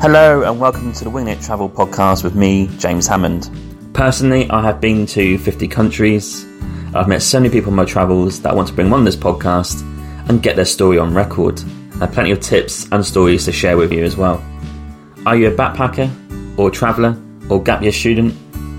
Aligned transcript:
Hello, 0.00 0.42
and 0.42 0.60
welcome 0.60 0.92
to 0.92 1.02
the 1.02 1.10
Wing 1.10 1.26
It 1.26 1.40
Travel 1.40 1.68
podcast 1.68 2.22
with 2.22 2.36
me, 2.36 2.68
James 2.78 3.08
Hammond. 3.08 3.50
Personally, 3.94 4.48
I 4.48 4.62
have 4.62 4.80
been 4.80 5.06
to 5.06 5.38
50 5.38 5.66
countries. 5.66 6.46
I've 6.94 7.08
met 7.08 7.20
so 7.20 7.40
many 7.40 7.52
people 7.52 7.70
on 7.72 7.76
my 7.76 7.84
travels 7.84 8.40
that 8.42 8.52
I 8.52 8.54
want 8.54 8.68
to 8.68 8.74
bring 8.74 8.92
on 8.92 9.02
this 9.02 9.16
podcast 9.16 9.82
and 10.28 10.40
get 10.40 10.54
their 10.54 10.64
story 10.64 10.98
on 10.98 11.12
record. 11.12 11.60
I 11.94 12.06
have 12.06 12.12
plenty 12.12 12.30
of 12.30 12.38
tips 12.38 12.86
and 12.92 13.04
stories 13.04 13.44
to 13.46 13.52
share 13.52 13.76
with 13.76 13.92
you 13.92 14.04
as 14.04 14.16
well. 14.16 14.40
Are 15.26 15.34
you 15.34 15.48
a 15.48 15.50
backpacker, 15.50 16.08
or 16.56 16.68
a 16.68 16.72
traveller, 16.72 17.20
or 17.50 17.60
gap 17.60 17.82
year 17.82 17.90
student, 17.90 18.36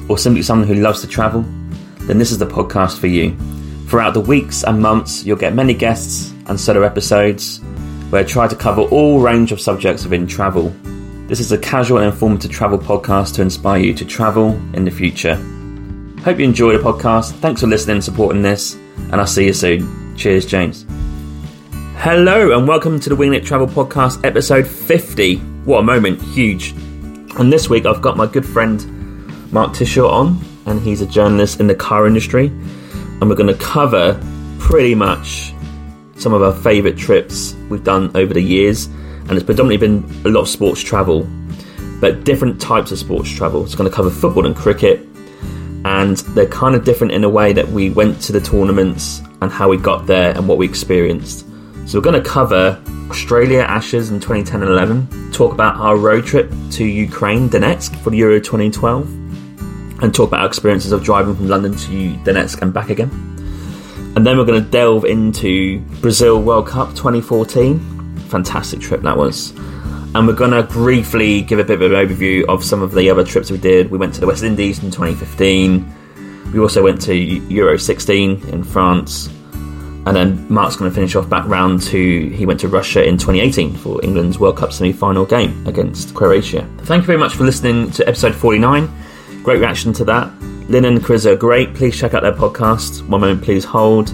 or 0.10 0.18
simply 0.18 0.42
someone 0.42 0.70
who 0.70 0.76
loves 0.76 1.02
to 1.02 1.08
travel? 1.08 1.42
Then 2.04 2.18
this 2.18 2.32
is 2.32 2.38
the 2.38 2.48
podcast 2.48 2.98
for 2.98 3.08
you. 3.08 3.36
Throughout 3.90 4.14
the 4.14 4.22
weeks 4.22 4.64
and 4.64 4.82
months, 4.82 5.26
you'll 5.26 5.36
get 5.36 5.54
many 5.54 5.74
guests 5.74 6.32
and 6.46 6.58
solo 6.58 6.84
episodes 6.84 7.60
where 8.10 8.22
I 8.22 8.26
try 8.26 8.48
to 8.48 8.56
cover 8.56 8.84
all 8.84 9.20
range 9.20 9.52
of 9.52 9.60
subjects 9.60 10.04
within 10.04 10.26
travel. 10.26 10.74
This 11.30 11.40
is 11.40 11.52
a 11.52 11.60
casual 11.60 12.00
and 12.00 12.12
informative 12.12 12.50
travel 12.50 12.80
podcast 12.80 13.36
to 13.36 13.44
inspire 13.44 13.80
you 13.80 13.94
to 13.94 14.04
travel 14.04 14.54
in 14.74 14.84
the 14.84 14.90
future. 14.90 15.36
Hope 16.24 16.40
you 16.40 16.44
enjoy 16.44 16.76
the 16.76 16.84
podcast. 16.84 17.34
Thanks 17.34 17.62
for 17.62 17.68
listening 17.68 17.98
and 17.98 18.04
supporting 18.04 18.42
this, 18.42 18.74
and 18.74 19.18
I'll 19.18 19.28
see 19.28 19.46
you 19.46 19.54
soon. 19.54 20.18
Cheers, 20.18 20.48
James. 20.48 20.88
Hello, 21.98 22.58
and 22.58 22.68
welcome 22.68 23.00
to 23.00 23.10
the 23.10 23.16
Winging 23.16 23.40
It 23.40 23.46
Travel 23.46 23.68
Podcast, 23.68 24.26
episode 24.26 24.66
50. 24.66 25.36
What 25.66 25.82
a 25.82 25.84
moment, 25.84 26.20
huge. 26.20 26.72
And 27.38 27.54
this 27.54 27.70
week 27.70 27.86
I've 27.86 28.02
got 28.02 28.18
my 28.18 28.26
good 28.26 28.44
friend 28.44 29.54
Mark 29.54 29.74
Tisshaw 29.74 30.10
on, 30.10 30.44
and 30.66 30.82
he's 30.82 31.02
a 31.02 31.06
journalist 31.06 31.60
in 31.60 31.68
the 31.68 31.76
car 31.76 32.08
industry. 32.08 32.48
And 32.48 33.30
we're 33.30 33.36
going 33.36 33.56
to 33.56 33.64
cover 33.64 34.20
pretty 34.58 34.96
much 34.96 35.54
some 36.16 36.34
of 36.34 36.42
our 36.42 36.54
favourite 36.54 36.98
trips 36.98 37.54
we've 37.70 37.84
done 37.84 38.18
over 38.18 38.34
the 38.34 38.42
years. 38.42 38.90
And 39.30 39.38
it's 39.38 39.46
predominantly 39.46 39.78
been 39.78 40.26
a 40.26 40.30
lot 40.30 40.42
of 40.42 40.50
sports 40.50 40.82
travel, 40.82 41.28
but 42.02 42.24
different 42.24 42.60
types 42.60 42.92
of 42.92 42.98
sports 42.98 43.30
travel. 43.30 43.64
It's 43.64 43.76
going 43.76 43.90
to 43.90 43.96
cover 43.96 44.10
football 44.10 44.48
and 44.48 44.56
cricket, 44.56 45.02
and 45.86 46.18
they're 46.18 46.48
kind 46.48 46.74
of 46.76 46.84
different 46.84 47.14
in 47.14 47.24
a 47.24 47.30
way 47.30 47.54
that 47.54 47.68
we 47.70 47.92
went 47.92 48.20
to 48.24 48.32
the 48.32 48.42
tournaments 48.42 49.22
and 49.42 49.52
how 49.52 49.70
we 49.70 49.78
got 49.78 50.08
there 50.08 50.36
and 50.36 50.48
what 50.48 50.58
we 50.58 50.68
experienced. 50.68 51.46
So 51.86 52.00
we're 52.00 52.04
going 52.04 52.22
to 52.22 52.28
cover 52.28 52.82
Australia 53.10 53.60
Ashes 53.60 54.12
in 54.12 54.20
2010 54.20 54.62
and 54.62 54.72
11, 54.72 55.32
talk 55.32 55.54
about 55.54 55.76
our 55.78 55.96
road 55.98 56.26
trip 56.26 56.52
to 56.72 56.84
Ukraine, 56.84 57.50
Donetsk 57.50 57.96
for 58.04 58.10
the 58.10 58.18
Euro 58.18 58.40
2012, 58.40 59.08
and 60.02 60.14
talk 60.14 60.28
about 60.28 60.42
our 60.42 60.48
experiences 60.48 60.92
of 60.92 61.04
driving 61.04 61.36
from 61.36 61.48
London 61.48 61.76
to 61.76 62.14
Donetsk 62.24 62.62
and 62.62 62.74
back 62.74 62.90
again. 62.90 63.10
And 64.16 64.26
then 64.26 64.38
we're 64.38 64.46
going 64.46 64.64
to 64.64 64.70
delve 64.70 65.06
into 65.06 65.80
Brazil 66.02 66.42
World 66.42 66.68
Cup 66.68 66.90
2014. 66.90 67.99
Fantastic 68.30 68.80
trip 68.80 69.02
that 69.02 69.18
was. 69.18 69.52
And 70.16 70.26
we're 70.26 70.34
going 70.34 70.52
to 70.52 70.64
briefly 70.64 71.42
give 71.42 71.60
a 71.60 71.64
bit 71.64 71.82
of 71.82 71.92
an 71.92 71.92
overview 71.92 72.46
of 72.46 72.64
some 72.64 72.82
of 72.82 72.94
the 72.94 73.10
other 73.10 73.24
trips 73.24 73.52
we 73.52 73.58
did. 73.60 73.92
We 73.92 73.98
went 73.98 74.14
to 74.16 74.20
the 74.20 74.28
West 74.28 74.44
Indies 74.44 74.84
in 74.84 74.90
2015. 74.90 76.52
We 76.52 76.60
also 76.60 76.84
went 76.84 77.02
to 77.04 77.16
Euro 77.16 77.78
16 77.78 78.50
in 78.50 78.64
France. 78.64 79.28
And 80.08 80.16
then 80.16 80.52
Mark's 80.52 80.76
going 80.76 80.90
to 80.90 80.96
finish 80.96 81.16
off 81.16 81.30
back 81.30 81.46
round 81.46 81.84
to 81.84 82.30
he 82.30 82.46
went 82.46 82.60
to 82.62 82.68
Russia 82.68 83.04
in 83.04 83.18
2018 83.18 83.76
for 83.76 84.04
England's 84.04 84.40
World 84.40 84.58
Cup 84.58 84.74
semi 84.74 84.92
final 84.92 85.26
game 85.26 85.68
against 85.68 86.16
Croatia. 86.16 86.68
Thank 86.80 87.04
you 87.04 87.08
very 87.08 87.20
much 87.20 87.36
for 87.36 87.44
listening 87.44 87.92
to 87.92 88.08
episode 88.08 88.34
49. 88.34 88.90
Great 89.44 89.60
reaction 89.60 89.94
to 89.94 90.06
that. 90.06 90.34
Lynn 90.70 90.86
and 90.86 91.04
Chris 91.04 91.26
are 91.28 91.36
great. 91.36 91.76
Please 91.76 91.98
check 92.00 92.16
out 92.16 92.24
their 92.24 92.34
podcast. 92.34 93.08
One 93.08 93.22
moment, 93.22 93.44
please 93.44 93.64
hold. 93.64 94.14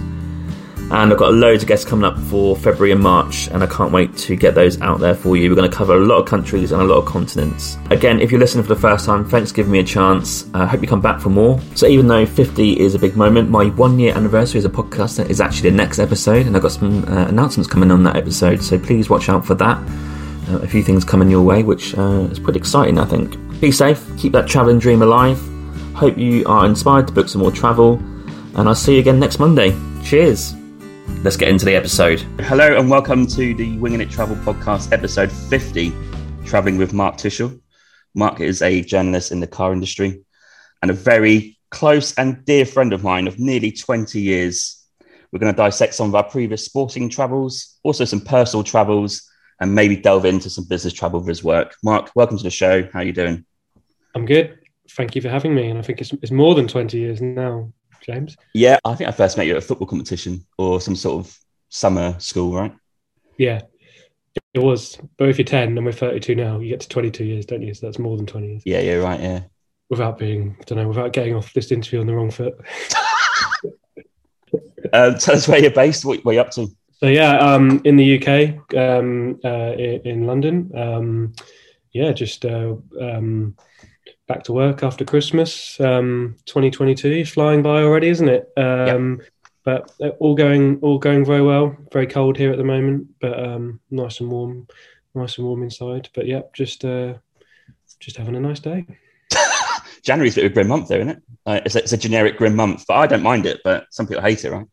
And 0.88 1.12
I've 1.12 1.18
got 1.18 1.34
loads 1.34 1.64
of 1.64 1.68
guests 1.68 1.84
coming 1.84 2.04
up 2.04 2.16
for 2.16 2.54
February 2.54 2.92
and 2.92 3.00
March, 3.00 3.48
and 3.48 3.62
I 3.62 3.66
can't 3.66 3.90
wait 3.90 4.16
to 4.18 4.36
get 4.36 4.54
those 4.54 4.80
out 4.80 5.00
there 5.00 5.16
for 5.16 5.36
you. 5.36 5.50
We're 5.50 5.56
going 5.56 5.68
to 5.68 5.76
cover 5.76 5.94
a 5.94 6.04
lot 6.04 6.18
of 6.18 6.26
countries 6.26 6.70
and 6.70 6.80
a 6.80 6.84
lot 6.84 6.98
of 6.98 7.06
continents. 7.06 7.76
Again, 7.90 8.20
if 8.20 8.30
you're 8.30 8.38
listening 8.38 8.62
for 8.62 8.72
the 8.72 8.80
first 8.80 9.04
time, 9.04 9.24
thanks 9.24 9.50
for 9.50 9.56
giving 9.56 9.72
me 9.72 9.80
a 9.80 9.84
chance. 9.84 10.48
I 10.54 10.64
hope 10.64 10.82
you 10.82 10.86
come 10.88 11.00
back 11.00 11.20
for 11.20 11.28
more. 11.28 11.60
So, 11.74 11.88
even 11.88 12.06
though 12.06 12.24
50 12.24 12.78
is 12.78 12.94
a 12.94 13.00
big 13.00 13.16
moment, 13.16 13.50
my 13.50 13.66
one 13.70 13.98
year 13.98 14.14
anniversary 14.14 14.58
as 14.58 14.64
a 14.64 14.70
podcaster 14.70 15.28
is 15.28 15.40
actually 15.40 15.70
the 15.70 15.76
next 15.76 15.98
episode, 15.98 16.46
and 16.46 16.54
I've 16.54 16.62
got 16.62 16.72
some 16.72 17.04
uh, 17.04 17.26
announcements 17.26 17.68
coming 17.68 17.90
on 17.90 18.04
that 18.04 18.14
episode, 18.14 18.62
so 18.62 18.78
please 18.78 19.10
watch 19.10 19.28
out 19.28 19.44
for 19.44 19.54
that. 19.56 19.78
Uh, 20.48 20.58
a 20.58 20.68
few 20.68 20.84
things 20.84 21.04
coming 21.04 21.28
your 21.28 21.42
way, 21.42 21.64
which 21.64 21.98
uh, 21.98 22.28
is 22.30 22.38
pretty 22.38 22.60
exciting, 22.60 22.98
I 22.98 23.06
think. 23.06 23.36
Be 23.60 23.72
safe, 23.72 24.06
keep 24.18 24.32
that 24.32 24.46
travelling 24.46 24.78
dream 24.78 25.02
alive. 25.02 25.40
Hope 25.94 26.16
you 26.16 26.46
are 26.46 26.64
inspired 26.64 27.08
to 27.08 27.12
book 27.12 27.28
some 27.28 27.40
more 27.40 27.50
travel, 27.50 27.94
and 28.54 28.68
I'll 28.68 28.74
see 28.74 28.94
you 28.94 29.00
again 29.00 29.18
next 29.18 29.40
Monday. 29.40 29.74
Cheers! 30.04 30.54
Let's 31.26 31.36
get 31.36 31.48
into 31.48 31.64
the 31.64 31.74
episode. 31.74 32.20
Hello 32.42 32.78
and 32.78 32.88
welcome 32.88 33.26
to 33.26 33.52
the 33.52 33.76
Winging 33.78 34.00
It 34.00 34.10
Travel 34.10 34.36
podcast, 34.36 34.92
episode 34.92 35.32
50, 35.32 35.92
traveling 36.44 36.76
with 36.76 36.92
Mark 36.92 37.16
Tisshaw. 37.16 37.60
Mark 38.14 38.38
is 38.38 38.62
a 38.62 38.80
journalist 38.82 39.32
in 39.32 39.40
the 39.40 39.48
car 39.48 39.72
industry 39.72 40.22
and 40.82 40.90
a 40.92 40.94
very 40.94 41.58
close 41.72 42.16
and 42.16 42.44
dear 42.44 42.64
friend 42.64 42.92
of 42.92 43.02
mine 43.02 43.26
of 43.26 43.40
nearly 43.40 43.72
20 43.72 44.20
years. 44.20 44.86
We're 45.32 45.40
going 45.40 45.52
to 45.52 45.56
dissect 45.56 45.94
some 45.94 46.06
of 46.06 46.14
our 46.14 46.22
previous 46.22 46.64
sporting 46.64 47.08
travels, 47.08 47.76
also 47.82 48.04
some 48.04 48.20
personal 48.20 48.62
travels, 48.62 49.28
and 49.60 49.74
maybe 49.74 49.96
delve 49.96 50.26
into 50.26 50.48
some 50.48 50.68
business 50.68 50.92
travel 50.92 51.20
for 51.20 51.28
his 51.28 51.42
work. 51.42 51.74
Mark, 51.82 52.12
welcome 52.14 52.36
to 52.36 52.44
the 52.44 52.50
show. 52.50 52.84
How 52.92 53.00
are 53.00 53.04
you 53.04 53.12
doing? 53.12 53.44
I'm 54.14 54.26
good. 54.26 54.60
Thank 54.90 55.16
you 55.16 55.22
for 55.22 55.28
having 55.28 55.56
me. 55.56 55.70
And 55.70 55.78
I 55.80 55.82
think 55.82 56.00
it's, 56.00 56.12
it's 56.22 56.30
more 56.30 56.54
than 56.54 56.68
20 56.68 56.96
years 56.96 57.20
now. 57.20 57.72
James? 58.06 58.36
Yeah, 58.54 58.78
I 58.84 58.94
think 58.94 59.08
I 59.08 59.12
first 59.12 59.36
met 59.36 59.46
you 59.46 59.52
at 59.52 59.58
a 59.58 59.66
football 59.66 59.88
competition 59.88 60.46
or 60.58 60.80
some 60.80 60.94
sort 60.94 61.26
of 61.26 61.38
summer 61.68 62.14
school, 62.20 62.54
right? 62.54 62.72
Yeah, 63.36 63.62
it 64.54 64.60
was. 64.60 64.98
But 65.16 65.28
if 65.28 65.38
you're 65.38 65.44
10 65.44 65.76
and 65.76 65.84
we're 65.84 65.92
32 65.92 66.36
now, 66.36 66.60
you 66.60 66.68
get 66.68 66.80
to 66.80 66.88
22 66.88 67.24
years, 67.24 67.46
don't 67.46 67.62
you? 67.62 67.74
So 67.74 67.86
that's 67.86 67.98
more 67.98 68.16
than 68.16 68.26
20 68.26 68.46
years. 68.46 68.62
Yeah, 68.64 68.80
yeah, 68.80 68.94
right, 68.94 69.20
yeah. 69.20 69.40
Without 69.90 70.18
being, 70.18 70.56
I 70.60 70.64
don't 70.64 70.78
know, 70.78 70.88
without 70.88 71.12
getting 71.12 71.34
off 71.34 71.52
this 71.52 71.72
interview 71.72 72.00
on 72.00 72.06
the 72.06 72.14
wrong 72.14 72.30
foot. 72.30 72.54
um, 74.92 75.16
tell 75.18 75.34
us 75.34 75.48
where 75.48 75.60
you're 75.60 75.70
based, 75.70 76.04
what, 76.04 76.24
what 76.24 76.36
are 76.36 76.40
up 76.40 76.50
to? 76.52 76.68
So, 76.92 77.06
yeah, 77.06 77.36
um, 77.38 77.82
in 77.84 77.96
the 77.96 78.16
UK, 78.18 78.74
um, 78.76 79.38
uh, 79.44 79.72
in, 79.72 80.00
in, 80.04 80.26
London. 80.26 80.70
Um, 80.74 81.34
yeah, 81.92 82.12
just 82.12 82.44
uh, 82.44 82.76
um, 83.00 83.56
back 84.26 84.42
to 84.44 84.52
work 84.52 84.82
after 84.82 85.04
Christmas. 85.04 85.78
Um, 85.80 86.36
2022 86.46 87.24
flying 87.26 87.62
by 87.62 87.82
already, 87.82 88.08
isn't 88.08 88.28
it? 88.28 88.52
Um, 88.56 89.20
yep. 89.20 89.28
But 89.64 89.92
uh, 90.00 90.08
all 90.20 90.34
going 90.34 90.78
all 90.80 90.98
going 90.98 91.24
very 91.24 91.42
well. 91.42 91.76
Very 91.92 92.06
cold 92.06 92.36
here 92.36 92.52
at 92.52 92.58
the 92.58 92.64
moment, 92.64 93.08
but 93.20 93.38
um, 93.38 93.80
nice 93.90 94.20
and 94.20 94.30
warm, 94.30 94.68
nice 95.14 95.38
and 95.38 95.46
warm 95.46 95.64
inside. 95.64 96.08
But 96.14 96.26
yeah, 96.26 96.42
just 96.52 96.84
uh, 96.84 97.14
just 97.98 98.16
having 98.16 98.36
a 98.36 98.40
nice 98.40 98.60
day. 98.60 98.86
January's 100.04 100.36
a 100.36 100.42
bit 100.42 100.46
of 100.46 100.52
a 100.52 100.54
grim 100.54 100.68
month, 100.68 100.88
though, 100.88 100.96
isn't 100.96 101.08
it? 101.08 101.22
Uh, 101.44 101.60
it's, 101.64 101.74
a, 101.74 101.78
it's 101.80 101.92
a 101.92 101.96
generic 101.96 102.36
grim 102.36 102.54
month, 102.54 102.84
but 102.86 102.94
I 102.94 103.08
don't 103.08 103.24
mind 103.24 103.44
it. 103.44 103.60
But 103.64 103.86
some 103.90 104.06
people 104.06 104.22
hate 104.22 104.44
it, 104.44 104.52
right? 104.52 104.66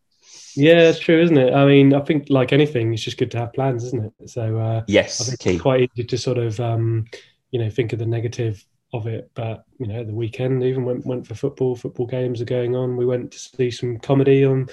Yeah, 0.56 0.90
it's 0.90 1.00
true, 1.00 1.20
isn't 1.20 1.38
it? 1.38 1.56
I 1.56 1.66
mean, 1.66 1.96
I 1.96 2.02
think 2.02 2.30
like 2.30 2.53
anything, 2.53 2.94
it's 2.94 3.02
just 3.02 3.18
good 3.18 3.31
to 3.31 3.40
have 3.40 3.53
plans, 3.53 3.84
isn't 3.85 4.06
it? 4.06 4.30
So 4.30 4.59
uh, 4.59 4.84
yes, 4.88 5.22
I 5.22 5.24
think 5.25 5.40
key. 5.40 5.53
it's 5.53 5.62
quite 5.62 5.90
easy 5.96 6.06
to 6.06 6.18
sort 6.20 6.38
of 6.38 6.59
um, 6.59 7.06
you 7.50 7.59
know 7.59 7.72
think 7.72 7.94
of 7.94 8.00
the 8.00 8.06
negative 8.06 8.64
of 8.93 9.07
it. 9.07 9.29
But 9.33 9.65
you 9.79 9.87
know, 9.87 10.03
the 10.03 10.13
weekend 10.13 10.63
even 10.63 10.85
went 10.85 11.05
went 11.05 11.27
for 11.27 11.35
football. 11.35 11.75
Football 11.75 12.05
games 12.05 12.41
are 12.41 12.45
going 12.45 12.75
on. 12.75 12.95
We 12.95 13.05
went 13.05 13.31
to 13.31 13.39
see 13.39 13.71
some 13.71 13.97
comedy 13.99 14.45
on. 14.45 14.69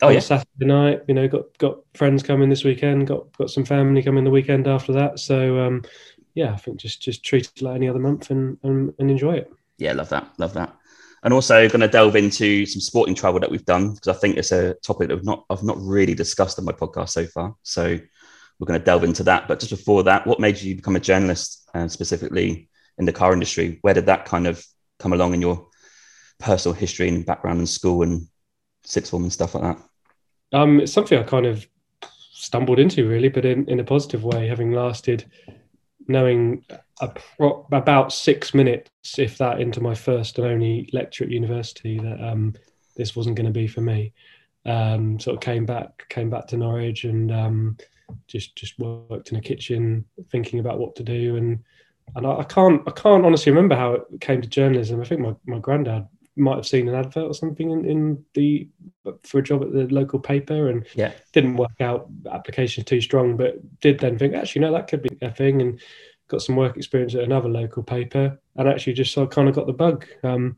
Oh 0.00 0.08
on 0.08 0.14
yeah, 0.14 0.20
Saturday 0.20 0.66
night. 0.66 1.02
You 1.08 1.14
know, 1.14 1.26
got 1.26 1.56
got 1.58 1.78
friends 1.94 2.22
coming 2.22 2.48
this 2.48 2.64
weekend. 2.64 3.06
Got 3.06 3.36
got 3.36 3.50
some 3.50 3.64
family 3.64 4.02
coming 4.02 4.24
the 4.24 4.30
weekend 4.30 4.68
after 4.68 4.92
that. 4.92 5.18
So 5.18 5.58
um, 5.58 5.82
yeah, 6.34 6.52
I 6.52 6.56
think 6.56 6.78
just 6.78 7.02
just 7.02 7.24
treat 7.24 7.46
it 7.46 7.62
like 7.62 7.76
any 7.76 7.88
other 7.88 7.98
month 7.98 8.30
and 8.30 8.58
and, 8.62 8.92
and 8.98 9.10
enjoy 9.10 9.34
it. 9.34 9.52
Yeah, 9.78 9.92
love 9.92 10.10
that. 10.10 10.28
Love 10.38 10.54
that. 10.54 10.76
And 11.24 11.32
also 11.32 11.68
going 11.68 11.80
to 11.80 11.88
delve 11.88 12.16
into 12.16 12.66
some 12.66 12.80
sporting 12.80 13.14
travel 13.14 13.38
that 13.40 13.50
we've 13.50 13.64
done 13.64 13.94
because 13.94 14.08
I 14.08 14.18
think 14.18 14.36
it's 14.36 14.50
a 14.50 14.74
topic 14.74 15.08
that 15.08 15.18
I've 15.18 15.24
not 15.24 15.44
I've 15.50 15.62
not 15.62 15.78
really 15.80 16.14
discussed 16.14 16.58
on 16.58 16.64
my 16.64 16.72
podcast 16.72 17.10
so 17.10 17.26
far. 17.26 17.54
So 17.62 17.98
we're 18.58 18.66
going 18.66 18.78
to 18.78 18.84
delve 18.84 19.04
into 19.04 19.22
that. 19.24 19.48
But 19.48 19.60
just 19.60 19.70
before 19.70 20.02
that, 20.04 20.26
what 20.26 20.40
made 20.40 20.60
you 20.60 20.74
become 20.74 20.96
a 20.96 21.00
journalist 21.00 21.68
and 21.74 21.90
specifically 21.90 22.68
in 22.98 23.04
the 23.04 23.12
car 23.12 23.32
industry. 23.32 23.78
Where 23.82 23.94
did 23.94 24.06
that 24.06 24.24
kind 24.24 24.46
of 24.46 24.64
come 24.98 25.12
along 25.12 25.34
in 25.34 25.40
your 25.40 25.68
personal 26.38 26.74
history 26.74 27.08
and 27.08 27.26
background 27.26 27.60
in 27.60 27.66
school 27.66 28.02
and 28.02 28.26
sixth 28.84 29.10
form 29.10 29.22
and 29.24 29.32
stuff 29.32 29.54
like 29.54 29.64
that? 29.64 30.58
Um, 30.58 30.80
it's 30.80 30.92
something 30.92 31.18
I 31.18 31.22
kind 31.22 31.46
of 31.46 31.66
stumbled 32.32 32.78
into 32.78 33.08
really, 33.08 33.28
but 33.28 33.44
in, 33.44 33.68
in 33.68 33.80
a 33.80 33.84
positive 33.84 34.24
way, 34.24 34.48
having 34.48 34.72
lasted 34.72 35.24
knowing 36.08 36.64
pro- 37.36 37.66
about 37.72 38.12
six 38.12 38.54
minutes, 38.54 38.90
if 39.18 39.38
that, 39.38 39.60
into 39.60 39.80
my 39.80 39.94
first 39.94 40.38
and 40.38 40.46
only 40.46 40.88
lecture 40.92 41.24
at 41.24 41.30
university 41.30 41.98
that 41.98 42.20
um, 42.20 42.54
this 42.96 43.16
wasn't 43.16 43.36
going 43.36 43.46
to 43.46 43.52
be 43.52 43.66
for 43.66 43.80
me. 43.80 44.12
Um, 44.64 45.18
sort 45.18 45.36
of 45.36 45.40
came 45.40 45.66
back, 45.66 46.08
came 46.08 46.30
back 46.30 46.46
to 46.48 46.56
Norwich, 46.56 47.04
and 47.04 47.32
um, 47.32 47.76
just 48.28 48.54
just 48.54 48.78
worked 48.78 49.30
in 49.32 49.38
a 49.38 49.40
kitchen, 49.40 50.04
thinking 50.30 50.60
about 50.60 50.78
what 50.78 50.94
to 50.96 51.02
do, 51.02 51.36
and 51.36 51.60
and 52.14 52.26
I, 52.26 52.38
I, 52.38 52.44
can't 52.44 52.82
I 52.86 52.90
can't 52.90 53.24
honestly 53.24 53.52
remember 53.52 53.76
how 53.76 53.94
it 53.94 54.20
came 54.20 54.42
to 54.42 54.48
journalism. 54.48 55.00
I 55.00 55.04
think 55.04 55.20
my, 55.20 55.34
my 55.46 55.58
granddad 55.58 56.06
might 56.36 56.56
have 56.56 56.66
seen 56.66 56.88
an 56.88 56.94
advert 56.94 57.24
or 57.24 57.34
something 57.34 57.70
in, 57.70 57.84
in 57.84 58.24
the 58.34 58.66
for 59.22 59.38
a 59.38 59.42
job 59.42 59.62
at 59.62 59.72
the 59.72 59.86
local 59.88 60.18
paper 60.18 60.70
and 60.70 60.86
yeah 60.94 61.12
didn't 61.32 61.58
work 61.58 61.78
out 61.80 62.08
applications 62.32 62.86
too 62.86 63.02
strong 63.02 63.36
but 63.36 63.56
did 63.82 63.98
then 63.98 64.18
think 64.18 64.32
actually 64.32 64.62
no 64.62 64.72
that 64.72 64.88
could 64.88 65.02
be 65.02 65.10
a 65.20 65.30
thing 65.30 65.60
and 65.60 65.78
got 66.32 66.42
some 66.42 66.56
work 66.56 66.76
experience 66.76 67.14
at 67.14 67.22
another 67.22 67.48
local 67.48 67.82
paper, 67.82 68.40
and 68.56 68.68
actually 68.68 68.94
just 68.94 69.12
so 69.12 69.24
I 69.24 69.26
kind 69.26 69.48
of 69.48 69.54
got 69.54 69.66
the 69.66 69.72
bug. 69.72 70.06
Um, 70.24 70.56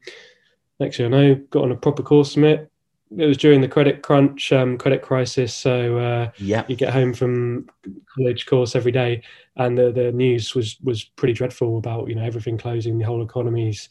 next 0.80 0.98
year, 0.98 1.08
I 1.08 1.10
know 1.10 1.34
got 1.50 1.64
on 1.64 1.72
a 1.72 1.76
proper 1.76 2.02
course 2.02 2.32
from 2.32 2.44
it. 2.44 2.70
It 3.16 3.26
was 3.26 3.36
during 3.36 3.60
the 3.60 3.68
credit 3.68 4.02
crunch, 4.02 4.52
um, 4.52 4.76
credit 4.78 5.02
crisis. 5.02 5.54
So 5.54 5.98
uh, 5.98 6.30
yeah, 6.38 6.64
you 6.68 6.76
get 6.76 6.92
home 6.92 7.12
from 7.12 7.68
college 8.14 8.46
course 8.46 8.74
every 8.74 8.92
day, 8.92 9.22
and 9.56 9.78
the, 9.78 9.92
the 9.92 10.12
news 10.12 10.54
was 10.54 10.78
was 10.82 11.04
pretty 11.04 11.34
dreadful 11.34 11.78
about 11.78 12.08
you 12.08 12.14
know 12.14 12.24
everything 12.24 12.58
closing, 12.58 12.98
the 12.98 13.04
whole 13.04 13.22
economy's 13.22 13.88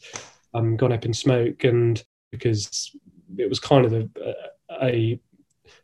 um, 0.52 0.76
gone 0.76 0.92
up 0.92 1.04
in 1.04 1.14
smoke, 1.14 1.64
and 1.64 2.04
because 2.30 2.94
it 3.38 3.48
was 3.48 3.60
kind 3.60 3.84
of 3.84 3.92
a, 3.92 4.08
a 4.24 4.34
I 4.70 5.20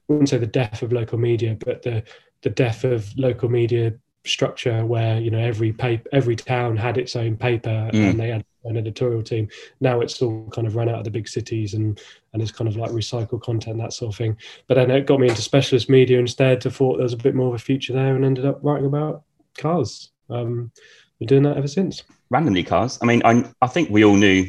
wouldn't 0.08 0.28
say 0.28 0.38
the 0.38 0.46
death 0.46 0.82
of 0.82 0.92
local 0.92 1.18
media, 1.18 1.56
but 1.64 1.82
the 1.82 2.02
the 2.42 2.50
death 2.50 2.84
of 2.84 3.16
local 3.16 3.48
media 3.48 3.94
structure 4.24 4.84
where 4.84 5.18
you 5.18 5.30
know 5.30 5.38
every 5.38 5.72
paper 5.72 6.08
every 6.12 6.36
town 6.36 6.76
had 6.76 6.98
its 6.98 7.16
own 7.16 7.36
paper 7.36 7.90
mm. 7.92 8.10
and 8.10 8.20
they 8.20 8.28
had 8.28 8.44
an 8.64 8.76
editorial 8.76 9.22
team. 9.22 9.48
Now 9.80 10.00
it's 10.00 10.20
all 10.20 10.48
kind 10.50 10.66
of 10.66 10.76
run 10.76 10.88
out 10.88 10.98
of 10.98 11.04
the 11.04 11.10
big 11.10 11.28
cities 11.28 11.74
and 11.74 12.00
and 12.32 12.42
it's 12.42 12.52
kind 12.52 12.68
of 12.68 12.76
like 12.76 12.90
recycled 12.90 13.42
content 13.42 13.78
that 13.78 13.92
sort 13.92 14.12
of 14.12 14.18
thing. 14.18 14.36
But 14.68 14.74
then 14.74 14.90
it 14.90 15.06
got 15.06 15.20
me 15.20 15.28
into 15.28 15.42
specialist 15.42 15.88
media 15.88 16.18
instead 16.18 16.60
to 16.62 16.70
thought 16.70 16.96
there 16.96 17.04
was 17.04 17.12
a 17.12 17.18
bit 17.18 17.34
more 17.34 17.48
of 17.48 17.54
a 17.54 17.58
future 17.58 17.92
there 17.92 18.14
and 18.14 18.24
ended 18.24 18.46
up 18.46 18.60
writing 18.62 18.86
about 18.86 19.22
cars. 19.56 20.10
Um 20.28 20.70
been 21.18 21.28
doing 21.28 21.42
that 21.42 21.58
ever 21.58 21.68
since. 21.68 22.02
Randomly 22.30 22.62
cars. 22.62 22.98
I 23.02 23.06
mean 23.06 23.22
i, 23.24 23.44
I 23.60 23.66
think 23.66 23.90
we 23.90 24.04
all 24.04 24.16
knew 24.16 24.46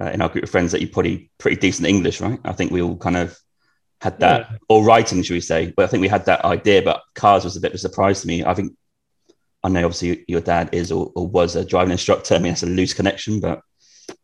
uh, 0.00 0.10
in 0.10 0.20
our 0.20 0.28
group 0.28 0.44
of 0.44 0.50
friends 0.50 0.72
that 0.72 0.80
you're 0.80 0.90
probably 0.90 1.30
pretty 1.38 1.56
decent 1.56 1.88
english 1.88 2.20
right? 2.20 2.38
I 2.44 2.52
think 2.52 2.70
we 2.70 2.82
all 2.82 2.96
kind 2.96 3.16
of 3.16 3.36
had 4.02 4.20
that 4.20 4.48
yeah. 4.50 4.58
or 4.68 4.84
writing 4.84 5.22
should 5.22 5.34
we 5.34 5.40
say? 5.40 5.72
But 5.76 5.84
i 5.84 5.88
think 5.88 6.00
we 6.00 6.08
had 6.08 6.26
that 6.26 6.44
idea 6.44 6.82
but 6.82 7.02
cars 7.14 7.44
was 7.44 7.56
a 7.56 7.60
bit 7.60 7.70
of 7.70 7.76
a 7.76 7.78
surprise 7.78 8.20
to 8.22 8.26
me. 8.26 8.44
I 8.44 8.54
think 8.54 8.72
I 9.66 9.68
know 9.68 9.84
obviously 9.84 10.24
your 10.28 10.40
dad 10.40 10.68
is 10.70 10.92
or, 10.92 11.10
or 11.16 11.26
was 11.26 11.56
a 11.56 11.64
driving 11.64 11.90
instructor. 11.90 12.36
I 12.36 12.38
mean, 12.38 12.52
that's 12.52 12.62
a 12.62 12.66
loose 12.66 12.94
connection, 12.94 13.40
but 13.40 13.62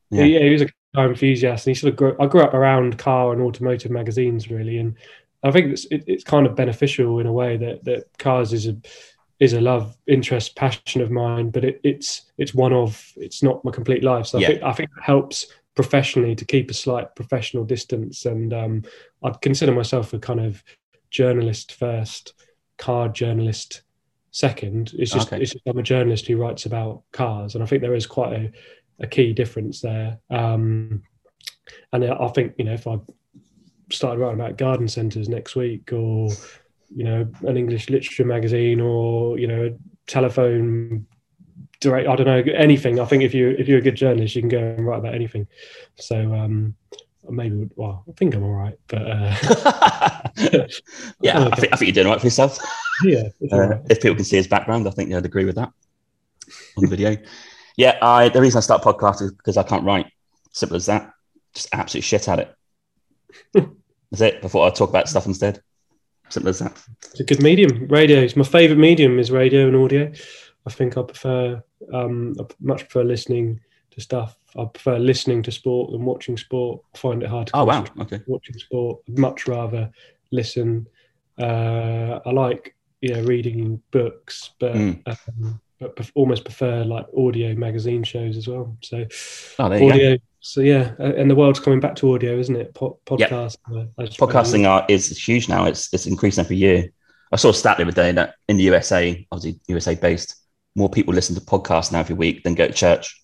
yeah, 0.09 0.23
yeah, 0.23 0.39
he 0.39 0.51
was 0.51 0.63
a 0.63 0.69
car 0.95 1.09
enthusiast, 1.09 1.67
and 1.67 1.75
he 1.75 1.81
sort 1.81 1.93
of 1.93 1.97
grew. 1.97 2.17
I 2.21 2.27
grew 2.27 2.43
up 2.43 2.55
around 2.55 2.97
car 2.99 3.33
and 3.33 3.43
automotive 3.43 3.91
magazines, 3.91 4.53
really, 4.53 4.79
and 4.79 4.95
I 5.43 5.51
think 5.51 5.73
it's 5.73 5.85
it, 5.87 6.05
it's 6.07 6.23
kind 6.23 6.47
of 6.47 6.55
beneficial 6.55 7.19
in 7.19 7.27
a 7.27 7.33
way 7.33 7.57
that 7.57 7.85
that 7.85 8.07
cars 8.19 8.53
is 8.53 8.69
a 8.69 8.77
is 9.41 9.53
a 9.53 9.61
love, 9.61 9.97
interest, 10.07 10.55
passion 10.55 11.01
of 11.01 11.11
mine, 11.11 11.51
but 11.51 11.65
it, 11.65 11.81
it's 11.83 12.31
it's 12.39 12.55
one 12.55 12.73
of 12.73 13.13
it's 13.17 13.43
not 13.43 13.65
my 13.65 13.73
complete 13.73 14.05
life. 14.05 14.27
So 14.27 14.39
yeah. 14.39 14.47
I 14.47 14.51
think 14.51 14.63
I 14.63 14.73
think 14.73 14.91
it 14.97 15.03
helps 15.03 15.47
professionally 15.75 16.37
to 16.37 16.45
keep 16.45 16.71
a 16.71 16.75
slight 16.75 17.17
professional 17.17 17.65
distance, 17.65 18.27
and 18.27 18.55
um, 18.55 18.85
I'd 19.25 19.41
consider 19.41 19.73
myself 19.73 20.13
a 20.13 20.21
kind 20.21 20.39
of 20.39 20.63
journalist 21.11 21.73
first, 21.75 22.35
car 22.79 23.09
journalist 23.09 23.83
second. 24.33 24.93
It's 24.99 25.13
just, 25.13 25.29
okay. 25.29 25.41
it's 25.41 25.53
just 25.53 25.67
I'm 25.67 25.79
a 25.79 25.83
journalist 25.83 26.27
who 26.27 26.37
writes 26.37 26.67
about 26.67 27.03
cars, 27.13 27.55
and 27.55 27.63
I 27.63 27.67
think 27.67 27.83
there 27.83 27.95
is 27.95 28.07
quite 28.07 28.33
a, 28.33 28.53
a 28.99 29.07
key 29.07 29.33
difference 29.33 29.81
there. 29.81 30.19
Um, 30.31 31.03
and 31.93 32.05
I 32.05 32.29
think 32.29 32.55
you 32.59 32.65
know 32.65 32.73
if 32.73 32.87
I 32.87 32.99
started 33.91 34.21
writing 34.21 34.41
about 34.41 34.59
garden 34.59 34.89
centres 34.89 35.29
next 35.29 35.55
week, 35.55 35.93
or 35.93 36.29
you 36.95 37.05
know 37.05 37.29
an 37.43 37.57
English 37.57 37.89
literature 37.89 38.25
magazine, 38.25 38.81
or 38.81 39.39
you 39.39 39.47
know 39.47 39.67
a 39.67 40.11
telephone 40.11 41.07
direct, 41.81 42.09
I 42.09 42.17
don't 42.17 42.27
know 42.27 42.53
anything. 42.55 42.99
I 42.99 43.05
think 43.05 43.23
if 43.23 43.35
you 43.35 43.51
if 43.51 43.69
you're 43.69 43.79
a 43.79 43.83
good 43.83 43.97
journalist, 43.97 44.35
you 44.35 44.43
can 44.43 44.49
go 44.49 44.59
and 44.59 44.85
write 44.85 44.99
about 44.99 45.15
anything. 45.15 45.47
So 45.97 46.35
um, 46.35 46.75
maybe 47.29 47.69
well, 47.77 48.05
I 48.09 48.13
think 48.13 48.35
I'm 48.35 48.43
all 48.43 48.53
right, 48.53 48.79
but 48.89 49.03
uh, 49.03 49.35
yeah, 51.21 51.49
I, 51.51 51.57
think, 51.57 51.73
I 51.73 51.77
think 51.77 51.81
you're 51.83 51.93
doing 51.93 52.07
all 52.07 52.13
right 52.13 52.21
for 52.21 52.27
yourself. 52.27 52.59
Yeah, 53.05 53.31
uh, 53.51 53.59
right. 53.59 53.81
if 53.91 54.01
people 54.01 54.15
can 54.15 54.25
see 54.25 54.37
his 54.37 54.47
background, 54.47 54.87
I 54.87 54.91
think 54.91 55.11
they'd 55.11 55.25
agree 55.25 55.45
with 55.45 55.57
that 55.57 55.73
on 56.77 56.85
the 56.85 56.87
video. 56.87 57.17
yeah, 57.77 57.99
I 58.01 58.29
the 58.29 58.41
reason 58.41 58.59
I 58.59 58.61
start 58.61 58.83
podcast 58.83 59.23
is 59.23 59.33
because 59.33 59.57
I 59.57 59.65
can't 59.65 59.85
write. 59.85 60.07
Simple 60.53 60.77
as 60.77 60.87
that. 60.87 61.11
Just 61.53 61.69
absolute 61.73 62.05
shit 62.05 62.29
at 62.29 62.39
it. 62.39 62.57
That's 63.55 64.21
it. 64.21 64.43
Before 64.43 64.67
I 64.67 64.71
talk 64.71 64.91
about 64.91 65.09
stuff 65.09 65.27
instead. 65.27 65.63
Simple 66.29 66.51
as 66.51 66.61
that. 66.61 66.81
It's 67.11 67.21
a 67.21 67.25
good 67.25 67.43
medium. 67.43 67.89
Radio 67.89 68.21
is 68.21 68.37
my 68.37 68.45
favourite 68.45 68.79
medium. 68.79 69.19
Is 69.19 69.33
radio 69.33 69.67
and 69.67 69.75
audio. 69.75 70.13
I 70.65 70.71
think 70.71 70.97
I 70.97 71.03
prefer. 71.03 71.63
Um, 71.93 72.37
I 72.39 72.45
much 72.61 72.89
prefer 72.89 73.03
listening 73.03 73.61
to 73.95 74.01
stuff. 74.01 74.37
I 74.57 74.65
prefer 74.65 74.99
listening 74.99 75.43
to 75.45 75.53
sport 75.53 75.93
than 75.93 76.05
watching 76.05 76.37
sport. 76.37 76.83
I 76.95 76.99
find 76.99 77.23
it 77.23 77.29
hard 77.29 77.49
to. 77.49 77.57
Oh 77.57 77.65
wow! 77.65 77.85
Okay. 78.01 78.21
Watching 78.27 78.59
sport, 78.59 79.01
I'd 79.09 79.19
much 79.19 79.47
rather 79.47 79.91
listen. 80.31 80.87
Uh, 81.39 82.21
I 82.25 82.31
like 82.31 82.75
you 83.01 83.15
know 83.15 83.23
reading 83.23 83.83
books, 83.91 84.51
but 84.59 84.75
mm. 84.75 85.01
um, 85.07 85.61
but 85.79 86.11
almost 86.15 86.45
prefer 86.45 86.85
like 86.85 87.07
audio 87.17 87.55
magazine 87.55 88.03
shows 88.03 88.37
as 88.37 88.49
well. 88.49 88.77
So 88.83 89.07
oh, 89.59 89.65
audio. 89.65 90.19
So 90.41 90.61
yeah, 90.61 90.95
and 90.99 91.31
the 91.31 91.37
world's 91.37 91.61
coming 91.61 91.81
back 91.81 91.95
to 91.97 92.15
audio, 92.15 92.37
isn't 92.37 92.57
it? 92.57 92.75
Po- 92.75 92.99
podcast. 93.07 93.57
Yep. 93.71 93.89
Uh, 93.97 94.03
Podcasting 94.03 94.69
are, 94.69 94.85
is 94.89 95.17
huge 95.17 95.49
now. 95.49 95.67
It's 95.67 95.93
it's 95.95 96.07
increasing 96.07 96.45
every 96.45 96.57
year. 96.57 96.91
I 97.31 97.37
saw 97.37 97.51
a 97.51 97.55
stat 97.55 97.79
the 97.79 97.85
other 97.85 97.93
day 97.93 98.13
that 98.13 98.35
in 98.49 98.59
the 98.59 98.65
USA, 98.65 99.27
obviously 99.31 99.61
USA 99.69 99.95
based, 99.95 100.37
more 100.75 100.91
people 100.91 101.15
listen 101.15 101.35
to 101.35 101.41
podcasts 101.41 101.91
now 101.91 102.01
every 102.01 102.15
week 102.15 102.43
than 102.43 102.55
go 102.55 102.67
to 102.67 102.73
church 102.73 103.22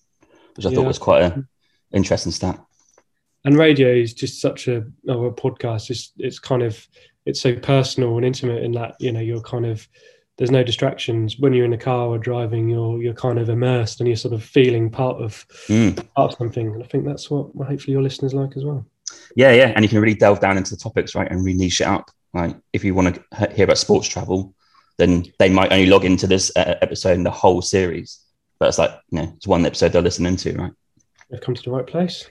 which 0.59 0.65
I 0.65 0.71
yeah. 0.71 0.75
thought 0.75 0.87
was 0.87 0.99
quite 0.99 1.21
an 1.21 1.47
interesting 1.93 2.33
stat. 2.33 2.59
And 3.45 3.57
radio 3.57 3.87
is 3.87 4.13
just 4.13 4.41
such 4.41 4.67
a, 4.67 4.83
oh, 5.07 5.25
a 5.25 5.33
podcast. 5.33 5.89
It's 5.89 6.11
it's 6.17 6.37
kind 6.37 6.61
of 6.61 6.85
it's 7.25 7.39
so 7.39 7.55
personal 7.55 8.17
and 8.17 8.25
intimate 8.25 8.61
in 8.61 8.73
that 8.73 8.95
you 8.99 9.13
know 9.13 9.21
you're 9.21 9.41
kind 9.41 9.65
of 9.65 9.87
there's 10.37 10.51
no 10.51 10.61
distractions 10.61 11.39
when 11.39 11.53
you're 11.53 11.63
in 11.63 11.71
the 11.71 11.77
car 11.77 12.07
or 12.07 12.17
driving. 12.17 12.67
You're 12.67 13.01
you're 13.01 13.13
kind 13.13 13.39
of 13.39 13.47
immersed 13.47 14.01
and 14.01 14.07
you're 14.09 14.17
sort 14.17 14.33
of 14.33 14.43
feeling 14.43 14.89
part 14.89 15.21
of 15.21 15.45
mm. 15.67 15.95
part 15.95 16.33
of 16.33 16.37
something. 16.37 16.73
And 16.73 16.83
I 16.83 16.87
think 16.87 17.05
that's 17.05 17.31
what 17.31 17.51
hopefully 17.55 17.93
your 17.93 18.03
listeners 18.03 18.33
like 18.33 18.57
as 18.57 18.65
well. 18.65 18.85
Yeah, 19.37 19.53
yeah, 19.53 19.71
and 19.73 19.85
you 19.85 19.89
can 19.89 20.01
really 20.01 20.15
delve 20.15 20.41
down 20.41 20.57
into 20.57 20.71
the 20.71 20.81
topics, 20.81 21.15
right, 21.15 21.31
and 21.31 21.45
really 21.45 21.57
niche 21.57 21.79
it 21.79 21.87
up. 21.87 22.11
Like 22.33 22.57
if 22.73 22.83
you 22.83 22.93
want 22.93 23.15
to 23.15 23.49
hear 23.53 23.63
about 23.63 23.77
sports 23.77 24.09
travel, 24.09 24.53
then 24.97 25.23
they 25.39 25.49
might 25.49 25.71
only 25.71 25.85
log 25.85 26.03
into 26.03 26.27
this 26.27 26.51
uh, 26.57 26.75
episode 26.81 27.13
in 27.13 27.23
the 27.23 27.31
whole 27.31 27.61
series 27.61 28.19
but 28.59 28.67
it's 28.67 28.77
like 28.77 28.91
you 29.09 29.19
know 29.19 29.33
it's 29.35 29.47
one 29.47 29.65
episode 29.65 29.91
they're 29.91 30.01
listening 30.01 30.35
to 30.37 30.53
right? 30.55 30.71
They've 31.29 31.41
come 31.41 31.55
to 31.55 31.61
the 31.61 31.71
right 31.71 31.87
place. 31.87 32.29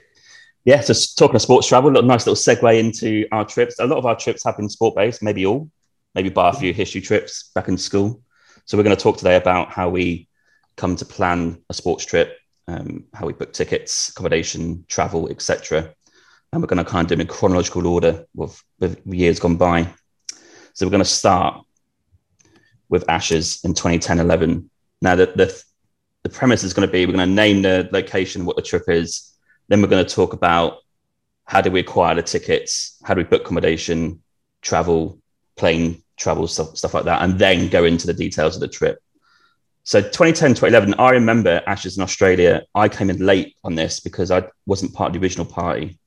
Yeah 0.64 0.80
so 0.80 0.92
talking 1.16 1.36
of 1.36 1.42
sports 1.42 1.66
travel 1.66 1.96
a 1.96 2.02
nice 2.02 2.26
little 2.26 2.34
segue 2.34 2.78
into 2.78 3.26
our 3.32 3.44
trips. 3.44 3.78
A 3.78 3.86
lot 3.86 3.98
of 3.98 4.06
our 4.06 4.16
trips 4.16 4.44
have 4.44 4.56
been 4.56 4.69
sport 4.69 4.94
based 4.94 5.22
maybe 5.22 5.46
all 5.46 5.70
maybe 6.14 6.28
bar 6.28 6.52
a 6.52 6.56
few 6.56 6.72
history 6.72 7.00
trips 7.00 7.50
back 7.54 7.69
in 7.69 7.78
school. 7.78 8.20
So 8.64 8.76
we're 8.76 8.84
going 8.84 8.96
to 8.96 9.02
talk 9.02 9.16
today 9.16 9.36
about 9.36 9.70
how 9.70 9.88
we 9.88 10.28
come 10.76 10.96
to 10.96 11.04
plan 11.04 11.62
a 11.70 11.75
sports 11.75 12.04
trip 12.04 12.38
um, 12.69 13.04
how 13.14 13.26
we 13.26 13.32
book 13.32 13.52
tickets 13.52 14.11
accommodation 14.11 14.85
travel 14.88 15.28
etc 15.30 15.94
and 16.52 16.62
we're 16.62 16.66
going 16.66 16.85
to 16.85 16.90
kind 16.90 17.04
of 17.04 17.08
do 17.08 17.14
it 17.14 17.20
in 17.20 17.26
chronological 17.26 17.87
order 17.87 18.25
with, 18.35 18.62
with 18.78 19.00
years 19.06 19.38
gone 19.38 19.56
by. 19.56 19.88
So 20.73 20.87
we're 20.87 20.90
going 20.90 21.02
to 21.02 21.04
start 21.04 21.62
with 22.88 23.08
ashes 23.08 23.61
in 23.64 23.75
2010-11 23.75 24.68
now 25.02 25.14
the, 25.14 25.26
the 25.26 25.62
the 26.28 26.37
premise 26.37 26.64
is 26.64 26.75
going 26.75 26.87
to 26.87 26.92
be 26.92 27.06
we're 27.06 27.12
going 27.12 27.28
to 27.28 27.35
name 27.35 27.62
the 27.62 27.88
location, 27.92 28.44
what 28.44 28.56
the 28.56 28.62
trip 28.62 28.85
is. 28.88 29.35
Then 29.68 29.82
we're 29.82 29.88
going 29.88 30.04
to 30.04 30.14
talk 30.14 30.32
about 30.32 30.78
how 31.44 31.61
do 31.61 31.70
we 31.70 31.80
acquire 31.80 32.14
the 32.14 32.23
tickets, 32.23 32.99
how 33.04 33.14
do 33.14 33.18
we 33.18 33.25
book 33.25 33.42
accommodation, 33.42 34.23
travel, 34.62 35.18
plane 35.56 36.02
travel, 36.18 36.49
stuff, 36.49 36.76
stuff 36.76 36.94
like 36.94 37.04
that, 37.04 37.23
and 37.23 37.38
then 37.38 37.68
go 37.68 37.85
into 37.85 38.06
the 38.06 38.12
details 38.12 38.54
of 38.56 38.61
the 38.61 38.68
trip. 38.68 39.00
So 39.85 40.02
2010, 40.02 40.50
2011, 40.50 40.94
I 40.94 41.11
remember 41.11 41.62
Ashes 41.66 41.97
in 41.97 42.02
Australia. 42.02 42.64
I 42.75 42.88
came 42.88 43.08
in 43.08 43.25
late 43.25 43.56
on 43.64 43.75
this 43.75 44.00
because 44.00 44.30
I 44.30 44.49
wasn't 44.66 44.92
part 44.92 45.08
of 45.08 45.12
the 45.14 45.25
original 45.25 45.47
party. 45.47 45.99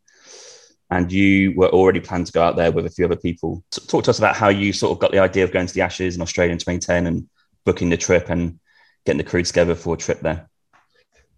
And 0.92 1.12
you 1.12 1.54
were 1.56 1.70
already 1.70 2.02
planned 2.02 2.28
to 2.28 2.34
go 2.34 2.44
out 2.44 2.58
there 2.58 2.72
with 2.72 2.86
a 2.86 2.90
few 2.90 3.06
other 3.06 3.16
people. 3.16 3.64
Talk 3.72 4.04
to 4.04 4.10
us 4.10 4.20
about 4.20 4.36
how 4.36 4.50
you 4.50 4.74
sort 4.74 4.92
of 4.92 5.00
got 5.00 5.12
the 5.12 5.20
idea 5.20 5.46
of 5.46 5.52
going 5.52 5.66
to 5.66 5.74
the 5.74 5.82
Ashes 5.82 6.16
in 6.16 6.22
Australia 6.22 6.52
in 6.52 6.58
2010 6.58 7.08
and 7.08 7.30
booking 7.64 7.90
the 7.90 7.98
trip 7.98 8.30
and 8.30 8.60
getting 9.06 9.18
the 9.18 9.24
crew 9.24 9.44
together 9.44 9.76
for 9.76 9.96
a 9.96 9.98
trip 9.98 10.22
there? 10.22 10.48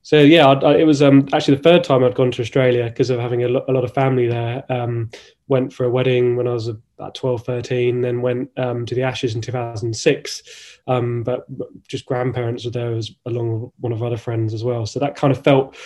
So 0.03 0.19
yeah, 0.19 0.47
I, 0.47 0.53
I, 0.53 0.77
it 0.79 0.83
was 0.83 1.01
um, 1.01 1.29
actually 1.31 1.55
the 1.55 1.63
third 1.63 1.83
time 1.83 2.03
I'd 2.03 2.13
gone 2.13 2.31
to 2.31 2.41
Australia 2.41 2.85
because 2.85 3.09
of 3.09 3.19
having 3.19 3.43
a, 3.43 3.47
lo- 3.47 3.65
a, 3.69 3.71
lot 3.71 3.85
of 3.85 3.93
family 3.93 4.27
there. 4.27 4.65
Um, 4.69 5.09
went 5.47 5.71
for 5.71 5.85
a 5.85 5.89
wedding 5.89 6.35
when 6.35 6.47
I 6.47 6.51
was 6.51 6.67
about 6.67 7.15
12, 7.15 7.45
13, 7.45 8.01
then 8.01 8.21
went 8.21 8.49
um, 8.57 8.85
to 8.85 8.95
the 8.95 9.03
Ashes 9.03 9.33
in 9.33 9.41
2006. 9.41 10.79
Um, 10.87 11.23
but 11.23 11.45
just 11.87 12.05
grandparents 12.05 12.65
were 12.65 12.71
there 12.71 12.93
as, 12.93 13.11
along 13.25 13.61
with 13.61 13.71
one 13.79 13.91
of 13.93 14.03
other 14.03 14.17
friends 14.17 14.53
as 14.53 14.63
well. 14.63 14.85
So 14.85 14.99
that 14.99 15.15
kind 15.15 15.31
of 15.31 15.41
felt 15.41 15.77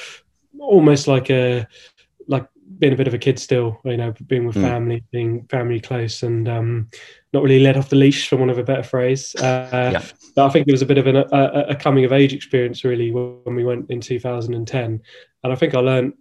almost 0.60 1.08
like 1.08 1.30
a 1.30 1.68
like 2.28 2.48
being 2.80 2.94
a 2.94 2.98
bit 2.98 3.08
of 3.08 3.14
a 3.14 3.20
kid 3.20 3.40
still, 3.40 3.80
you 3.86 3.98
know, 3.98 4.14
being 4.26 4.46
with 4.46 4.56
mm. 4.56 4.62
family, 4.62 5.04
being 5.12 5.44
family 5.44 5.80
close, 5.80 6.24
and 6.24 6.50
um, 6.50 6.90
not 7.34 7.44
really 7.44 7.60
let 7.60 7.78
off 7.78 7.90
the 7.90 7.96
leash, 7.96 8.28
for 8.28 8.36
one 8.38 8.50
of 8.50 8.58
a 8.58 8.64
better 8.64 8.84
phrase. 8.84 9.36
Uh, 9.36 9.92
yeah. 9.94 10.06
But 10.38 10.46
I 10.46 10.50
think 10.50 10.68
there 10.68 10.74
was 10.74 10.84
a 10.84 10.86
bit 10.86 11.00
of 11.00 11.08
an, 11.08 11.16
a, 11.16 11.66
a, 11.70 11.76
coming 11.76 12.06
of 12.06 12.14
age 12.14 12.32
experience 12.32 12.84
really 12.84 13.12
when 13.12 13.56
we 13.56 13.64
went 13.64 13.90
in 13.90 14.00
2010, 14.00 15.02
and 15.44 15.54
I 15.54 15.56
think 15.56 15.74
I 15.74 15.80
learned. 15.80 16.14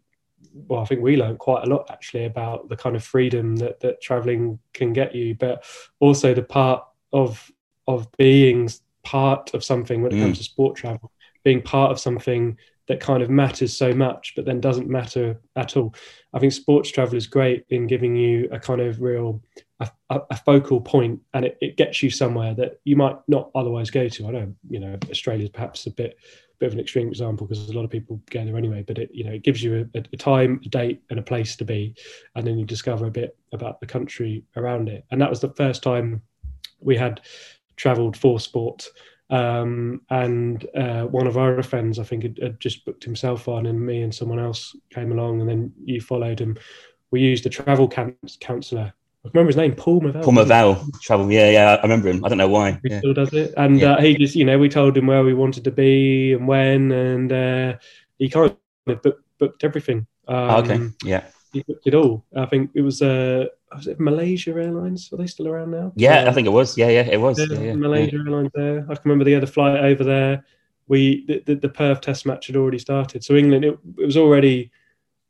Well, 0.69 0.81
I 0.81 0.87
think 0.87 1.03
we 1.03 1.19
learned 1.19 1.39
quite 1.39 1.65
a 1.65 1.69
lot 1.69 1.91
actually 1.91 2.25
about 2.25 2.71
the 2.71 2.77
kind 2.77 2.97
of 2.97 3.05
freedom 3.05 3.57
that 3.57 3.79
that 3.81 4.01
traveling 4.01 4.59
can 4.73 4.95
get 4.95 5.15
you, 5.15 5.35
but 5.35 5.65
also 6.01 6.33
the 6.33 6.43
part 6.43 6.83
of 7.13 7.53
of 7.87 8.11
being 8.17 8.71
part 9.05 9.53
of 9.53 9.63
something 9.63 10.01
when 10.01 10.13
it 10.13 10.17
mm. 10.17 10.23
comes 10.23 10.39
to 10.39 10.45
sport 10.45 10.77
travel 10.77 11.13
being 11.47 11.63
part 11.63 11.93
of 11.93 12.01
something 12.01 12.59
that 12.89 13.01
kind 13.01 13.23
of 13.23 13.31
matters 13.31 13.77
so 13.77 13.93
much, 13.93 14.35
but 14.37 14.45
then 14.45 14.61
doesn't 14.61 14.89
matter 14.89 15.41
at 15.57 15.77
all. 15.77 15.95
I 16.33 16.39
think 16.39 16.53
sports 16.53 16.91
travel 16.91 17.17
is 17.17 17.27
great 17.27 17.65
in 17.71 17.87
giving 17.87 18.15
you 18.15 18.49
a 18.53 18.61
kind 18.61 18.81
of 18.81 19.01
real 19.01 19.43
a, 19.81 19.91
a, 20.09 20.37
focal 20.37 20.81
point, 20.81 21.21
and 21.35 21.45
it, 21.45 21.59
it 21.61 21.77
gets 21.77 22.03
you 22.03 22.11
somewhere 22.11 22.55
that 22.55 22.81
you 22.85 22.97
might 22.97 23.17
not 23.29 23.51
otherwise 23.55 23.91
go 23.91 24.09
to. 24.09 24.27
I 24.27 24.31
know, 24.31 24.55
you 24.71 24.81
know, 24.81 24.97
Australia's 25.11 25.51
perhaps 25.51 25.87
a 25.87 25.91
bit 25.91 26.17
bit 26.59 26.69
of 26.69 26.73
an 26.73 26.81
extreme 26.81 27.09
example 27.09 27.47
because 27.47 27.69
a 27.69 27.73
lot 27.73 27.85
of 27.85 27.91
people 27.91 28.19
go 28.31 28.43
there 28.43 28.57
anyway. 28.57 28.83
But 28.87 28.99
it, 28.99 29.11
you 29.13 29.25
know, 29.25 29.33
it 29.33 29.43
gives 29.43 29.63
you 29.63 29.89
a, 29.95 30.03
a 30.13 30.17
time, 30.17 30.61
a 30.65 30.69
date, 30.69 31.03
and 31.11 31.19
a 31.19 31.23
place 31.23 31.57
to 31.57 31.65
be, 31.65 31.95
and 32.35 32.47
then 32.47 32.59
you 32.59 32.65
discover 32.65 33.07
a 33.07 33.11
bit 33.11 33.37
about 33.53 33.81
the 33.81 33.87
country 33.87 34.45
around 34.57 34.89
it. 34.89 35.05
And 35.11 35.21
that 35.21 35.31
was 35.31 35.41
the 35.41 35.55
first 35.55 35.83
time 35.83 36.23
we 36.81 36.97
had 36.97 37.21
travelled 37.77 38.17
for 38.17 38.41
sport 38.41 38.89
um, 39.31 40.03
and 40.11 40.67
uh, 40.77 41.05
one 41.05 41.27
of 41.27 41.37
our 41.37 41.63
friends, 41.63 41.99
I 41.99 42.05
think, 42.05 42.23
had, 42.23 42.39
had, 42.41 42.61
just 42.61 42.85
booked 42.85 43.05
himself 43.05 43.49
on, 43.49 43.67
and 43.67 43.85
me 43.85 44.03
and 44.03 44.15
someone 44.15 44.39
else 44.39 44.77
came 44.91 45.13
along, 45.13 45.41
and 45.41 45.49
then 45.49 45.73
you 45.85 46.01
followed 46.01 46.41
him. 46.41 46.57
We 47.11 47.21
used 47.21 47.47
a 47.47 47.49
travel 47.49 47.89
counsellor. 47.89 48.93
I 49.25 49.29
remember 49.35 49.49
his 49.49 49.57
name, 49.57 49.75
Paul 49.75 50.01
Mavell. 50.01 50.23
Paul 50.23 50.35
Mavell, 50.35 51.01
travel. 51.01 51.31
Yeah, 51.33 51.51
yeah, 51.51 51.75
I 51.75 51.83
remember 51.83 52.09
him. 52.09 52.25
I 52.25 52.29
don't 52.29 52.39
know 52.39 52.49
why. 52.49 52.79
He 52.83 52.91
yeah. 52.91 52.99
still 52.99 53.15
does 53.15 53.33
it, 53.33 53.53
and 53.57 53.81
yeah. 53.81 53.95
uh, 53.95 54.01
he 54.01 54.15
just, 54.15 54.37
you 54.37 54.45
know, 54.45 54.59
we 54.59 54.69
told 54.69 54.97
him 54.97 55.07
where 55.07 55.25
we 55.25 55.35
wanted 55.35 55.65
to 55.65 55.73
be 55.73 56.33
and 56.33 56.47
when, 56.47 56.93
and 56.93 57.33
uh, 57.33 57.77
he 58.19 58.29
kind 58.29 58.57
of 58.87 59.03
booked, 59.03 59.23
booked 59.39 59.65
everything. 59.65 60.07
Um, 60.29 60.37
oh, 60.37 60.57
okay. 60.59 60.81
Yeah. 61.03 61.25
He 61.53 61.63
booked 61.63 61.87
it 61.87 61.95
all. 61.95 62.25
I 62.37 62.47
think 62.47 62.71
it 62.75 62.83
was 62.83 63.03
uh, 63.03 63.47
was 63.75 63.87
it 63.87 64.01
Malaysia 64.01 64.51
Airlines? 64.51 65.11
Are 65.13 65.17
they 65.17 65.27
still 65.27 65.49
around 65.49 65.71
now? 65.71 65.93
Yeah, 65.97 66.29
I 66.29 66.33
think 66.33 66.47
it 66.47 66.51
was. 66.51 66.77
Yeah, 66.77 66.89
yeah, 66.89 67.03
it 67.03 67.21
was. 67.21 67.39
Yeah, 67.39 67.59
yeah, 67.59 67.75
Malaysia 67.75 68.17
Airlines 68.17 68.51
there. 68.55 68.85
I 68.89 68.95
can 68.95 69.03
remember 69.05 69.25
the 69.25 69.35
other 69.35 69.47
flight 69.47 69.85
over 69.85 70.05
there. 70.05 70.45
We 70.89 71.25
the, 71.27 71.43
the, 71.47 71.55
the 71.57 71.69
Perth 71.69 72.01
Test 72.01 72.27
match 72.27 72.47
had 72.47 72.57
already 72.57 72.79
started, 72.79 73.25
so 73.25 73.35
England 73.35 73.65
it, 73.65 73.79
it 73.99 74.07
was 74.07 74.17
already. 74.17 74.71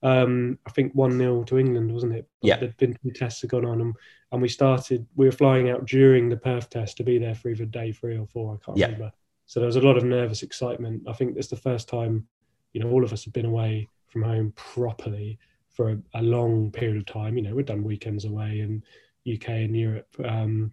Um, 0.02 0.58
I 0.66 0.70
think 0.70 0.92
one 0.94 1.16
0 1.18 1.44
to 1.44 1.58
England, 1.58 1.90
wasn't 1.90 2.14
it? 2.14 2.28
Yeah. 2.42 2.58
There'd 2.58 2.76
been 2.76 2.96
two 3.02 3.10
tests 3.10 3.40
had 3.40 3.50
gone 3.50 3.64
on, 3.64 3.80
and, 3.80 3.94
and 4.30 4.42
we 4.42 4.48
started. 4.48 5.06
We 5.16 5.26
were 5.26 5.32
flying 5.32 5.70
out 5.70 5.86
during 5.86 6.28
the 6.28 6.36
Perth 6.36 6.70
Test 6.70 6.98
to 6.98 7.02
be 7.02 7.18
there 7.18 7.34
for 7.34 7.48
either 7.48 7.64
day 7.64 7.92
three 7.92 8.16
or 8.16 8.26
four. 8.26 8.54
I 8.54 8.64
can't 8.64 8.76
yeah. 8.76 8.86
remember. 8.86 9.12
So 9.46 9.60
there 9.60 9.66
was 9.66 9.76
a 9.76 9.80
lot 9.80 9.96
of 9.96 10.04
nervous 10.04 10.42
excitement. 10.42 11.04
I 11.08 11.12
think 11.12 11.36
it's 11.36 11.48
the 11.48 11.56
first 11.56 11.88
time, 11.88 12.26
you 12.72 12.80
know, 12.80 12.90
all 12.90 13.04
of 13.04 13.12
us 13.12 13.24
have 13.24 13.32
been 13.32 13.46
away 13.46 13.88
from 14.08 14.22
home 14.22 14.52
properly 14.54 15.38
for 15.76 15.90
a, 15.90 15.98
a, 16.14 16.22
long 16.22 16.70
period 16.70 16.96
of 16.96 17.06
time. 17.06 17.36
You 17.36 17.42
know, 17.42 17.54
we've 17.54 17.66
done 17.66 17.84
weekends 17.84 18.24
away 18.24 18.60
in 18.60 18.82
UK 19.30 19.48
and 19.50 19.76
Europe, 19.76 20.08
um, 20.24 20.72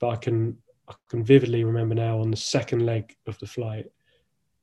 but 0.00 0.08
I 0.10 0.16
can 0.16 0.56
I 0.88 0.94
can 1.08 1.24
vividly 1.24 1.64
remember 1.64 1.94
now 1.94 2.20
on 2.20 2.30
the 2.30 2.36
second 2.36 2.84
leg 2.84 3.16
of 3.26 3.38
the 3.38 3.46
flight 3.46 3.86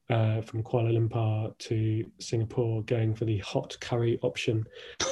uh, 0.09 0.41
from 0.41 0.61
Kuala 0.61 0.95
Lumpur 0.95 1.57
to 1.57 2.05
Singapore, 2.19 2.83
going 2.83 3.15
for 3.15 3.25
the 3.25 3.39
hot 3.39 3.75
curry 3.81 4.19
option. 4.21 4.65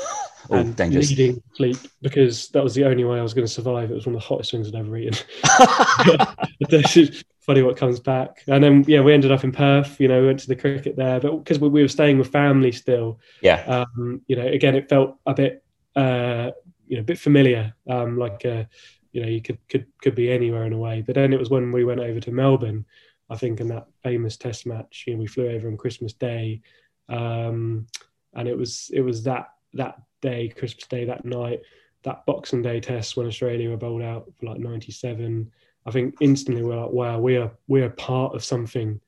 Oh, 0.49 0.55
and 0.55 0.73
dangerous. 0.73 1.09
needing 1.09 1.43
sleep 1.53 1.75
because 2.01 2.47
that 2.49 2.63
was 2.63 2.73
the 2.73 2.85
only 2.85 3.03
way 3.03 3.19
I 3.19 3.21
was 3.21 3.33
going 3.33 3.45
to 3.45 3.51
survive. 3.51 3.91
It 3.91 3.95
was 3.95 4.05
one 4.05 4.15
of 4.15 4.21
the 4.21 4.27
hottest 4.27 4.51
things 4.51 4.69
I'd 4.69 4.75
ever 4.75 4.95
eaten. 4.95 5.13
funny 7.49 7.63
what 7.63 7.77
comes 7.77 7.99
back. 7.99 8.43
And 8.47 8.63
then 8.63 8.85
yeah, 8.87 9.01
we 9.01 9.11
ended 9.11 9.31
up 9.31 9.43
in 9.43 9.51
Perth. 9.51 9.99
You 9.99 10.07
know, 10.07 10.21
we 10.21 10.27
went 10.27 10.39
to 10.41 10.47
the 10.47 10.55
cricket 10.55 10.95
there, 10.95 11.19
but 11.19 11.35
because 11.37 11.57
we, 11.57 11.67
we, 11.67 11.81
were 11.81 11.87
staying 11.87 12.19
with 12.19 12.31
family 12.31 12.71
still. 12.71 13.19
Yeah. 13.41 13.63
Um, 13.63 14.21
you 14.27 14.35
know, 14.35 14.45
again, 14.45 14.75
it 14.75 14.87
felt 14.87 15.15
a 15.25 15.33
bit 15.33 15.63
uh, 15.95 16.51
you 16.85 16.97
know 16.97 17.01
a 17.01 17.05
bit 17.05 17.17
familiar. 17.17 17.73
Um, 17.89 18.19
like 18.19 18.45
uh, 18.45 18.65
you 19.13 19.23
know, 19.23 19.27
you 19.27 19.41
could 19.41 19.57
could 19.67 19.87
could 19.99 20.13
be 20.13 20.31
anywhere 20.31 20.65
in 20.65 20.73
a 20.73 20.77
way. 20.77 21.01
But 21.01 21.15
then 21.15 21.33
it 21.33 21.39
was 21.39 21.49
when 21.49 21.71
we 21.71 21.83
went 21.83 22.01
over 22.01 22.19
to 22.19 22.31
Melbourne. 22.31 22.85
I 23.31 23.35
think 23.35 23.59
in 23.59 23.67
that 23.69 23.87
famous 24.03 24.37
Test 24.37 24.67
match, 24.67 25.05
you 25.07 25.13
know, 25.13 25.19
we 25.19 25.25
flew 25.25 25.49
over 25.49 25.67
on 25.67 25.77
Christmas 25.77 26.13
Day, 26.13 26.61
um, 27.09 27.87
and 28.35 28.47
it 28.47 28.55
was 28.55 28.91
it 28.93 29.01
was 29.01 29.23
that 29.23 29.47
that 29.73 29.99
day, 30.21 30.49
Christmas 30.49 30.85
Day, 30.85 31.05
that 31.05 31.25
night, 31.25 31.61
that 32.03 32.27
Boxing 32.27 32.61
Day 32.61 32.79
Test 32.79 33.17
when 33.17 33.25
Australia 33.25 33.71
were 33.71 33.77
bowled 33.77 34.03
out 34.03 34.31
for 34.39 34.45
like 34.45 34.59
'97 34.59 35.49
I 35.89 35.91
think 35.91 36.15
instantly 36.19 36.61
we're 36.61 36.79
like, 36.79 36.91
wow, 36.91 37.19
we 37.19 37.37
are 37.37 37.51
we 37.67 37.81
are 37.81 37.89
part 37.89 38.35
of 38.35 38.43
something. 38.43 39.01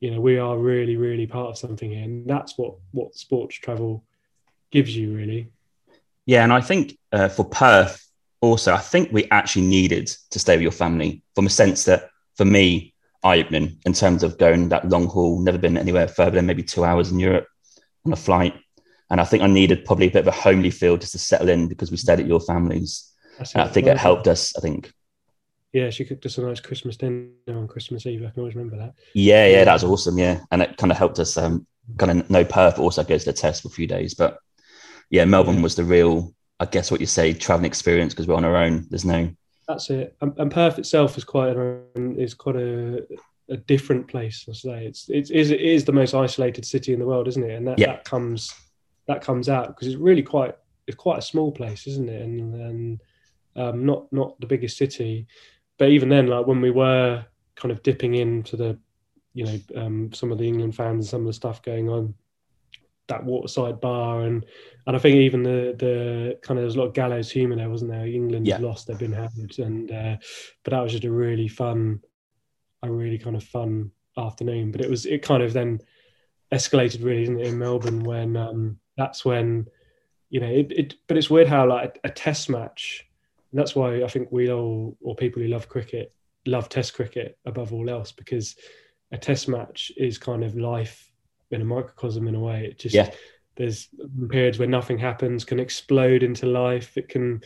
You 0.00 0.10
know, 0.10 0.20
we 0.20 0.36
are 0.36 0.58
really, 0.58 0.96
really 0.96 1.28
part 1.28 1.50
of 1.50 1.58
something 1.58 1.90
here, 1.92 2.02
and 2.02 2.28
that's 2.28 2.58
what 2.58 2.74
what 2.90 3.14
sports 3.14 3.54
travel 3.54 4.02
gives 4.72 4.96
you, 4.96 5.14
really. 5.14 5.52
Yeah, 6.26 6.42
and 6.42 6.52
I 6.52 6.60
think 6.60 6.98
uh, 7.12 7.28
for 7.28 7.44
Perth 7.44 8.04
also, 8.40 8.74
I 8.74 8.78
think 8.78 9.12
we 9.12 9.30
actually 9.30 9.66
needed 9.66 10.08
to 10.30 10.38
stay 10.40 10.56
with 10.56 10.62
your 10.62 10.72
family 10.72 11.22
from 11.36 11.46
a 11.46 11.50
sense 11.50 11.84
that 11.84 12.10
for 12.34 12.44
me, 12.44 12.94
eye 13.22 13.38
opening 13.38 13.78
in 13.86 13.92
terms 13.92 14.24
of 14.24 14.36
going 14.36 14.70
that 14.70 14.88
long 14.88 15.06
haul, 15.06 15.40
never 15.40 15.58
been 15.58 15.78
anywhere 15.78 16.08
further 16.08 16.32
than 16.32 16.46
maybe 16.46 16.64
two 16.64 16.84
hours 16.84 17.12
in 17.12 17.20
Europe 17.20 17.46
on 18.04 18.12
a 18.12 18.16
flight. 18.16 18.54
And 19.08 19.20
I 19.20 19.24
think 19.24 19.44
I 19.44 19.46
needed 19.46 19.84
probably 19.84 20.08
a 20.08 20.10
bit 20.10 20.26
of 20.26 20.26
a 20.26 20.32
homely 20.32 20.70
feel 20.70 20.96
just 20.96 21.12
to 21.12 21.18
settle 21.18 21.48
in 21.48 21.68
because 21.68 21.92
we 21.92 21.96
stayed 21.96 22.18
at 22.18 22.26
your 22.26 22.40
families. 22.40 23.12
And 23.54 23.62
I 23.62 23.68
think 23.68 23.86
it 23.86 23.96
helped 23.98 24.26
us, 24.26 24.56
I 24.56 24.60
think, 24.60 24.92
yeah, 25.74 25.90
she 25.90 26.04
cooked 26.04 26.24
us 26.24 26.38
a 26.38 26.42
nice 26.42 26.60
Christmas 26.60 26.96
dinner 26.96 27.28
on 27.48 27.66
Christmas 27.66 28.06
Eve. 28.06 28.22
I 28.22 28.30
can 28.30 28.38
always 28.38 28.54
remember 28.54 28.78
that. 28.78 28.94
Yeah, 29.12 29.46
yeah, 29.48 29.64
that 29.64 29.72
was 29.72 29.82
awesome. 29.82 30.16
Yeah, 30.16 30.40
and 30.52 30.62
it 30.62 30.76
kind 30.76 30.92
of 30.92 30.96
helped 30.96 31.18
us 31.18 31.36
um, 31.36 31.66
kind 31.98 32.12
of 32.20 32.30
know 32.30 32.44
Perth, 32.44 32.78
also 32.78 33.02
goes 33.02 33.24
to 33.24 33.32
the 33.32 33.36
test 33.36 33.62
for 33.62 33.68
a 33.68 33.72
few 33.72 33.88
days. 33.88 34.14
But 34.14 34.38
yeah, 35.10 35.24
Melbourne 35.24 35.62
was 35.62 35.74
the 35.74 35.82
real, 35.82 36.32
I 36.60 36.66
guess, 36.66 36.92
what 36.92 37.00
you 37.00 37.06
say, 37.06 37.32
traveling 37.32 37.66
experience 37.66 38.14
because 38.14 38.28
we're 38.28 38.36
on 38.36 38.44
our 38.44 38.56
own. 38.56 38.86
There's 38.88 39.04
no. 39.04 39.28
That's 39.66 39.90
it. 39.90 40.16
And, 40.20 40.32
and 40.38 40.48
Perth 40.48 40.78
itself 40.78 41.18
is 41.18 41.24
quite 41.24 41.56
an, 41.56 42.20
is 42.20 42.34
quite 42.34 42.56
a, 42.56 43.04
a 43.48 43.56
different 43.56 44.06
place. 44.06 44.46
I 44.48 44.52
say 44.52 44.86
it's 44.86 45.08
it's 45.08 45.30
it 45.30 45.36
is, 45.36 45.50
it 45.50 45.60
is 45.60 45.84
the 45.84 45.92
most 45.92 46.14
isolated 46.14 46.64
city 46.64 46.92
in 46.92 47.00
the 47.00 47.06
world, 47.06 47.26
isn't 47.26 47.42
it? 47.42 47.54
And 47.54 47.66
that, 47.66 47.80
yeah. 47.80 47.86
that 47.86 48.04
comes 48.04 48.54
that 49.08 49.22
comes 49.22 49.48
out 49.48 49.68
because 49.68 49.88
it's 49.88 49.96
really 49.96 50.22
quite 50.22 50.54
it's 50.86 50.96
quite 50.96 51.18
a 51.18 51.22
small 51.22 51.50
place, 51.50 51.88
isn't 51.88 52.08
it? 52.08 52.22
And 52.22 52.54
and 52.54 53.00
um, 53.56 53.86
not 53.86 54.12
not 54.12 54.38
the 54.40 54.46
biggest 54.46 54.76
city 54.76 55.26
but 55.78 55.90
even 55.90 56.08
then, 56.08 56.26
like 56.26 56.46
when 56.46 56.60
we 56.60 56.70
were 56.70 57.24
kind 57.56 57.72
of 57.72 57.82
dipping 57.82 58.14
into 58.14 58.56
the, 58.56 58.78
you 59.32 59.44
know, 59.44 59.58
um, 59.76 60.12
some 60.12 60.32
of 60.32 60.38
the 60.38 60.46
England 60.46 60.74
fans 60.74 61.04
and 61.04 61.06
some 61.06 61.20
of 61.22 61.26
the 61.26 61.32
stuff 61.32 61.62
going 61.62 61.88
on, 61.88 62.14
that 63.08 63.24
waterside 63.24 63.80
bar 63.80 64.22
and 64.22 64.46
and 64.86 64.96
I 64.96 64.98
think 64.98 65.16
even 65.16 65.42
the 65.42 65.74
the 65.78 66.38
kind 66.42 66.58
of 66.58 66.64
there's 66.64 66.76
a 66.76 66.78
lot 66.78 66.88
of 66.88 66.94
gallows 66.94 67.30
humour 67.30 67.56
there, 67.56 67.70
wasn't 67.70 67.90
there? 67.90 68.06
England 68.06 68.46
yeah. 68.46 68.58
lost, 68.58 68.86
they've 68.86 68.98
been 68.98 69.12
hammered, 69.12 69.58
and 69.58 69.90
uh, 69.90 70.16
but 70.62 70.70
that 70.72 70.80
was 70.80 70.92
just 70.92 71.04
a 71.04 71.10
really 71.10 71.48
fun, 71.48 72.00
a 72.82 72.90
really 72.90 73.18
kind 73.18 73.36
of 73.36 73.44
fun 73.44 73.90
afternoon. 74.18 74.72
But 74.72 74.82
it 74.82 74.90
was 74.90 75.06
it 75.06 75.22
kind 75.22 75.42
of 75.42 75.52
then 75.52 75.80
escalated 76.52 77.02
really, 77.02 77.22
isn't 77.22 77.40
it, 77.40 77.46
in 77.46 77.58
Melbourne 77.58 78.04
when 78.04 78.36
um, 78.36 78.78
that's 78.96 79.24
when 79.24 79.66
you 80.28 80.40
know 80.40 80.48
it, 80.48 80.70
it 80.70 80.94
but 81.06 81.16
it's 81.16 81.30
weird 81.30 81.48
how 81.48 81.66
like 81.66 81.98
a 82.04 82.10
test 82.10 82.50
match 82.50 83.06
and 83.54 83.60
that's 83.60 83.76
why 83.76 84.02
I 84.02 84.08
think 84.08 84.32
we 84.32 84.50
all, 84.50 84.96
or 85.00 85.14
people 85.14 85.40
who 85.40 85.46
love 85.46 85.68
cricket, 85.68 86.12
love 86.44 86.68
Test 86.68 86.92
cricket 86.92 87.38
above 87.46 87.72
all 87.72 87.88
else 87.88 88.10
because 88.10 88.56
a 89.12 89.16
Test 89.16 89.46
match 89.46 89.92
is 89.96 90.18
kind 90.18 90.42
of 90.42 90.56
life 90.56 91.12
in 91.52 91.62
a 91.62 91.64
microcosm 91.64 92.26
in 92.26 92.34
a 92.34 92.40
way. 92.40 92.64
It 92.64 92.80
just 92.80 92.96
yeah. 92.96 93.12
there's 93.54 93.90
periods 94.28 94.58
where 94.58 94.66
nothing 94.66 94.98
happens, 94.98 95.44
can 95.44 95.60
explode 95.60 96.24
into 96.24 96.46
life. 96.46 96.98
It 96.98 97.08
can 97.08 97.42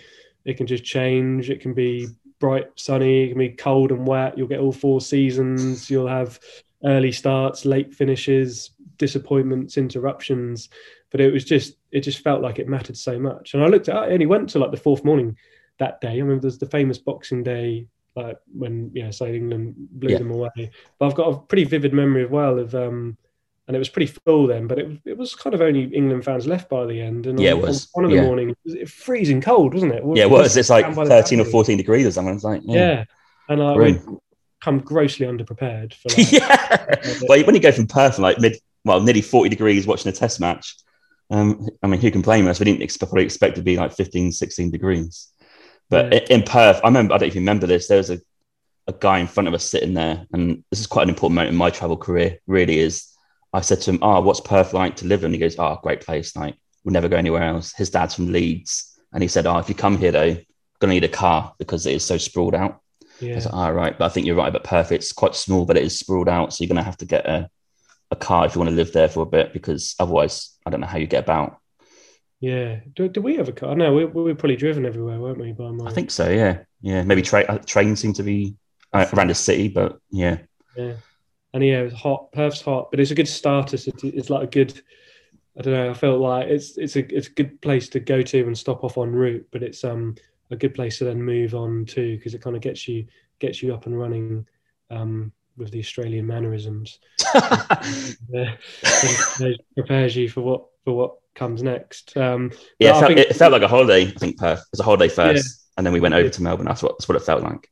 it 0.47 0.57
can 0.57 0.67
just 0.67 0.83
change. 0.83 1.51
It 1.51 1.61
can 1.61 1.75
be 1.75 2.09
bright, 2.41 2.71
sunny. 2.77 3.25
It 3.25 3.29
can 3.29 3.39
be 3.39 3.51
cold 3.51 3.93
and 3.93 4.07
wet. 4.07 4.39
You'll 4.39 4.49
get 4.49 4.61
all 4.61 4.73
four 4.73 5.03
seasons. 5.03 5.91
You'll 5.91 6.09
have 6.09 6.41
early 6.85 7.13
starts, 7.13 7.67
late 7.67 7.95
finishes, 7.95 8.71
disappointments, 8.97 9.77
interruptions. 9.77 10.71
But 11.11 11.21
it 11.21 11.35
was 11.35 11.45
just 11.45 11.75
it 11.93 12.01
just 12.01 12.21
felt 12.21 12.41
like 12.41 12.59
it 12.59 12.67
mattered 12.67 12.97
so 12.97 13.19
much. 13.19 13.53
And 13.53 13.63
I 13.63 13.67
looked 13.67 13.91
at 13.91 13.97
I 13.97 14.09
only 14.09 14.25
went 14.25 14.49
to 14.51 14.59
like 14.59 14.71
the 14.71 14.79
fourth 14.79 15.05
morning 15.05 15.37
that 15.79 16.01
day. 16.01 16.11
I 16.11 16.19
remember 16.19 16.43
there's 16.43 16.59
the 16.59 16.67
famous 16.67 16.99
Boxing 16.99 17.43
Day, 17.43 17.87
like 18.15 18.39
when 18.53 18.91
you 18.95 19.05
know, 19.05 19.11
say 19.11 19.37
England 19.37 19.75
blew 19.77 20.11
yeah. 20.11 20.19
them 20.19 20.31
away. 20.31 20.71
But 20.99 21.07
I've 21.07 21.15
got 21.15 21.33
a 21.33 21.39
pretty 21.39 21.65
vivid 21.65 21.93
memory 21.93 22.25
as 22.25 22.31
well 22.31 22.59
of, 22.59 22.75
um, 22.75 23.17
and 23.67 23.77
it 23.77 23.79
was 23.79 23.89
pretty 23.89 24.13
full 24.25 24.47
then. 24.47 24.67
But 24.67 24.79
it 24.79 25.01
it 25.05 25.17
was 25.17 25.35
kind 25.35 25.55
of 25.55 25.61
only 25.61 25.85
England 25.85 26.25
fans 26.25 26.47
left 26.47 26.69
by 26.69 26.87
the 26.87 27.01
end. 27.01 27.27
And 27.27 27.39
yeah, 27.39 27.53
on, 27.53 27.59
it 27.59 27.63
was 27.63 27.89
one 27.93 28.05
of 28.05 28.11
the 28.11 28.23
morning. 28.23 28.51
It 28.51 28.59
was 28.65 28.91
freezing 28.91 29.41
cold, 29.41 29.75
wasn't 29.75 29.95
it? 29.95 30.03
Yeah, 30.15 30.25
it 30.25 30.31
was. 30.31 30.57
It's 30.57 30.71
like 30.71 30.93
thirteen 30.95 31.41
or 31.41 31.45
fourteen 31.45 31.77
degrees 31.77 32.07
or 32.07 32.13
something. 32.13 32.35
It's 32.35 32.45
like 32.45 32.63
yeah, 32.65 32.75
yeah. 32.75 33.05
and 33.49 33.61
like 33.61 33.79
we 33.79 34.17
come 34.61 34.81
grossly 34.81 35.25
underprepared 35.25 35.95
for 35.95 36.09
like, 36.19 36.33
yeah. 36.33 36.97
well, 37.29 37.45
when 37.45 37.55
you 37.55 37.61
go 37.61 37.71
from 37.71 37.87
Perth, 37.87 38.19
like 38.19 38.41
mid, 38.41 38.57
well, 38.85 39.01
nearly 39.01 39.23
forty 39.23 39.49
degrees 39.49 39.87
watching 39.87 40.11
a 40.11 40.13
Test 40.13 40.41
match. 40.41 40.77
Um, 41.31 41.69
I 41.83 41.87
mean, 41.87 42.01
who 42.01 42.11
can 42.11 42.23
blame 42.23 42.49
us? 42.49 42.59
We 42.59 42.65
didn't 42.65 42.83
expect, 42.83 43.11
probably 43.11 43.25
expect 43.25 43.57
to 43.57 43.63
be 43.63 43.77
like 43.77 43.93
15, 43.93 44.33
16 44.33 44.71
degrees. 44.71 45.29
But 45.91 46.13
yeah. 46.13 46.21
in 46.31 46.43
Perth, 46.43 46.81
I 46.83 46.89
remember, 46.89 47.15
I 47.15 47.19
don't 47.19 47.27
know 47.27 47.29
if 47.29 47.35
you 47.35 47.41
remember 47.41 47.67
this, 47.67 47.89
there 47.89 47.99
was 47.99 48.11
a, 48.11 48.21
a 48.87 48.93
guy 48.93 49.19
in 49.19 49.27
front 49.27 49.49
of 49.49 49.55
us 49.55 49.65
sitting 49.65 49.95
there. 49.95 50.27
And 50.33 50.65
this 50.71 50.81
is 50.81 50.87
quite 50.87 51.05
an 51.05 51.09
important 51.09 51.37
moment 51.37 51.53
in 51.53 51.57
my 51.57 51.71
travel 51.71 51.97
career, 51.97 52.39
really 52.47 52.79
is. 52.79 53.07
I 53.53 53.63
said 53.63 53.81
to 53.83 53.91
him, 53.91 53.99
Oh, 54.03 54.21
what's 54.21 54.41
Perth 54.41 54.73
like 54.75 54.97
to 54.97 55.07
live 55.07 55.25
in? 55.25 55.33
He 55.33 55.39
goes, 55.39 55.59
Oh, 55.59 55.79
great 55.83 56.01
place. 56.01 56.37
Like, 56.37 56.57
we'll 56.85 56.93
never 56.93 57.09
go 57.09 57.17
anywhere 57.17 57.43
else. 57.43 57.73
His 57.73 57.91
dad's 57.91 58.15
from 58.15 58.33
Leeds. 58.33 58.99
And 59.13 59.23
he 59.23 59.29
said, 59.29 59.47
Oh, 59.47 59.59
if 59.59 59.69
you 59.69 59.75
come 59.75 59.97
here, 59.97 60.13
though, 60.13 60.25
you're 60.25 60.45
going 60.81 60.91
to 60.91 60.95
need 60.95 61.05
a 61.05 61.09
car 61.09 61.55
because 61.59 61.87
it 61.87 61.95
is 61.95 62.05
so 62.05 62.19
sprawled 62.19 62.55
out. 62.55 62.83
Yeah. 63.21 63.33
I 63.33 63.35
was 63.37 63.47
like, 63.47 63.55
oh, 63.55 63.71
right. 63.73 63.99
But 63.99 64.05
I 64.05 64.09
think 64.11 64.27
you're 64.27 64.37
right 64.37 64.49
about 64.49 64.65
Perth. 64.65 64.93
It's 64.93 65.13
quite 65.13 65.35
small, 65.35 65.65
but 65.65 65.77
it 65.77 65.83
is 65.83 65.99
sprawled 65.99 66.29
out. 66.29 66.53
So 66.53 66.63
you're 66.63 66.69
going 66.69 66.77
to 66.77 66.83
have 66.85 66.99
to 66.99 67.07
get 67.07 67.27
a, 67.27 67.51
a 68.11 68.17
car 68.17 68.47
if 68.47 68.55
you 68.55 68.61
want 68.61 68.71
to 68.71 68.77
live 68.77 68.93
there 68.93 69.09
for 69.09 69.23
a 69.23 69.27
bit, 69.27 69.53
because 69.53 69.95
otherwise, 69.99 70.57
I 70.65 70.71
don't 70.71 70.81
know 70.81 70.87
how 70.87 70.99
you 70.99 71.07
get 71.07 71.25
about. 71.25 71.59
Yeah. 72.41 72.81
Do, 72.95 73.09
do 73.09 73.21
we 73.21 73.37
have 73.37 73.49
a 73.49 73.53
car? 73.53 73.75
No, 73.75 73.93
we, 73.93 74.05
we 74.05 74.23
were 74.23 74.35
probably 74.35 74.57
driven 74.57 74.87
everywhere, 74.87 75.19
weren't 75.19 75.39
we? 75.39 75.53
By 75.53 75.71
my... 75.71 75.87
I 75.87 75.93
think 75.93 76.11
so. 76.11 76.29
Yeah, 76.29 76.61
yeah. 76.81 77.03
Maybe 77.03 77.23
tra- 77.23 77.47
uh, 77.49 77.59
trains 77.59 78.01
seem 78.01 78.13
to 78.15 78.23
be 78.23 78.57
uh, 78.93 79.07
around 79.13 79.31
the 79.31 79.35
city, 79.35 79.69
but 79.69 79.99
yeah. 80.11 80.39
Yeah. 80.77 80.95
And 81.55 81.65
yeah, 81.65 81.81
it's 81.81 81.95
hot. 81.95 82.31
Perth's 82.33 82.61
hot, 82.61 82.91
but 82.91 83.01
it's 83.01 83.11
a 83.11 83.17
good 83.17 83.29
starter. 83.29 83.77
It's, 83.77 83.87
it's 83.87 84.31
like 84.31 84.45
a 84.45 84.51
good. 84.51 84.81
I 85.59 85.63
don't 85.63 85.75
know. 85.75 85.91
I 85.91 85.95
felt 85.95 86.21
like 86.21 86.47
it's 86.47 86.79
it's 86.79 86.95
a 86.95 87.01
it's 87.13 87.27
a 87.27 87.33
good 87.33 87.61
place 87.63 87.89
to 87.89 88.01
go 88.01 88.23
to 88.23 88.47
and 88.47 88.57
stop 88.57 88.85
off 88.85 88.99
en 88.99 89.11
route, 89.11 89.47
but 89.51 89.63
it's 89.63 89.83
um 89.83 90.15
a 90.51 90.57
good 90.57 90.75
place 90.75 90.99
to 90.99 91.05
then 91.05 91.23
move 91.23 91.55
on 91.55 91.85
to 91.87 92.17
because 92.17 92.35
it 92.35 92.43
kind 92.43 92.55
of 92.55 92.63
gets 92.63 92.87
you 92.87 93.07
gets 93.39 93.63
you 93.63 93.75
up 93.75 93.87
and 93.87 93.99
running 93.99 94.47
um, 94.91 95.33
with 95.57 95.71
the 95.71 95.81
Australian 95.81 96.27
mannerisms. 96.27 97.01
uh, 97.35 98.47
prepares 99.75 100.17
you 100.17 100.29
for 100.29 100.43
what 100.43 100.67
for 100.85 100.97
what 100.97 101.15
comes 101.39 101.63
next. 101.63 102.17
Um, 102.17 102.53
yeah, 102.79 102.91
it 102.91 103.01
felt, 103.01 103.07
think, 103.07 103.19
it 103.19 103.37
felt, 103.37 103.53
like 103.53 103.63
a 103.63 103.69
holiday. 103.69 104.07
I 104.07 104.19
think 104.19 104.39
Perth 104.39 104.61
it 104.61 104.67
was 104.73 104.81
a 104.81 104.85
holiday 104.85 105.09
first, 105.09 105.47
yeah. 105.47 105.75
and 105.79 105.87
then 105.87 105.93
we 105.93 106.01
went 106.01 106.15
over 106.15 106.29
to 106.29 106.43
Melbourne. 106.43 106.67
That's 106.67 106.83
what 106.83 106.97
that's 106.99 107.09
what 107.09 107.17
it 107.17 107.23
felt 107.25 107.43
like. 107.43 107.71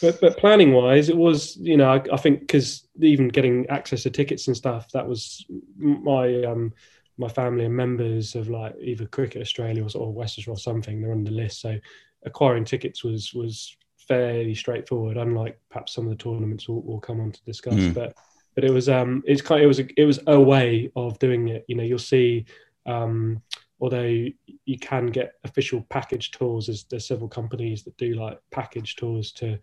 But, 0.00 0.20
but 0.20 0.38
planning 0.38 0.72
wise, 0.72 1.08
it 1.08 1.16
was 1.16 1.56
you 1.56 1.76
know 1.76 1.90
I, 1.90 2.02
I 2.12 2.16
think 2.16 2.40
because 2.40 2.86
even 3.00 3.28
getting 3.28 3.66
access 3.68 4.04
to 4.04 4.10
tickets 4.10 4.46
and 4.46 4.56
stuff 4.56 4.90
that 4.92 5.08
was 5.08 5.44
my 5.78 6.42
um, 6.44 6.72
my 7.16 7.28
family 7.28 7.64
and 7.64 7.74
members 7.74 8.34
of 8.34 8.48
like 8.48 8.76
either 8.80 9.06
Cricket 9.06 9.42
Australia 9.42 9.84
or, 9.84 10.00
or 10.00 10.12
Western 10.12 10.52
or 10.52 10.56
something. 10.56 11.00
They're 11.00 11.12
on 11.12 11.24
the 11.24 11.30
list, 11.30 11.60
so 11.60 11.78
acquiring 12.24 12.64
tickets 12.64 13.02
was 13.02 13.34
was 13.34 13.76
fairly 13.96 14.54
straightforward, 14.54 15.16
unlike 15.16 15.60
perhaps 15.68 15.94
some 15.94 16.04
of 16.04 16.10
the 16.10 16.22
tournaments 16.22 16.68
we'll, 16.68 16.80
we'll 16.82 17.00
come 17.00 17.20
on 17.20 17.32
to 17.32 17.44
discuss. 17.44 17.74
Mm. 17.74 17.94
But 17.94 18.14
but 18.54 18.64
it 18.64 18.72
was 18.72 18.88
um 18.88 19.22
it's 19.26 19.42
kind 19.42 19.60
of, 19.60 19.64
it 19.64 19.68
was 19.68 19.80
a, 19.80 20.00
it 20.00 20.04
was 20.04 20.20
a 20.26 20.40
way 20.40 20.90
of 20.96 21.18
doing 21.18 21.48
it. 21.48 21.64
You 21.68 21.76
know, 21.76 21.82
you'll 21.82 21.98
see 21.98 22.46
um 22.88 23.42
although 23.80 24.26
you 24.64 24.78
can 24.80 25.06
get 25.06 25.34
official 25.44 25.86
package 25.88 26.30
tours, 26.32 26.66
there's, 26.66 26.84
there's 26.84 27.06
several 27.06 27.28
companies 27.28 27.84
that 27.84 27.96
do 27.96 28.14
like 28.14 28.38
package 28.50 28.96
tours 28.96 29.32
to 29.32 29.58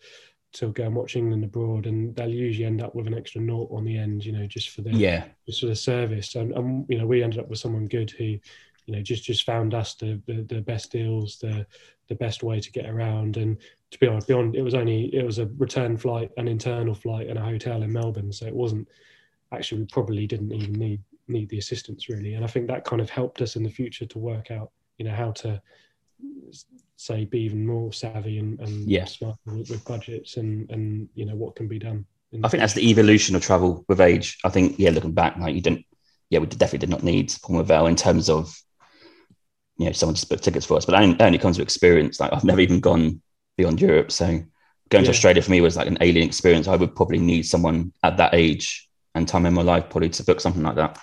to 0.53 0.71
go 0.71 0.85
and 0.85 0.95
watch 0.95 1.17
England 1.17 1.43
abroad, 1.43 1.85
and 1.85 2.15
they'll 2.15 2.29
usually 2.29 2.65
end 2.65 2.81
up 2.81 2.95
with 2.95 3.07
an 3.07 3.13
extra 3.13 3.41
note 3.41 3.67
on 3.71 3.83
the 3.83 3.97
end, 3.97 4.23
you 4.23 4.31
know, 4.31 4.47
just 4.47 4.69
for 4.69 4.81
the 4.81 4.91
yeah, 4.91 5.25
just 5.45 5.59
for 5.59 5.67
the 5.67 5.75
service. 5.75 6.35
And, 6.35 6.53
and 6.53 6.85
you 6.87 6.97
know, 6.97 7.05
we 7.05 7.21
ended 7.21 7.39
up 7.39 7.49
with 7.49 7.59
someone 7.59 7.87
good 7.87 8.09
who, 8.11 8.23
you 8.23 8.41
know, 8.87 9.01
just 9.01 9.25
just 9.25 9.43
found 9.43 9.73
us 9.73 9.95
the 9.95 10.21
the, 10.27 10.43
the 10.43 10.61
best 10.61 10.91
deals, 10.91 11.37
the 11.39 11.67
the 12.07 12.15
best 12.15 12.41
way 12.41 12.61
to 12.61 12.71
get 12.71 12.89
around. 12.89 13.35
And 13.35 13.57
to 13.91 13.99
be 13.99 14.07
honest, 14.07 14.27
beyond 14.27 14.55
it 14.55 14.61
was 14.61 14.75
only 14.75 15.13
it 15.13 15.25
was 15.25 15.39
a 15.39 15.47
return 15.57 15.97
flight, 15.97 16.31
an 16.37 16.47
internal 16.47 16.95
flight, 16.95 17.27
and 17.27 17.37
a 17.37 17.43
hotel 17.43 17.83
in 17.83 17.91
Melbourne, 17.91 18.31
so 18.31 18.45
it 18.45 18.55
wasn't 18.55 18.87
actually 19.51 19.81
we 19.81 19.87
probably 19.87 20.25
didn't 20.25 20.53
even 20.53 20.73
need 20.73 21.01
need 21.27 21.49
the 21.49 21.57
assistance 21.57 22.09
really. 22.09 22.33
And 22.35 22.43
I 22.43 22.47
think 22.47 22.67
that 22.67 22.85
kind 22.85 23.01
of 23.01 23.09
helped 23.09 23.41
us 23.41 23.55
in 23.55 23.63
the 23.63 23.69
future 23.69 24.05
to 24.05 24.19
work 24.19 24.51
out, 24.51 24.71
you 24.97 25.05
know, 25.05 25.15
how 25.15 25.31
to 25.31 25.61
say 26.97 27.25
be 27.25 27.41
even 27.41 27.65
more 27.65 27.91
savvy 27.91 28.39
and, 28.39 28.59
and 28.59 28.89
yeah. 28.89 29.05
smart 29.05 29.37
with, 29.45 29.83
budgets 29.85 30.37
and 30.37 30.69
and 30.71 31.09
you 31.13 31.25
know 31.25 31.35
what 31.35 31.55
can 31.55 31.67
be 31.67 31.79
done. 31.79 32.05
I 32.43 32.47
think 32.47 32.61
that's 32.61 32.73
the 32.73 32.89
evolution 32.89 33.35
of 33.35 33.41
travel 33.41 33.85
with 33.87 34.01
age. 34.01 34.37
I 34.43 34.49
think 34.49 34.77
yeah, 34.77 34.89
looking 34.89 35.13
back, 35.13 35.37
like 35.37 35.55
you 35.55 35.61
didn't, 35.61 35.85
yeah, 36.29 36.39
we 36.39 36.47
definitely 36.47 36.79
did 36.79 36.89
not 36.89 37.03
need 37.03 37.33
Paul 37.43 37.63
Mavell 37.63 37.87
in 37.87 37.95
terms 37.95 38.29
of 38.29 38.57
you 39.77 39.85
know 39.85 39.91
someone 39.91 40.15
just 40.15 40.29
booked 40.29 40.43
tickets 40.43 40.65
for 40.65 40.77
us, 40.77 40.85
but 40.85 40.93
that 40.93 41.21
only 41.21 41.37
comes 41.37 41.57
with 41.57 41.65
experience. 41.65 42.19
Like 42.19 42.33
I've 42.33 42.43
never 42.43 42.61
even 42.61 42.79
gone 42.79 43.21
beyond 43.57 43.79
Europe, 43.79 44.11
so 44.11 44.25
going 44.89 45.03
yeah. 45.03 45.03
to 45.03 45.09
Australia 45.09 45.41
for 45.41 45.51
me 45.51 45.61
was 45.61 45.77
like 45.77 45.87
an 45.87 45.97
alien 46.01 46.27
experience. 46.27 46.67
I 46.67 46.75
would 46.75 46.95
probably 46.95 47.19
need 47.19 47.43
someone 47.43 47.93
at 48.03 48.17
that 48.17 48.33
age 48.33 48.89
and 49.15 49.27
time 49.27 49.45
in 49.45 49.53
my 49.53 49.61
life 49.61 49.89
probably 49.89 50.09
to 50.09 50.23
book 50.23 50.41
something 50.41 50.63
like 50.63 50.75
that. 50.75 50.99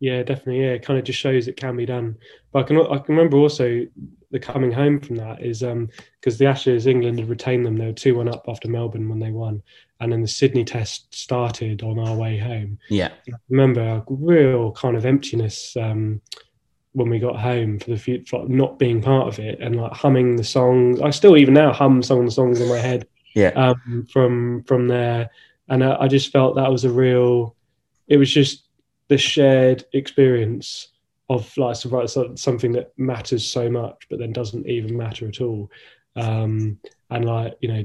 Yeah, 0.00 0.22
definitely. 0.22 0.62
Yeah, 0.62 0.72
it 0.72 0.84
kind 0.84 0.98
of 0.98 1.04
just 1.04 1.18
shows 1.18 1.48
it 1.48 1.56
can 1.56 1.76
be 1.76 1.86
done. 1.86 2.16
But 2.52 2.60
I 2.60 2.62
can 2.68 2.78
I 2.78 2.98
can 2.98 3.16
remember 3.16 3.36
also 3.36 3.86
the 4.30 4.38
coming 4.38 4.70
home 4.70 5.00
from 5.00 5.16
that 5.16 5.42
is 5.42 5.62
um 5.62 5.88
because 6.20 6.38
the 6.38 6.46
Ashes 6.46 6.86
England 6.86 7.18
had 7.18 7.28
retained 7.28 7.66
them. 7.66 7.76
They 7.76 7.86
were 7.86 7.92
two 7.92 8.14
one 8.14 8.28
up 8.28 8.44
after 8.48 8.68
Melbourne 8.68 9.08
when 9.08 9.18
they 9.18 9.30
won, 9.30 9.62
and 10.00 10.12
then 10.12 10.22
the 10.22 10.28
Sydney 10.28 10.64
Test 10.64 11.12
started 11.14 11.82
on 11.82 11.98
our 11.98 12.14
way 12.14 12.38
home. 12.38 12.78
Yeah, 12.90 13.10
I 13.28 13.36
remember 13.48 13.80
a 13.80 14.04
real 14.08 14.72
kind 14.72 14.96
of 14.96 15.04
emptiness 15.04 15.76
um, 15.76 16.20
when 16.92 17.10
we 17.10 17.18
got 17.18 17.40
home 17.40 17.80
for 17.80 17.90
the 17.90 17.96
few, 17.96 18.24
for 18.24 18.48
not 18.48 18.78
being 18.78 19.02
part 19.02 19.26
of 19.26 19.40
it 19.40 19.60
and 19.60 19.76
like 19.76 19.92
humming 19.92 20.36
the 20.36 20.44
songs. 20.44 21.00
I 21.00 21.10
still 21.10 21.36
even 21.36 21.54
now 21.54 21.72
hum 21.72 22.02
some 22.02 22.20
of 22.20 22.24
the 22.24 22.30
songs 22.30 22.60
in 22.60 22.68
my 22.68 22.78
head. 22.78 23.08
Yeah, 23.34 23.48
um, 23.48 24.06
from 24.12 24.62
from 24.62 24.86
there, 24.86 25.30
and 25.68 25.82
I, 25.82 26.02
I 26.02 26.08
just 26.08 26.30
felt 26.30 26.54
that 26.54 26.70
was 26.70 26.84
a 26.84 26.90
real. 26.90 27.56
It 28.06 28.16
was 28.16 28.32
just 28.32 28.67
the 29.08 29.18
shared 29.18 29.84
experience 29.92 30.88
of 31.30 31.54
like 31.56 31.76
something 31.76 32.72
that 32.72 32.92
matters 32.96 33.46
so 33.46 33.70
much, 33.70 34.06
but 34.08 34.18
then 34.18 34.32
doesn't 34.32 34.66
even 34.66 34.96
matter 34.96 35.28
at 35.28 35.40
all. 35.40 35.70
Um, 36.16 36.78
and 37.10 37.24
like 37.24 37.56
you 37.60 37.68
know, 37.68 37.84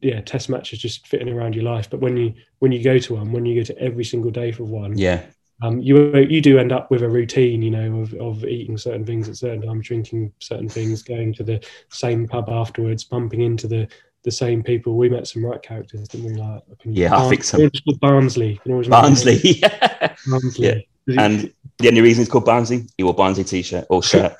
yeah, 0.00 0.20
test 0.20 0.48
matches 0.48 0.78
just 0.78 1.06
fitting 1.06 1.28
around 1.28 1.54
your 1.54 1.64
life. 1.64 1.88
But 1.88 2.00
when 2.00 2.16
you 2.16 2.34
when 2.58 2.72
you 2.72 2.82
go 2.82 2.98
to 2.98 3.14
one, 3.14 3.32
when 3.32 3.46
you 3.46 3.60
go 3.60 3.64
to 3.64 3.78
every 3.78 4.04
single 4.04 4.30
day 4.30 4.52
for 4.52 4.64
one, 4.64 4.96
yeah, 4.96 5.22
um, 5.62 5.80
you 5.80 6.14
you 6.16 6.40
do 6.40 6.58
end 6.58 6.72
up 6.72 6.90
with 6.90 7.02
a 7.02 7.08
routine, 7.08 7.62
you 7.62 7.70
know, 7.70 8.00
of, 8.00 8.14
of 8.14 8.44
eating 8.44 8.76
certain 8.76 9.06
things 9.06 9.28
at 9.28 9.36
certain 9.36 9.62
times, 9.62 9.86
drinking 9.86 10.32
certain 10.38 10.68
things, 10.68 11.02
going 11.02 11.32
to 11.34 11.42
the 11.42 11.64
same 11.88 12.28
pub 12.28 12.50
afterwards, 12.50 13.04
bumping 13.04 13.40
into 13.40 13.66
the 13.66 13.88
the 14.26 14.32
same 14.32 14.62
people. 14.62 14.96
We 14.96 15.08
met 15.08 15.26
some 15.26 15.46
right 15.46 15.62
characters, 15.62 16.08
didn't 16.08 16.26
we? 16.26 16.34
Like, 16.34 16.62
yeah, 16.84 17.10
Barnes, 17.10 17.24
I 17.24 17.30
think 17.30 17.44
so. 17.44 17.70
Barnsley. 18.00 18.60
Barnsley, 18.66 19.40
yeah. 19.44 20.14
Barnsley. 20.28 20.88
Yeah. 21.06 21.24
And 21.24 21.52
the 21.78 21.88
only 21.88 22.00
reason 22.00 22.22
it's 22.22 22.30
called 22.30 22.44
Barnsley, 22.44 22.86
he 22.98 23.04
wore 23.04 23.14
Barnsley 23.14 23.44
t-shirt 23.44 23.86
or 23.88 24.02
shirt. 24.02 24.34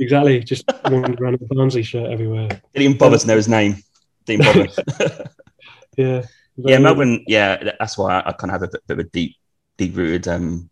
exactly. 0.00 0.40
Just 0.44 0.64
wandered 0.84 1.20
around 1.20 1.40
with 1.40 1.48
Barnsley 1.48 1.82
shirt 1.82 2.10
everywhere. 2.10 2.48
Didn't 2.48 2.62
even 2.76 2.96
bother 2.96 3.18
to 3.18 3.26
know 3.26 3.36
his 3.36 3.48
name. 3.48 3.82
Didn't 4.24 4.44
bother. 4.46 5.30
yeah. 5.96 6.22
Yeah, 6.56 6.78
Melbourne. 6.78 7.24
Yeah, 7.26 7.72
that's 7.78 7.98
why 7.98 8.20
I, 8.20 8.28
I 8.28 8.32
kind 8.32 8.54
of 8.54 8.60
have 8.60 8.62
a 8.62 8.68
bit, 8.68 8.86
bit 8.86 8.98
of 9.00 9.06
a 9.06 9.08
deep, 9.10 9.36
deep 9.76 9.96
rooted, 9.96 10.28
um, 10.28 10.70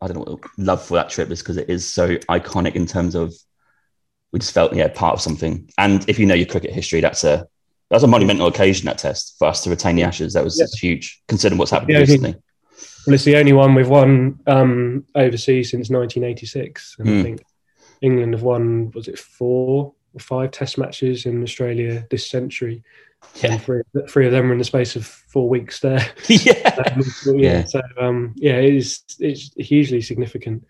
I 0.00 0.08
don't 0.08 0.26
know, 0.26 0.40
love 0.58 0.84
for 0.84 0.94
that 0.94 1.08
trip 1.08 1.30
is 1.30 1.40
because 1.40 1.56
it 1.56 1.70
is 1.70 1.88
so 1.88 2.16
iconic 2.16 2.74
in 2.74 2.84
terms 2.84 3.14
of 3.14 3.32
we 4.32 4.40
just 4.40 4.52
felt 4.52 4.74
yeah 4.74 4.88
part 4.88 5.14
of 5.14 5.20
something. 5.20 5.70
And 5.78 6.06
if 6.08 6.18
you 6.18 6.26
know 6.26 6.34
your 6.34 6.46
cricket 6.46 6.72
history, 6.72 7.00
that's 7.00 7.24
a 7.24 7.46
that 7.90 7.96
was 7.96 8.02
a 8.02 8.08
monumental 8.08 8.48
occasion 8.48 8.86
that 8.86 8.98
test 8.98 9.36
for 9.38 9.46
us 9.48 9.62
to 9.64 9.70
retain 9.70 9.96
the 9.96 10.02
Ashes. 10.02 10.32
That 10.32 10.44
was 10.44 10.58
yeah. 10.58 10.66
huge, 10.78 11.22
considering 11.28 11.58
what's 11.58 11.70
happened 11.70 11.90
yeah, 11.90 11.98
recently. 11.98 12.34
Well, 13.06 13.14
it's 13.14 13.24
the 13.24 13.36
only 13.36 13.52
one 13.52 13.74
we've 13.74 13.88
won 13.88 14.40
um, 14.48 15.04
overseas 15.14 15.70
since 15.70 15.88
1986, 15.88 16.96
and 16.98 17.08
mm. 17.08 17.10
I 17.10 17.16
hmm. 17.16 17.22
think 17.22 17.42
England 18.00 18.34
have 18.34 18.42
won 18.42 18.90
was 18.92 19.06
it 19.08 19.18
four 19.18 19.94
or 20.14 20.20
five 20.20 20.50
Test 20.50 20.78
matches 20.78 21.26
in 21.26 21.42
Australia 21.42 22.06
this 22.10 22.28
century. 22.28 22.82
Yeah, 23.42 23.58
three, 23.58 23.82
three, 24.08 24.26
of 24.26 24.32
them 24.32 24.46
were 24.46 24.52
in 24.52 24.58
the 24.58 24.64
space 24.64 24.94
of 24.94 25.04
four 25.06 25.48
weeks 25.48 25.80
there. 25.80 26.06
yeah. 26.28 26.62
Um, 26.96 27.02
yeah, 27.38 27.52
yeah. 27.52 27.64
So 27.64 27.82
um, 27.98 28.34
yeah, 28.36 28.56
it 28.56 28.74
is 28.74 29.02
it's 29.18 29.52
hugely 29.54 30.00
significant. 30.02 30.66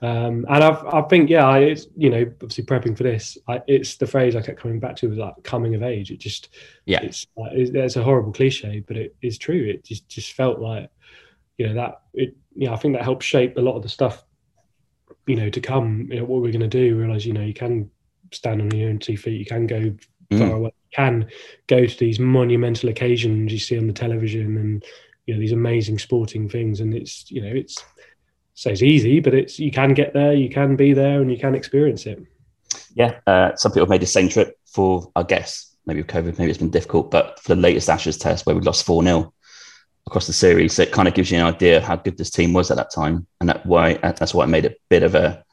Um, 0.00 0.46
and 0.48 0.62
I've, 0.62 0.84
I 0.86 1.02
think, 1.02 1.28
yeah, 1.28 1.46
I, 1.46 1.58
it's, 1.58 1.88
you 1.96 2.08
know, 2.08 2.22
obviously 2.22 2.64
prepping 2.64 2.96
for 2.96 3.02
this, 3.02 3.36
I, 3.48 3.60
it's 3.66 3.96
the 3.96 4.06
phrase 4.06 4.36
I 4.36 4.42
kept 4.42 4.60
coming 4.60 4.78
back 4.78 4.94
to 4.96 5.08
was 5.08 5.18
like 5.18 5.34
coming 5.42 5.74
of 5.74 5.82
age. 5.82 6.12
It 6.12 6.18
just, 6.18 6.50
yeah, 6.86 7.02
it's, 7.02 7.26
it's, 7.36 7.72
it's 7.74 7.96
a 7.96 8.02
horrible 8.02 8.32
cliche, 8.32 8.84
but 8.86 8.96
it 8.96 9.16
is 9.22 9.38
true. 9.38 9.64
It 9.64 9.84
just, 9.84 10.08
just 10.08 10.34
felt 10.34 10.60
like, 10.60 10.88
you 11.56 11.66
know, 11.66 11.74
that 11.74 12.02
it, 12.14 12.36
yeah, 12.54 12.72
I 12.72 12.76
think 12.76 12.94
that 12.94 13.02
helped 13.02 13.24
shape 13.24 13.56
a 13.56 13.60
lot 13.60 13.74
of 13.74 13.82
the 13.82 13.88
stuff, 13.88 14.24
you 15.26 15.34
know, 15.34 15.50
to 15.50 15.60
come, 15.60 16.06
you 16.10 16.20
know, 16.20 16.24
what 16.24 16.42
we're 16.42 16.52
going 16.52 16.60
to 16.60 16.68
do, 16.68 16.96
realize, 16.96 17.26
you 17.26 17.32
know, 17.32 17.42
you 17.42 17.54
can 17.54 17.90
stand 18.30 18.60
on 18.60 18.70
your 18.70 18.90
own 18.90 19.00
two 19.00 19.16
feet, 19.16 19.40
you 19.40 19.46
can 19.46 19.66
go 19.66 19.92
mm. 20.30 20.38
far 20.38 20.52
away, 20.52 20.72
you 20.90 20.94
can 20.94 21.26
go 21.66 21.84
to 21.84 21.98
these 21.98 22.20
monumental 22.20 22.88
occasions 22.88 23.52
you 23.52 23.58
see 23.58 23.76
on 23.76 23.88
the 23.88 23.92
television 23.92 24.58
and, 24.58 24.84
you 25.26 25.34
know, 25.34 25.40
these 25.40 25.52
amazing 25.52 25.98
sporting 25.98 26.48
things. 26.48 26.78
And 26.78 26.94
it's, 26.94 27.28
you 27.32 27.42
know, 27.42 27.52
it's, 27.52 27.84
say 28.58 28.72
it's 28.72 28.82
easy, 28.82 29.20
but 29.20 29.34
it's 29.34 29.58
you 29.58 29.70
can 29.70 29.94
get 29.94 30.12
there, 30.12 30.34
you 30.34 30.48
can 30.48 30.74
be 30.74 30.92
there, 30.92 31.20
and 31.20 31.30
you 31.30 31.38
can 31.38 31.54
experience 31.54 32.06
it. 32.06 32.20
Yeah, 32.94 33.20
uh, 33.26 33.54
some 33.54 33.70
people 33.70 33.82
have 33.82 33.90
made 33.90 34.02
the 34.02 34.06
same 34.06 34.28
trip 34.28 34.58
for, 34.66 35.12
I 35.14 35.22
guess, 35.22 35.76
maybe 35.86 36.00
with 36.00 36.10
COVID, 36.10 36.38
maybe 36.38 36.50
it's 36.50 36.58
been 36.58 36.70
difficult, 36.70 37.10
but 37.10 37.38
for 37.40 37.54
the 37.54 37.60
latest 37.60 37.88
Ashes 37.88 38.18
test 38.18 38.46
where 38.46 38.56
we 38.56 38.62
lost 38.62 38.84
4 38.84 39.04
0 39.04 39.32
across 40.08 40.26
the 40.26 40.32
series, 40.32 40.72
so 40.72 40.82
it 40.82 40.92
kind 40.92 41.06
of 41.06 41.14
gives 41.14 41.30
you 41.30 41.38
an 41.38 41.44
idea 41.44 41.76
of 41.76 41.84
how 41.84 41.94
good 41.94 42.18
this 42.18 42.30
team 42.30 42.52
was 42.52 42.70
at 42.70 42.76
that 42.78 42.90
time. 42.92 43.26
And 43.40 43.48
that 43.48 43.64
why 43.64 43.94
that's 43.94 44.34
why 44.34 44.44
it 44.44 44.48
made 44.48 44.64
it 44.64 44.72
a 44.72 44.76
bit 44.88 45.02
of 45.04 45.14
a 45.14 45.44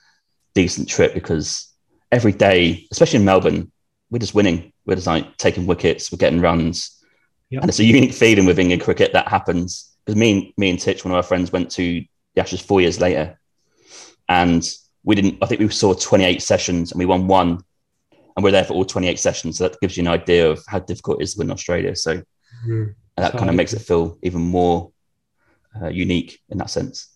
decent 0.56 0.90
trip 0.90 1.14
because 1.14 1.72
every 2.12 2.32
day, 2.32 2.88
especially 2.92 3.20
in 3.20 3.26
Melbourne, 3.26 3.72
we're 4.10 4.20
just 4.20 4.34
winning. 4.34 4.72
We're 4.86 4.96
just 4.96 5.08
like 5.08 5.38
taking 5.38 5.68
wickets, 5.68 6.12
we're 6.12 6.18
getting 6.18 6.42
runs. 6.42 7.04
Yep. 7.52 7.62
And 7.62 7.70
it's 7.70 7.80
a 7.80 7.84
unique 7.84 8.14
feeling 8.14 8.46
with 8.46 8.58
England 8.58 8.82
cricket 8.82 9.14
that 9.14 9.28
happens. 9.28 9.92
Because 10.06 10.18
me 10.18 10.54
me 10.58 10.72
and 10.72 10.80
Titch, 10.80 11.06
one 11.06 11.12
of 11.12 11.18
our 11.18 11.24
friends, 11.24 11.52
went 11.52 11.70
to 11.72 12.04
the 12.36 12.42
Ashes 12.42 12.62
four 12.62 12.82
years 12.82 13.00
later. 13.00 13.40
And 14.30 14.68
we 15.04 15.16
didn't, 15.16 15.38
I 15.42 15.46
think 15.46 15.62
we 15.62 15.70
saw 15.70 15.94
28 15.94 16.42
sessions 16.42 16.92
and 16.92 17.00
we 17.00 17.06
won 17.06 17.28
one 17.28 17.64
and 18.36 18.44
we're 18.44 18.52
there 18.52 18.64
for 18.64 18.74
all 18.74 18.86
28 18.86 19.20
sessions. 19.20 19.58
So 19.58 19.68
that 19.68 19.80
gives 19.80 19.98
you 19.98 20.04
an 20.04 20.08
idea 20.08 20.50
of 20.50 20.64
how 20.68 20.80
difficult 20.80 21.22
it 21.22 21.24
is 21.24 21.34
to 21.34 21.40
win 21.40 21.52
Australia. 21.52 21.96
So 21.96 22.22
mm, 22.68 22.94
that 23.18 23.34
kind 23.34 23.50
of 23.50 23.56
makes 23.56 23.74
it 23.74 23.80
feel 23.80 24.18
even 24.24 24.42
more 24.42 24.92
uh, 25.82 25.88
unique 25.88 26.40
in 26.50 26.58
that 26.58 26.70
sense. 26.70 27.10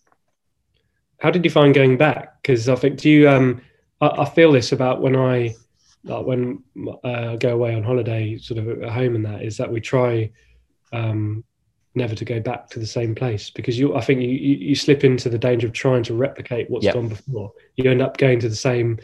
How 1.20 1.32
did 1.32 1.44
you 1.44 1.52
find 1.52 1.74
going 1.74 1.98
back? 1.98 2.42
Because 2.42 2.70
I 2.70 2.76
think 2.76 3.00
do 3.00 3.10
you 3.10 3.30
um 3.30 3.62
I, 4.00 4.08
I, 4.08 4.26
feel 4.26 4.54
this 4.54 4.72
about 4.72 5.02
when 5.02 5.16
I 5.16 5.56
like 6.04 6.26
when 6.26 6.64
uh, 7.04 7.36
go 7.36 7.54
away 7.54 7.76
on 7.76 7.84
holiday, 7.84 8.38
sort 8.38 8.60
of 8.60 8.82
at 8.82 8.90
home, 8.90 9.16
and 9.16 9.26
that 9.26 9.42
is 9.42 9.58
that 9.58 9.70
we 9.70 9.82
try 9.82 10.32
um, 10.94 11.44
never 12.00 12.16
to 12.16 12.26
go 12.26 12.40
back 12.40 12.70
to 12.72 12.80
the 12.80 12.88
same 12.88 13.14
place 13.14 13.50
because 13.52 13.78
you 13.78 13.96
I 13.96 14.02
think 14.02 14.22
you, 14.22 14.30
you, 14.30 14.76
slip 14.76 15.04
into 15.04 15.30
the 15.30 15.38
danger 15.38 15.68
of 15.68 15.74
trying 15.74 16.04
to 16.04 16.16
replicate 16.16 16.70
what's 16.70 16.86
yep. 16.86 16.96
gone 16.96 17.10
before. 17.10 17.54
You 17.76 17.90
end 17.92 18.02
up 18.02 18.18
going 18.18 18.40
to 18.40 18.50
the 18.50 18.56
same 18.56 18.98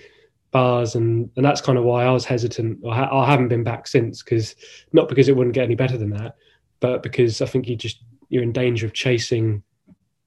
bars 0.51 0.95
and 0.95 1.29
and 1.35 1.45
that's 1.45 1.61
kind 1.61 1.77
of 1.77 1.83
why 1.83 2.05
I 2.05 2.11
was 2.11 2.25
hesitant. 2.25 2.79
I, 2.89 2.95
ha- 2.95 3.21
I 3.21 3.29
haven't 3.29 3.49
been 3.49 3.63
back 3.63 3.87
since 3.87 4.23
because 4.23 4.55
not 4.93 5.09
because 5.09 5.29
it 5.29 5.35
wouldn't 5.35 5.53
get 5.53 5.65
any 5.65 5.75
better 5.75 5.97
than 5.97 6.09
that, 6.11 6.35
but 6.79 7.03
because 7.03 7.41
I 7.41 7.45
think 7.45 7.67
you 7.67 7.75
just 7.75 8.01
you're 8.29 8.43
in 8.43 8.51
danger 8.51 8.85
of 8.85 8.93
chasing 8.93 9.61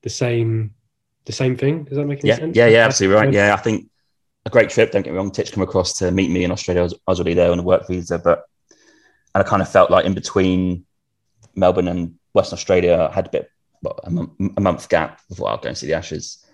the 0.02 0.10
same 0.10 0.74
the 1.24 1.32
same 1.32 1.56
thing. 1.56 1.84
Does 1.84 1.96
that 1.96 2.06
make 2.06 2.20
any 2.20 2.28
yeah, 2.28 2.36
sense? 2.36 2.56
Yeah, 2.56 2.66
yeah, 2.68 2.84
absolutely 2.84 3.16
right. 3.16 3.32
Yeah, 3.32 3.54
I 3.54 3.56
think 3.56 3.88
a 4.46 4.50
great 4.50 4.70
trip. 4.70 4.92
Don't 4.92 5.02
get 5.02 5.12
me 5.12 5.16
wrong. 5.16 5.30
Titch 5.30 5.52
come 5.52 5.62
across 5.62 5.92
to 5.94 6.10
meet 6.10 6.30
me 6.30 6.44
in 6.44 6.52
Australia. 6.52 6.82
I 6.82 6.84
was, 6.84 6.94
I 6.94 7.10
was 7.10 7.20
already 7.20 7.34
there 7.34 7.50
on 7.50 7.58
a 7.58 7.62
work 7.62 7.86
visa, 7.88 8.18
but 8.18 8.44
and 9.34 9.44
I 9.44 9.48
kind 9.48 9.62
of 9.62 9.68
felt 9.68 9.90
like 9.90 10.04
in 10.04 10.14
between 10.14 10.84
Melbourne 11.54 11.88
and 11.88 12.14
Western 12.32 12.56
Australia, 12.56 13.08
I 13.10 13.14
had 13.14 13.26
a 13.26 13.30
bit 13.30 13.50
well, 13.82 13.98
a, 14.04 14.10
month, 14.10 14.30
a 14.56 14.60
month 14.60 14.88
gap 14.88 15.20
before 15.28 15.48
I'll 15.48 15.58
go 15.58 15.68
and 15.68 15.78
see 15.78 15.86
the 15.86 15.94
Ashes, 15.94 16.44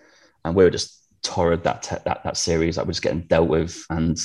and 0.44 0.54
we 0.54 0.64
were 0.64 0.70
just 0.70 1.00
torrid 1.22 1.64
that 1.64 1.82
te- 1.82 1.96
that 2.04 2.22
that 2.24 2.36
series. 2.36 2.76
Like 2.76 2.86
we're 2.86 2.92
just 2.92 3.02
getting 3.02 3.22
dealt 3.22 3.48
with, 3.48 3.84
and 3.90 4.18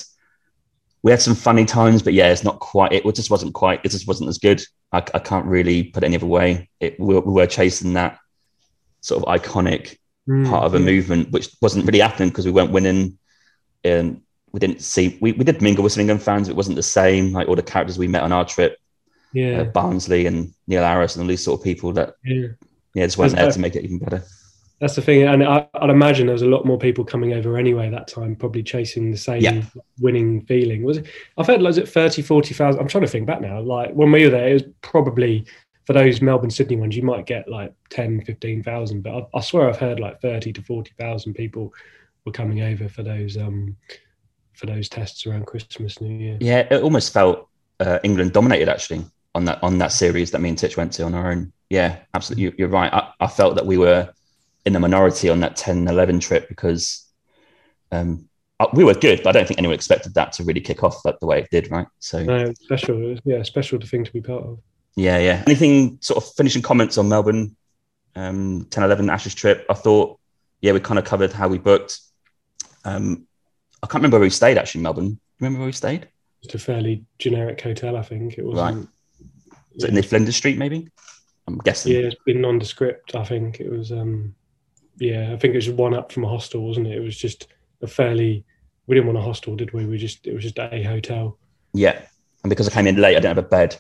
we 1.02 1.12
had 1.12 1.22
some 1.22 1.36
funny 1.36 1.66
times, 1.66 2.02
but 2.04 2.14
yeah, 2.14 2.32
it's 2.32 2.44
not 2.44 2.60
quite. 2.60 2.92
It 2.92 3.04
just 3.16 3.32
wasn't 3.32 3.54
quite. 3.54 3.82
It 3.84 3.92
just 3.92 4.08
wasn't 4.08 4.30
as 4.30 4.38
good. 4.38 4.62
I, 4.92 4.98
I 4.98 5.20
can't 5.20 5.46
really 5.46 5.84
put 5.84 6.04
it 6.04 6.08
any 6.08 6.16
other 6.16 6.26
way. 6.26 6.70
It 6.80 7.00
we, 7.00 7.18
we 7.20 7.34
were 7.34 7.48
chasing 7.48 7.94
that 7.94 8.20
sort 9.02 9.24
of 9.24 9.30
iconic 9.30 9.98
mm, 10.28 10.50
part 10.50 10.66
of 10.66 10.74
a 10.74 10.80
movement, 10.80 11.32
which 11.32 11.50
wasn't 11.62 11.86
really 11.86 12.00
happening 12.00 12.30
because 12.30 12.46
we 12.46 12.52
weren't 12.52 12.72
winning. 12.72 13.18
And 13.84 14.22
we 14.52 14.60
didn't 14.60 14.82
see. 14.82 15.18
We, 15.22 15.32
we 15.32 15.46
did 15.46 15.62
mingle 15.62 15.84
with 15.84 15.94
some 15.94 16.02
England 16.02 16.22
fans. 16.22 16.48
But 16.48 16.54
It 16.54 16.58
wasn't 16.58 16.76
the 16.76 16.84
same. 16.84 17.32
Like 17.32 17.48
all 17.48 17.56
the 17.56 17.64
characters 17.64 17.98
we 17.98 18.08
met 18.08 18.24
on 18.24 18.34
our 18.34 18.44
trip 18.44 18.78
yeah, 19.34 19.62
uh, 19.62 19.64
Barnsley 19.66 20.26
and 20.26 20.54
Neil 20.68 20.84
Harris 20.84 21.16
and 21.16 21.24
all 21.24 21.28
these 21.28 21.44
sort 21.44 21.60
of 21.60 21.64
people 21.64 21.92
that 21.94 22.16
yeah, 22.24 22.48
yeah 22.94 23.06
just 23.06 23.18
weren't 23.18 23.36
there 23.36 23.52
to 23.52 23.60
make 23.60 23.76
it 23.76 23.84
even 23.84 24.00
better. 24.00 24.24
That's 24.80 24.96
the 24.96 25.02
thing, 25.02 25.24
and 25.24 25.44
I, 25.44 25.68
would 25.82 25.90
imagine 25.90 26.28
there 26.28 26.34
was 26.34 26.42
a 26.42 26.48
lot 26.48 26.66
more 26.66 26.78
people 26.78 27.04
coming 27.04 27.34
over 27.34 27.58
anyway 27.58 27.90
that 27.90 28.08
time, 28.08 28.36
probably 28.36 28.64
chasing 28.64 29.12
the 29.12 29.18
same 29.18 29.42
yeah. 29.42 29.62
winning 30.00 30.46
feeling. 30.46 30.84
Was 30.84 31.00
it? 31.00 31.08
I've 31.38 31.48
heard 31.48 31.62
was 31.62 31.78
it 31.78 31.90
30, 31.90 32.22
40,000? 32.22 32.80
I'm 32.80 32.88
trying 32.88 33.04
to 33.04 33.10
think 33.10 33.28
back 33.28 33.42
now. 33.42 33.60
Like 33.60 33.92
when 33.92 34.10
we 34.12 34.24
were 34.24 34.30
there, 34.30 34.48
it 34.48 34.54
was 34.54 34.64
probably 34.82 35.46
for 35.90 35.94
those 35.94 36.22
Melbourne 36.22 36.52
Sydney 36.52 36.78
ones, 36.78 36.96
you 36.96 37.02
might 37.02 37.26
get 37.26 37.50
like 37.50 37.74
10, 37.90 38.22
15,000, 38.22 39.02
but 39.02 39.12
I, 39.34 39.38
I, 39.38 39.42
swear 39.42 39.68
I've 39.68 39.80
heard 39.80 40.00
like 40.00 40.22
30 40.22 40.54
to 40.54 40.62
40,000 40.62 41.34
people 41.34 41.74
were 42.26 42.32
coming 42.32 42.62
over 42.62 42.88
for 42.88 43.02
those 43.02 43.38
um 43.38 43.76
for 44.54 44.68
those 44.68 44.88
tests 44.88 45.26
around 45.26 45.48
Christmas, 45.48 46.00
New 46.00 46.16
Year. 46.16 46.38
Yeah, 46.40 46.68
it 46.70 46.84
almost 46.84 47.12
felt 47.12 47.48
uh, 47.80 47.98
England 48.04 48.34
dominated 48.34 48.70
actually 48.70 49.04
on 49.36 49.46
that 49.46 49.64
on 49.64 49.78
that 49.78 49.92
series 49.92 50.32
that 50.32 50.42
me 50.42 50.50
and 50.50 50.58
Titch 50.58 50.78
went 50.78 50.94
to 50.94 51.04
on 51.04 51.14
our 51.14 51.32
own. 51.32 51.54
Yeah, 51.70 52.00
absolutely. 52.14 52.56
You, 52.58 52.66
are 52.66 52.70
right. 52.70 52.92
I, 52.92 53.12
I, 53.20 53.28
felt 53.28 53.56
that 53.56 53.66
we 53.66 53.78
were 53.78 54.12
in 54.66 54.74
the 54.74 54.80
minority 54.80 55.30
on 55.30 55.40
that 55.42 55.56
10 55.56 55.88
11 55.88 56.20
trip 56.20 56.50
because 56.50 57.06
um, 57.92 58.28
uh, 58.60 58.68
we 58.74 58.84
were 58.84 58.94
good, 58.94 59.22
but 59.24 59.30
I 59.30 59.32
don't 59.40 59.48
think 59.48 59.60
anyone 59.60 59.76
expected 59.76 60.14
that 60.16 60.34
to 60.34 60.44
really 60.44 60.62
kick 60.62 60.84
off 60.84 61.04
that 61.04 61.20
the 61.20 61.28
way 61.28 61.40
it 61.40 61.50
did, 61.52 61.70
right? 61.72 61.88
So, 62.00 62.24
no, 62.24 62.52
special. 62.54 63.18
Yeah, 63.24 63.44
special 63.44 63.80
thing 63.80 64.04
to 64.04 64.12
be 64.12 64.22
part 64.22 64.44
of. 64.44 64.60
Yeah, 64.96 65.20
yeah. 65.20 65.44
Anything 65.46 66.00
sort 66.02 66.24
of 66.24 66.30
finishing 66.34 66.62
comments 66.62 66.98
on 66.98 67.08
Melbourne 67.08 67.56
um, 68.16 68.66
10 68.70 68.84
11 68.84 69.10
Ashes 69.10 69.36
trip? 69.36 69.66
I 69.70 69.76
thought, 69.76 70.20
yeah, 70.62 70.74
we 70.74 70.80
kind 70.80 71.00
of 71.00 71.06
covered 71.06 71.32
how 71.32 71.48
we 71.48 71.58
booked. 71.58 72.00
Um, 72.84 73.28
I 73.82 73.88
can't 73.88 74.02
remember 74.02 74.18
where 74.18 74.26
we 74.26 74.30
stayed 74.30 74.58
actually, 74.58 74.82
Melbourne. 74.82 75.20
Remember 75.40 75.60
where 75.60 75.68
we 75.68 75.72
stayed? 75.72 76.10
Just 76.42 76.56
a 76.56 76.60
fairly 76.60 77.06
generic 77.18 77.62
hotel, 77.62 77.96
I 77.96 78.02
think. 78.02 78.38
It 78.38 78.46
was 78.46 78.58
right. 78.58 78.86
Is 79.76 79.84
it 79.84 79.90
in 79.90 79.96
the 79.96 80.04
Flinders 80.04 80.36
Street, 80.36 80.58
maybe? 80.58 80.88
I'm 81.48 81.58
guessing. 81.60 81.94
Yeah, 81.94 82.00
it's 82.00 82.16
been 82.26 82.42
nondescript. 82.42 83.16
I 83.16 83.24
think 83.24 83.60
it 83.60 83.70
was. 83.70 83.92
um 83.92 84.36
Yeah, 85.00 85.34
I 85.34 85.38
think 85.38 85.54
it 85.54 85.58
was 85.58 85.70
one 85.70 85.94
up 85.94 86.12
from 86.12 86.24
a 86.26 86.30
hostel, 86.30 86.66
wasn't 86.66 86.88
it? 86.88 86.98
It 86.98 87.04
was 87.04 87.18
just 87.18 87.48
a 87.82 87.88
fairly. 87.88 88.46
We 88.88 88.96
didn't 88.96 89.08
want 89.08 89.20
a 89.20 89.22
hostel, 89.22 89.56
did 89.56 89.72
we? 89.74 89.86
We 89.86 89.98
just 89.98 90.26
it 90.28 90.34
was 90.34 90.44
just 90.44 90.60
a 90.60 90.84
hotel. 90.84 91.38
Yeah, 91.74 92.02
and 92.44 92.50
because 92.50 92.68
I 92.68 92.72
came 92.72 92.88
in 92.88 92.98
late, 92.98 93.12
I 93.12 93.20
didn't 93.20 93.36
have 93.36 93.46
a 93.46 93.48
bed, 93.48 93.78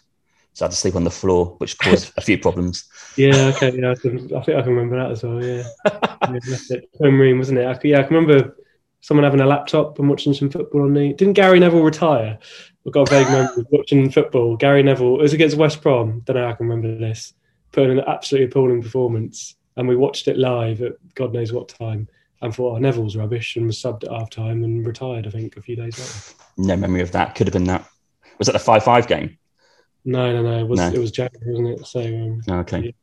so 0.54 0.66
I 0.66 0.68
had 0.68 0.72
to 0.72 0.78
sleep 0.78 0.96
on 0.96 1.04
the 1.04 1.12
floor, 1.12 1.56
which 1.58 1.78
caused 1.78 2.12
a 2.18 2.22
few 2.22 2.38
problems. 2.38 2.88
Yeah, 3.18 3.52
okay, 3.56 3.72
yeah, 3.76 3.92
I, 3.92 3.96
can, 3.96 4.18
I, 4.36 4.42
think 4.42 4.58
I 4.58 4.62
can 4.62 4.76
remember 4.76 4.98
that 4.98 5.12
as 5.12 5.24
well. 5.24 5.44
Yeah, 5.44 5.64
yeah 6.70 6.80
home 7.02 7.20
room, 7.20 7.38
wasn't 7.40 7.60
it? 7.60 7.66
I, 7.66 7.80
yeah, 7.84 8.00
I 8.00 8.04
can 8.04 8.16
remember 8.16 8.56
someone 9.02 9.24
having 9.24 9.40
a 9.40 9.46
laptop 9.46 9.98
and 10.00 10.10
watching 10.10 10.34
some 10.34 10.50
football 10.50 10.84
on 10.84 10.94
the. 10.94 11.14
Didn't 11.14 11.34
Gary 11.34 11.60
Neville 11.60 11.84
retire? 11.84 12.38
I've 12.90 12.94
got 12.94 13.12
a 13.12 13.12
vague 13.12 13.32
memory 13.32 13.62
of 13.62 13.68
watching 13.70 14.10
football. 14.10 14.58
Gary 14.58 14.82
Neville, 14.82 15.20
it 15.20 15.22
was 15.22 15.34
against 15.34 15.58
West 15.58 15.80
Brom. 15.84 16.22
Don't 16.22 16.36
know 16.36 16.46
how 16.46 16.50
I 16.50 16.54
can 16.54 16.68
remember 16.68 16.98
this. 16.98 17.36
Put 17.72 17.84
in 17.84 18.00
an 18.00 18.06
absolutely 18.08 18.48
appalling 18.48 18.82
performance. 18.82 19.56
And 19.78 19.88
we 19.88 19.96
watched 19.96 20.28
it 20.28 20.40
live 20.40 20.82
at 20.82 20.94
God 21.14 21.32
knows 21.32 21.54
what 21.54 21.70
time 21.70 22.08
and 22.42 22.54
thought, 22.54 22.78
oh, 22.78 22.80
Neville's 22.80 23.16
rubbish 23.16 23.58
and 23.58 23.68
was 23.68 23.78
subbed 23.78 24.06
at 24.06 24.12
half 24.12 24.32
time 24.32 24.64
and 24.64 24.88
retired, 24.88 25.28
I 25.28 25.30
think, 25.30 25.56
a 25.56 25.62
few 25.62 25.76
days 25.76 26.00
later. 26.00 26.42
No 26.58 26.76
memory 26.78 27.02
of 27.02 27.12
that. 27.12 27.36
Could 27.36 27.46
have 27.46 27.54
been 27.54 27.66
that. 27.66 27.88
Was 28.40 28.48
that 28.48 28.54
the 28.54 28.60
5 28.60 28.84
5 28.84 29.08
game? 29.08 29.38
No, 30.04 30.34
no, 30.34 30.42
no. 30.42 30.58
It 30.58 30.68
was, 30.68 30.80
no. 30.80 30.88
It 30.88 30.98
was 30.98 31.12
January, 31.12 31.52
wasn't 31.52 31.80
it? 31.80 31.86
So, 31.86 32.00
um, 32.00 32.42
oh, 32.50 32.60
okay. 32.62 32.96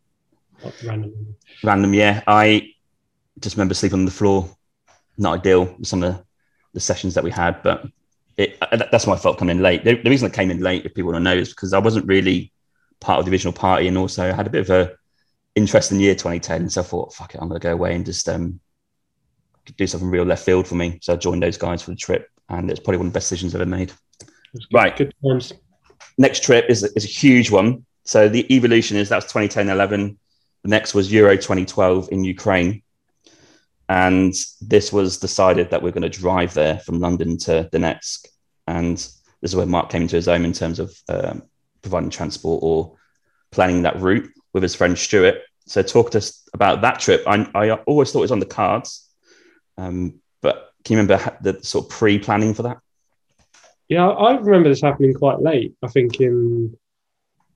Yeah, 0.65 0.71
random. 0.85 1.37
Random, 1.63 1.95
yeah. 1.95 2.25
I 2.27 2.73
just 3.39 3.55
remember 3.55 3.75
sleeping 3.75 4.01
on 4.01 4.05
the 4.05 4.11
floor. 4.11 4.51
Not 5.17 5.39
ideal, 5.39 5.77
some 5.83 6.03
of 6.03 6.13
the, 6.13 6.25
the 6.75 6.81
sessions 6.81 7.15
that 7.15 7.23
we 7.23 7.31
had, 7.31 7.63
but 7.63 7.87
it, 8.37 8.59
uh, 8.61 8.77
that's 8.91 9.07
my 9.07 9.17
fault 9.17 9.39
coming 9.39 9.57
in 9.57 9.63
late. 9.63 9.85
The, 9.85 9.95
the, 9.95 10.11
reason 10.11 10.31
I 10.31 10.35
came 10.35 10.51
in 10.51 10.61
late, 10.61 10.85
if 10.85 10.95
people 10.95 11.13
want 11.13 11.25
to 11.25 11.31
know, 11.31 11.37
is 11.37 11.51
because 11.51 11.73
I 11.73 11.79
wasn't 11.79 12.07
really 12.07 12.53
part 13.01 13.19
of 13.19 13.25
the 13.25 13.33
original 13.33 13.53
party, 13.53 13.89
and 13.89 13.97
also 13.97 14.29
I 14.29 14.33
had 14.33 14.47
a 14.47 14.51
bit 14.51 14.69
of 14.69 14.71
a 14.71 14.93
interesting 15.55 16.01
year 16.01 16.15
2010. 16.15 16.69
So 16.71 16.81
I 16.81 16.85
thought, 16.85 17.15
fuck 17.15 17.35
it, 17.35 17.41
I'm 17.41 17.49
going 17.49 17.61
to 17.61 17.67
go 17.67 17.73
away 17.73 17.95
and 17.95 18.05
just 18.05 18.29
um, 18.29 18.61
do 19.77 19.87
something 19.87 20.11
real 20.11 20.25
left 20.25 20.45
field 20.45 20.67
for 20.67 20.75
me. 20.75 20.99
So 21.01 21.15
I 21.15 21.17
joined 21.17 21.43
those 21.43 21.57
guys 21.57 21.83
for 21.83 21.91
the 21.93 21.97
trip, 21.97 22.29
and 22.49 22.71
it's 22.71 22.81
probably 22.81 22.99
one 22.99 23.07
of 23.07 23.13
the 23.13 23.17
best 23.17 23.31
decisions 23.31 23.55
I've 23.55 23.63
ever 23.63 23.71
made. 23.71 23.93
Right, 24.73 24.97
good 24.97 25.15
times. 25.25 25.53
Next 26.19 26.43
trip 26.43 26.67
is 26.69 26.83
is 26.83 27.05
a 27.05 27.09
huge 27.09 27.51
one. 27.51 27.85
So 28.05 28.29
the 28.29 28.55
evolution 28.55 28.97
is 28.97 29.09
that's 29.09 29.33
2010-11. 29.33 30.17
The 30.63 30.69
next 30.69 30.95
was 30.95 31.13
Euro 31.13 31.37
2012 31.37 32.11
in 32.13 32.23
Ukraine. 32.23 32.83
And 33.89 34.35
this 34.61 34.93
was 34.93 35.19
decided 35.19 35.71
that 35.71 35.83
we're 35.83 35.93
going 35.93 36.03
to 36.03 36.09
drive 36.09 36.55
there 36.55 36.79
from 36.79 36.99
London 36.99 37.39
to 37.39 37.69
Donetsk. 37.73 38.27
And 38.67 38.97
this 38.97 39.53
is 39.53 39.57
where 39.57 39.67
Mark 39.67 39.91
came 39.91 40.03
into 40.03 40.17
his 40.17 40.29
own 40.29 40.45
in 40.45 40.53
terms 40.53 40.81
of 40.81 40.97
um, 41.09 41.43
providing 41.83 42.11
transport 42.11 42.61
or 42.63 42.97
planning 43.53 43.83
that 43.83 44.01
route 44.01 44.29
with 44.53 44.63
his 44.63 44.75
friend 44.75 44.99
Stuart. 44.99 45.43
So, 45.67 45.83
talk 45.83 46.11
to 46.13 46.19
us 46.19 46.49
about 46.53 46.81
that 46.83 47.01
trip. 47.01 47.23
I, 47.27 47.49
I 47.55 47.71
always 47.71 48.11
thought 48.11 48.21
it 48.21 48.23
was 48.23 48.33
on 48.33 48.41
the 48.41 48.47
cards, 48.47 49.09
um, 49.77 50.21
but 50.41 50.73
can 50.85 50.95
you 50.95 51.03
remember 51.03 51.37
the 51.43 51.63
sort 51.63 51.87
of 51.87 51.91
pre 51.91 52.19
planning 52.19 52.55
for 52.55 52.63
that? 52.63 52.79
Yeah, 53.89 54.09
I 54.09 54.37
remember 54.37 54.69
this 54.69 54.81
happening 54.81 55.15
quite 55.15 55.41
late. 55.41 55.75
I 55.83 55.89
think 55.89 56.21
in 56.21 56.77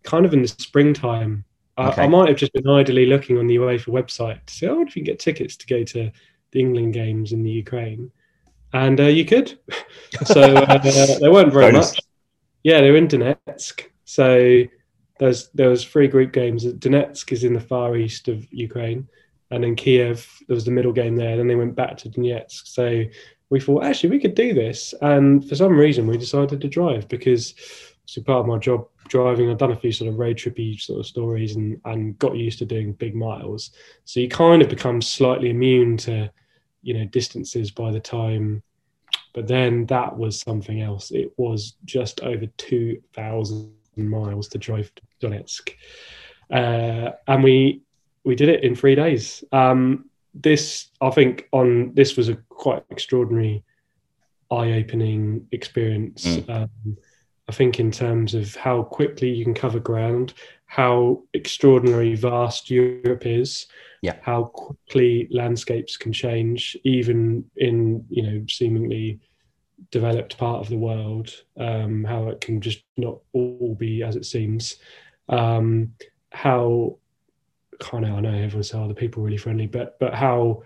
kind 0.03 0.25
of 0.25 0.33
in 0.33 0.43
the 0.43 0.49
springtime 0.49 1.45
Okay. 1.81 2.03
I, 2.03 2.05
I, 2.05 2.09
might 2.09 2.29
have 2.29 2.37
just 2.37 2.53
been 2.53 2.69
idly 2.69 3.07
looking 3.07 3.39
on 3.39 3.47
the 3.47 3.57
UEFA 3.57 3.87
website 3.87 4.45
to 4.47 4.55
say, 4.55 4.67
oh, 4.69 4.83
if 4.83 4.97
you 4.97 5.03
can 5.03 5.13
get 5.13 5.19
tickets 5.19 5.57
to 5.57 5.67
go 5.67 5.83
to 5.85 6.11
the 6.53 6.61
England 6.61 6.93
games 6.93 7.33
in 7.33 7.43
the 7.43 7.51
Ukraine, 7.51 8.11
and 8.73 9.01
uh, 9.01 9.05
you 9.05 9.25
could. 9.25 9.59
so 10.25 10.41
uh, 10.43 10.79
they 10.79 11.29
weren't 11.29 11.53
very 11.53 11.73
Bonus. 11.73 11.93
much. 11.93 12.01
Yeah, 12.63 12.81
they 12.81 12.91
were 12.91 12.97
in 12.97 13.09
Donetsk. 13.09 13.85
So 14.05 14.65
there's 15.19 15.49
there 15.51 15.71
was 15.71 15.85
three 15.85 16.09
group 16.09 16.33
games. 16.33 16.65
Donetsk 16.65 17.33
is 17.33 17.45
in 17.45 17.55
the 17.55 17.61
far 17.61 17.97
east 17.97 18.29
of 18.29 18.47
Ukraine, 18.53 19.09
and 19.51 19.65
in 19.65 19.75
Kiev 19.75 20.29
there 20.49 20.55
was 20.55 20.65
the 20.65 20.71
middle 20.71 20.93
game 20.93 21.17
there. 21.17 21.37
Then 21.37 21.49
they 21.49 21.55
went 21.55 21.77
back 21.77 21.97
to 21.99 22.11
Donetsk. 22.11 22.67
So 22.67 23.05
we 23.49 23.61
thought 23.61 23.85
actually 23.85 24.11
we 24.11 24.21
could 24.21 24.35
do 24.35 24.53
this, 24.53 24.95
and 25.01 25.49
for 25.49 25.55
some 25.55 25.77
reason 25.77 26.07
we 26.07 26.19
decided 26.19 26.61
to 26.61 26.69
drive 26.69 27.09
because 27.09 27.55
so 28.05 28.21
part 28.23 28.41
of 28.41 28.47
my 28.47 28.59
job 28.59 28.87
driving. 29.11 29.51
I've 29.51 29.59
done 29.59 29.73
a 29.73 29.83
few 29.83 29.93
sort 29.93 30.09
of 30.11 30.19
road 30.19 30.37
trippy 30.39 30.81
sort 30.81 31.01
of 31.01 31.07
stories 31.07 31.57
and 31.57 31.81
and 31.85 32.19
got 32.19 32.37
used 32.37 32.59
to 32.61 32.65
doing 32.65 32.95
big 32.95 33.15
miles. 33.15 33.73
So 34.05 34.21
you 34.21 34.29
kind 34.29 34.63
of 34.63 34.69
become 34.69 35.03
slightly 35.03 35.51
immune 35.51 35.97
to, 35.99 36.31
you 36.83 36.95
know, 36.95 37.05
distances 37.05 37.71
by 37.71 37.91
the 37.91 38.01
time. 38.01 38.63
But 39.33 39.47
then 39.47 39.87
that 39.87 40.17
was 40.17 40.41
something 40.41 40.81
else. 40.81 41.11
It 41.11 41.33
was 41.37 41.77
just 41.85 42.21
over 42.23 42.47
two 42.57 43.03
thousand 43.13 43.75
miles 43.97 44.49
to 44.49 44.59
drive 44.59 44.91
to 44.95 45.03
Donetsk, 45.21 45.71
uh, 46.51 47.11
and 47.27 47.45
we 47.45 47.83
we 48.25 48.35
did 48.35 48.49
it 48.49 48.65
in 48.65 48.75
three 48.75 48.95
days. 48.95 49.45
Um, 49.53 50.07
this 50.35 50.91
I 51.01 51.11
think 51.11 51.49
on 51.53 51.95
this 51.95 52.17
was 52.17 52.29
a 52.29 52.37
quite 52.49 52.85
extraordinary, 52.91 53.63
eye-opening 54.51 55.47
experience. 55.53 56.25
Mm. 56.27 56.51
Um, 56.51 56.97
I 57.51 57.53
think 57.53 57.81
in 57.81 57.91
terms 57.91 58.33
of 58.33 58.55
how 58.55 58.85
quickly 58.85 59.29
you 59.29 59.43
can 59.43 59.55
cover 59.55 59.81
ground, 59.81 60.35
how 60.67 61.25
extraordinary 61.35 62.15
vast 62.15 62.71
Europe 62.71 63.27
is, 63.27 63.67
Yeah. 64.03 64.17
How 64.23 64.45
quickly 64.45 65.29
landscapes 65.31 65.97
can 65.97 66.13
change, 66.13 66.77
even 66.85 67.45
in 67.57 68.05
you 68.09 68.23
know 68.23 68.45
seemingly 68.49 69.19
developed 69.91 70.39
part 70.39 70.61
of 70.61 70.69
the 70.69 70.79
world. 70.79 71.27
Um, 71.59 72.05
how 72.05 72.29
it 72.29 72.41
can 72.41 72.61
just 72.61 72.83
not 72.97 73.19
all 73.33 73.75
be 73.79 74.03
as 74.03 74.17
it 74.17 74.25
seems. 74.25 74.77
Um, 75.29 75.93
how 76.31 76.97
kind 77.81 78.05
of 78.05 78.13
I 78.13 78.21
know 78.21 78.33
everyone 78.33 78.63
says, 78.63 78.75
"Oh, 78.75 78.89
the 78.89 78.95
people 78.95 79.21
are 79.21 79.27
really 79.27 79.37
friendly," 79.37 79.67
but 79.67 79.99
but 79.99 80.15
how 80.15 80.63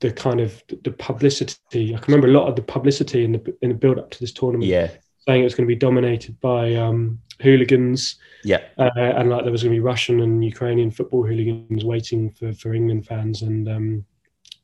the 0.00 0.10
kind 0.10 0.40
of 0.40 0.62
the 0.82 0.90
publicity. 0.90 1.94
I 1.94 1.98
can 1.98 2.12
remember 2.12 2.28
a 2.28 2.38
lot 2.38 2.48
of 2.48 2.56
the 2.56 2.62
publicity 2.62 3.24
in 3.24 3.32
the 3.32 3.56
in 3.62 3.68
the 3.68 3.74
build 3.76 3.98
up 3.98 4.10
to 4.12 4.20
this 4.20 4.32
tournament. 4.32 4.70
Yeah. 4.70 4.90
Saying 5.26 5.40
it 5.40 5.44
was 5.44 5.54
going 5.54 5.66
to 5.66 5.74
be 5.74 5.78
dominated 5.78 6.38
by 6.40 6.74
um, 6.74 7.18
hooligans, 7.40 8.16
Yeah. 8.44 8.60
uh, 8.76 8.90
and 8.96 9.30
like 9.30 9.42
there 9.44 9.52
was 9.52 9.62
going 9.62 9.72
to 9.72 9.80
be 9.80 9.80
Russian 9.80 10.20
and 10.20 10.44
Ukrainian 10.44 10.90
football 10.90 11.22
hooligans 11.22 11.82
waiting 11.84 12.30
for, 12.30 12.52
for 12.52 12.74
England 12.74 13.06
fans, 13.06 13.40
and 13.40 13.66
um, 13.68 14.04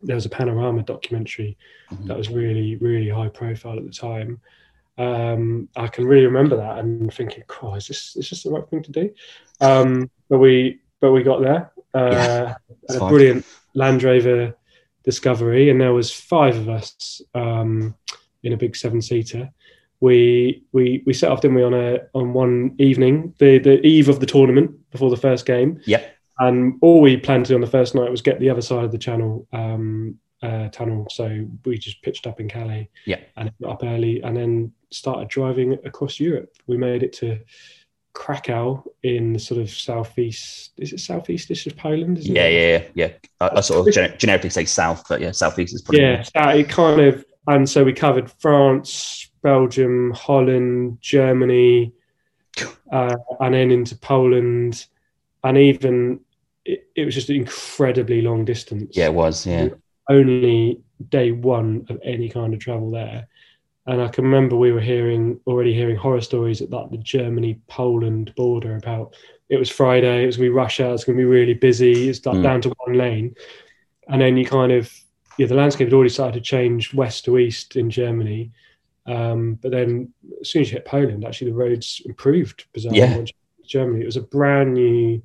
there 0.02 0.16
was 0.16 0.26
a 0.26 0.30
panorama 0.30 0.82
documentary 0.82 1.56
Mhm. 1.90 2.06
that 2.08 2.16
was 2.18 2.28
really 2.28 2.76
really 2.76 3.08
high 3.08 3.28
profile 3.28 3.78
at 3.78 3.84
the 3.86 3.90
time. 3.90 4.38
Um, 4.98 5.68
I 5.76 5.88
can 5.88 6.04
really 6.06 6.26
remember 6.26 6.56
that 6.56 6.78
and 6.78 7.12
thinking, 7.12 7.42
"Christ, 7.46 7.88
is 7.90 8.12
this 8.14 8.16
is 8.24 8.30
this 8.30 8.42
the 8.42 8.50
right 8.50 8.68
thing 8.68 8.82
to 8.82 8.92
do?" 8.92 9.10
Um, 9.62 10.10
but 10.28 10.38
we 10.40 10.80
but 11.00 11.12
we 11.12 11.22
got 11.22 11.40
there. 11.40 11.72
Uh, 11.94 12.10
Yeah, 12.12 12.54
a 12.90 13.08
brilliant 13.08 13.46
Land 13.74 14.02
Rover 14.02 14.54
Discovery, 15.04 15.70
and 15.70 15.80
there 15.80 15.94
was 15.94 16.12
five 16.12 16.54
of 16.58 16.68
us 16.68 17.22
um, 17.34 17.94
in 18.42 18.52
a 18.52 18.58
big 18.58 18.76
seven 18.76 19.00
seater. 19.00 19.50
We 20.00 20.64
we 20.72 21.02
we 21.06 21.12
set 21.12 21.30
off, 21.30 21.40
didn't 21.42 21.56
we, 21.56 21.62
on 21.62 21.74
a 21.74 21.98
on 22.14 22.32
one 22.32 22.74
evening, 22.78 23.34
the 23.38 23.58
the 23.58 23.84
eve 23.86 24.08
of 24.08 24.20
the 24.20 24.26
tournament 24.26 24.70
before 24.90 25.10
the 25.10 25.16
first 25.16 25.46
game. 25.46 25.80
Yep. 25.86 26.16
And 26.38 26.78
all 26.80 27.02
we 27.02 27.18
planned 27.18 27.44
to 27.46 27.50
do 27.50 27.54
on 27.54 27.60
the 27.60 27.66
first 27.66 27.94
night 27.94 28.10
was 28.10 28.22
get 28.22 28.40
the 28.40 28.48
other 28.48 28.62
side 28.62 28.84
of 28.84 28.92
the 28.92 28.98
channel 28.98 29.46
um, 29.52 30.18
uh, 30.42 30.68
tunnel. 30.70 31.06
So 31.10 31.46
we 31.66 31.76
just 31.76 32.00
pitched 32.00 32.26
up 32.26 32.40
in 32.40 32.48
Calais. 32.48 32.88
Yeah. 33.04 33.20
And 33.36 33.52
up 33.68 33.82
early, 33.84 34.22
and 34.22 34.34
then 34.36 34.72
started 34.90 35.28
driving 35.28 35.74
across 35.84 36.18
Europe. 36.18 36.50
We 36.66 36.78
made 36.78 37.02
it 37.02 37.12
to 37.14 37.38
Krakow 38.14 38.82
in 39.02 39.34
the 39.34 39.38
sort 39.38 39.60
of 39.60 39.70
southeast. 39.70 40.72
Is 40.78 40.94
it 40.94 41.00
southeast-ish 41.00 41.66
of 41.66 41.76
Poland? 41.76 42.18
Isn't 42.18 42.34
Yeah, 42.34 42.46
it? 42.46 42.54
yeah, 42.54 42.78
yeah, 42.94 43.08
yeah. 43.08 43.48
I, 43.48 43.58
I 43.58 43.60
sort 43.60 43.86
of 43.86 43.94
gener- 43.94 44.18
generically 44.18 44.50
say 44.50 44.64
south, 44.64 45.04
but 45.08 45.20
yeah, 45.20 45.32
southeast 45.32 45.74
is 45.74 45.82
probably 45.82 46.00
Yeah, 46.00 46.24
it 46.34 46.68
kind 46.70 47.00
of, 47.00 47.24
and 47.46 47.68
so 47.68 47.84
we 47.84 47.92
covered 47.92 48.30
France, 48.40 49.29
Belgium, 49.42 50.12
Holland, 50.12 50.98
Germany, 51.00 51.92
uh, 52.92 53.16
and 53.40 53.54
then 53.54 53.70
into 53.70 53.96
Poland, 53.96 54.86
and 55.44 55.58
even 55.58 56.20
it, 56.64 56.88
it 56.94 57.04
was 57.04 57.14
just 57.14 57.30
an 57.30 57.36
incredibly 57.36 58.22
long 58.22 58.44
distance. 58.44 58.96
yeah, 58.96 59.06
it 59.06 59.14
was. 59.14 59.46
Yeah, 59.46 59.68
only 60.08 60.80
day 61.08 61.30
one 61.32 61.86
of 61.88 61.98
any 62.04 62.28
kind 62.28 62.52
of 62.52 62.60
travel 62.60 62.90
there. 62.90 63.26
And 63.86 64.02
I 64.02 64.08
can 64.08 64.24
remember 64.24 64.56
we 64.56 64.72
were 64.72 64.80
hearing 64.80 65.40
already 65.46 65.72
hearing 65.72 65.96
horror 65.96 66.20
stories 66.20 66.60
at 66.60 66.70
like 66.70 66.90
the 66.90 66.98
Germany 66.98 67.58
Poland 67.68 68.34
border 68.34 68.76
about 68.76 69.14
it 69.48 69.58
was 69.58 69.70
Friday, 69.70 70.22
it 70.22 70.26
was 70.26 70.36
gonna 70.36 70.48
be 70.50 70.54
rush 70.54 70.80
hour, 70.80 70.94
it's 70.94 71.04
gonna 71.04 71.16
be 71.16 71.24
really 71.24 71.54
busy, 71.54 72.08
it's 72.08 72.24
like 72.26 72.36
Mm. 72.36 72.42
down 72.42 72.60
to 72.62 72.74
one 72.84 72.96
lane. 72.96 73.34
And 74.08 74.20
then 74.20 74.36
you 74.36 74.44
kind 74.44 74.72
of 74.72 74.92
yeah, 75.38 75.46
the 75.46 75.54
landscape 75.54 75.86
had 75.86 75.94
already 75.94 76.10
started 76.10 76.34
to 76.34 76.40
change 76.40 76.92
west 76.92 77.24
to 77.24 77.38
east 77.38 77.76
in 77.76 77.88
Germany. 77.88 78.50
Um, 79.10 79.54
but 79.54 79.72
then 79.72 80.12
as 80.40 80.50
soon 80.50 80.62
as 80.62 80.70
you 80.70 80.76
hit 80.76 80.84
Poland, 80.84 81.24
actually 81.24 81.50
the 81.50 81.56
roads 81.56 82.00
improved 82.04 82.66
bizarrely. 82.72 82.96
Yeah. 82.96 83.16
once 83.16 83.30
you 83.30 83.36
hit 83.58 83.68
Germany. 83.68 84.02
It 84.02 84.06
was 84.06 84.16
a 84.16 84.22
brand 84.22 84.74
new 84.74 85.20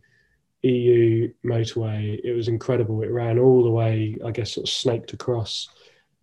EU 0.64 1.32
motorway. 1.46 2.20
It 2.24 2.34
was 2.34 2.48
incredible. 2.48 3.04
It 3.04 3.12
ran 3.12 3.38
all 3.38 3.64
the 3.64 3.70
way, 3.70 4.18
I 4.26 4.32
guess, 4.32 4.54
sort 4.54 4.68
of 4.68 4.74
snaked 4.74 5.14
across 5.14 5.70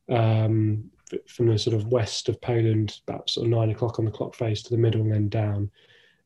um, 0.08 0.90
from 1.28 1.46
the 1.46 1.58
sort 1.58 1.76
of 1.76 1.86
west 1.86 2.28
of 2.28 2.40
Poland, 2.40 2.98
about 3.06 3.30
sort 3.30 3.46
of 3.46 3.52
nine 3.52 3.70
o'clock 3.70 4.00
on 4.00 4.06
the 4.06 4.10
clock 4.10 4.34
face 4.34 4.62
to 4.62 4.70
the 4.70 4.78
middle 4.78 5.02
and 5.02 5.12
then 5.12 5.28
down. 5.28 5.70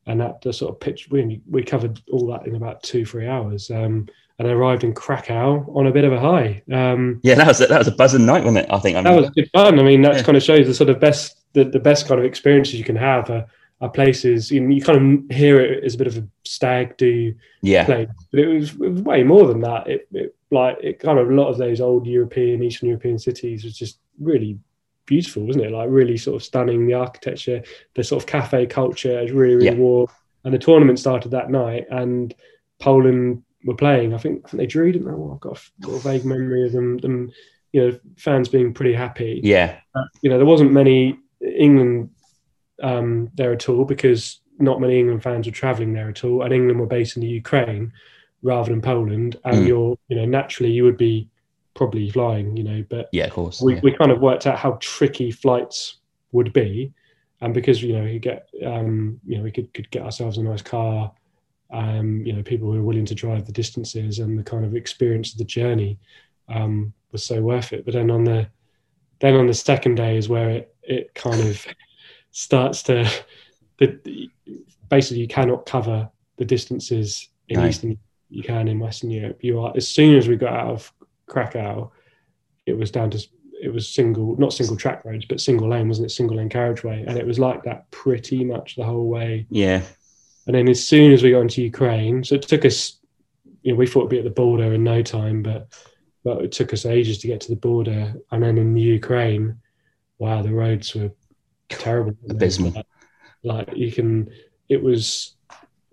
And 0.07 0.19
that 0.21 0.41
the 0.41 0.53
sort 0.53 0.73
of 0.73 0.79
pitch, 0.79 1.09
we, 1.11 1.41
we 1.47 1.61
covered 1.61 2.01
all 2.11 2.25
that 2.27 2.47
in 2.47 2.55
about 2.55 2.81
two, 2.81 3.05
three 3.05 3.27
hours. 3.27 3.69
Um, 3.69 4.07
and 4.39 4.47
I 4.47 4.51
arrived 4.51 4.83
in 4.83 4.93
Krakow 4.93 5.65
on 5.75 5.87
a 5.87 5.91
bit 5.91 6.03
of 6.03 6.13
a 6.13 6.19
high. 6.19 6.61
Um, 6.71 7.19
yeah. 7.23 7.35
That 7.35 7.47
was 7.47 7.61
a, 7.61 7.67
that 7.67 7.79
was 7.79 7.87
a 7.87 7.91
buzzing 7.91 8.25
night, 8.25 8.43
wasn't 8.43 8.65
it? 8.65 8.71
I 8.71 8.79
think. 8.79 8.95
I 8.97 9.01
that 9.01 9.15
was 9.15 9.29
good 9.31 9.49
fun. 9.51 9.79
I 9.79 9.83
mean, 9.83 10.01
that 10.03 10.15
Yeah. 10.17 10.23
kind 10.23 10.37
of 10.37 10.43
shows 10.43 10.67
the 10.67 10.73
sort 10.73 10.89
of 10.89 10.99
best, 10.99 11.37
the, 11.53 11.63
the 11.63 11.79
best 11.79 12.07
kind 12.07 12.19
of 12.19 12.25
experiences 12.25 12.75
you 12.75 12.83
can 12.83 12.95
have 12.95 13.29
are, 13.29 13.45
are 13.81 13.89
places. 13.89 14.51
You, 14.51 14.67
you 14.69 14.81
kind 14.81 15.23
of 15.29 15.35
hear 15.35 15.59
it 15.59 15.83
as 15.83 15.95
a 15.95 15.97
bit 15.97 16.07
of 16.07 16.17
a 16.17 16.27
stag 16.43 16.97
do 16.97 17.33
yeah, 17.61 17.85
place, 17.85 18.09
but 18.31 18.39
it 18.39 18.47
was, 18.47 18.71
it 18.73 18.79
was 18.79 19.01
way 19.01 19.23
more 19.23 19.47
than 19.47 19.61
that. 19.61 19.87
It, 19.87 20.07
it 20.11 20.35
like 20.51 20.77
it 20.81 20.99
kind 20.99 21.19
of 21.19 21.29
a 21.29 21.33
lot 21.33 21.49
of 21.49 21.57
those 21.57 21.81
old 21.81 22.05
European, 22.05 22.63
Eastern 22.63 22.89
European 22.89 23.17
cities 23.19 23.63
was 23.63 23.77
just 23.77 23.99
really 24.19 24.57
beautiful, 25.05 25.43
wasn't 25.45 25.65
it? 25.65 25.71
Like 25.71 25.89
really 25.89 26.15
sort 26.17 26.35
of 26.35 26.43
stunning. 26.43 26.85
The 26.85 26.93
architecture, 26.93 27.63
the 27.95 28.03
sort 28.03 28.21
of 28.23 28.27
cafe 28.27 28.65
culture 28.67 29.19
is 29.19 29.31
really 29.31 29.55
really 29.55 29.65
Yeah. 29.67 29.73
warm. 29.73 30.07
And 30.43 30.53
the 30.53 30.59
tournament 30.59 30.99
started 30.99 31.31
that 31.31 31.49
night, 31.49 31.87
and 31.89 32.33
Poland 32.79 33.43
were 33.65 33.75
playing. 33.75 34.13
I 34.13 34.17
think, 34.17 34.41
I 34.45 34.49
think 34.49 34.59
they 34.59 34.67
drew, 34.67 34.91
didn't 34.91 35.07
they? 35.07 35.13
Well, 35.13 35.33
I've 35.33 35.39
got 35.39 35.57
a 35.57 35.85
little 35.85 35.99
vague 35.99 36.25
memory 36.25 36.65
of 36.65 36.71
them. 36.71 36.97
Them, 36.97 37.31
you 37.73 37.81
know, 37.81 37.99
fans 38.17 38.49
being 38.49 38.73
pretty 38.73 38.93
happy 38.93 39.41
yeah, 39.43 39.79
you 40.21 40.29
know, 40.29 40.37
there 40.37 40.45
wasn't 40.45 40.71
many 40.71 41.19
England 41.41 42.09
um, 42.81 43.29
there 43.35 43.51
at 43.53 43.67
all 43.69 43.83
because 43.85 44.39
not 44.59 44.81
many 44.81 44.99
England 44.99 45.21
fans 45.21 45.45
were 45.45 45.51
travelling 45.51 45.93
there 45.93 46.09
at 46.09 46.23
all, 46.23 46.41
and 46.43 46.53
England 46.53 46.79
were 46.79 46.87
based 46.87 47.17
in 47.17 47.21
the 47.21 47.27
Ukraine 47.27 47.91
rather 48.41 48.69
than 48.69 48.81
Poland. 48.81 49.37
And 49.43 49.57
Mm. 49.57 49.67
you're, 49.67 49.97
you 50.07 50.15
know, 50.15 50.25
naturally 50.25 50.71
you 50.71 50.83
would 50.85 50.97
be 50.97 51.29
probably 51.73 52.09
flying, 52.09 52.55
you 52.57 52.63
know, 52.63 52.83
but 52.89 53.09
yeah. 53.11 53.25
Of 53.25 53.33
course. 53.33 53.61
we, 53.61 53.75
yeah. 53.75 53.81
we 53.83 53.91
kind 53.91 54.11
of 54.11 54.19
worked 54.19 54.47
out 54.47 54.57
how 54.57 54.77
tricky 54.79 55.29
flights 55.31 55.97
would 56.31 56.53
be, 56.53 56.93
and 57.41 57.53
because 57.53 57.83
you 57.83 57.93
know 57.93 58.05
you 58.05 58.19
get 58.19 58.47
um, 58.65 59.19
you 59.25 59.37
know 59.37 59.43
we 59.43 59.51
could 59.51 59.71
could 59.73 59.89
get 59.91 60.03
ourselves 60.03 60.37
a 60.37 60.43
nice 60.43 60.61
car, 60.61 61.11
um, 61.71 62.25
you 62.25 62.33
know 62.33 62.43
people 62.43 62.71
who 62.71 62.79
are 62.79 62.83
willing 62.83 63.05
to 63.05 63.15
drive 63.15 63.45
the 63.45 63.51
distances 63.51 64.19
and 64.19 64.37
the 64.37 64.43
kind 64.43 64.65
of 64.65 64.75
experience 64.75 65.31
of 65.31 65.37
the 65.37 65.45
journey 65.45 65.99
um, 66.49 66.93
was 67.11 67.23
so 67.23 67.41
worth 67.41 67.73
it. 67.73 67.85
But 67.85 67.93
then 67.93 68.11
on 68.11 68.23
the 68.23 68.47
then 69.19 69.35
on 69.35 69.47
the 69.47 69.53
second 69.53 69.95
day 69.95 70.17
is 70.17 70.29
where 70.29 70.49
it 70.49 70.75
it 70.83 71.13
kind 71.15 71.41
of 71.41 71.65
starts 72.31 72.83
to 72.83 73.09
the 73.79 74.29
basically 74.89 75.21
you 75.21 75.27
cannot 75.27 75.65
cover 75.65 76.09
the 76.37 76.45
distances 76.45 77.29
in. 77.49 77.65
Eastern 77.65 77.97
you 78.29 78.43
can 78.43 78.67
in 78.67 78.79
Western 78.79 79.09
Europe. 79.09 79.39
You 79.41 79.61
are 79.61 79.73
as 79.75 79.87
soon 79.87 80.15
as 80.15 80.27
we 80.27 80.35
got 80.35 80.53
out 80.53 80.67
of 80.67 80.93
Krakow, 81.27 81.91
it 82.65 82.77
was 82.77 82.91
down 82.91 83.09
to 83.11 83.27
it 83.61 83.73
was 83.73 83.87
single 83.87 84.35
not 84.37 84.53
single 84.53 84.77
track 84.77 85.03
roads 85.03 85.25
but 85.25 85.41
single 85.41 85.69
lane 85.69 85.87
wasn't 85.87 86.05
it 86.05 86.13
single 86.13 86.37
lane 86.37 86.49
carriageway 86.49 87.03
and 87.07 87.17
it 87.17 87.25
was 87.25 87.39
like 87.39 87.63
that 87.63 87.89
pretty 87.89 88.43
much 88.43 88.75
the 88.75 88.83
whole 88.83 89.07
way 89.07 89.47
yeah, 89.49 89.81
and 90.47 90.55
then 90.55 90.67
as 90.69 90.85
soon 90.85 91.11
as 91.11 91.21
we 91.21 91.31
got 91.31 91.41
into 91.41 91.61
Ukraine 91.61 92.23
so 92.23 92.35
it 92.35 92.41
took 92.41 92.65
us 92.65 92.99
you 93.61 93.71
know 93.71 93.77
we 93.77 93.85
thought 93.85 94.03
we'd 94.03 94.09
be 94.09 94.17
at 94.19 94.23
the 94.23 94.29
border 94.29 94.73
in 94.73 94.83
no 94.83 95.01
time 95.01 95.43
but 95.43 95.67
but 96.23 96.41
it 96.43 96.51
took 96.51 96.73
us 96.73 96.85
ages 96.85 97.19
to 97.19 97.27
get 97.27 97.41
to 97.41 97.49
the 97.49 97.55
border 97.55 98.13
and 98.31 98.43
then 98.43 98.57
in 98.57 98.73
the 98.73 98.81
Ukraine 98.81 99.57
wow 100.17 100.41
the 100.41 100.53
roads 100.53 100.95
were 100.95 101.11
terrible 101.69 102.15
Abysmal. 102.29 102.71
like, 102.71 102.85
like 103.43 103.77
you 103.77 103.91
can 103.91 104.29
it 104.69 104.81
was 104.81 105.35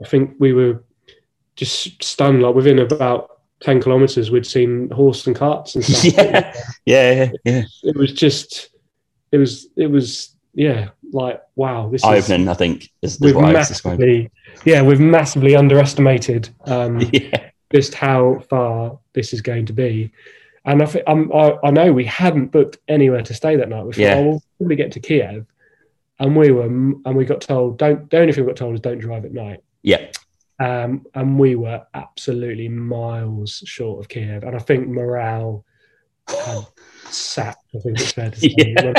I 0.03 0.09
think 0.09 0.35
we 0.39 0.53
were 0.53 0.85
just 1.57 2.03
stunned 2.03 2.43
like 2.43 2.55
within 2.55 2.79
about 2.81 3.31
10 3.61 3.81
kilometers 3.81 4.31
we'd 4.31 4.47
seen 4.47 4.91
horse 4.91 5.27
and 5.27 5.37
carts 5.37 5.75
and 5.75 5.85
stuff 5.85 6.05
yeah, 6.85 7.13
yeah, 7.13 7.31
yeah. 7.45 7.63
it 7.83 7.97
was 7.97 8.13
just 8.13 8.71
it 9.33 9.39
was 9.39 9.69
it 9.77 9.87
was 9.87 10.34
yeah 10.55 10.91
like 11.13 11.41
wow 11.57 11.89
this 11.89 12.05
Eye 12.05 12.19
opening, 12.19 12.49
I 12.49 12.55
think, 12.55 12.91
is, 13.03 13.21
is 13.21 13.35
what 13.35 13.45
I 13.45 13.53
describe. 13.53 13.99
massively 13.99 14.31
yeah 14.65 14.83
we've 14.83 15.01
massively 15.01 15.57
underestimated 15.57 16.49
um 16.67 17.01
Yeah, 17.13 17.51
just 17.73 17.95
how 17.95 18.41
far 18.49 18.99
this 19.13 19.33
is 19.33 19.41
going 19.41 19.67
to 19.67 19.73
be 19.73 20.11
and 20.67 20.83
I, 20.83 20.87
think, 20.87 21.05
um, 21.07 21.31
I 21.35 21.59
I 21.65 21.71
know 21.71 21.93
we 21.93 22.05
hadn't 22.05 22.47
booked 22.47 22.79
anywhere 22.89 23.23
to 23.23 23.35
stay 23.35 23.57
that 23.57 23.69
night 23.69 23.85
we 23.85 23.93
thought 23.93 24.01
Yeah. 24.01 24.15
oh, 24.17 24.23
we'll 24.23 24.43
probably 24.59 24.77
get 24.77 24.93
to 24.93 25.01
Kiev 25.01 25.47
and 26.19 26.37
we 26.37 26.51
were 26.53 26.65
and 26.67 27.15
we 27.15 27.25
got 27.25 27.41
told 27.41 27.79
don't 27.79 28.09
the 28.11 28.19
only 28.19 28.33
thing 28.33 28.45
we 28.45 28.51
got 28.51 28.57
told 28.57 28.75
is 28.75 28.81
don't 28.81 28.99
drive 28.99 29.25
at 29.25 29.33
night 29.33 29.63
yeah, 29.83 30.07
um, 30.61 31.05
and 31.15 31.39
we 31.39 31.57
were 31.57 31.85
absolutely 31.95 32.69
miles 32.69 33.63
short 33.67 34.01
of 34.01 34.09
Kiev. 34.09 34.45
And 34.45 34.55
I 34.57 34.59
think 34.59 34.89
morale 34.89 35.65
had 36.29 36.67
sapped. 37.11 37.65
I 37.75 37.79
think 37.81 38.01
it's 38.01 38.13
fair 38.13 38.31
to 38.31 38.41
say. 38.41 38.55
Yeah. 38.57 38.93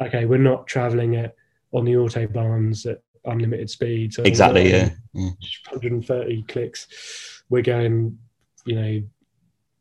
When 0.00 0.10
we 0.10 0.12
realised, 0.12 0.14
okay, 0.14 0.24
we're 0.26 0.38
not 0.38 0.66
traveling 0.66 1.14
it 1.14 1.36
on 1.72 1.84
the 1.84 1.92
autobahns 1.92 2.90
at 2.90 3.02
unlimited 3.24 3.70
speeds. 3.70 4.16
So 4.16 4.22
exactly. 4.22 4.70
Yeah, 4.70 4.90
yeah, 5.12 5.30
130 5.70 6.42
clicks. 6.42 7.42
We're 7.48 7.62
going, 7.62 8.18
you 8.64 8.74
know, 8.74 9.02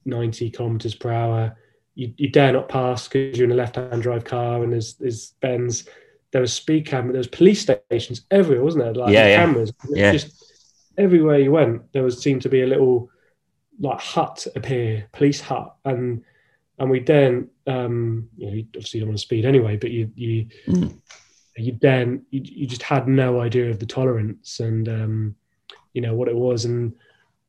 90 0.06 0.50
kilometers 0.52 0.96
per 0.96 1.12
hour. 1.12 1.58
You, 1.96 2.14
you 2.18 2.30
dare 2.30 2.54
not 2.54 2.70
pass 2.70 3.08
because 3.08 3.38
you're 3.38 3.46
in 3.46 3.52
a 3.52 3.56
left-hand 3.56 4.02
drive 4.02 4.24
car 4.24 4.64
and 4.64 4.72
there's 4.72 4.96
there's 4.96 5.32
bends. 5.42 5.88
There 6.32 6.42
was 6.42 6.54
speed 6.54 6.86
camera. 6.86 7.12
There 7.12 7.20
was 7.20 7.28
police 7.28 7.62
stations 7.62 8.26
everywhere, 8.30 8.64
wasn't 8.64 8.84
there? 8.86 8.94
Like 8.94 9.14
Yeah, 9.14 9.28
yeah. 9.28 9.36
cameras. 9.38 9.74
Yeah. 9.90 10.12
Just 10.12 10.54
everywhere 10.98 11.40
you 11.40 11.52
went, 11.52 11.92
there 11.92 12.04
was 12.04 12.22
seemed 12.22 12.44
to 12.44 12.50
be 12.50 12.62
a 12.62 12.68
little 12.68 13.10
like 13.80 14.00
hut 14.00 14.46
appear, 14.56 15.08
police 15.12 15.42
hut, 15.42 15.76
and 15.86 16.24
and 16.80 16.89
we 16.89 17.00
then 17.00 17.50
um, 17.68 18.30
you 18.38 18.48
know 18.48 18.54
you 18.54 18.65
obviously 18.76 19.00
don't 19.00 19.10
want 19.10 19.20
to 19.20 19.24
speed 19.24 19.46
anyway, 19.46 19.78
but 19.78 19.92
you 19.92 20.12
you 20.15 20.48
mm. 20.68 20.94
you 21.56 21.78
then 21.82 22.26
you, 22.32 22.42
you 22.44 22.68
just 22.68 22.84
had 22.84 23.08
no 23.08 23.42
idea 23.42 23.70
of 23.70 23.80
the 23.80 23.86
tolerance 23.86 24.60
and 24.60 24.88
um, 24.88 25.36
you 25.94 26.02
know 26.02 26.15
what 26.15 26.28
it 26.28 26.36
was 26.36 26.65
and 26.65 26.94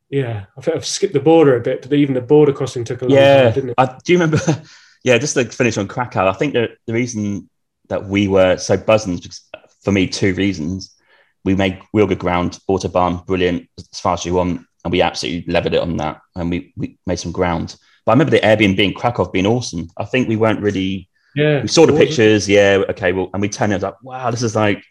yeah, 0.08 0.46
I 0.58 0.60
think 0.60 0.76
I've 0.76 0.86
skipped 0.86 1.12
the 1.12 1.20
border 1.20 1.56
a 1.56 1.60
bit, 1.60 1.82
but 1.82 1.92
even 1.92 2.16
the 2.16 2.20
border 2.20 2.52
crossing 2.52 2.82
took 2.82 3.02
a 3.02 3.04
long 3.04 3.16
yeah, 3.16 3.44
time, 3.44 3.52
didn't 3.52 3.70
it? 3.70 3.74
I, 3.78 3.96
do 4.04 4.12
you 4.12 4.18
remember? 4.18 4.40
yeah, 5.04 5.18
just 5.18 5.34
to 5.34 5.44
finish 5.44 5.78
on 5.78 5.86
Krakow, 5.86 6.26
I 6.26 6.32
think 6.32 6.54
that 6.54 6.70
the 6.86 6.92
reason 6.92 7.48
that 7.88 8.06
we 8.06 8.26
were 8.26 8.56
so 8.56 8.76
buzzing 8.76 9.16
because 9.16 9.48
for 9.82 9.92
me 9.92 10.06
two 10.06 10.34
reasons. 10.34 10.96
We 11.44 11.54
made 11.54 11.80
real 11.94 12.06
good 12.06 12.18
ground, 12.18 12.58
autobahn, 12.68 13.24
brilliant 13.26 13.68
as 13.78 14.00
far 14.00 14.14
as 14.14 14.24
you 14.26 14.34
want, 14.34 14.66
and 14.84 14.92
we 14.92 15.00
absolutely 15.00 15.50
levered 15.50 15.74
it 15.74 15.80
on 15.80 15.96
that, 15.96 16.20
and 16.36 16.50
we 16.50 16.72
we 16.76 16.98
made 17.06 17.18
some 17.18 17.32
ground. 17.32 17.76
But 18.04 18.12
I 18.12 18.14
remember 18.14 18.30
the 18.30 18.40
Airbnb 18.40 18.78
in 18.78 18.94
Krakow 18.94 19.30
being 19.30 19.46
awesome. 19.46 19.88
I 19.96 20.04
think 20.04 20.28
we 20.28 20.36
weren't 20.36 20.60
really. 20.60 21.08
Yeah, 21.36 21.62
we 21.62 21.68
saw 21.68 21.86
the 21.86 21.96
pictures. 21.96 22.48
Yeah, 22.48 22.82
okay, 22.90 23.12
well, 23.12 23.30
and 23.32 23.40
we 23.40 23.48
turned 23.48 23.72
it 23.72 23.76
was 23.76 23.82
like, 23.84 24.02
wow, 24.02 24.30
this 24.30 24.42
is 24.42 24.56
like 24.56 24.82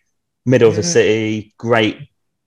middle 0.45 0.67
yeah. 0.67 0.71
of 0.71 0.75
the 0.77 0.83
city, 0.83 1.53
great. 1.57 1.97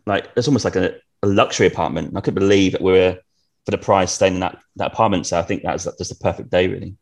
Like 0.07 0.31
it's 0.37 0.49
almost 0.49 0.65
like 0.65 0.77
a, 0.77 0.95
a 1.23 1.27
luxury 1.27 1.67
apartment. 1.67 2.09
And 2.09 2.19
I 2.19 2.21
couldn't 2.21 2.41
believe 2.41 2.73
that 2.73 2.81
we 2.81 2.93
were 2.93 3.19
for 3.65 3.71
the 3.71 3.79
price 3.79 4.13
staying 4.13 4.35
in 4.35 4.41
that 4.41 4.59
that 4.77 4.93
apartment. 4.93 5.27
So 5.27 5.39
I 5.39 5.43
think 5.43 5.63
that 5.63 5.73
was 5.73 5.89
just 5.99 6.13
a 6.13 6.17
perfect 6.17 6.51
day, 6.51 6.69
really. 6.69 6.97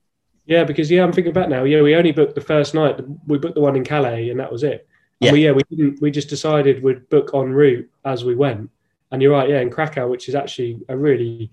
Yeah, 0.47 0.65
because 0.65 0.91
yeah, 0.91 1.05
I'm 1.05 1.13
thinking 1.13 1.33
back 1.33 1.49
now. 1.49 1.65
Yeah, 1.65 1.83
we 1.83 1.95
only 1.95 2.13
booked 2.13 2.35
the 2.35 2.41
first 2.41 2.75
night. 2.75 2.99
We 3.27 3.39
booked 3.39 3.55
the 3.55 3.61
one 3.61 3.77
in 3.77 3.85
Calais, 3.85 4.31
and 4.31 4.41
that 4.41 4.51
was 4.51 4.65
it. 4.65 4.89
And 5.21 5.27
yeah, 5.27 5.33
we, 5.33 5.45
yeah, 5.45 5.53
we 5.53 5.63
didn't. 5.71 6.01
We 6.01 6.11
just 6.11 6.29
decided 6.29 6.83
we'd 6.83 7.09
book 7.09 7.31
en 7.35 7.53
route 7.53 7.89
as 8.05 8.25
we 8.25 8.35
went. 8.35 8.71
And 9.13 9.21
you're 9.21 9.33
right, 9.33 9.49
yeah, 9.49 9.61
in 9.61 9.71
Krakow, 9.71 10.09
which 10.09 10.29
is 10.29 10.35
actually 10.35 10.81
a 10.89 10.97
really, 10.97 11.51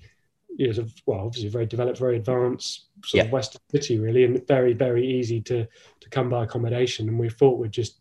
you 0.57 0.73
know, 0.73 0.85
well, 1.05 1.19
obviously 1.19 1.49
very 1.49 1.67
developed, 1.67 1.99
very 1.99 2.17
advanced 2.17 2.87
sort 3.05 3.19
yeah. 3.19 3.25
of 3.25 3.31
Western 3.31 3.61
city, 3.71 3.99
really, 3.99 4.23
and 4.23 4.45
very, 4.47 4.73
very 4.73 5.07
easy 5.07 5.39
to 5.41 5.67
to 5.99 6.09
come 6.09 6.29
by 6.29 6.43
accommodation. 6.43 7.07
And 7.07 7.19
we 7.19 7.29
thought 7.29 7.59
we'd 7.59 7.71
just 7.71 7.99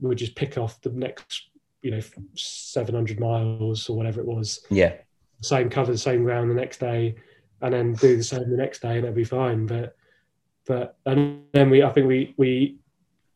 we'd 0.00 0.16
just 0.16 0.34
pick 0.34 0.56
off 0.56 0.80
the 0.80 0.90
next, 0.90 1.50
you 1.82 1.90
know, 1.90 2.00
700 2.34 3.20
miles 3.20 3.88
or 3.90 3.96
whatever 3.96 4.20
it 4.20 4.26
was. 4.26 4.64
Yeah, 4.70 4.94
same 5.42 5.68
cover, 5.68 5.92
the 5.92 5.98
same 5.98 6.24
ground 6.24 6.50
the 6.50 6.54
next 6.54 6.80
day, 6.80 7.16
and 7.60 7.74
then 7.74 7.92
do 7.92 8.16
the 8.16 8.24
same 8.24 8.50
the 8.50 8.56
next 8.56 8.80
day, 8.80 8.96
and 8.96 9.04
it'll 9.04 9.12
be 9.12 9.24
fine. 9.24 9.66
But 9.66 9.94
but 10.66 10.96
and 11.04 11.42
then 11.52 11.68
we, 11.68 11.82
I 11.82 11.90
think 11.90 12.06
we 12.06 12.34
we 12.38 12.78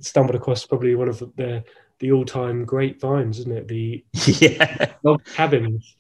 stumbled 0.01 0.37
across 0.37 0.65
probably 0.65 0.95
one 0.95 1.09
of 1.09 1.19
the 1.19 1.63
the 1.99 2.13
all 2.13 2.25
time 2.25 2.65
great 2.65 2.99
vines, 2.99 3.41
isn't 3.41 3.53
it? 3.53 3.69
The 3.69 4.03
yeah 4.41 4.95
log 5.03 5.23
cabins. 5.27 5.97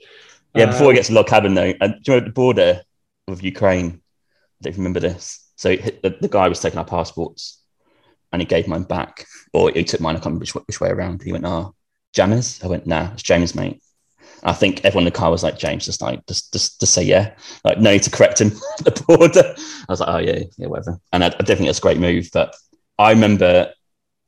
Yeah, 0.54 0.66
before 0.66 0.88
we 0.88 0.94
get 0.94 1.06
to 1.06 1.12
log 1.12 1.26
cabin 1.26 1.54
though, 1.54 1.74
and 1.80 1.94
do 2.02 2.12
you 2.12 2.20
know 2.20 2.26
the 2.26 2.32
border 2.32 2.82
of 3.26 3.42
Ukraine? 3.42 4.00
I 4.60 4.62
don't 4.62 4.76
remember 4.76 5.00
this. 5.00 5.50
So 5.56 5.74
the, 5.76 6.16
the 6.20 6.28
guy 6.28 6.48
was 6.48 6.60
taking 6.60 6.78
our 6.78 6.84
passports, 6.84 7.60
and 8.32 8.40
he 8.40 8.46
gave 8.46 8.68
mine 8.68 8.84
back, 8.84 9.26
or 9.52 9.70
he 9.70 9.84
took 9.84 10.00
mine. 10.00 10.14
I 10.14 10.18
can't 10.18 10.26
remember 10.26 10.42
which, 10.42 10.54
which 10.54 10.80
way 10.80 10.90
around. 10.90 11.22
He 11.22 11.32
went, 11.32 11.44
"Ah, 11.44 11.66
oh, 11.66 11.74
Jammers." 12.12 12.62
I 12.62 12.68
went, 12.68 12.86
"Nah, 12.86 13.12
it's 13.12 13.22
James, 13.22 13.54
mate." 13.54 13.80
I 14.44 14.52
think 14.52 14.84
everyone 14.84 15.06
in 15.06 15.12
the 15.12 15.18
car 15.18 15.30
was 15.30 15.42
like, 15.42 15.58
James, 15.58 15.86
just 15.86 16.02
like, 16.02 16.24
just, 16.26 16.52
just, 16.52 16.78
just 16.78 16.92
say 16.92 17.02
yeah. 17.02 17.34
Like, 17.64 17.78
no 17.78 17.90
need 17.90 18.02
to 18.02 18.10
correct 18.10 18.42
him 18.42 18.48
at 18.86 18.94
the 18.94 19.02
border. 19.04 19.54
I 19.56 19.92
was 19.92 20.00
like, 20.00 20.08
oh, 20.10 20.18
yeah, 20.18 20.40
yeah, 20.58 20.66
whatever. 20.66 20.98
And 21.12 21.24
I, 21.24 21.28
I 21.28 21.30
definitely 21.30 21.56
think 21.56 21.68
it's 21.70 21.78
a 21.78 21.82
great 21.82 21.98
move. 21.98 22.28
But 22.30 22.54
I 22.98 23.10
remember 23.12 23.72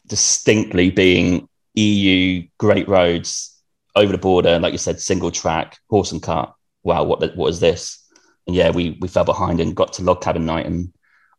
distinctly 0.06 0.90
being 0.90 1.48
EU 1.74 2.46
great 2.58 2.88
roads 2.88 3.55
over 3.96 4.12
the 4.12 4.18
border, 4.18 4.50
and 4.50 4.62
like 4.62 4.72
you 4.72 4.78
said, 4.78 5.00
single 5.00 5.30
track, 5.30 5.78
horse 5.90 6.12
and 6.12 6.22
cart. 6.22 6.52
Wow, 6.84 7.04
what 7.04 7.36
what 7.36 7.48
is 7.48 7.58
this? 7.58 8.04
And 8.46 8.54
yeah, 8.54 8.70
we 8.70 8.96
we 9.00 9.08
fell 9.08 9.24
behind 9.24 9.58
and 9.58 9.74
got 9.74 9.94
to 9.94 10.02
log 10.02 10.20
cabin 10.20 10.46
night. 10.46 10.66
And 10.66 10.92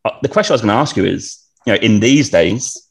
uh, 0.04 0.10
the 0.20 0.28
question 0.28 0.52
I 0.52 0.54
was 0.54 0.60
going 0.60 0.72
to 0.72 0.74
ask 0.74 0.96
you 0.96 1.04
is, 1.04 1.42
you 1.64 1.72
know, 1.72 1.78
in 1.78 2.00
these 2.00 2.28
days, 2.28 2.90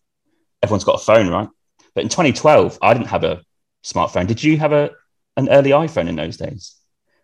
everyone's 0.63 0.83
got 0.83 0.99
a 0.99 1.03
phone, 1.03 1.29
right? 1.29 1.49
But 1.93 2.03
in 2.03 2.09
2012, 2.09 2.79
I 2.81 2.93
didn't 2.93 3.07
have 3.07 3.23
a 3.23 3.41
smartphone. 3.83 4.25
Did 4.27 4.43
you 4.43 4.57
have 4.57 4.73
a 4.73 4.91
an 5.35 5.49
early 5.49 5.71
iPhone 5.71 6.07
in 6.07 6.15
those 6.15 6.37
days? 6.37 6.75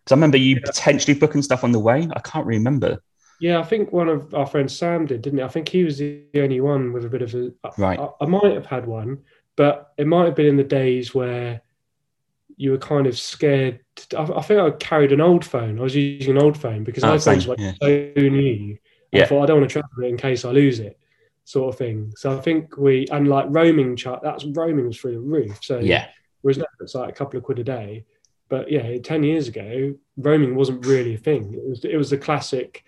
Because 0.04 0.12
I 0.12 0.14
remember 0.16 0.36
you 0.36 0.56
yeah. 0.56 0.62
potentially 0.64 1.18
booking 1.18 1.42
stuff 1.42 1.64
on 1.64 1.72
the 1.72 1.80
way. 1.80 2.08
I 2.14 2.20
can't 2.20 2.46
remember. 2.46 3.02
Yeah, 3.40 3.58
I 3.58 3.64
think 3.64 3.92
one 3.92 4.08
of 4.08 4.32
our 4.34 4.46
friends 4.46 4.76
Sam 4.76 5.06
did, 5.06 5.22
didn't 5.22 5.38
he? 5.40 5.44
I 5.44 5.48
think 5.48 5.68
he 5.68 5.82
was 5.82 5.98
the 5.98 6.24
only 6.36 6.60
one 6.60 6.92
with 6.92 7.04
a 7.04 7.08
bit 7.08 7.22
of 7.22 7.34
a. 7.34 7.52
Right. 7.76 7.98
I, 7.98 8.08
I 8.20 8.26
might 8.26 8.52
have 8.52 8.66
had 8.66 8.86
one, 8.86 9.22
but 9.56 9.92
it 9.98 10.06
might 10.06 10.26
have 10.26 10.36
been 10.36 10.46
in 10.46 10.56
the 10.56 10.64
days 10.64 11.14
where 11.14 11.62
you 12.56 12.70
were 12.70 12.78
kind 12.78 13.06
of 13.06 13.18
scared. 13.18 13.80
To, 13.96 14.18
I, 14.18 14.38
I, 14.38 14.42
think 14.42 14.60
I 14.60 14.70
carried 14.72 15.12
an 15.12 15.20
old 15.20 15.44
phone. 15.44 15.78
I 15.78 15.82
was 15.82 15.94
using 15.94 16.36
an 16.36 16.42
old 16.42 16.56
phone 16.56 16.84
because 16.84 17.04
oh, 17.04 17.08
iPhones 17.08 17.46
were 17.46 17.56
yeah. 17.58 17.72
so 17.80 17.88
new. 18.20 18.78
Yeah. 19.12 19.22
I 19.22 19.26
thought 19.26 19.42
I 19.44 19.46
don't 19.46 19.60
want 19.60 19.70
to 19.70 19.72
travel 19.72 20.04
it 20.04 20.08
in 20.08 20.16
case 20.16 20.44
I 20.44 20.50
lose 20.50 20.80
it, 20.80 20.98
sort 21.44 21.72
of 21.72 21.78
thing. 21.78 22.12
So 22.16 22.36
I 22.36 22.40
think 22.40 22.76
we 22.76 23.06
and 23.10 23.28
like 23.28 23.46
roaming 23.48 23.96
chart. 23.96 24.22
That's 24.22 24.44
roaming 24.44 24.86
was 24.86 24.98
through 24.98 25.14
the 25.14 25.20
roof. 25.20 25.58
So 25.62 25.78
yeah. 25.78 26.08
Whereas 26.42 26.58
now 26.58 26.64
it's 26.80 26.94
like 26.94 27.08
a 27.08 27.12
couple 27.12 27.38
of 27.38 27.44
quid 27.44 27.58
a 27.60 27.64
day. 27.64 28.04
But 28.48 28.70
yeah, 28.70 28.98
ten 28.98 29.22
years 29.22 29.48
ago, 29.48 29.94
roaming 30.16 30.54
wasn't 30.54 30.86
really 30.86 31.14
a 31.14 31.18
thing. 31.18 31.54
It 31.54 31.68
was 31.68 31.84
it 31.84 31.96
was 31.96 32.10
the 32.10 32.18
classic 32.18 32.84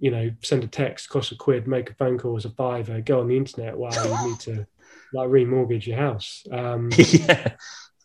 you 0.00 0.10
know, 0.10 0.30
send 0.42 0.64
a 0.64 0.68
text, 0.68 1.08
cost 1.08 1.32
a 1.32 1.36
quid, 1.36 1.66
make 1.66 1.90
a 1.90 1.94
phone 1.94 2.18
call 2.18 2.36
as 2.36 2.44
a 2.44 2.50
fiver, 2.50 3.00
go 3.00 3.20
on 3.20 3.28
the 3.28 3.36
internet 3.36 3.76
while 3.76 3.92
you 3.92 4.30
need 4.30 4.40
to 4.40 4.66
like 5.12 5.28
remortgage 5.28 5.86
your 5.86 5.96
house. 5.96 6.46
Um, 6.50 6.90
yeah. 6.96 7.52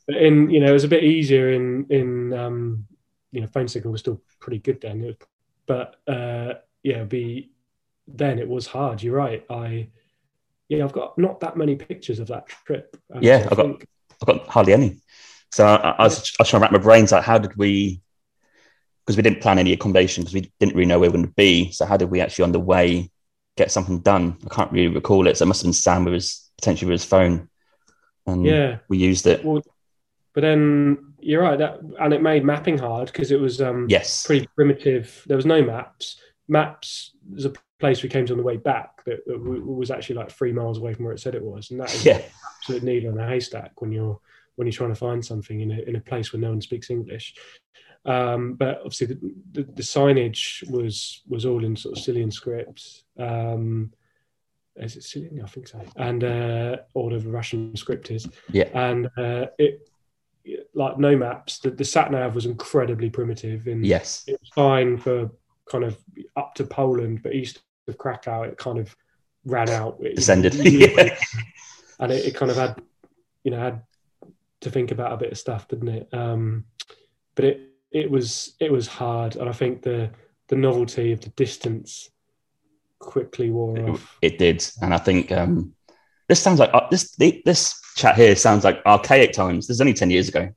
But 0.08 0.18
in 0.18 0.50
you 0.50 0.60
know, 0.60 0.70
it 0.70 0.74
was 0.74 0.84
a 0.84 0.90
bit 0.90 1.04
easier 1.04 1.52
in 1.52 1.86
in 1.90 2.34
um, 2.34 2.88
you 3.32 3.42
know, 3.42 3.48
phone 3.48 3.68
signal 3.68 3.92
was 3.92 4.02
still 4.02 4.22
pretty 4.40 4.60
good 4.60 4.82
then. 4.82 5.02
Was, 5.02 5.16
but 5.66 5.96
uh, 6.08 6.56
yeah, 6.84 7.04
be 7.04 7.52
then 8.08 8.40
it 8.40 8.48
was 8.48 8.68
hard. 8.68 9.02
You're 9.02 9.16
right. 9.16 9.46
I 9.50 9.90
yeah, 10.70 10.84
I've 10.84 10.94
got 10.94 11.18
not 11.18 11.40
that 11.42 11.58
many 11.58 11.76
pictures 11.76 12.20
of 12.20 12.28
that 12.28 12.48
trip. 12.48 12.98
yeah, 13.20 13.48
I've 13.50 13.58
got 13.58 13.68
I've 14.22 14.28
got 14.28 14.48
hardly 14.48 14.74
any. 14.74 15.00
So 15.52 15.68
I, 15.68 15.92
I, 15.92 16.04
was, 16.06 16.34
I 16.40 16.42
was 16.42 16.50
trying 16.50 16.62
to 16.62 16.64
wrap 16.64 16.72
my 16.72 16.80
brains 16.80 17.12
like, 17.12 17.24
how 17.24 17.38
did 17.38 17.56
we 17.56 18.02
because 19.06 19.18
we 19.18 19.24
didn't 19.24 19.42
plan 19.42 19.60
any 19.60 19.74
accommodation 19.74 20.24
because 20.24 20.34
we 20.34 20.52
didn't 20.60 20.76
really 20.76 20.88
know 20.88 20.98
where 20.98 21.10
we 21.10 21.18
were 21.18 21.24
going 21.24 21.28
to 21.28 21.34
be. 21.36 21.72
So 21.72 21.86
how 21.86 21.98
did 21.98 22.10
we 22.10 22.22
actually 22.22 22.46
on 22.46 22.54
the 22.54 22.60
way 22.60 23.12
get 23.58 23.72
something 23.72 24.00
done? 24.00 24.38
I 24.46 24.54
can't 24.54 24.72
really 24.72 24.88
recall 24.88 25.28
it. 25.28 25.38
So 25.38 25.44
it 25.44 25.48
must 25.48 25.62
have 25.62 25.68
been 25.68 25.74
Sam 25.74 26.06
with 26.06 26.14
his 26.14 26.50
potentially 26.58 26.90
with 26.90 27.02
his 27.02 27.10
phone, 27.10 27.50
and 28.26 28.46
yeah, 28.46 28.78
we 28.88 28.98
used 28.98 29.28
it. 29.28 29.44
Well, 29.44 29.62
but 30.34 30.42
then 30.42 31.14
you're 31.20 31.42
right 31.42 31.58
that, 31.58 31.80
and 32.00 32.14
it 32.14 32.22
made 32.22 32.44
mapping 32.44 32.78
hard 32.78 33.08
because 33.08 33.32
it 33.32 33.40
was 33.40 33.62
um, 33.62 33.88
yes 33.90 34.26
pretty 34.26 34.48
primitive. 34.56 35.24
There 35.28 35.38
was 35.38 35.46
no 35.46 35.62
maps. 35.62 36.20
Maps 36.48 37.12
was 37.32 37.46
a 37.46 37.54
place 37.80 38.04
we 38.04 38.10
came 38.10 38.26
to 38.26 38.34
on 38.34 38.38
the 38.38 38.44
way 38.44 38.58
back 38.58 39.04
that, 39.06 39.26
that 39.26 39.40
was 39.40 39.92
actually 39.92 40.16
like 40.16 40.32
three 40.32 40.52
miles 40.52 40.78
away 40.78 40.94
from 40.94 41.06
where 41.06 41.14
it 41.14 41.20
said 41.20 41.36
it 41.36 41.44
was, 41.44 41.72
and 41.72 41.80
that 41.80 41.94
is 41.94 42.06
yeah. 42.06 42.22
absolute 42.60 42.84
needle 42.84 43.12
in 43.12 43.20
a 43.20 43.28
haystack 43.28 43.82
when 43.82 43.92
you're 43.92 44.20
when 44.56 44.68
you're 44.68 44.74
trying 44.74 44.90
to 44.90 44.96
find 44.96 45.24
something 45.24 45.62
in 45.62 45.72
a 45.72 45.80
in 45.82 45.96
a 45.96 46.02
place 46.02 46.34
where 46.34 46.42
no 46.42 46.50
one 46.50 46.62
speaks 46.62 46.90
English. 46.90 47.36
Um, 48.06 48.56
but 48.56 48.80
obviously 48.80 49.08
the, 49.08 49.36
the, 49.54 49.64
the, 49.64 49.82
signage 49.82 50.70
was 50.70 51.22
was 51.26 51.46
all 51.46 51.64
in 51.64 51.76
sort 51.78 51.98
of 51.98 52.04
Syrian 52.04 52.32
script. 52.32 53.04
Um, 53.18 53.94
is 54.76 54.98
it 54.98 55.04
Syrian? 55.04 55.42
I 55.42 55.48
think 55.48 55.70
so. 55.70 55.82
And 55.96 56.24
uh, 56.24 56.78
all 56.96 57.14
of 57.14 57.24
the 57.24 57.30
Russian 57.30 57.76
script 57.78 58.12
is. 58.12 58.28
Yeah. 58.52 58.68
And 58.74 59.06
uh, 59.18 59.48
it 59.58 59.88
like 60.74 60.98
no 60.98 61.16
maps. 61.18 61.60
The, 61.60 61.72
the 61.72 61.86
sat 61.86 62.12
nav 62.12 62.36
was 62.36 62.46
incredibly 62.46 63.10
primitive. 63.10 63.68
And 63.68 63.86
yes, 63.86 64.24
it 64.28 64.40
was 64.40 64.50
fine 64.50 64.98
for 64.98 65.30
kind 65.70 65.84
of 65.84 65.98
up 66.36 66.56
to 66.56 66.66
Poland, 66.66 67.22
but 67.24 67.34
east 67.34 67.62
of 67.88 67.98
Krakow, 67.98 68.44
it 68.44 68.58
kind 68.58 68.80
of 68.80 68.96
ran 69.46 69.70
out. 69.70 69.98
It, 70.02 70.16
Descended. 70.16 70.54
yeah. 70.56 71.18
And 72.00 72.12
it, 72.12 72.26
it, 72.26 72.36
kind 72.36 72.50
of 72.52 72.58
had, 72.58 72.82
you 73.44 73.52
know, 73.52 73.60
had 73.60 73.84
to 74.62 74.72
think 74.72 74.92
about 74.92 75.14
a 75.14 75.18
bit 75.18 75.32
of 75.32 75.38
stuff, 75.38 75.68
didn't 75.68 75.88
it? 75.88 76.10
Um, 76.12 76.66
but 77.36 77.46
it 77.46 77.74
it 77.92 78.10
was 78.10 78.56
it 78.60 78.72
was 78.72 78.88
hard, 78.88 79.36
and 79.36 79.48
I 79.48 79.54
think 79.54 79.84
the 79.84 80.10
the 80.48 80.56
novelty 80.56 81.14
of 81.14 81.22
the 81.22 81.30
distance 81.30 82.10
quickly 83.00 83.52
wore 83.52 83.92
off. 83.92 84.18
It, 84.22 84.40
did, 84.40 84.66
and 84.82 84.94
I 84.94 84.98
think 84.98 85.32
um, 85.32 85.74
this 86.28 86.42
sounds 86.42 86.60
like 86.60 86.72
uh, 86.74 86.88
this 86.90 87.16
this 87.16 87.80
chat 87.96 88.16
here 88.16 88.36
sounds 88.36 88.64
like 88.64 88.82
archaic 88.86 89.32
times. 89.32 89.68
This 89.68 89.76
is 89.76 89.82
only 89.82 89.94
ten 89.94 90.10
years 90.10 90.28
ago. 90.28 90.50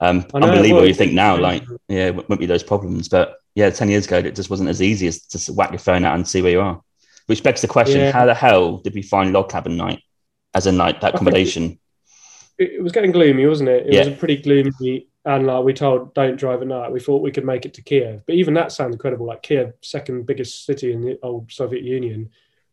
Um, 0.00 0.18
know, 0.18 0.40
unbelievable. 0.40 0.80
Well, 0.80 0.88
you 0.88 0.94
think 0.94 1.12
now, 1.12 1.36
like, 1.36 1.64
yeah, 1.88 2.08
it 2.08 2.28
won't 2.28 2.40
be 2.40 2.46
those 2.46 2.62
problems, 2.62 3.08
but 3.08 3.36
yeah, 3.54 3.70
ten 3.70 3.88
years 3.88 4.06
ago, 4.06 4.18
it 4.18 4.34
just 4.34 4.50
wasn't 4.50 4.68
as 4.68 4.82
easy 4.82 5.06
as 5.06 5.22
to 5.26 5.52
whack 5.52 5.70
your 5.70 5.78
phone 5.78 6.04
out 6.04 6.14
and 6.14 6.26
see 6.26 6.42
where 6.42 6.52
you 6.52 6.60
are. 6.60 6.82
Which 7.26 7.42
begs 7.42 7.62
the 7.62 7.68
question: 7.68 8.00
yeah. 8.00 8.12
How 8.12 8.26
the 8.26 8.34
hell 8.34 8.78
did 8.78 8.94
we 8.94 9.02
find 9.02 9.32
log 9.32 9.48
cabin 9.48 9.76
night, 9.76 10.02
as 10.54 10.66
in 10.66 10.76
like 10.76 11.00
that 11.00 11.14
accommodation? 11.14 11.78
It, 12.58 12.72
it, 12.74 12.82
was 12.82 12.92
getting 12.92 13.12
gloomy, 13.12 13.46
wasn't 13.46 13.70
it? 13.70 13.86
It 13.86 13.92
yeah. 13.92 13.98
was 14.00 14.08
a 14.08 14.12
pretty 14.12 14.36
gloomy 14.36 15.08
and 15.26 15.46
like 15.46 15.64
we 15.64 15.74
told 15.74 16.14
don't 16.14 16.38
drive 16.38 16.62
at 16.62 16.68
night 16.68 16.90
we 16.90 17.00
thought 17.00 17.20
we 17.20 17.32
could 17.32 17.44
make 17.44 17.66
it 17.66 17.74
to 17.74 17.82
kiev 17.82 18.22
but 18.26 18.34
even 18.34 18.54
that 18.54 18.72
sounds 18.72 18.94
incredible 18.94 19.26
like 19.26 19.42
kiev 19.42 19.74
second 19.82 20.24
biggest 20.24 20.64
city 20.64 20.92
in 20.92 21.02
the 21.02 21.18
old 21.22 21.50
soviet 21.52 21.82
union 21.82 22.30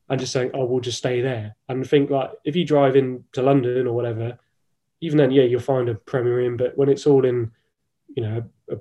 and 0.10 0.20
just 0.20 0.32
saying 0.32 0.52
oh 0.54 0.64
we'll 0.64 0.80
just 0.80 1.00
stay 1.00 1.20
there 1.20 1.56
and 1.68 1.88
think 1.90 2.10
like 2.10 2.32
if 2.46 2.56
you 2.56 2.64
drive 2.64 2.96
into 2.96 3.42
london 3.42 3.88
or 3.88 3.94
whatever 3.94 4.38
even 5.04 5.18
then 5.18 5.32
yeah 5.32 5.44
you'll 5.44 5.60
find 5.60 5.90
a 5.90 5.96
premier 5.96 6.42
inn 6.42 6.58
but 6.58 6.78
when 6.78 6.90
it's 6.90 7.06
all 7.06 7.26
in 7.26 7.52
you 8.16 8.24
know 8.24 8.44
a 8.70 8.78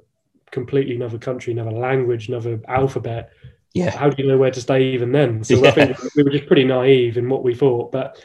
completely 0.52 0.94
another 0.94 1.18
country, 1.18 1.52
another 1.52 1.72
language, 1.72 2.28
another 2.28 2.60
alphabet. 2.68 3.30
Yeah. 3.74 3.90
How 3.90 4.10
do 4.10 4.22
you 4.22 4.28
know 4.28 4.38
where 4.38 4.50
to 4.50 4.60
stay 4.60 4.92
even 4.92 5.10
then? 5.10 5.42
So 5.42 5.56
Yeah. 5.56 5.70
I 5.70 5.72
think 5.72 6.14
we 6.14 6.22
were 6.22 6.30
just 6.30 6.46
pretty 6.46 6.64
naive 6.64 7.16
in 7.16 7.28
what 7.28 7.42
we 7.42 7.54
thought. 7.54 7.90
But 7.90 8.22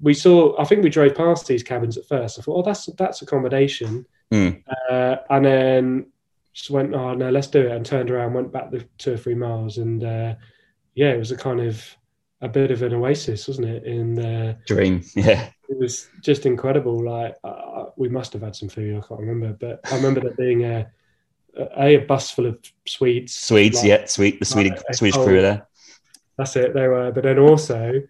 we 0.00 0.14
saw, 0.14 0.60
I 0.60 0.64
think 0.64 0.84
we 0.84 0.90
drove 0.90 1.14
past 1.14 1.46
these 1.46 1.62
cabins 1.62 1.96
at 1.96 2.06
first. 2.06 2.38
I 2.38 2.42
thought, 2.42 2.58
oh, 2.58 2.62
that's 2.62 2.86
that's 2.96 3.22
accommodation. 3.22 4.06
Mm. 4.30 4.62
Uh, 4.90 5.16
and 5.30 5.44
then 5.44 6.06
just 6.52 6.70
went, 6.70 6.94
oh 6.94 7.14
no, 7.14 7.30
let's 7.30 7.48
do 7.48 7.62
it, 7.66 7.72
and 7.72 7.84
turned 7.84 8.10
around, 8.10 8.34
went 8.34 8.52
back 8.52 8.70
the 8.70 8.84
two 8.98 9.14
or 9.14 9.16
three 9.16 9.34
miles, 9.34 9.78
and 9.78 10.04
uh, 10.04 10.34
yeah, 10.94 11.10
it 11.10 11.18
was 11.18 11.32
a 11.32 11.36
kind 11.36 11.60
of 11.60 11.84
a 12.40 12.48
bit 12.48 12.70
of 12.70 12.82
an 12.82 12.94
oasis, 12.94 13.48
wasn't 13.48 13.68
it? 13.68 13.84
In 13.84 14.18
uh, 14.18 14.54
Dream. 14.66 15.02
Yeah. 15.14 15.48
It 15.70 15.78
was 15.78 16.08
just 16.20 16.46
incredible. 16.46 17.02
Like 17.02 17.36
uh, 17.44 17.86
we 17.96 18.08
must 18.08 18.32
have 18.32 18.42
had 18.42 18.56
some 18.56 18.68
food, 18.68 18.96
I 18.96 19.06
can't 19.06 19.20
remember, 19.20 19.52
but 19.58 19.80
I 19.90 19.96
remember 19.96 20.20
there 20.20 20.34
being 20.34 20.64
a 20.64 20.90
a, 21.56 21.96
a 21.96 21.96
bus 21.98 22.30
full 22.30 22.46
of 22.46 22.58
Swedes. 22.86 23.34
Swedes. 23.34 23.78
like, 23.78 23.86
yeah. 23.86 24.06
Sweet. 24.06 24.38
The 24.38 24.44
Swedish 24.44 24.72
like, 24.72 24.94
Swedish 24.94 25.16
oh, 25.16 25.24
crew 25.24 25.36
were 25.36 25.42
there. 25.42 25.66
That's 26.36 26.56
it. 26.56 26.74
They 26.74 26.88
were, 26.88 27.12
but 27.12 27.24
then 27.24 27.38
also 27.38 28.02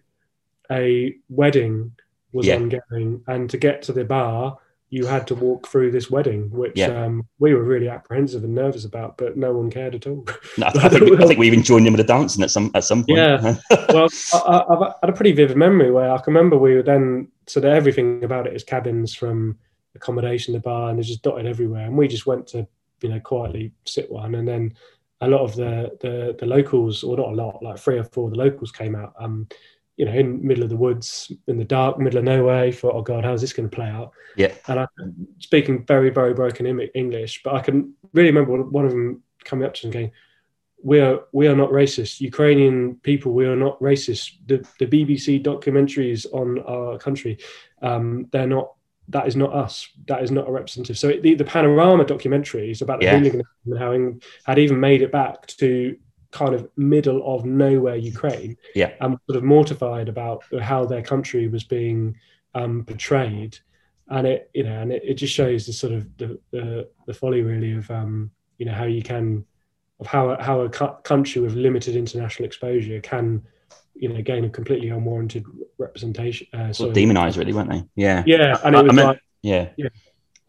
a 0.71 1.15
wedding 1.29 1.91
was 2.31 2.47
Yeah. 2.47 2.55
ongoing, 2.55 3.23
and 3.27 3.49
to 3.49 3.57
get 3.57 3.81
to 3.83 3.93
the 3.93 4.05
bar, 4.05 4.57
you 4.91 5.05
had 5.05 5.25
to 5.25 5.33
walk 5.35 5.67
through 5.67 5.89
this 5.89 6.11
wedding, 6.11 6.49
which 6.51 6.73
Yeah. 6.75 7.05
um, 7.05 7.25
we 7.39 7.53
were 7.53 7.63
really 7.63 7.87
apprehensive 7.87 8.43
and 8.43 8.53
nervous 8.53 8.83
about, 8.83 9.17
but 9.17 9.37
no 9.37 9.53
one 9.53 9.71
cared 9.71 9.95
at 9.95 10.05
all. 10.05 10.27
No, 10.57 10.67
I, 10.67 10.89
think, 10.89 11.19
I 11.19 11.25
think 11.25 11.39
we 11.39 11.47
even 11.47 11.63
joined 11.63 11.87
in 11.87 11.93
with 11.93 12.05
the 12.05 12.13
dancing 12.13 12.43
at 12.43 12.51
some 12.51 12.71
at 12.75 12.83
some 12.83 13.05
point. 13.05 13.17
Yeah. 13.17 13.55
well, 13.89 14.09
I, 14.33 14.37
I, 14.37 14.87
I've 14.87 14.93
had 15.01 15.09
a 15.09 15.13
pretty 15.13 15.31
vivid 15.31 15.55
memory 15.55 15.91
where 15.91 16.11
I 16.11 16.17
can 16.17 16.33
remember 16.33 16.57
we 16.57 16.75
were 16.75 16.83
then 16.83 17.29
so 17.47 17.61
that 17.61 17.71
everything 17.71 18.21
about 18.23 18.47
it 18.47 18.53
is 18.53 18.65
cabins 18.65 19.13
from 19.15 19.57
accommodation 19.95 20.53
to 20.53 20.59
bar, 20.59 20.89
and 20.89 20.99
they're 20.99 21.03
just 21.03 21.21
dotted 21.23 21.45
everywhere. 21.45 21.85
And 21.85 21.97
we 21.97 22.09
just 22.09 22.25
went 22.25 22.45
to 22.47 22.67
you 23.01 23.09
know 23.09 23.19
quietly 23.21 23.71
sit 23.85 24.11
one, 24.11 24.35
and 24.35 24.45
then 24.45 24.73
a 25.21 25.27
lot 25.29 25.41
of 25.41 25.55
the 25.55 25.97
the, 26.01 26.35
the 26.37 26.45
locals, 26.45 27.01
or 27.01 27.15
not 27.15 27.29
a 27.29 27.31
lot, 27.31 27.63
like 27.63 27.79
three 27.79 27.97
or 27.97 28.03
four 28.03 28.25
of 28.27 28.31
the 28.31 28.43
locals 28.43 28.73
came 28.73 28.95
out. 28.95 29.13
Um, 29.17 29.47
you 30.01 30.07
know, 30.07 30.13
in 30.13 30.43
middle 30.43 30.63
of 30.63 30.69
the 30.71 30.75
woods, 30.75 31.31
in 31.47 31.59
the 31.59 31.63
dark, 31.63 31.99
middle 31.99 32.17
of 32.17 32.23
nowhere. 32.25 32.71
Thought, 32.71 32.95
oh 32.95 33.03
god, 33.03 33.23
how's 33.23 33.39
this 33.39 33.53
going 33.53 33.69
to 33.69 33.75
play 33.75 33.85
out? 33.85 34.13
Yeah. 34.35 34.51
And 34.67 34.79
I'm 34.79 34.87
speaking 35.37 35.85
very 35.85 36.09
very 36.09 36.33
broken 36.33 36.65
English, 36.95 37.43
but 37.43 37.53
I 37.53 37.59
can 37.59 37.93
really 38.11 38.31
remember 38.31 38.63
one- 38.63 38.85
of 38.85 38.89
them 38.89 39.21
coming 39.45 39.63
up 39.63 39.75
to 39.75 39.79
us 39.81 39.83
and 39.83 39.93
going, 39.93 40.11
we 40.83 40.99
are 41.01 41.19
we 41.33 41.47
are 41.47 41.55
not 41.55 41.69
racist. 41.69 42.19
Ukrainian 42.19 42.95
people, 43.03 43.31
we 43.31 43.45
are 43.45 43.55
not 43.55 43.79
racist. 43.79 44.23
The 44.47 44.67
the 44.79 44.87
BBC 44.87 45.43
documentaries 45.43 46.25
on 46.33 46.47
our 46.75 46.97
country, 46.97 47.37
um, 47.83 48.27
they're 48.31 48.47
not. 48.47 48.73
That 49.09 49.27
is 49.27 49.35
not 49.35 49.53
us. 49.53 49.87
That 50.07 50.23
is 50.23 50.31
not 50.31 50.47
a 50.47 50.51
representative. 50.51 50.97
So 50.97 51.09
the, 51.09 51.35
the 51.35 51.43
panorama 51.43 52.05
documentaries 52.05 52.81
about 52.81 52.99
the 53.01 53.05
Yeah. 53.07 53.17
hooliganism 53.17 53.47
and 53.65 53.77
how 53.77 53.91
had 54.45 54.57
even 54.57 54.79
made 54.79 55.01
it 55.03 55.11
back 55.11 55.45
to 55.61 55.97
kind 56.31 56.53
of 56.55 56.67
middle 56.77 57.21
of 57.35 57.45
nowhere 57.45 57.95
Ukraine. 57.95 58.57
Yeah. 58.75 58.91
and 59.01 59.17
sort 59.27 59.37
of 59.37 59.43
mortified 59.43 60.09
about 60.09 60.43
how 60.61 60.85
their 60.85 61.01
country 61.01 61.47
was 61.47 61.63
being 61.63 62.15
um, 62.55 62.83
portrayed, 62.85 63.57
and 64.09 64.27
it 64.27 64.49
you 64.53 64.63
know, 64.63 64.81
and 64.81 64.91
it, 64.91 65.03
it 65.05 65.13
just 65.15 65.33
shows 65.33 65.65
the 65.65 65.73
sort 65.73 65.93
of 65.93 66.05
the 66.17 66.39
the, 66.51 66.89
the 67.07 67.13
folly 67.13 67.41
really 67.41 67.73
of 67.73 67.89
um, 67.91 68.31
you 68.57 68.65
know 68.65 68.73
how 68.73 68.85
you 68.85 69.01
can 69.01 69.45
of 69.99 70.07
how 70.07 70.35
how 70.41 70.61
a 70.61 70.69
cu- 70.69 70.97
country 71.03 71.41
with 71.41 71.53
limited 71.53 71.95
international 71.95 72.45
exposure 72.45 72.99
can 73.01 73.41
you 73.95 74.09
know 74.09 74.21
gain 74.21 74.43
a 74.45 74.49
completely 74.49 74.89
unwarranted 74.89 75.45
representation. 75.77 76.47
Uh, 76.53 76.73
Sort 76.73 76.89
of 76.89 76.95
demonized, 76.95 77.37
really, 77.37 77.53
weren't 77.53 77.69
they? 77.69 77.83
Yeah. 77.95 78.23
yeah, 78.25 78.57
and 78.63 78.75
I- 78.75 78.79
it 78.79 78.87
was 78.87 78.97
I 78.97 79.03
like 79.03 79.21
Yeah. 79.43 79.69
Yeah. 79.77 79.89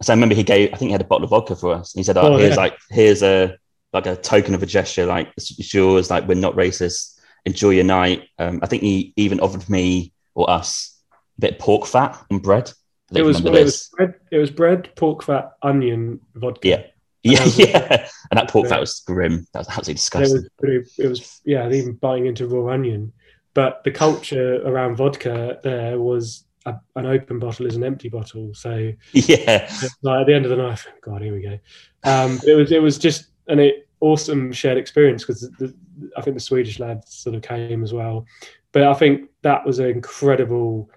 So 0.01 0.11
I 0.11 0.15
remember 0.17 0.35
he 0.35 0.43
gave, 0.43 0.73
I 0.73 0.77
think 0.77 0.89
he 0.89 0.91
had 0.91 0.99
a 1.01 1.05
bottle 1.05 1.23
of 1.23 1.29
vodka 1.29 1.55
for 1.55 1.73
us. 1.73 1.93
And 1.93 1.99
he 1.99 2.03
said, 2.03 2.17
oh, 2.17 2.33
Oh, 2.33 2.37
here's 2.37 2.55
yeah. 2.55 2.61
like, 2.61 2.77
here's 2.89 3.23
a, 3.23 3.55
like 3.93 4.05
a 4.07 4.15
token 4.15 4.55
of 4.55 4.63
a 4.63 4.65
gesture, 4.65 5.05
like 5.05 5.29
it's 5.37 5.57
it's 5.59 5.73
yours, 5.73 6.09
like 6.09 6.27
we're 6.27 6.35
not 6.35 6.55
racist. 6.55 7.19
Enjoy 7.45 7.71
your 7.71 7.83
night. 7.83 8.29
Um, 8.39 8.59
I 8.63 8.67
think 8.67 8.83
he 8.83 9.13
even 9.17 9.39
offered 9.41 9.69
me 9.69 10.13
or 10.33 10.49
us 10.49 10.97
a 11.37 11.41
bit 11.41 11.53
of 11.53 11.59
pork 11.59 11.85
fat 11.85 12.17
and 12.29 12.41
bread. 12.41 12.71
It 13.13 13.21
was 13.21 13.39
it 13.45 13.51
was 13.51 13.89
bread, 13.95 14.13
it 14.31 14.37
was 14.37 14.49
bread, 14.49 14.89
pork 14.95 15.23
fat, 15.23 15.51
onion, 15.61 16.19
vodka. 16.35 16.67
Yeah. 16.67 16.83
Yeah, 17.25 17.41
was- 17.45 17.57
yeah. 17.57 18.09
And 18.31 18.37
that 18.37 18.49
pork 18.49 18.65
Yeah. 18.65 18.71
fat 18.71 18.79
was 18.81 18.99
grim. 19.07 19.47
That 19.53 19.59
was 19.59 19.67
absolutely 19.69 19.91
And 19.91 19.95
it 19.95 20.01
disgusting. 20.01 20.49
was 20.59 20.99
it 20.99 21.07
was 21.07 21.41
yeah, 21.45 21.69
even 21.69 21.93
biting 21.93 22.25
into 22.25 22.47
raw 22.47 22.73
onion. 22.73 23.13
But 23.53 23.81
the 23.85 23.91
culture 23.91 24.61
around 24.65 24.97
vodka 24.97 25.59
there 25.63 25.97
was 25.99 26.43
a, 26.65 26.75
an 26.97 27.05
open 27.05 27.39
bottle 27.39 27.65
is 27.65 27.77
an 27.77 27.83
empty 27.85 28.09
bottle. 28.09 28.53
So 28.53 28.91
yeah. 29.13 29.71
like 30.01 30.21
at 30.21 30.27
the 30.27 30.33
end 30.33 30.45
of 30.45 30.49
the 30.49 30.57
night, 30.57 30.85
God, 31.01 31.21
here 31.21 31.33
we 31.33 31.41
go. 31.43 31.59
Um, 32.03 32.39
it 32.45 32.55
was 32.55 32.71
it 32.73 32.81
was 32.81 32.97
just 32.97 33.27
and 33.47 33.59
it, 33.61 33.82
awesome 34.07 34.51
shared 34.51 34.77
experience 34.77 35.23
because 35.23 35.49
I 36.17 36.21
think 36.21 36.35
the 36.35 36.39
Swedish 36.51 36.77
lads 36.79 37.13
sort 37.23 37.35
of 37.35 37.41
came 37.41 37.83
as 37.83 37.93
well. 37.93 38.25
But 38.73 38.83
I 38.83 38.93
think 38.93 39.29
that 39.43 39.65
was 39.65 39.79
an 39.79 39.89
incredible 39.89 40.89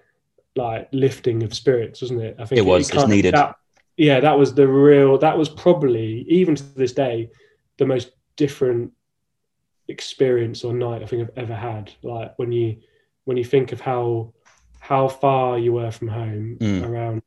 like 0.55 0.87
lifting 0.91 1.43
of 1.43 1.53
spirits, 1.53 2.01
wasn't 2.01 2.21
it? 2.21 2.35
I 2.39 2.45
think 2.45 2.59
It 2.59 2.65
was. 2.65 2.89
It 2.89 2.97
of- 2.97 3.09
needed. 3.09 3.33
That, 3.33 3.55
yeah, 3.97 4.19
that 4.19 4.37
was 4.37 4.53
the 4.53 4.67
real. 4.67 5.17
That 5.17 5.37
was 5.37 5.49
probably 5.49 6.25
even 6.27 6.55
to 6.55 6.63
this 6.75 6.93
day 6.93 7.29
the 7.77 7.85
most 7.85 8.11
different 8.35 8.91
experience 9.87 10.63
or 10.63 10.73
night 10.73 11.01
I 11.01 11.05
think 11.05 11.21
I've 11.23 11.37
ever 11.43 11.55
had. 11.55 11.93
Like 12.03 12.37
when 12.37 12.51
you 12.51 12.77
when 13.25 13.37
you 13.37 13.43
think 13.45 13.71
of 13.71 13.79
how 13.81 14.33
how 14.79 15.07
far 15.07 15.57
you 15.59 15.73
were 15.73 15.91
from 15.91 16.07
home 16.09 16.57
Mm. 16.59 16.87
around 16.89 17.21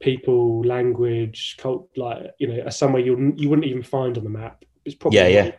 people, 0.00 0.62
language, 0.64 1.56
cult, 1.58 1.88
like 1.96 2.22
you 2.38 2.46
know, 2.48 2.68
somewhere 2.70 3.02
you 3.02 3.32
you 3.36 3.48
wouldn't 3.48 3.66
even 3.66 3.82
find 3.82 4.16
on 4.18 4.24
the 4.24 4.30
map. 4.30 4.64
Probably 4.94 5.18
Yeah, 5.18 5.28
yeah. 5.28 5.52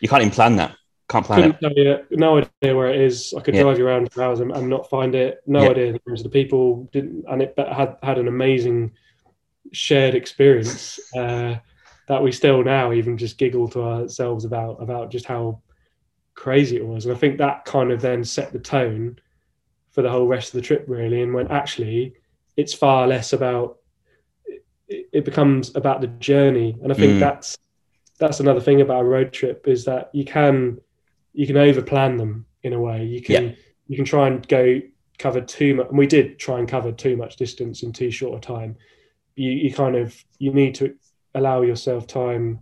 You 0.00 0.08
can't 0.08 0.22
even 0.22 0.32
plan 0.32 0.56
that. 0.56 0.76
Can't 1.08 1.24
plan 1.24 1.54
couldn't 1.58 1.76
it. 1.76 2.06
you, 2.10 2.18
no 2.18 2.38
idea 2.38 2.76
where 2.76 2.88
it 2.92 3.00
is. 3.00 3.32
I 3.36 3.40
could 3.40 3.54
Yeah. 3.54 3.62
drive 3.62 3.78
you 3.78 3.86
around 3.86 4.12
for 4.12 4.22
hours 4.22 4.40
and, 4.40 4.52
and 4.52 4.68
not 4.68 4.90
find 4.90 5.14
it. 5.14 5.40
No 5.46 5.64
Yeah. 5.64 5.70
idea 5.70 5.92
the 5.92 6.00
names 6.06 6.20
of 6.20 6.24
the 6.24 6.30
people. 6.30 6.88
Didn't 6.92 7.24
and 7.28 7.42
it 7.42 7.54
had 7.56 7.96
had 8.02 8.18
an 8.18 8.28
amazing 8.28 8.92
shared 9.72 10.14
experience 10.14 10.98
uh, 11.16 11.56
that 12.08 12.22
we 12.22 12.32
still 12.32 12.62
now 12.62 12.92
even 12.92 13.16
just 13.16 13.38
giggle 13.38 13.68
to 13.70 13.82
ourselves 13.82 14.44
about 14.44 14.82
about 14.82 15.10
just 15.10 15.24
how 15.26 15.62
crazy 16.34 16.76
it 16.76 16.86
was. 16.86 17.06
And 17.06 17.14
I 17.16 17.18
think 17.18 17.38
that 17.38 17.64
kind 17.64 17.90
of 17.90 18.00
then 18.00 18.22
set 18.24 18.52
the 18.52 18.58
tone 18.58 19.18
for 19.90 20.02
the 20.02 20.10
whole 20.10 20.26
rest 20.26 20.48
of 20.54 20.60
the 20.60 20.66
trip 20.66 20.84
really. 20.88 21.22
And 21.22 21.32
when 21.32 21.48
actually 21.48 22.14
it's 22.56 22.74
far 22.74 23.06
less 23.06 23.32
about 23.32 23.78
it, 24.88 25.08
it 25.12 25.24
becomes 25.24 25.74
about 25.74 26.00
the 26.00 26.06
journey. 26.06 26.76
And 26.82 26.92
I 26.92 26.94
think 26.94 27.14
Mm. 27.16 27.20
that's 27.20 27.56
that's 28.18 28.40
another 28.40 28.60
thing 28.60 28.80
about 28.80 29.02
a 29.02 29.04
road 29.04 29.32
trip 29.32 29.66
is 29.68 29.84
that 29.84 30.10
you 30.12 30.24
can 30.24 30.78
you 31.32 31.46
can 31.46 31.56
over 31.56 31.82
plan 31.82 32.16
them 32.16 32.46
in 32.62 32.72
a 32.72 32.80
way. 32.80 33.04
You 33.04 33.22
can 33.22 33.56
you 33.86 33.96
can 33.96 34.04
try 34.04 34.26
and 34.28 34.46
go 34.48 34.80
cover 35.18 35.40
too 35.40 35.74
much. 35.76 35.88
And 35.88 35.98
we 35.98 36.06
did 36.06 36.38
try 36.38 36.58
and 36.58 36.68
cover 36.68 36.92
too 36.92 37.16
much 37.16 37.36
distance 37.36 37.82
in 37.82 37.92
too 37.92 38.10
short 38.10 38.36
a 38.38 38.40
time. 38.40 38.76
You 39.36 39.50
you 39.50 39.72
kind 39.72 39.96
of 39.96 40.16
you 40.38 40.52
need 40.52 40.74
to 40.76 40.94
allow 41.34 41.62
yourself 41.62 42.06
time 42.06 42.60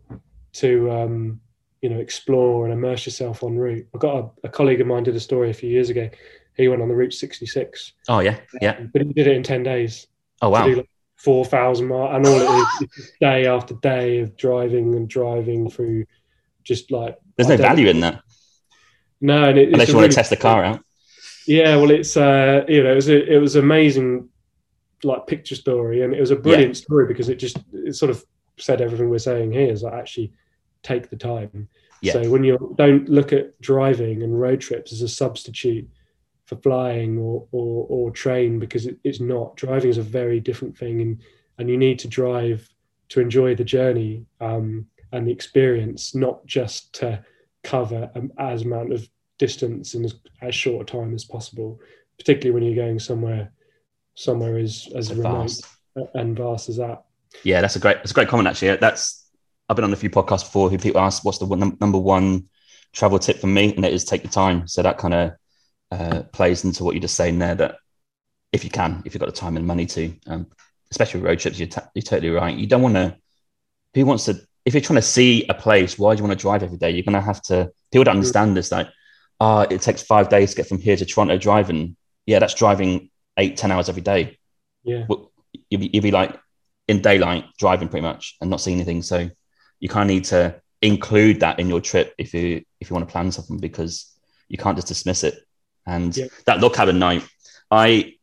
to 0.54 0.90
um, 0.90 1.40
you 1.82 1.88
know 1.88 1.98
explore 1.98 2.64
and 2.64 2.72
immerse 2.72 3.06
yourself 3.06 3.42
en 3.42 3.56
route. 3.56 3.86
I 3.94 3.98
got 3.98 4.16
a, 4.16 4.30
a 4.44 4.48
colleague 4.48 4.80
of 4.80 4.86
mine 4.86 5.04
did 5.04 5.16
a 5.16 5.20
story 5.20 5.50
a 5.50 5.54
few 5.54 5.70
years 5.70 5.90
ago. 5.90 6.08
He 6.56 6.68
went 6.68 6.80
on 6.80 6.88
the 6.88 6.94
Route 6.94 7.12
66, 7.12 7.92
Oh 8.08 8.20
yeah. 8.20 8.38
Yeah. 8.62 8.80
but 8.90 9.02
he 9.02 9.12
did 9.12 9.26
it 9.26 9.36
in 9.36 9.42
10 9.42 9.62
days 9.62 10.06
Oh 10.40 10.48
wow. 10.48 10.64
to 10.64 10.70
do 10.70 10.76
like 10.78 10.88
4,000 11.16 11.86
miles, 11.86 12.14
and 12.14 12.26
all 12.26 12.40
it 12.40 12.66
is, 12.82 12.88
is 12.98 13.12
day 13.20 13.46
after 13.46 13.74
day 13.74 14.20
of 14.20 14.36
driving 14.36 14.94
and 14.94 15.08
driving 15.08 15.70
through 15.70 16.04
just 16.62 16.90
like 16.90 17.16
There's 17.36 17.48
no 17.48 17.56
value 17.56 17.88
in 17.88 18.00
that 18.00 18.22
No, 19.20 19.48
and 19.48 19.58
it, 19.58 19.68
unless 19.68 19.82
it's 19.82 19.88
you 19.90 19.94
want 19.96 20.02
really- 20.04 20.08
to 20.10 20.16
test 20.16 20.30
the 20.30 20.36
car 20.36 20.64
out. 20.64 20.80
Yeah, 21.46 21.76
well, 21.76 21.92
it's 21.92 22.16
uh, 22.16 22.64
you 22.68 22.82
know, 22.82 22.90
it 22.90 22.96
was 22.96 23.08
a, 23.08 23.34
it 23.34 23.38
was 23.38 23.54
amazing, 23.54 24.28
like 25.04 25.28
picture 25.28 25.54
story, 25.54 26.02
and 26.02 26.12
it 26.12 26.20
was 26.20 26.32
a 26.32 26.36
brilliant 26.36 26.76
story 26.76 27.06
because 27.06 27.28
it 27.28 27.36
just 27.36 27.58
it 27.72 27.94
sort 27.94 28.10
of 28.10 28.24
said 28.58 28.80
everything 28.80 29.08
we're 29.10 29.18
saying 29.18 29.52
here 29.52 29.70
is 29.70 29.84
like 29.84 29.94
actually 29.94 30.32
take 30.82 31.08
the 31.08 31.16
time. 31.16 31.68
Yeah. 32.02 32.14
So 32.14 32.30
when 32.30 32.42
you 32.42 32.74
don't 32.76 33.08
look 33.08 33.32
at 33.32 33.58
driving 33.60 34.22
and 34.24 34.40
road 34.40 34.60
trips 34.60 34.92
as 34.92 35.02
a 35.02 35.08
substitute 35.08 35.88
for 36.46 36.56
flying 36.56 37.18
or 37.18 37.46
or, 37.52 37.86
or 37.88 38.10
train 38.10 38.58
because 38.58 38.86
it, 38.86 38.96
it's 39.04 39.20
not. 39.20 39.56
Driving 39.56 39.90
is 39.90 39.98
a 39.98 40.02
very 40.02 40.40
different 40.40 40.76
thing, 40.76 41.00
and 41.00 41.20
and 41.58 41.68
you 41.68 41.76
need 41.76 41.98
to 42.00 42.08
drive 42.08 42.68
to 43.08 43.20
enjoy 43.20 43.54
the 43.54 43.64
journey 43.64 44.26
um, 44.40 44.86
and 45.12 45.26
the 45.26 45.32
experience, 45.32 46.14
not 46.14 46.44
just 46.46 46.92
to 46.94 47.24
cover 47.62 48.10
um, 48.14 48.32
as 48.38 48.62
amount 48.62 48.92
of 48.92 49.08
distance 49.38 49.94
in 49.94 50.04
as, 50.04 50.14
as 50.40 50.54
short 50.54 50.88
a 50.88 50.92
time 50.92 51.14
as 51.14 51.24
possible, 51.24 51.80
particularly 52.18 52.52
when 52.52 52.62
you're 52.62 52.84
going 52.84 52.98
somewhere 52.98 53.52
somewhere 54.14 54.56
as 54.58 54.88
as 54.96 55.08
So 55.08 55.14
remote 55.14 55.50
fast. 55.50 55.64
and 56.14 56.36
vast 56.36 56.68
as 56.68 56.76
that. 56.78 57.04
Yeah, 57.44 57.60
that's 57.60 57.76
a 57.76 57.80
great 57.80 57.98
that's 57.98 58.12
a 58.12 58.14
great 58.14 58.28
comment 58.28 58.48
actually. 58.48 58.76
That's 58.76 59.28
I've 59.68 59.76
been 59.76 59.84
on 59.84 59.92
a 59.92 59.96
few 59.96 60.10
podcasts 60.10 60.44
before 60.44 60.70
who 60.70 60.78
people 60.78 61.00
ask 61.00 61.24
what's 61.24 61.38
the 61.38 61.44
one, 61.44 61.76
number 61.80 61.98
one 61.98 62.48
travel 62.92 63.18
tip 63.18 63.38
for 63.38 63.48
me, 63.48 63.74
and 63.74 63.84
it 63.84 63.92
is 63.92 64.04
take 64.04 64.22
your 64.22 64.32
time. 64.32 64.66
So 64.68 64.82
that 64.82 64.96
kind 64.98 65.12
of 65.12 65.32
uh, 65.96 66.22
plays 66.24 66.64
into 66.64 66.84
what 66.84 66.94
you're 66.94 67.02
just 67.02 67.16
saying 67.16 67.38
there. 67.38 67.54
That 67.54 67.76
if 68.52 68.64
you 68.64 68.70
can, 68.70 69.02
if 69.04 69.14
you've 69.14 69.20
got 69.20 69.26
the 69.26 69.32
time 69.32 69.56
and 69.56 69.66
money 69.66 69.86
to, 69.86 70.12
um, 70.26 70.46
especially 70.90 71.20
with 71.20 71.28
road 71.28 71.38
trips, 71.38 71.58
you're, 71.58 71.68
t- 71.68 71.80
you're 71.94 72.02
totally 72.02 72.30
right. 72.30 72.56
You 72.56 72.66
don't 72.66 72.82
want 72.82 72.94
to. 72.94 73.16
Who 73.94 74.04
wants 74.04 74.26
to 74.26 74.40
if 74.66 74.74
you're 74.74 74.80
trying 74.80 74.96
to 74.96 75.02
see 75.02 75.46
a 75.48 75.54
place, 75.54 75.96
why 75.96 76.14
do 76.14 76.18
you 76.18 76.26
want 76.26 76.38
to 76.38 76.42
drive 76.42 76.64
every 76.64 76.76
day? 76.76 76.90
You're 76.90 77.04
going 77.04 77.14
to 77.14 77.20
have 77.20 77.40
to. 77.42 77.70
People 77.92 78.04
don't 78.04 78.16
understand 78.16 78.56
this. 78.56 78.72
Like, 78.72 78.88
ah, 79.40 79.60
oh, 79.60 79.74
it 79.74 79.80
takes 79.80 80.02
five 80.02 80.28
days 80.28 80.50
to 80.50 80.56
get 80.56 80.66
from 80.66 80.78
here 80.78 80.96
to 80.96 81.06
Toronto 81.06 81.38
driving. 81.38 81.96
Yeah, 82.26 82.40
that's 82.40 82.54
driving 82.54 83.08
eight, 83.36 83.56
ten 83.56 83.70
hours 83.70 83.88
every 83.88 84.02
day. 84.02 84.38
Yeah, 84.82 85.06
well, 85.08 85.30
you'd 85.70 85.80
be, 85.80 85.90
you'd 85.92 86.02
be 86.02 86.10
like 86.10 86.38
in 86.88 87.00
daylight 87.00 87.44
driving 87.58 87.88
pretty 87.88 88.02
much 88.02 88.36
and 88.40 88.50
not 88.50 88.60
seeing 88.60 88.76
anything. 88.76 89.02
So 89.02 89.30
you 89.78 89.88
kind 89.88 90.10
of 90.10 90.14
need 90.14 90.24
to 90.26 90.60
include 90.82 91.40
that 91.40 91.60
in 91.60 91.68
your 91.68 91.80
trip 91.80 92.14
if 92.18 92.34
you 92.34 92.64
if 92.80 92.90
you 92.90 92.94
want 92.94 93.08
to 93.08 93.12
plan 93.12 93.30
something 93.30 93.58
because 93.58 94.12
you 94.48 94.58
can't 94.58 94.76
just 94.76 94.88
dismiss 94.88 95.22
it. 95.22 95.45
And 95.86 96.16
yeah. 96.16 96.26
that 96.46 96.72
cabin 96.74 96.98
night, 96.98 97.26
I 97.70 98.14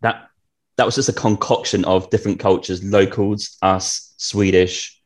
that 0.00 0.28
that 0.76 0.86
was 0.86 0.94
just 0.94 1.08
a 1.08 1.12
concoction 1.12 1.84
of 1.84 2.10
different 2.10 2.40
cultures, 2.40 2.82
locals, 2.82 3.56
us, 3.62 4.14
Swedish, 4.16 5.00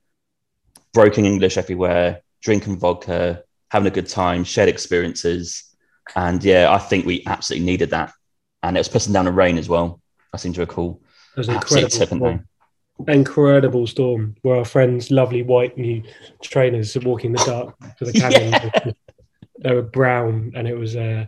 broken 0.95 1.25
English 1.25 1.57
everywhere, 1.57 2.23
drinking 2.43 2.79
vodka, 2.79 3.43
having 3.71 3.89
a 3.89 3.95
good 3.95 4.09
time, 4.09 4.45
shared 4.45 4.69
experiences. 4.69 5.65
And 6.15 6.43
yeah, 6.43 6.73
I 6.73 6.79
think 6.79 7.05
we 7.05 7.25
absolutely 7.27 7.67
needed 7.67 7.91
that. 7.91 8.13
And 8.63 8.77
it 8.77 8.81
was 8.81 8.89
pissing 8.89 9.13
down 9.13 9.25
the 9.25 9.33
rain 9.33 9.59
as 9.59 9.69
well. 9.69 10.01
I 10.33 10.37
seem 10.39 10.53
to 10.55 10.61
recall. 10.61 11.03
It 11.37 11.39
was 11.39 11.49
incredible. 11.49 12.07
Storm. 12.07 12.49
Incredible 13.09 13.87
storm 13.87 14.37
where 14.43 14.57
our 14.57 14.65
friends, 14.65 15.11
lovely 15.11 15.43
white 15.43 15.77
new 15.77 16.03
trainers, 16.43 16.97
walking 16.97 17.33
the 17.33 17.45
dark 17.45 17.77
to 17.99 18.05
the 18.05 18.13
cabin. 18.21 18.53
Yeah. 18.53 18.93
They 19.61 19.75
were 19.75 19.83
brown 19.83 20.53
and 20.55 20.67
it 20.67 20.77
was, 20.77 20.97
uh, 20.97 21.27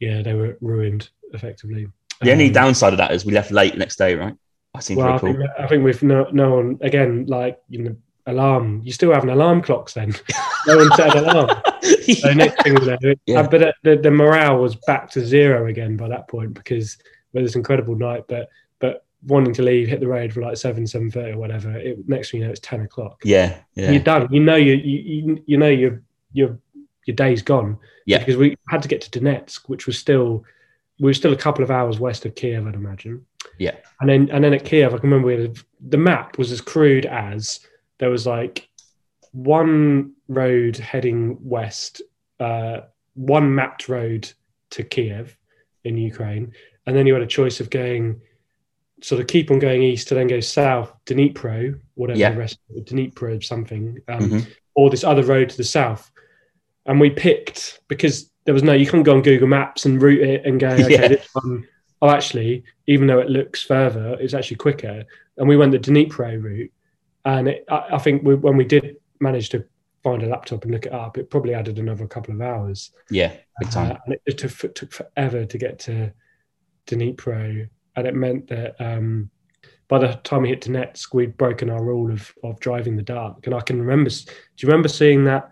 yeah, 0.00 0.22
they 0.22 0.34
were 0.34 0.56
ruined 0.60 1.08
effectively. 1.32 1.88
The 2.20 2.30
um, 2.30 2.38
only 2.38 2.50
downside 2.50 2.92
of 2.92 2.98
that 2.98 3.12
is 3.12 3.24
we 3.24 3.32
left 3.32 3.50
late 3.50 3.72
the 3.72 3.78
next 3.78 3.96
day, 3.96 4.14
right? 4.14 4.34
I 4.74 4.80
seem 4.80 4.96
well, 4.96 5.12
I 5.12 5.18
think, 5.18 5.38
I 5.58 5.66
think 5.66 5.84
we've 5.84 6.02
no, 6.02 6.28
no 6.32 6.54
one 6.56 6.78
again 6.80 7.26
like 7.26 7.60
you 7.68 7.82
know 7.82 7.96
alarm. 8.26 8.80
You 8.84 8.92
still 8.92 9.12
have 9.12 9.22
an 9.22 9.30
alarm 9.30 9.62
clocks 9.62 9.94
then. 9.94 10.14
no 10.66 10.78
one 10.78 10.90
set 10.96 11.16
an 11.16 11.24
alarm. 11.24 11.48
yeah. 11.48 12.14
So 12.14 12.32
next 12.32 12.62
thing 12.62 12.74
we 12.74 13.16
yeah. 13.26 13.40
uh, 13.40 13.48
but 13.48 13.62
uh, 13.62 13.72
the, 13.84 13.96
the 13.96 14.10
morale 14.10 14.58
was 14.58 14.74
back 14.74 15.10
to 15.10 15.24
zero 15.24 15.66
again 15.66 15.96
by 15.96 16.08
that 16.08 16.26
point 16.28 16.54
because 16.54 16.96
it 17.32 17.40
was 17.40 17.54
an 17.54 17.60
incredible 17.60 17.96
night. 17.96 18.24
But 18.28 18.48
but 18.80 19.04
wanting 19.26 19.54
to 19.54 19.62
leave, 19.62 19.88
hit 19.88 20.00
the 20.00 20.08
road 20.08 20.32
for 20.32 20.40
like 20.40 20.56
seven, 20.56 20.86
seven 20.86 21.10
thirty 21.10 21.32
or 21.32 21.38
whatever. 21.38 21.76
It, 21.76 22.08
next 22.08 22.30
thing 22.30 22.40
you 22.40 22.46
know, 22.46 22.50
it's 22.50 22.60
ten 22.60 22.80
o'clock. 22.80 23.20
Yeah, 23.24 23.58
yeah. 23.74 23.92
You're 23.92 24.02
done. 24.02 24.28
You 24.32 24.40
know 24.40 24.56
you 24.56 24.74
you 24.74 25.42
you 25.46 25.58
know 25.58 25.68
your 25.68 26.02
your 26.32 26.58
your 27.06 27.16
day's 27.16 27.42
gone. 27.42 27.78
Yeah, 28.06 28.18
because 28.18 28.36
we 28.36 28.56
had 28.68 28.82
to 28.82 28.88
get 28.88 29.00
to 29.02 29.20
Donetsk, 29.20 29.68
which 29.68 29.86
was 29.86 29.98
still 29.98 30.44
we 31.00 31.06
were 31.06 31.14
still 31.14 31.32
a 31.32 31.36
couple 31.36 31.64
of 31.64 31.70
hours 31.70 31.98
west 31.98 32.24
of 32.24 32.34
Kiev, 32.34 32.66
I'd 32.66 32.74
imagine. 32.74 33.26
Yeah. 33.58 33.76
And 34.00 34.08
then 34.08 34.30
and 34.30 34.44
then 34.44 34.54
at 34.54 34.64
Kiev, 34.64 34.94
I 34.94 34.98
can 34.98 35.10
remember 35.10 35.26
we 35.26 35.40
had, 35.40 35.58
the 35.80 35.96
map 35.96 36.38
was 36.38 36.52
as 36.52 36.60
crude 36.60 37.06
as 37.06 37.60
there 37.98 38.10
was 38.10 38.26
like 38.26 38.68
one 39.32 40.12
road 40.28 40.76
heading 40.76 41.38
west, 41.40 42.02
uh, 42.40 42.82
one 43.14 43.54
mapped 43.54 43.88
road 43.88 44.30
to 44.70 44.82
Kiev 44.82 45.36
in 45.84 45.96
Ukraine, 45.96 46.52
and 46.86 46.96
then 46.96 47.06
you 47.06 47.14
had 47.14 47.22
a 47.22 47.26
choice 47.26 47.60
of 47.60 47.70
going 47.70 48.20
sort 49.02 49.20
of 49.20 49.26
keep 49.26 49.50
on 49.50 49.58
going 49.58 49.82
east 49.82 50.08
to 50.08 50.14
then 50.14 50.28
go 50.28 50.38
south, 50.38 50.92
Dnipro, 51.06 51.78
whatever 51.94 52.20
yeah. 52.20 52.30
the 52.30 52.38
rest 52.38 52.58
of 52.76 52.84
Dnipro 52.84 53.42
something, 53.42 53.98
um, 54.08 54.20
mm-hmm. 54.20 54.50
or 54.76 54.90
this 54.90 55.02
other 55.02 55.24
road 55.24 55.48
to 55.50 55.56
the 55.56 55.64
south. 55.64 56.10
And 56.86 57.00
we 57.00 57.10
picked 57.10 57.80
because 57.88 58.30
there 58.44 58.54
was 58.54 58.62
no 58.62 58.72
you 58.72 58.86
can't 58.86 59.04
go 59.04 59.14
on 59.14 59.22
Google 59.22 59.48
Maps 59.48 59.86
and 59.86 60.00
route 60.02 60.22
it 60.22 60.44
and 60.44 60.58
go 60.58 60.68
okay 60.70 60.90
yeah. 60.90 61.08
this 61.08 61.28
one. 61.32 61.66
Oh 62.00 62.10
actually 62.10 62.64
even 62.86 63.06
though 63.06 63.20
it 63.20 63.30
looks 63.30 63.62
further 63.62 64.16
it's 64.20 64.34
actually 64.34 64.56
quicker. 64.56 65.04
And 65.36 65.48
we 65.48 65.56
went 65.56 65.72
the 65.72 65.78
Dnipro 65.78 66.42
route. 66.42 66.72
And 67.24 67.48
it, 67.48 67.64
I, 67.70 67.86
I, 67.92 67.98
think 67.98 68.24
we, 68.24 68.34
when 68.34 68.56
we 68.56 68.64
did 68.64 68.96
manage 69.20 69.48
to 69.50 69.64
find 70.02 70.24
a 70.24 70.26
laptop 70.26 70.64
and 70.64 70.72
look 70.72 70.86
it 70.86 70.92
up 70.92 71.16
it 71.16 71.30
probably 71.30 71.54
added 71.54 71.78
another 71.78 72.06
couple 72.06 72.34
of 72.34 72.40
hours. 72.40 72.90
Yeah 73.10 73.32
big 73.60 73.70
time. 73.70 73.92
uh, 73.92 73.96
and 74.04 74.14
it, 74.14 74.22
it 74.26 74.38
took, 74.38 74.74
took, 74.74 74.92
forever 74.92 75.44
to 75.44 75.58
get 75.58 75.78
to 75.80 76.12
Dnipro. 76.86 77.68
And 77.94 78.06
it 78.06 78.14
meant 78.14 78.48
that 78.48 78.74
um, 78.80 79.30
by 79.88 79.98
the 79.98 80.14
time 80.24 80.42
we 80.42 80.48
hit 80.48 80.62
Donetsk 80.62 81.14
we'd 81.14 81.36
broken 81.36 81.70
our 81.70 81.84
rule 81.84 82.10
of, 82.10 82.32
of 82.42 82.58
driving 82.60 82.96
the 82.96 83.02
dark. 83.02 83.46
And 83.46 83.54
I 83.54 83.60
can 83.60 83.78
remember 83.78 84.10
do 84.10 84.26
you 84.58 84.68
remember 84.68 84.88
seeing 84.88 85.24
that 85.24 85.50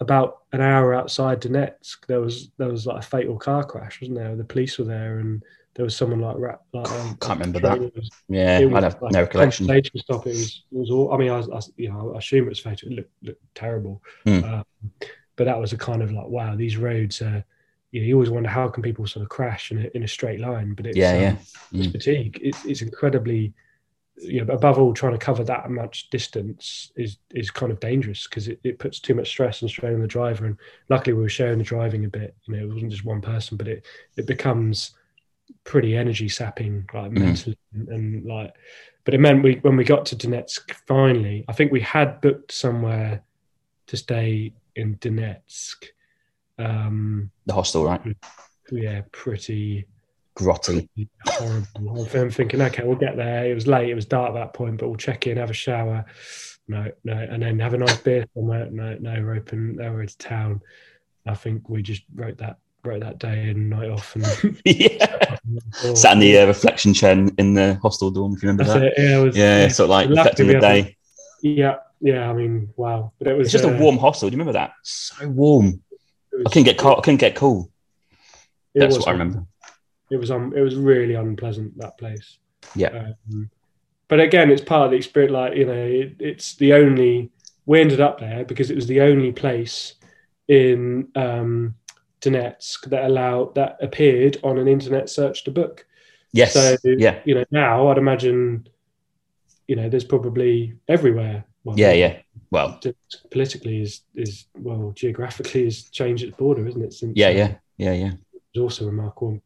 about 0.00 0.39
an 0.52 0.60
hour 0.60 0.94
outside 0.94 1.40
Donetsk, 1.40 2.06
there 2.06 2.20
was 2.20 2.50
there 2.58 2.68
was 2.68 2.86
like 2.86 2.98
a 2.98 3.06
fatal 3.06 3.38
car 3.38 3.64
crash, 3.64 4.00
wasn't 4.00 4.18
there? 4.18 4.34
The 4.34 4.44
police 4.44 4.78
were 4.78 4.84
there, 4.84 5.18
and 5.18 5.42
there 5.74 5.84
was 5.84 5.96
someone 5.96 6.20
like 6.20 6.36
rap. 6.38 6.62
like 6.72 6.90
um, 6.92 7.16
can't 7.20 7.38
remember 7.38 7.60
that. 7.60 7.80
Was, 7.94 8.10
yeah, 8.28 8.58
I 8.58 8.80
have 8.80 9.00
like, 9.00 9.12
no 9.12 9.22
recollection. 9.22 9.66
Stop. 9.66 10.26
It 10.26 10.30
was 10.30 10.64
it 10.72 10.78
was 10.78 10.90
all. 10.90 11.12
I 11.12 11.16
mean, 11.16 11.30
I, 11.30 11.40
I 11.40 11.60
you 11.76 11.90
know 11.90 12.14
I 12.14 12.18
assume 12.18 12.46
it 12.46 12.50
was 12.50 12.60
fatal. 12.60 12.90
It 12.90 12.94
looked, 12.96 13.12
looked 13.22 13.54
terrible, 13.54 14.02
mm. 14.26 14.44
um, 14.44 14.64
but 15.36 15.44
that 15.44 15.58
was 15.58 15.72
a 15.72 15.78
kind 15.78 16.02
of 16.02 16.12
like 16.12 16.26
wow, 16.26 16.56
these 16.56 16.76
roads 16.76 17.22
are. 17.22 17.44
You, 17.92 18.00
know, 18.02 18.06
you 18.06 18.14
always 18.14 18.30
wonder 18.30 18.48
how 18.48 18.68
can 18.68 18.84
people 18.84 19.04
sort 19.08 19.24
of 19.24 19.30
crash 19.30 19.72
in 19.72 19.78
a, 19.78 19.90
in 19.96 20.04
a 20.04 20.08
straight 20.08 20.38
line, 20.38 20.74
but 20.74 20.86
it's 20.86 20.96
yeah, 20.96 21.18
yeah. 21.18 21.30
Um, 21.30 21.38
it's 21.72 21.88
mm. 21.88 21.92
fatigue. 21.92 22.38
It's, 22.40 22.64
it's 22.64 22.82
incredibly 22.82 23.52
you 24.22 24.44
know, 24.44 24.52
above 24.52 24.78
all, 24.78 24.92
trying 24.92 25.12
to 25.12 25.18
cover 25.18 25.44
that 25.44 25.70
much 25.70 26.10
distance 26.10 26.92
is 26.96 27.18
is 27.30 27.50
kind 27.50 27.72
of 27.72 27.80
dangerous 27.80 28.26
because 28.26 28.48
it, 28.48 28.60
it 28.64 28.78
puts 28.78 29.00
too 29.00 29.14
much 29.14 29.28
stress 29.28 29.62
and 29.62 29.70
strain 29.70 29.94
on 29.94 30.00
the 30.00 30.06
driver. 30.06 30.46
And 30.46 30.56
luckily, 30.88 31.14
we 31.14 31.22
were 31.22 31.28
sharing 31.28 31.58
the 31.58 31.64
driving 31.64 32.04
a 32.04 32.08
bit. 32.08 32.34
You 32.46 32.56
know, 32.56 32.62
it 32.62 32.72
wasn't 32.72 32.92
just 32.92 33.04
one 33.04 33.20
person, 33.20 33.56
but 33.56 33.68
it 33.68 33.86
it 34.16 34.26
becomes 34.26 34.92
pretty 35.64 35.96
energy 35.96 36.28
sapping, 36.28 36.88
like 36.92 37.10
mm. 37.10 37.18
mentally, 37.18 37.58
and, 37.74 37.88
and, 37.88 38.24
like. 38.24 38.54
But 39.04 39.14
it 39.14 39.20
meant 39.20 39.42
we 39.42 39.54
when 39.62 39.76
we 39.76 39.84
got 39.84 40.06
to 40.06 40.16
Donetsk 40.16 40.72
finally, 40.86 41.44
I 41.48 41.52
think 41.52 41.72
we 41.72 41.80
had 41.80 42.20
booked 42.20 42.52
somewhere 42.52 43.22
to 43.86 43.96
stay 43.96 44.52
in 44.76 44.96
Donetsk. 44.96 45.84
Um, 46.58 47.30
the 47.46 47.54
hostel, 47.54 47.84
right? 47.84 48.00
Yeah, 48.70 49.02
pretty 49.10 49.86
grotty. 50.36 50.88
Horrible. 51.26 52.08
I'm 52.14 52.30
thinking, 52.30 52.60
okay, 52.62 52.84
we'll 52.84 52.96
get 52.96 53.16
there. 53.16 53.46
It 53.46 53.54
was 53.54 53.66
late, 53.66 53.88
it 53.88 53.94
was 53.94 54.06
dark 54.06 54.30
at 54.30 54.34
that 54.34 54.54
point, 54.54 54.78
but 54.78 54.88
we'll 54.88 54.96
check 54.96 55.26
in, 55.26 55.36
have 55.36 55.50
a 55.50 55.54
shower. 55.54 56.04
No, 56.68 56.90
no, 57.04 57.14
and 57.14 57.42
then 57.42 57.58
have 57.58 57.74
a 57.74 57.78
nice 57.78 57.96
beer 57.98 58.26
somewhere. 58.34 58.68
No, 58.70 58.96
no, 59.00 59.12
we're 59.22 59.36
open. 59.36 59.76
No, 59.76 59.92
we're 59.92 60.06
to 60.06 60.18
town. 60.18 60.60
I 61.26 61.34
think 61.34 61.68
we 61.68 61.82
just 61.82 62.02
wrote 62.14 62.38
that 62.38 62.58
wrote 62.82 63.00
that 63.00 63.18
day 63.18 63.50
and 63.50 63.68
night 63.68 63.90
off 63.90 64.14
and 64.14 64.24
yeah. 64.64 65.36
sat 65.94 66.14
in 66.14 66.18
the 66.18 66.38
uh, 66.38 66.46
reflection 66.46 66.94
chair 66.94 67.12
in 67.12 67.54
the 67.54 67.78
hostel 67.82 68.10
dorm. 68.10 68.34
If 68.34 68.42
you 68.42 68.48
remember 68.48 68.64
That's 68.64 68.80
that, 68.80 68.86
it. 68.86 68.94
yeah, 68.96 69.18
it 69.18 69.24
was, 69.24 69.36
yeah, 69.36 69.60
yeah, 69.62 69.68
sort 69.68 69.86
of 69.86 69.90
like 69.90 70.08
reflecting 70.08 70.46
the 70.46 70.60
day. 70.60 70.96
Yeah, 71.42 71.76
yeah. 72.00 72.30
I 72.30 72.32
mean, 72.32 72.72
wow. 72.76 73.12
But 73.18 73.28
it 73.28 73.36
was 73.36 73.46
it's 73.46 73.52
just 73.52 73.64
uh, 73.64 73.72
a 73.72 73.78
warm 73.78 73.98
hostel. 73.98 74.30
Do 74.30 74.34
you 74.34 74.38
remember 74.38 74.58
that? 74.58 74.72
So 74.82 75.28
warm. 75.28 75.82
Was, 76.32 76.42
I 76.46 76.50
couldn't 76.50 76.64
get 76.64 76.78
cold. 76.78 76.98
I 76.98 77.00
couldn't 77.02 77.20
get 77.20 77.34
cool. 77.34 77.70
That's 78.74 78.96
what 78.96 79.08
I 79.08 79.12
remember 79.12 79.44
it 80.10 80.16
was 80.16 80.30
um 80.30 80.52
it 80.56 80.60
was 80.60 80.76
really 80.76 81.14
unpleasant 81.14 81.76
that 81.78 81.98
place. 81.98 82.38
Yeah. 82.74 83.12
Um, 83.32 83.50
but 84.08 84.20
again, 84.20 84.50
it's 84.50 84.62
part 84.62 84.86
of 84.86 84.90
the 84.90 84.96
experience. 84.96 85.32
Like 85.32 85.56
you 85.56 85.66
know, 85.66 85.72
it, 85.72 86.16
it's 86.18 86.56
the 86.56 86.72
only 86.72 87.30
we 87.66 87.80
ended 87.80 88.00
up 88.00 88.18
there 88.18 88.44
because 88.44 88.70
it 88.70 88.74
was 88.74 88.86
the 88.86 89.00
only 89.00 89.32
place 89.32 89.94
in 90.48 91.08
um, 91.14 91.76
Donetsk 92.20 92.86
that 92.90 93.04
allowed 93.04 93.54
that 93.54 93.78
appeared 93.80 94.38
on 94.42 94.58
an 94.58 94.66
internet 94.66 95.08
search 95.08 95.44
to 95.44 95.50
book. 95.50 95.86
Yes. 96.32 96.52
So 96.52 96.76
yeah. 96.84 97.20
you 97.24 97.34
know 97.34 97.44
now 97.50 97.88
I'd 97.88 97.98
imagine 97.98 98.68
you 99.68 99.76
know 99.76 99.88
there's 99.88 100.04
probably 100.04 100.74
everywhere. 100.88 101.44
Well, 101.62 101.78
yeah, 101.78 101.92
yeah. 101.92 102.18
Well, 102.50 102.80
politically 103.30 103.82
is 103.82 104.00
is 104.16 104.46
well 104.54 104.92
geographically 104.96 105.64
has 105.64 105.84
changed 105.84 106.24
its 106.24 106.36
border, 106.36 106.66
isn't 106.66 106.82
it? 106.82 106.92
Since, 106.92 107.12
yeah, 107.16 107.28
yeah, 107.28 107.54
yeah, 107.76 107.92
yeah. 107.92 108.12
It's 108.34 108.60
also 108.60 108.86
remarkable 108.86 109.40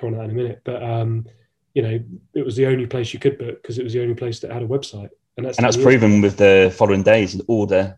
go 0.00 0.08
on 0.08 0.14
that 0.14 0.24
in 0.24 0.30
a 0.30 0.34
minute. 0.34 0.60
But 0.64 0.82
um, 0.82 1.26
you 1.74 1.82
know, 1.82 2.00
it 2.34 2.44
was 2.44 2.56
the 2.56 2.66
only 2.66 2.86
place 2.86 3.12
you 3.12 3.20
could 3.20 3.38
book 3.38 3.62
because 3.62 3.78
it 3.78 3.84
was 3.84 3.92
the 3.92 4.02
only 4.02 4.14
place 4.14 4.40
that 4.40 4.52
had 4.52 4.62
a 4.62 4.66
website, 4.66 5.10
and 5.36 5.46
that's 5.46 5.58
and 5.58 5.64
that's 5.64 5.76
proven 5.76 6.20
with 6.20 6.36
the 6.36 6.72
following 6.76 7.02
days 7.02 7.34
and 7.34 7.42
all 7.48 7.66
the 7.66 7.96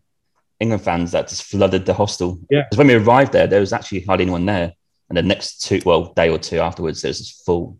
England 0.59 0.83
fans 0.83 1.11
that 1.11 1.27
just 1.27 1.43
flooded 1.43 1.85
the 1.85 1.93
hostel. 1.93 2.39
Yeah, 2.49 2.63
because 2.63 2.77
when 2.77 2.87
we 2.87 2.95
arrived 2.95 3.33
there, 3.33 3.47
there 3.47 3.59
was 3.59 3.73
actually 3.73 4.01
hardly 4.01 4.23
anyone 4.23 4.45
there, 4.45 4.73
and 5.09 5.17
the 5.17 5.23
next 5.23 5.61
two, 5.61 5.81
well, 5.85 6.13
day 6.13 6.29
or 6.29 6.37
two 6.37 6.59
afterwards, 6.59 7.01
there 7.01 7.09
was 7.09 7.19
just 7.19 7.45
full 7.45 7.79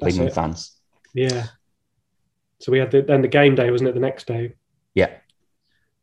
of 0.00 0.08
England 0.08 0.30
it. 0.30 0.34
fans. 0.34 0.72
Yeah. 1.12 1.46
So 2.60 2.72
we 2.72 2.78
had 2.78 2.90
the, 2.90 3.02
then 3.02 3.22
the 3.22 3.28
game 3.28 3.54
day, 3.54 3.70
wasn't 3.70 3.90
it? 3.90 3.94
The 3.94 4.00
next 4.00 4.26
day. 4.26 4.54
Yeah. 4.94 5.10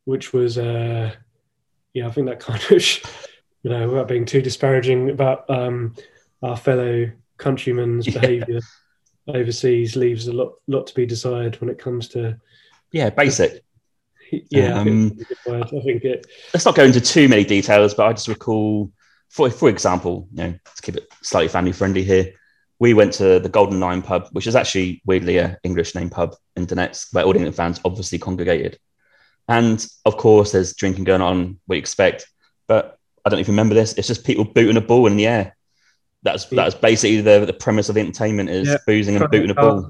Which 0.05 0.33
was, 0.33 0.57
uh, 0.57 1.13
yeah, 1.93 2.07
I 2.07 2.11
think 2.11 2.27
that 2.27 2.39
kind 2.39 2.61
of, 2.61 2.71
you 3.63 3.69
know, 3.69 3.87
without 3.87 4.07
being 4.07 4.25
too 4.25 4.41
disparaging 4.41 5.09
about 5.09 5.49
um, 5.49 5.95
our 6.43 6.57
fellow 6.57 7.11
countrymen's 7.41 8.07
yeah. 8.07 8.19
behaviour 8.19 8.59
overseas 9.27 9.95
leaves 9.95 10.27
a 10.27 10.33
lot 10.33 10.53
lot 10.67 10.87
to 10.87 10.93
be 10.93 11.05
desired 11.05 11.59
when 11.61 11.69
it 11.69 11.77
comes 11.77 12.07
to 12.07 12.37
yeah 12.91 13.09
basic 13.09 13.63
yeah 14.49 14.79
um, 14.79 15.17
I, 15.47 15.63
think 15.63 16.03
it 16.03 16.25
let's 16.53 16.65
not 16.65 16.75
go 16.75 16.85
into 16.85 17.01
too 17.01 17.27
many 17.27 17.43
details 17.43 17.93
but 17.93 18.07
i 18.07 18.13
just 18.13 18.27
recall 18.27 18.91
for 19.29 19.49
for 19.49 19.69
example 19.69 20.27
you 20.31 20.43
know 20.43 20.51
to 20.51 20.81
keep 20.81 20.95
it 20.95 21.07
slightly 21.21 21.49
family 21.49 21.71
friendly 21.71 22.03
here 22.03 22.33
we 22.79 22.93
went 22.93 23.13
to 23.13 23.39
the 23.39 23.49
golden 23.49 23.79
lion 23.79 24.01
pub 24.01 24.29
which 24.31 24.47
is 24.47 24.55
actually 24.55 25.01
weirdly 25.05 25.37
a 25.37 25.57
english 25.63 25.93
name 25.93 26.09
pub 26.09 26.35
in 26.55 26.65
donetsk 26.65 27.13
where 27.13 27.25
all 27.25 27.33
the 27.33 27.39
england 27.39 27.55
fans 27.55 27.81
obviously 27.85 28.17
congregated 28.17 28.79
And 29.51 29.85
of 30.05 30.15
course, 30.15 30.53
there's 30.53 30.73
drinking 30.75 31.03
going 31.03 31.21
on, 31.21 31.59
we 31.67 31.77
expect. 31.77 32.25
But 32.67 32.97
I 33.25 33.29
don't 33.29 33.39
even 33.39 33.53
remember 33.53 33.75
this. 33.75 33.93
It's 33.93 34.07
just 34.07 34.25
people 34.25 34.45
booting 34.45 34.77
a 34.77 34.81
ball 34.81 35.07
in 35.07 35.17
the 35.17 35.27
air. 35.27 35.57
That's 36.23 36.45
that's 36.45 36.75
basically 36.75 37.21
the 37.21 37.45
the 37.45 37.53
premise 37.53 37.89
of 37.89 37.95
the 37.95 38.01
entertainment 38.01 38.49
is 38.49 38.67
yeah. 38.67 38.77
boozing 38.85 39.15
and 39.15 39.29
booting 39.29 39.49
a 39.49 39.55
ball. 39.55 39.89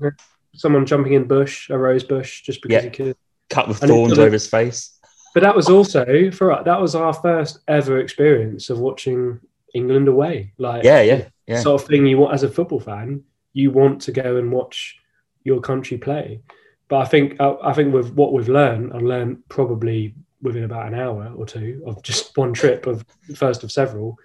Someone 0.53 0.85
jumping 0.85 1.13
in 1.13 1.25
bush, 1.25 1.69
a 1.69 1.77
rose 1.77 2.03
bush, 2.03 2.41
just 2.41 2.61
because 2.61 2.83
yeah. 2.83 2.89
he 2.89 2.89
could. 2.89 3.17
Cut 3.49 3.67
with 3.67 3.79
thorns 3.79 4.17
over 4.17 4.31
his 4.31 4.47
face. 4.47 4.97
But 5.33 5.43
that 5.43 5.55
was 5.55 5.69
also 5.69 6.31
for 6.31 6.51
us. 6.51 6.65
that 6.65 6.79
was 6.79 6.95
our 6.95 7.13
first 7.13 7.59
ever 7.67 7.99
experience 7.99 8.69
of 8.69 8.79
watching 8.79 9.39
England 9.73 10.07
away. 10.07 10.53
Like 10.57 10.83
yeah, 10.83 11.01
yeah, 11.01 11.27
yeah. 11.47 11.59
Sort 11.59 11.81
of 11.81 11.87
thing 11.87 12.05
you 12.05 12.17
want 12.17 12.33
as 12.33 12.43
a 12.43 12.49
football 12.49 12.79
fan, 12.79 13.23
you 13.53 13.71
want 13.71 14.01
to 14.03 14.11
go 14.11 14.37
and 14.37 14.51
watch 14.51 14.97
your 15.43 15.59
country 15.61 15.97
play. 15.97 16.41
But 16.87 16.99
I 16.99 17.05
think 17.05 17.39
uh, 17.39 17.55
I 17.61 17.73
think 17.73 17.93
with 17.93 18.13
what 18.13 18.33
we've 18.33 18.49
learned, 18.49 18.93
I've 18.93 19.01
learned 19.01 19.47
probably 19.49 20.13
within 20.41 20.63
about 20.63 20.87
an 20.87 20.95
hour 20.95 21.31
or 21.35 21.45
two 21.45 21.83
of 21.85 22.01
just 22.03 22.35
one 22.37 22.53
trip 22.53 22.85
of 22.85 23.05
first 23.35 23.63
of 23.63 23.71
several, 23.71 24.17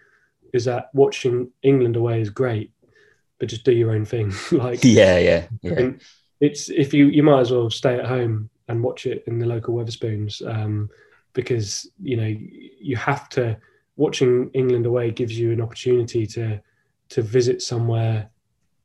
is 0.57 0.65
that 0.65 0.91
watching 0.95 1.51
England 1.63 1.97
away 1.97 2.21
is 2.21 2.31
great, 2.31 2.73
but 3.39 3.49
just 3.49 3.65
do 3.65 3.73
your 3.73 3.93
own 3.93 4.05
thing. 4.05 4.33
like 4.53 4.81
yeah, 4.83 5.19
yeah, 5.19 5.47
yeah. 5.63 5.91
It's 6.41 6.69
if 6.69 6.93
you 6.93 7.07
you 7.07 7.23
might 7.23 7.41
as 7.41 7.51
well 7.53 7.71
stay 7.71 7.99
at 7.99 8.07
home 8.07 8.51
and 8.69 8.83
watch 8.83 9.07
it 9.07 9.25
in 9.27 9.39
the 9.39 9.47
local 9.47 9.75
Wetherspoons 9.75 10.47
um, 10.47 10.91
because 11.33 11.89
you 12.03 12.17
know 12.17 12.37
you 12.81 12.97
have 12.97 13.29
to. 13.31 13.59
Watching 13.99 14.51
England 14.53 14.85
away 14.85 15.11
gives 15.11 15.39
you 15.39 15.53
an 15.53 15.63
opportunity 15.63 16.27
to 16.27 16.61
to 17.09 17.23
visit 17.23 17.63
somewhere 17.63 18.29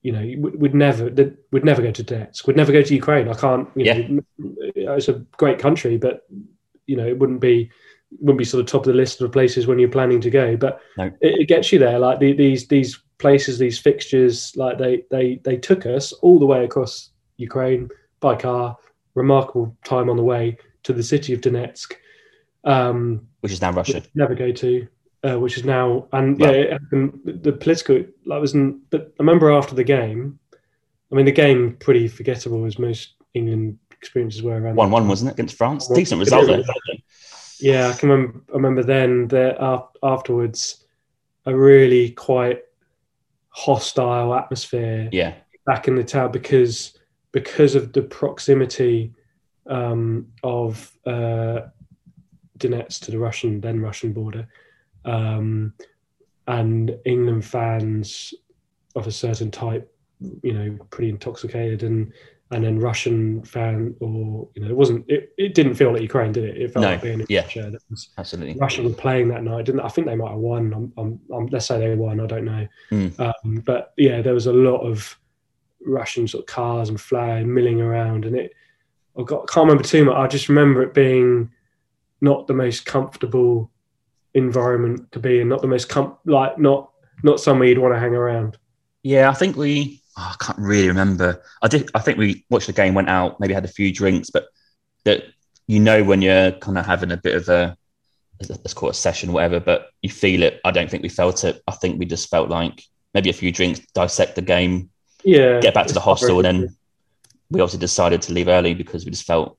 you 0.03 0.11
know, 0.11 0.49
we'd 0.57 0.73
never 0.73 1.05
we'd 1.51 1.63
never 1.63 1.81
go 1.81 1.91
to 1.91 2.03
Donetsk. 2.03 2.47
We'd 2.47 2.55
never 2.55 2.71
go 2.71 2.81
to 2.81 2.95
Ukraine. 2.95 3.27
I 3.27 3.35
can't. 3.35 3.69
You 3.75 3.85
yeah. 3.85 4.07
know, 4.07 4.95
it's 4.95 5.09
a 5.09 5.23
great 5.37 5.59
country, 5.59 5.97
but 5.97 6.25
you 6.87 6.95
know, 6.95 7.05
it 7.05 7.19
wouldn't 7.19 7.39
be 7.39 7.69
wouldn't 8.19 8.37
be 8.37 8.45
sort 8.45 8.61
of 8.61 8.67
top 8.67 8.81
of 8.81 8.87
the 8.87 8.93
list 8.93 9.21
of 9.21 9.31
places 9.31 9.67
when 9.67 9.79
you're 9.79 9.89
planning 9.89 10.21
to 10.21 10.29
go. 10.29 10.57
But 10.57 10.81
no. 10.97 11.05
it, 11.05 11.41
it, 11.41 11.47
gets 11.47 11.71
you 11.71 11.79
there. 11.79 11.99
Like 11.99 12.19
the, 12.19 12.33
these 12.33 12.67
these 12.67 12.99
places, 13.17 13.57
these 13.57 13.79
fixtures, 13.79 14.53
like 14.55 14.77
they 14.77 15.03
they 15.09 15.39
they 15.43 15.57
took 15.57 15.85
us 15.85 16.11
all 16.13 16.39
the 16.39 16.45
way 16.45 16.63
across 16.63 17.09
Ukraine 17.37 17.89
by 18.19 18.35
car. 18.35 18.77
Remarkable 19.13 19.75
time 19.83 20.09
on 20.09 20.15
the 20.15 20.23
way 20.23 20.57
to 20.83 20.93
the 20.93 21.03
city 21.03 21.33
of 21.33 21.41
Donetsk, 21.41 21.95
um, 22.63 23.27
which 23.41 23.51
is 23.51 23.61
now 23.61 23.73
Russia. 23.73 24.01
Never 24.15 24.35
go 24.35 24.53
to 24.53 24.87
uh, 25.23 25.39
which 25.39 25.57
is 25.57 25.63
now 25.63 26.07
and 26.13 26.39
yeah, 26.39 26.49
it 26.49 26.71
happened, 26.71 27.19
the 27.23 27.51
political 27.51 28.03
like 28.25 28.41
was 28.41 28.53
but 28.89 29.13
I 29.19 29.23
remember 29.23 29.51
after 29.51 29.75
the 29.75 29.83
game. 29.83 30.39
I 31.11 31.15
mean, 31.15 31.25
the 31.25 31.31
game 31.31 31.75
pretty 31.79 32.07
forgettable 32.07 32.65
as 32.65 32.79
most 32.79 33.15
England 33.33 33.77
experiences 33.91 34.41
were 34.41 34.59
around. 34.59 34.75
One 34.75 34.91
one 34.91 35.07
wasn't 35.07 35.31
it 35.31 35.33
against 35.33 35.55
France? 35.55 35.87
Decent 35.87 36.19
result. 36.19 36.65
Yeah, 37.61 37.89
I 37.89 37.93
can 37.93 38.09
remember. 38.09 38.41
I 38.49 38.53
remember 38.53 38.83
then 38.83 39.27
that 39.29 39.57
afterwards, 40.03 40.85
a 41.45 41.55
really 41.55 42.11
quite 42.11 42.63
hostile 43.49 44.33
atmosphere. 44.33 45.09
Yeah, 45.11 45.33
back 45.65 45.87
in 45.87 45.95
the 45.95 46.03
town 46.03 46.31
because 46.31 46.97
because 47.31 47.75
of 47.75 47.93
the 47.93 48.01
proximity 48.01 49.13
um, 49.67 50.27
of 50.43 50.91
uh, 51.05 51.61
Donetsk 52.57 53.01
to 53.01 53.11
the 53.11 53.19
Russian 53.19 53.61
then 53.61 53.79
Russian 53.79 54.13
border 54.13 54.47
um, 55.05 55.73
and 56.47 56.97
England 57.05 57.45
fans 57.45 58.33
of 58.95 59.07
a 59.07 59.11
certain 59.11 59.51
type, 59.51 59.93
you 60.43 60.53
know, 60.53 60.77
pretty 60.89 61.09
intoxicated, 61.09 61.83
and 61.83 62.11
and 62.51 62.63
then 62.63 62.79
Russian 62.79 63.43
fan, 63.43 63.95
or 64.01 64.47
you 64.55 64.61
know, 64.61 64.69
it 64.69 64.75
wasn't. 64.75 65.05
It, 65.07 65.33
it 65.37 65.53
didn't 65.55 65.75
feel 65.75 65.93
like 65.93 66.01
Ukraine, 66.01 66.31
did 66.31 66.43
it? 66.43 66.61
It 66.61 66.73
felt 66.73 66.83
no. 66.83 66.91
like 66.91 67.01
being 67.01 67.25
yeah, 67.29 67.41
Russia. 67.41 67.69
That 67.71 67.81
was 67.89 68.09
absolutely. 68.17 68.59
Russia 68.59 68.83
were 68.83 68.89
playing 68.89 69.29
that 69.29 69.43
night, 69.43 69.65
didn't? 69.65 69.81
I 69.81 69.87
think 69.87 70.07
they 70.07 70.15
might 70.15 70.31
have 70.31 70.39
won. 70.39 70.73
I'm, 70.73 70.93
I'm, 70.97 71.19
I'm, 71.33 71.47
let's 71.47 71.65
say 71.65 71.79
they 71.79 71.95
won. 71.95 72.19
I 72.19 72.25
don't 72.25 72.45
know, 72.45 72.67
mm. 72.91 73.19
um, 73.19 73.63
but 73.65 73.93
yeah, 73.97 74.21
there 74.21 74.33
was 74.33 74.47
a 74.47 74.53
lot 74.53 74.81
of 74.81 75.17
Russian 75.85 76.27
sort 76.27 76.43
of 76.43 76.47
cars 76.47 76.89
and 76.89 76.99
flag 76.99 77.45
milling 77.45 77.81
around, 77.81 78.25
and 78.25 78.35
it. 78.35 78.53
I 79.17 79.23
got, 79.23 79.49
can't 79.49 79.65
remember 79.65 79.83
too 79.83 80.05
much. 80.05 80.15
I 80.15 80.27
just 80.27 80.47
remember 80.47 80.81
it 80.83 80.93
being 80.93 81.51
not 82.21 82.47
the 82.47 82.53
most 82.53 82.85
comfortable 82.85 83.69
environment 84.33 85.11
to 85.11 85.19
be 85.19 85.41
in, 85.41 85.49
not 85.49 85.61
the 85.61 85.67
most 85.67 85.89
com- 85.89 86.17
like 86.25 86.57
not 86.57 86.91
not 87.23 87.39
somewhere 87.39 87.67
you'd 87.67 87.77
want 87.77 87.93
to 87.93 87.99
hang 87.99 88.15
around. 88.15 88.57
Yeah, 89.03 89.29
I 89.29 89.33
think 89.33 89.55
we. 89.55 90.00
Oh, 90.17 90.33
I 90.33 90.43
can't 90.43 90.59
really 90.59 90.87
remember. 90.87 91.41
I 91.61 91.67
did. 91.67 91.89
I 91.93 91.99
think 91.99 92.17
we 92.17 92.45
watched 92.49 92.67
the 92.67 92.73
game, 92.73 92.93
went 92.93 93.09
out, 93.09 93.39
maybe 93.39 93.53
had 93.53 93.65
a 93.65 93.69
few 93.69 93.93
drinks, 93.93 94.29
but 94.29 94.47
that 95.05 95.23
you 95.67 95.79
know 95.79 96.03
when 96.03 96.21
you're 96.21 96.51
kind 96.53 96.77
of 96.77 96.85
having 96.85 97.11
a 97.11 97.17
bit 97.17 97.35
of 97.35 97.47
a 97.49 97.77
let's 98.49 98.73
call 98.73 98.89
it 98.89 98.95
a 98.95 98.99
session, 98.99 99.31
whatever. 99.31 99.59
But 99.59 99.89
you 100.01 100.09
feel 100.09 100.43
it. 100.43 100.59
I 100.65 100.71
don't 100.71 100.89
think 100.89 101.03
we 101.03 101.09
felt 101.09 101.43
it. 101.43 101.61
I 101.67 101.71
think 101.71 101.97
we 101.99 102.05
just 102.05 102.29
felt 102.29 102.49
like 102.49 102.83
maybe 103.13 103.29
a 103.29 103.33
few 103.33 103.51
drinks, 103.51 103.79
dissect 103.93 104.35
the 104.35 104.41
game, 104.41 104.89
yeah, 105.23 105.59
get 105.61 105.73
back 105.73 105.87
to 105.87 105.93
the 105.93 105.99
hostel, 105.99 106.37
and 106.37 106.45
then 106.45 106.75
we 107.49 107.61
obviously 107.61 107.79
decided 107.79 108.21
to 108.23 108.33
leave 108.33 108.47
early 108.47 108.73
because 108.73 109.05
we 109.05 109.11
just 109.11 109.25
felt 109.25 109.57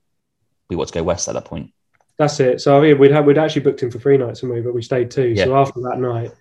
we 0.69 0.75
wanted 0.75 0.93
to 0.93 0.99
go 0.99 1.03
west 1.03 1.27
at 1.27 1.33
that 1.33 1.45
point. 1.45 1.71
That's 2.17 2.39
it. 2.39 2.61
So 2.61 2.81
yeah, 2.81 2.93
we'd 2.93 3.11
had, 3.11 3.25
we'd 3.25 3.37
actually 3.37 3.63
booked 3.63 3.81
him 3.81 3.91
for 3.91 3.99
three 3.99 4.17
nights, 4.17 4.43
and 4.43 4.51
we 4.51 4.61
but 4.61 4.73
we 4.73 4.81
stayed 4.81 5.09
two. 5.09 5.29
Yeah. 5.29 5.45
So 5.45 5.57
after 5.57 5.81
that 5.81 5.99
night, 5.99 6.31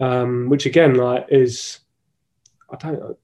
um, 0.00 0.48
which 0.48 0.66
again, 0.66 0.94
like, 0.94 1.26
is 1.30 1.80
I 2.70 2.76
don't 2.76 2.92
know, 2.92 3.06
it, 3.08 3.16
it, 3.16 3.18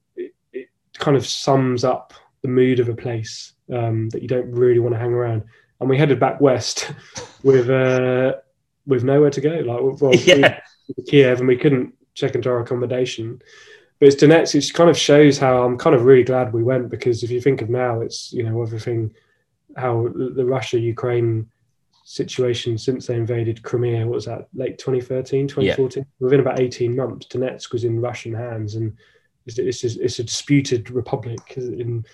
kind 0.99 1.17
of 1.17 1.27
sums 1.27 1.85
up 1.85 2.13
the 2.43 2.49
mood 2.49 2.81
of 2.81 2.89
a 2.89 2.95
place 2.95 3.53
um, 3.73 4.09
that 4.11 4.23
you 4.23 4.29
don't 4.29 4.51
really 4.53 4.79
want 4.79 4.95
to 4.95 4.99
hang 4.99 5.13
around. 5.13 5.45
And 5.81 5.89
we 5.89 5.99
headed 5.99 6.21
back 6.21 6.41
west 6.41 6.93
with 7.43 7.71
uh, 7.71 8.35
with 8.87 9.05
nowhere 9.05 9.31
to 9.31 9.41
go. 9.41 9.51
Like, 9.51 10.01
well, 10.01 10.15
yeah. 10.15 10.61
we, 10.97 11.05
Kiev, 11.05 11.39
and 11.39 11.49
we 11.49 11.57
couldn't 11.57 11.95
check 12.15 12.35
into 12.35 12.51
our 12.51 12.61
accommodation. 12.61 13.41
But 13.99 14.09
it's 14.09 14.23
Donetsk. 14.23 14.55
It 14.55 14.75
kind 14.75 14.91
of 14.91 14.99
shows 14.99 15.39
how 15.39 15.65
I'm 15.65 15.79
kind 15.79 15.95
of 15.95 16.05
really 16.05 16.25
glad 16.25 16.53
we 16.53 16.63
went 16.63 16.91
because 16.91 17.23
if 17.23 17.31
you 17.31 17.41
think 17.41 17.63
of 17.63 17.71
now, 17.71 18.01
it's 18.01 18.33
you 18.33 18.43
know 18.43 18.63
everything 18.63 19.15
how 19.77 20.09
the 20.15 20.45
Russia 20.45 20.79
Ukraine 20.79 21.49
situation 22.05 22.77
since 22.77 23.07
they 23.07 23.15
invaded 23.15 23.63
Crimea. 23.63 24.07
What 24.07 24.17
was 24.17 24.27
that? 24.27 24.49
Late 24.55 24.79
2013, 24.79 25.49
2014. 25.49 26.03
Yeah. 26.03 26.07
Within 26.21 26.41
about 26.41 26.61
18 26.61 26.95
months, 26.95 27.27
Donetsk 27.27 27.73
was 27.73 27.85
in 27.85 28.01
Russian 28.01 28.35
hands, 28.35 28.75
and 28.75 28.97
it's, 29.47 29.59
it's, 29.59 29.97
it's 29.97 30.19
a 30.19 30.25
disputed 30.25 30.91
republic 30.91 31.55
in, 31.57 32.05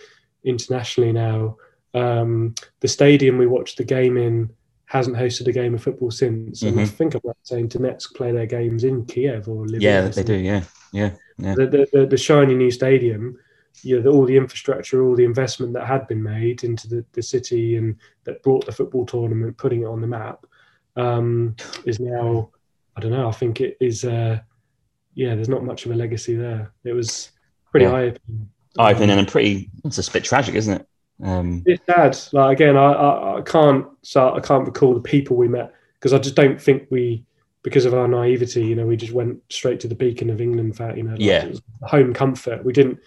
internationally 0.45 1.13
now. 1.13 1.57
Um, 1.93 2.55
the 2.81 2.89
stadium 2.89 3.39
we 3.39 3.47
watched 3.47 3.77
the 3.77 3.85
game 3.85 4.17
in 4.17 4.51
hasn't 4.87 5.17
hosted 5.17 5.47
a 5.47 5.53
game 5.53 5.75
of 5.75 5.83
football 5.83 6.11
since. 6.11 6.63
And 6.63 6.73
mm-hmm. 6.73 6.81
I 6.81 6.87
think 6.87 7.15
I'm 7.15 7.21
right 7.25 7.37
saying 7.43 7.69
Donetsk 7.69 8.15
play 8.15 8.33
their 8.33 8.47
games 8.47 8.85
in 8.85 9.07
Kiev 9.07 9.49
or 9.49 9.67
Lviv. 9.67 9.81
Yeah, 9.81 10.09
they 10.09 10.23
do. 10.23 10.35
Yeah, 10.35 10.65
yeah, 10.93 11.13
yeah. 11.39 11.55
The, 11.55 11.67
the, 11.67 11.89
the, 11.93 12.07
the 12.07 12.17
shiny 12.17 12.55
new 12.55 12.71
stadium 12.71 13.39
you 13.83 13.97
know, 13.97 14.03
the, 14.03 14.11
all 14.11 14.27
the 14.27 14.37
infrastructure, 14.37 15.03
all 15.03 15.17
the 15.17 15.25
investment 15.25 15.73
that 15.73 15.87
had 15.87 16.07
been 16.07 16.23
made 16.23 16.65
into 16.65 16.89
the, 16.89 17.05
the 17.13 17.23
city 17.23 17.77
and 17.77 17.97
that 18.25 18.43
brought 18.43 18.67
the 18.67 18.73
football 18.73 19.07
tournament, 19.07 19.57
putting 19.57 19.83
it 19.83 19.87
on 19.87 20.01
the 20.01 20.07
map, 20.07 20.45
um, 20.97 21.55
is 21.85 22.01
now, 22.01 22.51
I 22.97 23.01
don't 23.01 23.13
know, 23.13 23.29
I 23.29 23.33
think 23.33 23.61
it 23.61 23.77
is, 23.81 24.05
uh, 24.05 24.41
yeah, 25.15 25.35
there's 25.35 25.49
not 25.49 25.65
much 25.65 25.87
of 25.87 25.93
a 25.93 25.95
legacy 25.95 26.35
there. 26.35 26.73
It 26.85 26.93
was 26.93 27.31
pretty 27.71 27.87
yeah. 27.87 27.93
eye-opening. 27.93 28.51
Eye-opening 28.79 29.19
and 29.19 29.29
pretty, 29.29 29.71
it's 29.85 30.07
a 30.07 30.13
bit 30.13 30.25
tragic, 30.25 30.55
isn't 30.55 30.81
it? 30.81 30.87
Um, 31.23 31.63
it's 31.67 31.85
sad. 31.87 32.17
Like 32.33 32.57
again, 32.57 32.77
I, 32.77 32.93
I, 32.93 33.39
I 33.39 33.43
can't 33.43 33.87
so 34.03 34.35
I 34.35 34.41
can't 34.41 34.67
recall 34.67 34.95
the 34.95 35.01
people 35.01 35.37
we 35.37 35.49
met 35.49 35.75
because 35.95 36.13
I 36.13 36.19
just 36.19 36.35
don't 36.35 36.61
think 36.61 36.87
we 36.91 37.25
because 37.63 37.85
of 37.85 37.93
our 37.93 38.09
naivety, 38.09 38.65
you 38.65 38.75
know, 38.75 38.87
we 38.87 38.97
just 38.97 39.13
went 39.13 39.39
straight 39.51 39.81
to 39.81 39.89
the 39.89 39.95
beacon 39.95 40.31
of 40.31 40.41
England. 40.41 40.77
for 40.77 40.97
you 40.97 41.03
know, 41.03 41.13
like 41.13 41.21
yeah, 41.21 41.51
home 41.83 42.15
comfort. 42.15 42.65
We 42.65 42.73
didn't 42.73 42.99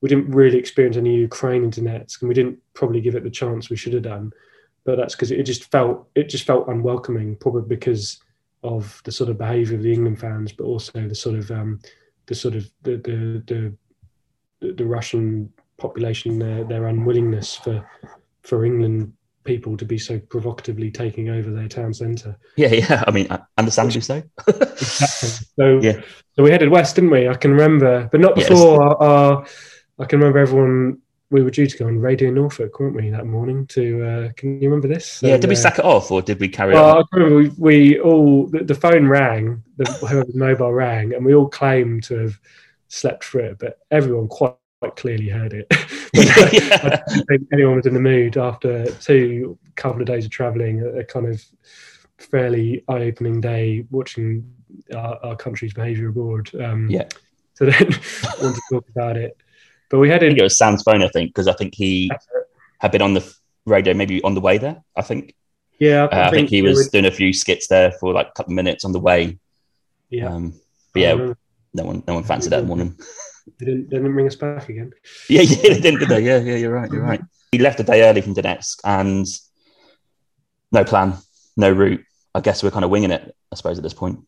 we 0.00 0.08
didn't 0.08 0.30
really 0.30 0.58
experience 0.58 0.96
any 0.96 1.14
Ukraine 1.16 1.62
internet, 1.62 2.12
and 2.20 2.28
we 2.28 2.34
didn't 2.34 2.58
probably 2.74 3.00
give 3.00 3.14
it 3.14 3.22
the 3.22 3.30
chance 3.30 3.70
we 3.70 3.76
should 3.76 3.92
have 3.92 4.02
done. 4.02 4.32
But 4.84 4.96
that's 4.96 5.14
because 5.14 5.30
it 5.30 5.42
just 5.44 5.70
felt 5.70 6.08
it 6.14 6.28
just 6.28 6.46
felt 6.46 6.68
unwelcoming, 6.68 7.36
probably 7.36 7.68
because 7.68 8.20
of 8.62 9.00
the 9.04 9.12
sort 9.12 9.30
of 9.30 9.38
behaviour 9.38 9.76
of 9.76 9.82
the 9.82 9.92
England 9.92 10.18
fans, 10.18 10.52
but 10.52 10.64
also 10.64 11.06
the 11.08 11.14
sort 11.14 11.36
of 11.36 11.50
um, 11.50 11.80
the 12.26 12.34
sort 12.34 12.54
of 12.54 12.70
the 12.82 12.96
the 12.96 13.74
the, 14.60 14.72
the 14.72 14.84
Russian 14.86 15.52
population 15.78 16.38
their 16.38 16.64
their 16.64 16.86
unwillingness 16.86 17.56
for 17.56 17.88
for 18.42 18.64
England 18.64 19.12
people 19.44 19.76
to 19.76 19.84
be 19.84 19.98
so 19.98 20.18
provocatively 20.18 20.90
taking 20.90 21.30
over 21.30 21.50
their 21.50 21.68
town 21.68 21.94
centre. 21.94 22.36
Yeah, 22.56 22.68
yeah. 22.68 23.04
I 23.06 23.10
mean, 23.10 23.28
understandably 23.56 24.02
so. 24.02 24.22
exactly. 24.46 25.28
So, 25.56 25.78
yeah. 25.82 26.00
so 26.36 26.42
we 26.42 26.50
headed 26.50 26.68
west, 26.68 26.94
didn't 26.94 27.10
we? 27.10 27.28
I 27.28 27.34
can 27.34 27.50
remember, 27.50 28.08
but 28.12 28.20
not 28.20 28.34
before 28.34 28.82
our, 28.82 29.02
our 29.02 29.46
I 29.98 30.04
can 30.04 30.18
remember 30.18 30.38
everyone. 30.38 30.98
We 31.30 31.42
were 31.42 31.50
due 31.50 31.66
to 31.66 31.78
go 31.78 31.86
on 31.86 31.98
Radio 31.98 32.30
Norfolk, 32.30 32.80
weren't 32.80 32.96
we, 32.96 33.08
that 33.10 33.26
morning? 33.26 33.66
To 33.68 34.04
uh, 34.04 34.32
can 34.36 34.60
you 34.60 34.68
remember 34.68 34.88
this? 34.88 35.22
Yeah, 35.22 35.34
and, 35.34 35.40
did 35.40 35.48
we 35.48 35.54
uh, 35.54 35.58
sack 35.58 35.78
it 35.78 35.84
off 35.84 36.10
or 36.10 36.22
did 36.22 36.40
we 36.40 36.48
carry 36.48 36.74
well, 36.74 36.98
on? 36.98 37.04
I 37.12 37.16
remember 37.16 37.36
we, 37.36 37.48
we 37.58 38.00
all 38.00 38.46
the, 38.48 38.64
the, 38.64 38.74
phone 38.74 39.06
rang, 39.06 39.62
the 39.76 40.30
mobile 40.34 40.72
rang, 40.72 41.14
and 41.14 41.24
we 41.24 41.34
all 41.34 41.48
claimed 41.48 42.02
to 42.04 42.18
have 42.18 42.40
slept 42.88 43.24
through 43.24 43.44
it, 43.44 43.58
but 43.58 43.78
everyone 43.90 44.28
quite 44.28 44.54
quite 44.80 44.96
clearly 44.96 45.28
heard 45.28 45.52
it. 45.52 45.66
I 46.16 47.02
don't 47.06 47.26
think 47.28 47.48
anyone 47.52 47.76
was 47.76 47.86
in 47.86 47.94
the 47.94 48.00
mood 48.00 48.36
after 48.36 48.90
two 48.92 49.58
couple 49.76 50.00
of 50.00 50.06
days 50.06 50.24
of 50.24 50.30
travelling, 50.30 50.80
a, 50.80 51.00
a 51.00 51.04
kind 51.04 51.26
of 51.26 51.44
fairly 52.18 52.84
eye-opening 52.88 53.40
day 53.40 53.84
watching 53.90 54.52
our, 54.94 55.18
our 55.24 55.36
country's 55.36 55.72
behaviour 55.72 56.08
abroad. 56.08 56.50
Um, 56.60 56.88
Yeah. 56.90 57.08
So 57.54 57.66
then 57.66 57.88
want 58.40 58.56
to 58.56 58.62
talk 58.72 58.88
about 58.88 59.16
it, 59.18 59.36
but 59.90 59.98
we 59.98 60.12
I 60.12 60.18
think 60.18 60.38
it 60.38 60.42
was 60.42 60.56
Sam's 60.56 60.82
phone, 60.82 61.02
I 61.02 61.08
think, 61.08 61.30
because 61.30 61.48
I 61.48 61.52
think 61.52 61.74
he 61.74 62.10
had 62.78 62.90
been 62.92 63.02
on 63.02 63.14
the 63.14 63.34
radio 63.66 63.92
maybe 63.94 64.22
on 64.22 64.34
the 64.34 64.40
way 64.40 64.56
there. 64.58 64.82
I 64.96 65.02
think. 65.02 65.34
Yeah, 65.78 66.04
Uh, 66.04 66.28
I 66.28 66.30
think 66.30 66.50
he 66.50 66.60
was 66.62 66.76
were- 66.76 66.90
doing 66.92 67.06
a 67.06 67.10
few 67.10 67.32
skits 67.32 67.66
there 67.68 67.92
for 67.92 68.12
like 68.12 68.28
a 68.28 68.32
couple 68.32 68.52
of 68.52 68.56
minutes 68.56 68.84
on 68.84 68.92
the 68.92 69.00
way. 69.00 69.38
Yeah, 70.10 70.28
Um, 70.28 70.52
but 70.92 71.00
yeah, 71.02 71.14
no 71.72 71.84
one, 71.84 72.02
no 72.06 72.14
one 72.14 72.24
fancied 72.24 72.50
that 72.52 72.66
morning. 72.66 72.98
they 73.58 73.64
didn't, 73.66 73.88
they 73.90 73.96
didn't 73.96 74.14
ring 74.14 74.26
us 74.26 74.36
back 74.36 74.68
again. 74.68 74.92
Yeah, 75.30 75.40
yeah, 75.42 75.56
they 75.74 75.80
didn't, 75.80 76.00
did 76.00 76.08
they? 76.10 76.20
Yeah, 76.20 76.38
yeah, 76.38 76.56
you're 76.56 76.72
right, 76.72 76.90
you're 76.92 77.02
right. 77.02 77.22
He 77.52 77.58
left 77.58 77.80
a 77.80 77.82
day 77.82 78.02
early 78.08 78.20
from 78.20 78.34
Donetsk 78.34 78.80
and 78.84 79.26
no 80.72 80.84
plan, 80.84 81.14
no 81.56 81.70
route. 81.72 82.04
I 82.34 82.40
guess 82.40 82.62
we're 82.62 82.70
kind 82.70 82.84
of 82.84 82.90
winging 82.90 83.10
it, 83.10 83.34
I 83.50 83.56
suppose, 83.56 83.78
at 83.78 83.82
this 83.82 83.94
point. 83.94 84.20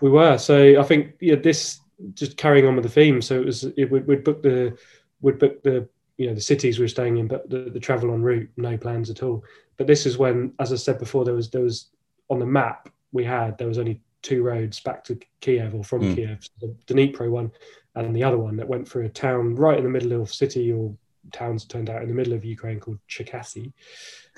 We 0.00 0.10
were. 0.10 0.36
So 0.38 0.80
I 0.80 0.82
think 0.82 1.14
yeah, 1.20 1.36
this 1.36 1.78
just 2.14 2.36
carrying 2.36 2.66
on 2.66 2.74
with 2.76 2.84
the 2.84 2.90
theme. 2.90 3.22
So 3.22 3.40
it 3.40 3.46
was 3.46 3.64
it 3.64 3.90
would 3.90 4.06
we'd 4.06 4.24
book 4.24 4.42
the 4.42 4.76
would 5.20 5.38
book 5.38 5.62
the 5.62 5.88
you 6.16 6.26
know 6.26 6.34
the 6.34 6.40
cities 6.40 6.78
we 6.78 6.84
were 6.84 6.88
staying 6.88 7.18
in, 7.18 7.28
but 7.28 7.48
the, 7.48 7.70
the 7.70 7.80
travel 7.80 8.12
en 8.12 8.22
route, 8.22 8.50
no 8.56 8.76
plans 8.76 9.10
at 9.10 9.22
all. 9.22 9.44
But 9.76 9.86
this 9.86 10.06
is 10.06 10.18
when, 10.18 10.52
as 10.58 10.72
I 10.72 10.76
said 10.76 10.98
before, 10.98 11.24
there 11.24 11.34
was 11.34 11.50
there 11.50 11.62
was 11.62 11.86
on 12.28 12.38
the 12.38 12.46
map 12.46 12.88
we 13.12 13.24
had 13.24 13.56
there 13.56 13.68
was 13.68 13.78
only 13.78 14.00
two 14.22 14.42
roads 14.42 14.80
back 14.80 15.04
to 15.04 15.18
Kiev 15.40 15.74
or 15.74 15.84
from 15.84 16.02
Mm. 16.02 16.14
Kiev, 16.16 16.48
so 16.60 16.74
the 16.86 16.94
Dnipro 16.94 17.30
one 17.30 17.52
and 17.94 18.14
the 18.14 18.24
other 18.24 18.38
one 18.38 18.56
that 18.56 18.68
went 18.68 18.86
through 18.86 19.06
a 19.06 19.08
town 19.08 19.54
right 19.54 19.78
in 19.78 19.84
the 19.84 19.90
middle 19.90 20.20
of 20.20 20.32
city 20.32 20.72
or 20.72 20.94
towns 21.32 21.64
turned 21.64 21.90
out 21.90 22.02
in 22.02 22.08
the 22.08 22.14
middle 22.14 22.32
of 22.32 22.44
Ukraine 22.44 22.80
called 22.80 22.98
Cherkasy. 23.08 23.72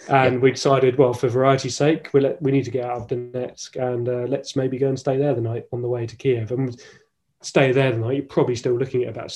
And 0.09 0.41
we 0.41 0.51
decided, 0.53 0.97
well, 0.97 1.12
for 1.12 1.28
variety's 1.28 1.76
sake, 1.76 2.09
we 2.12 2.20
let, 2.20 2.41
we 2.41 2.53
need 2.53 2.64
to 2.64 2.70
get 2.70 2.85
out 2.85 3.03
of 3.03 3.07
Donetsk 3.09 3.76
and 3.76 4.09
uh, 4.09 4.24
let's 4.28 4.57
maybe 4.57 4.78
go 4.78 4.89
and 4.89 4.99
stay 4.99 5.16
there 5.18 5.35
the 5.35 5.41
night 5.41 5.66
on 5.72 5.83
the 5.83 5.89
way 5.89 6.07
to 6.07 6.16
Kiev. 6.16 6.53
And 6.53 6.81
stay 7.43 7.72
there 7.72 7.93
the 7.93 7.99
night, 7.99 8.16
you're 8.16 8.26
probably 8.26 8.57
still 8.57 8.78
looking 8.78 9.03
at 9.05 9.11
about 9.11 9.31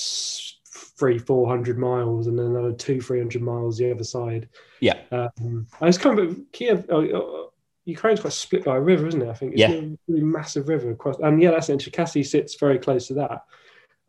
three, 0.97 1.17
four 1.17 1.47
hundred 1.47 1.77
miles, 1.77 2.27
and 2.27 2.37
then 2.37 2.47
another 2.47 2.73
two, 2.73 3.01
three 3.01 3.19
hundred 3.19 3.41
miles 3.41 3.77
the 3.77 3.91
other 3.91 4.03
side. 4.03 4.49
Yeah. 4.79 4.99
Um, 5.11 5.67
and 5.79 5.89
it's 5.89 5.97
kind 5.97 6.19
of 6.19 6.39
Kiev. 6.51 6.89
Uh, 6.89 6.97
uh, 6.99 7.41
Ukraine's 7.85 8.21
quite 8.21 8.33
split 8.33 8.65
by 8.65 8.77
a 8.77 8.81
river, 8.81 9.05
isn't 9.07 9.21
it? 9.21 9.29
I 9.29 9.33
think 9.33 9.53
it's 9.53 9.61
Yeah. 9.61 9.71
a 9.73 9.97
really 10.07 10.23
massive 10.23 10.67
river 10.69 10.91
across, 10.91 11.17
and 11.19 11.41
yeah, 11.41 11.51
that's 11.51 11.69
it. 11.69 11.79
Cherkasy 11.79 12.25
sits 12.25 12.55
very 12.55 12.79
close 12.79 13.07
to 13.07 13.13
that. 13.15 13.45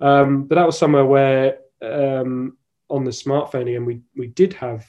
Um, 0.00 0.44
but 0.44 0.54
that 0.54 0.66
was 0.66 0.78
somewhere 0.78 1.04
where 1.04 1.58
um, 1.82 2.56
on 2.88 3.04
the 3.04 3.10
smartphone 3.10 3.68
again, 3.68 3.84
we 3.84 4.00
we 4.16 4.28
did 4.28 4.52
have 4.54 4.86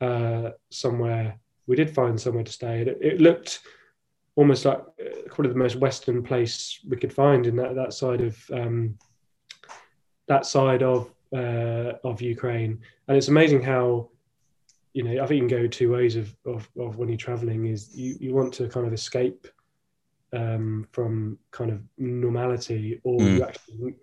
uh, 0.00 0.50
somewhere. 0.70 1.38
We 1.66 1.76
did 1.76 1.90
find 1.90 2.20
somewhere 2.20 2.44
to 2.44 2.52
stay. 2.52 2.82
It, 2.82 2.98
it 3.00 3.20
looked 3.20 3.60
almost 4.36 4.64
like 4.64 4.78
uh, 4.78 5.22
probably 5.26 5.52
the 5.52 5.58
most 5.58 5.76
western 5.76 6.22
place 6.22 6.80
we 6.88 6.96
could 6.96 7.12
find 7.12 7.46
in 7.46 7.56
that 7.56 7.74
that 7.74 7.92
side 7.92 8.20
of 8.20 8.38
um, 8.52 8.96
that 10.28 10.46
side 10.46 10.82
of 10.82 11.10
uh, 11.36 11.92
of 12.08 12.20
Ukraine. 12.22 12.72
And 13.08 13.16
it's 13.16 13.28
amazing 13.28 13.62
how 13.62 14.08
you 14.94 15.02
know 15.04 15.22
I 15.22 15.26
think 15.26 15.42
you 15.42 15.48
can 15.48 15.58
go 15.62 15.66
two 15.66 15.90
ways 15.92 16.16
of 16.16 16.34
of, 16.52 16.68
of 16.78 16.96
when 16.98 17.08
you're 17.08 17.18
traveling. 17.28 17.66
Is 17.66 17.94
you 17.94 18.16
you 18.20 18.34
want 18.34 18.52
to 18.54 18.68
kind 18.68 18.86
of 18.86 18.92
escape 18.92 19.46
um, 20.32 20.86
from 20.92 21.38
kind 21.50 21.70
of 21.70 21.80
normality, 21.98 23.00
or 23.04 23.20
Mm. 23.20 23.36
you 23.36 23.42
actually 23.44 23.94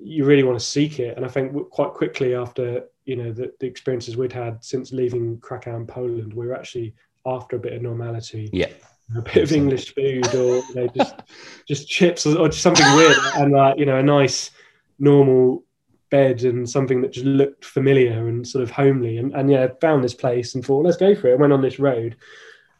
you 0.00 0.24
really 0.24 0.44
want 0.44 0.58
to 0.58 0.64
seek 0.64 1.00
it. 1.00 1.16
And 1.16 1.26
I 1.26 1.28
think 1.28 1.52
quite 1.70 1.92
quickly 1.92 2.34
after 2.34 2.84
you 3.04 3.16
know 3.16 3.32
the, 3.32 3.52
the 3.60 3.66
experiences 3.66 4.16
we'd 4.16 4.32
had 4.32 4.62
since 4.64 4.92
leaving 4.92 5.38
Krakow 5.40 5.76
and 5.76 5.88
Poland, 5.88 6.32
we 6.32 6.46
were 6.46 6.54
actually 6.56 6.94
after 7.26 7.56
a 7.56 7.58
bit 7.58 7.72
of 7.74 7.82
normality 7.82 8.48
Yeah. 8.52 8.68
a 9.16 9.22
bit 9.22 9.42
of 9.42 9.52
English 9.52 9.94
food 9.94 10.24
or 10.34 10.56
you 10.56 10.74
know, 10.74 10.86
just 10.96 11.14
just 11.68 11.88
chips 11.88 12.26
or, 12.26 12.38
or 12.38 12.48
just 12.48 12.62
something 12.62 12.90
weird 12.96 13.16
and 13.36 13.52
like 13.52 13.78
you 13.78 13.86
know 13.86 13.98
a 13.98 14.02
nice 14.02 14.50
normal 14.98 15.64
bed 16.10 16.44
and 16.44 16.68
something 16.68 17.00
that 17.02 17.12
just 17.12 17.26
looked 17.26 17.64
familiar 17.64 18.28
and 18.28 18.46
sort 18.46 18.62
of 18.62 18.70
homely. 18.70 19.18
And, 19.18 19.32
and 19.34 19.50
yeah 19.50 19.68
found 19.80 20.02
this 20.02 20.14
place 20.14 20.54
and 20.54 20.64
thought 20.64 20.84
let's 20.84 20.96
go 20.96 21.14
for 21.14 21.28
it. 21.28 21.32
And 21.32 21.40
went 21.40 21.52
on 21.52 21.62
this 21.62 21.78
road. 21.78 22.16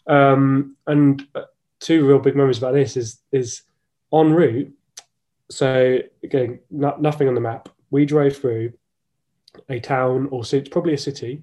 Um, 0.06 0.76
and 0.86 1.26
uh, 1.34 1.42
two 1.80 2.06
real 2.06 2.18
big 2.18 2.36
memories 2.36 2.58
about 2.58 2.74
this 2.74 2.96
is 2.96 3.20
is 3.30 3.62
en 4.12 4.32
route 4.32 4.72
so 5.50 5.98
again 6.22 6.58
no, 6.70 6.96
nothing 6.98 7.28
on 7.28 7.34
the 7.34 7.40
map. 7.40 7.68
We 7.90 8.04
drove 8.04 8.36
through 8.36 8.72
a 9.68 9.80
town 9.80 10.28
or 10.30 10.42
probably 10.70 10.94
a 10.94 10.98
city 10.98 11.42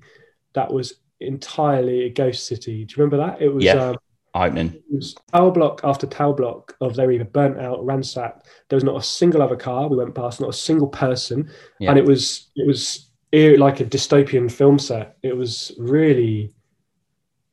that 0.53 0.71
was 0.71 0.95
entirely 1.19 2.03
a 2.03 2.09
ghost 2.09 2.45
city. 2.47 2.85
Do 2.85 2.93
you 2.93 3.03
remember 3.03 3.17
that? 3.17 3.41
It 3.41 3.49
was 3.49 3.63
Yeah. 3.63 3.89
um, 3.89 3.97
Opening. 4.35 4.73
it 4.73 4.83
was 4.91 5.15
tower 5.33 5.49
block 5.51 5.81
after 5.83 6.05
tower 6.05 6.33
block 6.33 6.75
of 6.81 6.95
they 6.95 7.05
were 7.05 7.13
either 7.13 7.23
burnt 7.25 7.57
out, 7.59 7.85
ransacked. 7.85 8.47
There 8.69 8.75
was 8.77 8.83
not 8.83 8.97
a 8.97 9.01
single 9.01 9.41
other 9.41 9.55
car 9.55 9.87
we 9.87 9.95
went 9.97 10.13
past, 10.13 10.41
not 10.41 10.49
a 10.49 10.53
single 10.53 10.87
person, 10.87 11.49
Yeah. 11.79 11.89
and 11.91 11.97
it 11.99 12.05
was 12.05 12.51
it 12.55 12.67
was 12.67 13.09
like 13.33 13.79
a 13.79 13.85
dystopian 13.85 14.51
film 14.51 14.77
set. 14.79 15.17
It 15.23 15.35
was 15.35 15.71
really, 15.77 16.53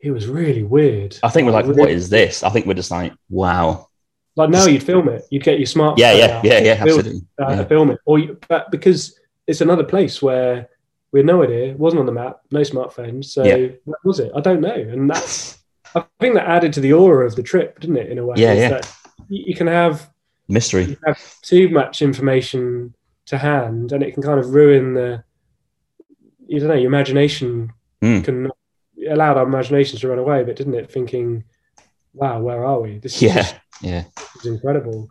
it 0.00 0.10
was 0.10 0.26
really 0.28 0.62
weird. 0.62 1.16
I 1.22 1.28
think 1.28 1.46
we're 1.46 1.52
like, 1.52 1.66
really- 1.66 1.80
what 1.80 1.90
is 1.90 2.08
this? 2.08 2.42
I 2.42 2.50
think 2.50 2.66
we're 2.66 2.74
just 2.74 2.90
like, 2.90 3.12
wow. 3.30 3.86
like 4.36 4.50
now 4.50 4.66
you'd 4.66 4.82
film 4.82 5.08
it. 5.08 5.24
You'd 5.30 5.42
get 5.44 5.58
your 5.58 5.66
smartphone. 5.66 5.98
Yeah, 5.98 6.12
yeah, 6.12 6.36
out, 6.38 6.44
yeah, 6.44 6.58
yeah, 6.60 6.74
Film- 6.84 6.98
absolutely. 6.98 7.20
uh, 7.40 7.50
Yeah. 7.50 7.64
film 7.64 7.90
it, 7.90 8.00
or 8.06 8.18
you, 8.18 8.38
but 8.48 8.70
because 8.70 9.18
it's 9.46 9.60
another 9.60 9.84
place 9.84 10.20
where 10.22 10.68
we 11.12 11.18
had 11.20 11.26
no 11.26 11.42
idea, 11.42 11.70
it 11.70 11.78
wasn't 11.78 12.00
on 12.00 12.06
the 12.06 12.12
map, 12.12 12.40
no 12.50 12.60
smartphones. 12.60 13.26
So 13.26 13.44
Yeah. 13.44 13.68
what 13.84 13.98
was 14.04 14.18
it? 14.20 14.32
I 14.34 14.40
don't 14.40 14.60
know, 14.60 14.74
and 14.74 15.08
that's. 15.10 15.58
I 15.94 16.04
think 16.20 16.34
that 16.34 16.48
added 16.48 16.72
to 16.74 16.80
the 16.80 16.92
aura 16.92 17.26
of 17.26 17.36
the 17.36 17.42
trip, 17.42 17.80
didn't 17.80 17.96
it? 17.96 18.10
In 18.10 18.18
a 18.18 18.24
way, 18.26 18.34
Yeah, 18.38 18.54
yeah. 18.54 18.80
You 19.28 19.54
can 19.54 19.66
have 19.66 20.10
Mystery. 20.48 20.84
you 20.84 20.96
have 21.06 21.18
too 21.42 21.68
much 21.68 22.02
information 22.02 22.94
to 23.26 23.38
hand 23.38 23.92
and 23.92 24.02
it 24.02 24.12
can 24.14 24.22
kind 24.22 24.38
of 24.40 24.52
ruin 24.54 24.94
the 24.94 25.22
you 26.46 26.58
don't 26.58 26.68
know 26.68 26.74
your 26.74 26.88
imagination 26.88 27.72
Mm. 28.02 28.24
can 28.24 28.50
allowed 29.08 29.36
our 29.36 29.46
imaginations 29.46 30.00
to 30.00 30.08
run 30.08 30.18
away 30.18 30.42
but 30.42 30.56
didn't 30.56 30.74
it 30.74 30.90
thinking 30.90 31.44
wow 32.14 32.40
where 32.40 32.64
are 32.64 32.80
we 32.80 32.98
this 32.98 33.14
is, 33.16 33.22
Yeah, 33.22 33.34
just- 33.36 33.54
yeah. 33.80 34.04
is 34.36 34.46
incredible 34.46 35.08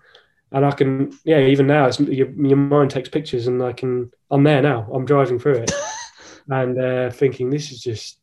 and 0.52 0.66
i 0.66 0.72
can 0.72 1.18
yeah 1.24 1.40
even 1.40 1.68
now 1.68 1.86
it's, 1.88 2.00
your, 2.02 2.30
your 2.32 2.58
mind 2.58 2.92
takes 2.92 3.08
pictures 3.10 3.48
and 3.48 3.64
i 3.64 3.72
can 3.72 4.12
i'm 4.30 4.44
there 4.44 4.62
now 4.62 4.90
i'm 4.94 5.06
driving 5.06 5.40
through 5.40 5.60
it 5.64 5.72
and 6.50 6.78
uh, 6.80 7.10
thinking 7.12 7.50
this 7.50 7.72
is 7.72 7.82
just 7.82 8.20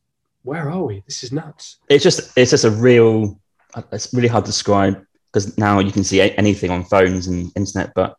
where 0.48 0.70
are 0.70 0.84
we 0.84 1.02
this 1.06 1.22
is 1.22 1.30
nuts 1.32 1.78
It's 1.88 2.02
just, 2.02 2.36
it's 2.36 2.50
just 2.50 2.64
a 2.64 2.70
real. 2.70 3.38
It's 3.92 4.12
really 4.14 4.28
hard 4.28 4.44
to 4.46 4.50
describe 4.50 4.94
because 5.26 5.58
now 5.58 5.78
you 5.78 5.92
can 5.92 6.02
see 6.02 6.20
anything 6.20 6.70
on 6.70 6.84
phones 6.84 7.26
and 7.28 7.52
internet, 7.54 7.92
but 7.94 8.16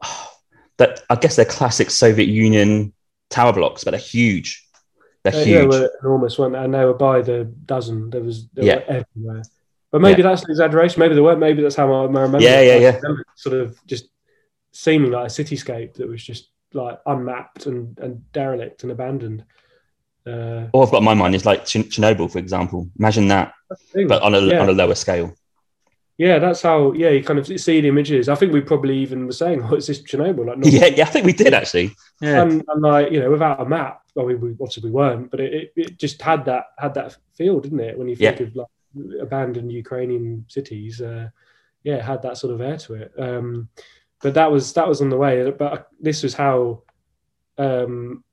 that 0.78 1.02
I 1.10 1.16
guess 1.16 1.36
they're 1.36 1.44
classic 1.44 1.90
Soviet 1.90 2.28
Union 2.28 2.92
tower 3.30 3.52
blocks, 3.52 3.84
but 3.84 3.90
they're 3.92 4.00
huge. 4.00 4.64
They're 5.22 5.32
They, 5.32 5.44
they 5.44 5.50
huge. 5.60 5.68
were 5.68 5.90
enormous, 6.02 6.38
weren't 6.38 6.52
they? 6.54 6.60
And 6.64 6.72
they 6.74 6.84
were 6.84 6.94
by 6.94 7.20
the 7.22 7.44
dozen. 7.44 8.10
There 8.10 8.22
was 8.22 8.48
they 8.54 8.66
Yeah. 8.66 8.76
were 8.76 8.84
everywhere. 9.00 9.42
But 9.90 10.00
maybe 10.02 10.22
that's 10.22 10.42
an 10.44 10.50
exaggeration. 10.50 11.00
Maybe 11.00 11.14
they 11.14 11.20
weren't. 11.20 11.38
Maybe 11.38 11.62
that's 11.62 11.76
how 11.76 11.92
I 11.92 12.02
remember. 12.04 12.40
Yeah, 12.40 12.60
yeah, 12.60 12.76
yeah. 12.76 13.00
Sort 13.36 13.56
of 13.56 13.78
just 13.86 14.06
seeming 14.72 15.12
like 15.12 15.26
a 15.26 15.30
cityscape 15.30 15.94
that 15.94 16.08
was 16.08 16.22
just 16.22 16.50
like 16.72 16.98
unmapped 17.06 17.66
and, 17.66 17.96
and 17.98 18.30
derelict 18.32 18.82
and 18.82 18.90
abandoned. 18.92 19.44
Uh, 20.26 20.68
All 20.72 20.82
I've 20.82 20.90
got 20.90 20.98
in 20.98 21.04
my 21.04 21.14
mind 21.14 21.34
is 21.34 21.44
like 21.44 21.64
Ch- 21.66 21.88
Chernobyl, 21.92 22.30
for 22.30 22.38
example. 22.38 22.88
Imagine 22.98 23.28
that, 23.28 23.52
but 24.08 24.22
on 24.22 24.34
a 24.34 24.40
Yeah. 24.40 24.60
on 24.62 24.68
a 24.68 24.72
lower 24.72 24.94
scale. 24.94 25.34
yeah, 26.16 26.38
that's 26.38 26.62
how. 26.62 26.92
Yeah, 26.92 27.10
you 27.10 27.22
kind 27.22 27.38
of 27.38 27.46
see 27.46 27.80
the 27.80 27.88
images. 27.88 28.28
I 28.28 28.34
think 28.36 28.52
we 28.52 28.60
probably 28.60 28.96
even 28.98 29.26
were 29.26 29.32
saying, 29.32 29.62
"Oh, 29.64 29.74
is 29.74 29.86
this 29.88 30.00
Chernobyl?" 30.02 30.46
Like, 30.46 30.58
not 30.58 30.72
Yeah, 30.72 30.86
yeah. 30.86 31.04
I 31.04 31.10
think 31.10 31.26
we 31.26 31.32
did 31.34 31.52
actually. 31.52 31.90
Yeah, 32.22 32.42
and, 32.42 32.62
and 32.68 32.80
like 32.82 33.12
you 33.12 33.20
know, 33.20 33.30
without 33.30 33.60
a 33.60 33.64
map, 33.66 34.00
well, 34.14 34.26
we, 34.26 34.34
we 34.36 34.50
obviously 34.52 34.84
we 34.84 34.90
weren't, 34.92 35.30
but 35.30 35.40
it, 35.40 35.52
it, 35.52 35.72
it 35.76 35.98
just 35.98 36.22
had 36.22 36.44
that 36.46 36.66
had 36.78 36.94
that 36.94 37.16
feel, 37.36 37.60
didn't 37.60 37.80
it? 37.80 37.98
When 37.98 38.08
you 38.08 38.16
think 38.16 38.40
of 38.40 38.56
like 38.56 38.68
abandoned 39.20 39.72
Ukrainian 39.72 40.46
cities, 40.48 41.00
uh, 41.02 41.28
yeah, 41.82 41.96
it 41.96 42.02
had 42.02 42.22
that 42.22 42.38
sort 42.38 42.54
of 42.54 42.60
air 42.62 42.78
to 42.78 42.94
it. 42.94 43.12
Um, 43.18 43.68
but 44.22 44.32
that 44.34 44.50
was 44.50 44.72
that 44.72 44.88
was 44.88 45.02
on 45.02 45.10
the 45.10 45.18
way. 45.18 45.50
But 45.50 45.88
this 46.00 46.22
was 46.22 46.32
how 46.32 46.82
um, 47.58 48.23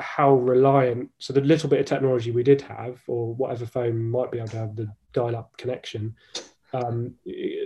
how 0.00 0.34
reliant. 0.34 1.10
So 1.18 1.32
the 1.32 1.40
little 1.40 1.68
bit 1.68 1.80
of 1.80 1.86
technology 1.86 2.30
we 2.30 2.42
did 2.42 2.62
have, 2.62 3.00
or 3.06 3.34
whatever 3.34 3.66
phone 3.66 4.10
might 4.10 4.30
be 4.30 4.38
able 4.38 4.48
to 4.48 4.56
have 4.58 4.76
the 4.76 4.92
dial-up 5.12 5.56
connection 5.56 6.14
um, 6.72 7.14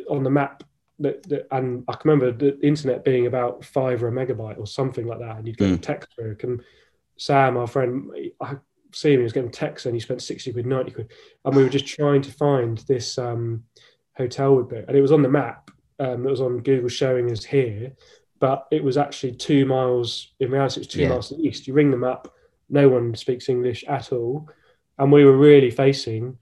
on 0.08 0.22
the 0.22 0.30
map 0.30 0.62
that, 1.00 1.22
that, 1.24 1.46
and 1.50 1.84
I 1.88 1.92
can 1.92 2.10
remember 2.10 2.32
the 2.32 2.58
internet 2.66 3.04
being 3.04 3.26
about 3.26 3.64
five 3.64 4.02
or 4.02 4.08
a 4.08 4.12
megabyte 4.12 4.58
or 4.58 4.66
something 4.66 5.06
like 5.06 5.18
that, 5.18 5.36
and 5.36 5.46
you'd 5.46 5.58
get 5.58 5.70
a 5.70 5.74
Mm. 5.74 5.82
text 5.82 6.14
through. 6.14 6.36
And 6.42 6.62
Sam, 7.16 7.56
our 7.56 7.66
friend, 7.66 8.10
I 8.40 8.56
see 8.92 9.12
him, 9.12 9.20
he 9.20 9.24
was 9.24 9.32
getting 9.32 9.50
texts 9.50 9.86
and 9.86 9.94
he 9.94 10.00
spent 10.00 10.22
60 10.22 10.52
quid, 10.52 10.66
90 10.66 10.90
quid. 10.92 11.12
And 11.44 11.56
we 11.56 11.62
were 11.62 11.68
just 11.68 11.86
trying 11.86 12.22
to 12.22 12.32
find 12.32 12.78
this 12.86 13.18
um, 13.18 13.64
hotel. 14.16 14.58
And 14.60 14.96
it 14.96 15.00
was 15.02 15.12
on 15.12 15.22
the 15.22 15.28
map, 15.28 15.70
um, 15.98 16.26
it 16.26 16.30
was 16.30 16.40
on 16.40 16.58
Google 16.58 16.88
showing 16.88 17.30
us 17.30 17.44
here. 17.44 17.92
But 18.40 18.66
it 18.70 18.82
was 18.82 18.96
actually 18.96 19.32
two 19.32 19.64
miles. 19.66 20.32
In 20.40 20.50
reality, 20.50 20.80
it's 20.80 20.92
two 20.92 21.00
Yeah. 21.02 21.08
miles 21.10 21.28
to 21.28 21.36
the 21.36 21.42
east. 21.46 21.66
You 21.66 21.74
ring 21.74 21.90
them 21.90 22.04
up, 22.04 22.34
no 22.68 22.88
one 22.88 23.14
speaks 23.14 23.48
English 23.48 23.84
at 23.84 24.12
all, 24.12 24.48
and 24.98 25.10
we 25.12 25.24
were 25.24 25.36
really 25.36 25.70
facing 25.70 26.38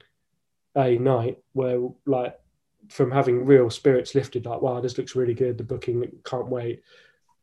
a 0.75 0.97
night 0.97 1.37
where, 1.53 1.79
like, 2.05 2.37
from 2.89 3.11
having 3.11 3.45
real 3.45 3.69
spirits 3.69 4.13
lifted, 4.15 4.45
like, 4.45 4.61
wow, 4.61 4.81
this 4.81 4.97
looks 4.97 5.15
really 5.15 5.33
good. 5.33 5.57
The 5.57 5.63
booking 5.63 6.03
can't 6.25 6.49
wait. 6.49 6.81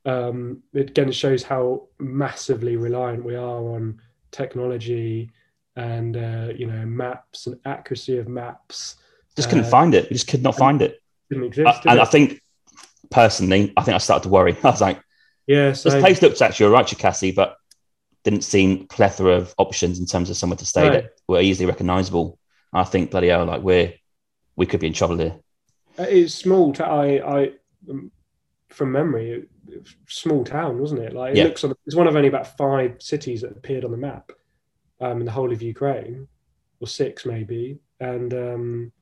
Um, 0.05 0.63
it 0.73 0.91
again 0.91 1.13
shows 1.13 1.43
how 1.43 1.89
massively 1.99 2.77
reliant 2.77 3.25
we 3.25 3.35
are 3.37 3.63
on 3.75 4.01
technology 4.31 5.31
and 5.77 6.17
uh, 6.17 6.49
you 6.57 6.67
know 6.67 6.85
maps 6.87 7.47
and 7.47 7.59
accuracy 7.65 8.19
of 8.19 8.27
maps. 8.29 8.97
Just 9.37 9.49
couldn't 9.51 9.65
Uh, 9.67 9.69
find 9.71 9.95
it. 9.95 10.09
We 10.11 10.15
just 10.15 10.27
could 10.29 10.43
not 10.43 10.57
find 10.57 10.81
it. 10.83 11.01
Didn't 11.31 11.45
exist. 11.45 11.69
I- 11.69 11.81
did 11.83 11.91
and 11.93 12.01
I 12.01 12.05
think 12.07 12.41
personally, 13.11 13.73
I 13.77 13.83
think 13.83 13.95
I 13.95 13.99
started 13.99 14.25
to 14.25 14.29
worry. 14.29 14.57
I 14.65 14.71
was 14.71 14.81
like, 14.81 15.01
yeah, 15.47 15.71
this 15.71 15.83
place 15.83 16.23
looks 16.23 16.41
actually 16.41 16.67
all 16.67 16.73
right, 16.73 16.87
Cherkasy, 16.87 17.35
but 17.35 17.57
didn't 18.23 18.43
seem 18.45 18.87
plethora 18.87 19.35
of 19.37 19.55
options 19.59 19.99
in 19.99 20.07
terms 20.07 20.31
of 20.31 20.37
somewhere 20.37 20.57
to 20.59 20.67
stay 20.67 20.87
No. 20.87 20.93
that 20.93 21.11
were 21.27 21.41
easily 21.41 21.67
recognizable. 21.67 22.39
I 22.73 22.85
think 22.85 23.11
bloody 23.11 23.29
hell, 23.29 23.45
like 23.47 23.63
we're 23.63 23.95
we 24.57 24.67
could 24.67 24.81
be 24.81 24.87
in 24.87 24.93
trouble 24.93 25.19
here. 25.19 25.37
it's 25.99 26.35
small. 26.35 26.73
ta- 26.73 26.85
I, 27.01 27.41
I, 27.41 27.53
um, 27.89 28.13
from 28.69 28.93
memory, 28.93 29.31
it, 29.31 29.49
it 29.69 29.89
small 30.07 30.45
town, 30.45 30.79
wasn't 30.79 31.01
it? 31.01 31.15
Like 31.15 31.33
it 31.33 31.39
Yeah. 31.39 31.45
looks 31.45 31.65
on. 31.65 31.75
It's 31.87 31.97
one 31.97 32.07
of 32.07 32.15
only 32.15 32.29
about 32.29 32.57
five 32.57 32.97
cities 33.01 33.41
that 33.41 33.53
appeared 33.53 33.85
on 33.85 33.91
the 33.91 33.97
map 33.97 34.31
um, 35.01 35.19
in 35.21 35.25
the 35.25 35.33
whole 35.33 35.51
of 35.53 35.63
Ukraine, 35.63 36.29
or 36.79 36.87
six 36.87 37.25
maybe, 37.27 37.79
and 37.99 38.33
um, 38.35 38.93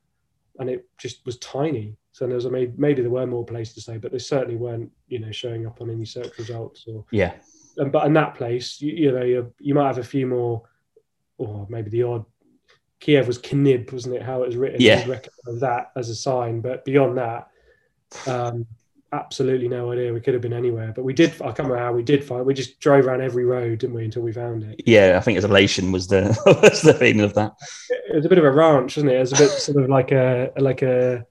and 0.57 0.69
it 0.69 0.87
just 0.97 1.23
was 1.25 1.37
tiny. 1.37 1.97
So 2.19 2.27
there 2.27 2.35
was 2.35 2.43
a, 2.43 2.51
maybe, 2.51 2.73
maybe 2.75 3.01
there 3.01 3.09
were 3.09 3.25
more 3.25 3.45
places 3.45 3.75
to 3.75 3.81
say, 3.81 3.97
but 3.97 4.11
they 4.11 4.17
certainly 4.17 4.57
weren't, 4.57 4.91
you 5.07 5.19
know, 5.19 5.31
showing 5.31 5.65
up 5.65 5.79
on 5.79 5.89
any 5.89 6.03
search 6.03 6.37
results 6.37 6.83
or 6.85 7.05
Yeah, 7.11 7.35
and, 7.77 7.93
but 7.93 8.05
in 8.07 8.11
that 8.11 8.35
place, 8.35 8.81
you, 8.81 8.91
you 8.91 9.11
know, 9.13 9.23
you, 9.23 9.53
you 9.57 9.73
might 9.73 9.87
have 9.87 9.99
a 9.99 10.03
few 10.03 10.27
more, 10.27 10.63
or 11.37 11.65
maybe 11.69 11.89
the 11.89 12.03
odd. 12.03 12.25
Kiev 12.99 13.25
was 13.25 13.39
Knib, 13.39 13.93
wasn't 13.93 14.15
it? 14.15 14.21
How 14.21 14.43
it 14.43 14.47
was 14.47 14.57
written. 14.57 14.81
Yeah. 14.81 14.99
You'd 14.99 15.07
recognise 15.07 15.61
that 15.61 15.93
as 15.95 16.09
a 16.09 16.15
sign, 16.15 16.59
but 16.59 16.83
beyond 16.83 17.17
that, 17.19 17.47
um, 18.27 18.65
absolutely 19.13 19.69
no 19.69 19.93
idea. 19.93 20.11
We 20.11 20.19
could 20.19 20.33
have 20.33 20.43
been 20.43 20.51
anywhere, 20.51 20.91
but 20.93 21.05
we 21.05 21.13
did. 21.13 21.31
I 21.35 21.53
can't 21.53 21.59
remember 21.59 21.77
how 21.77 21.93
we 21.93 22.03
did 22.03 22.21
find. 22.21 22.45
We 22.45 22.53
just 22.53 22.81
drove 22.81 23.05
around 23.05 23.21
every 23.21 23.45
road, 23.45 23.79
didn't 23.79 23.95
we, 23.95 24.03
until 24.03 24.23
we 24.23 24.33
found 24.33 24.63
it. 24.63 24.81
yeah. 24.85 25.15
I 25.15 25.21
think 25.21 25.37
as 25.37 25.45
elation 25.45 25.93
was 25.93 26.07
the 26.09 26.37
was 26.61 26.81
the 26.81 26.93
feeling 26.93 27.21
of 27.21 27.33
that. 27.35 27.53
It 27.89 28.15
was 28.15 28.25
a 28.25 28.29
bit 28.29 28.39
of 28.39 28.43
a 28.43 28.51
ranch, 28.51 28.97
wasn't 28.97 29.13
it? 29.13 29.15
It 29.15 29.19
was 29.19 29.31
a 29.31 29.37
bit 29.37 29.51
sort 29.51 29.81
of 29.81 29.89
like 29.89 30.11
a 30.11 30.51
like 30.57 30.81
a. 30.81 31.25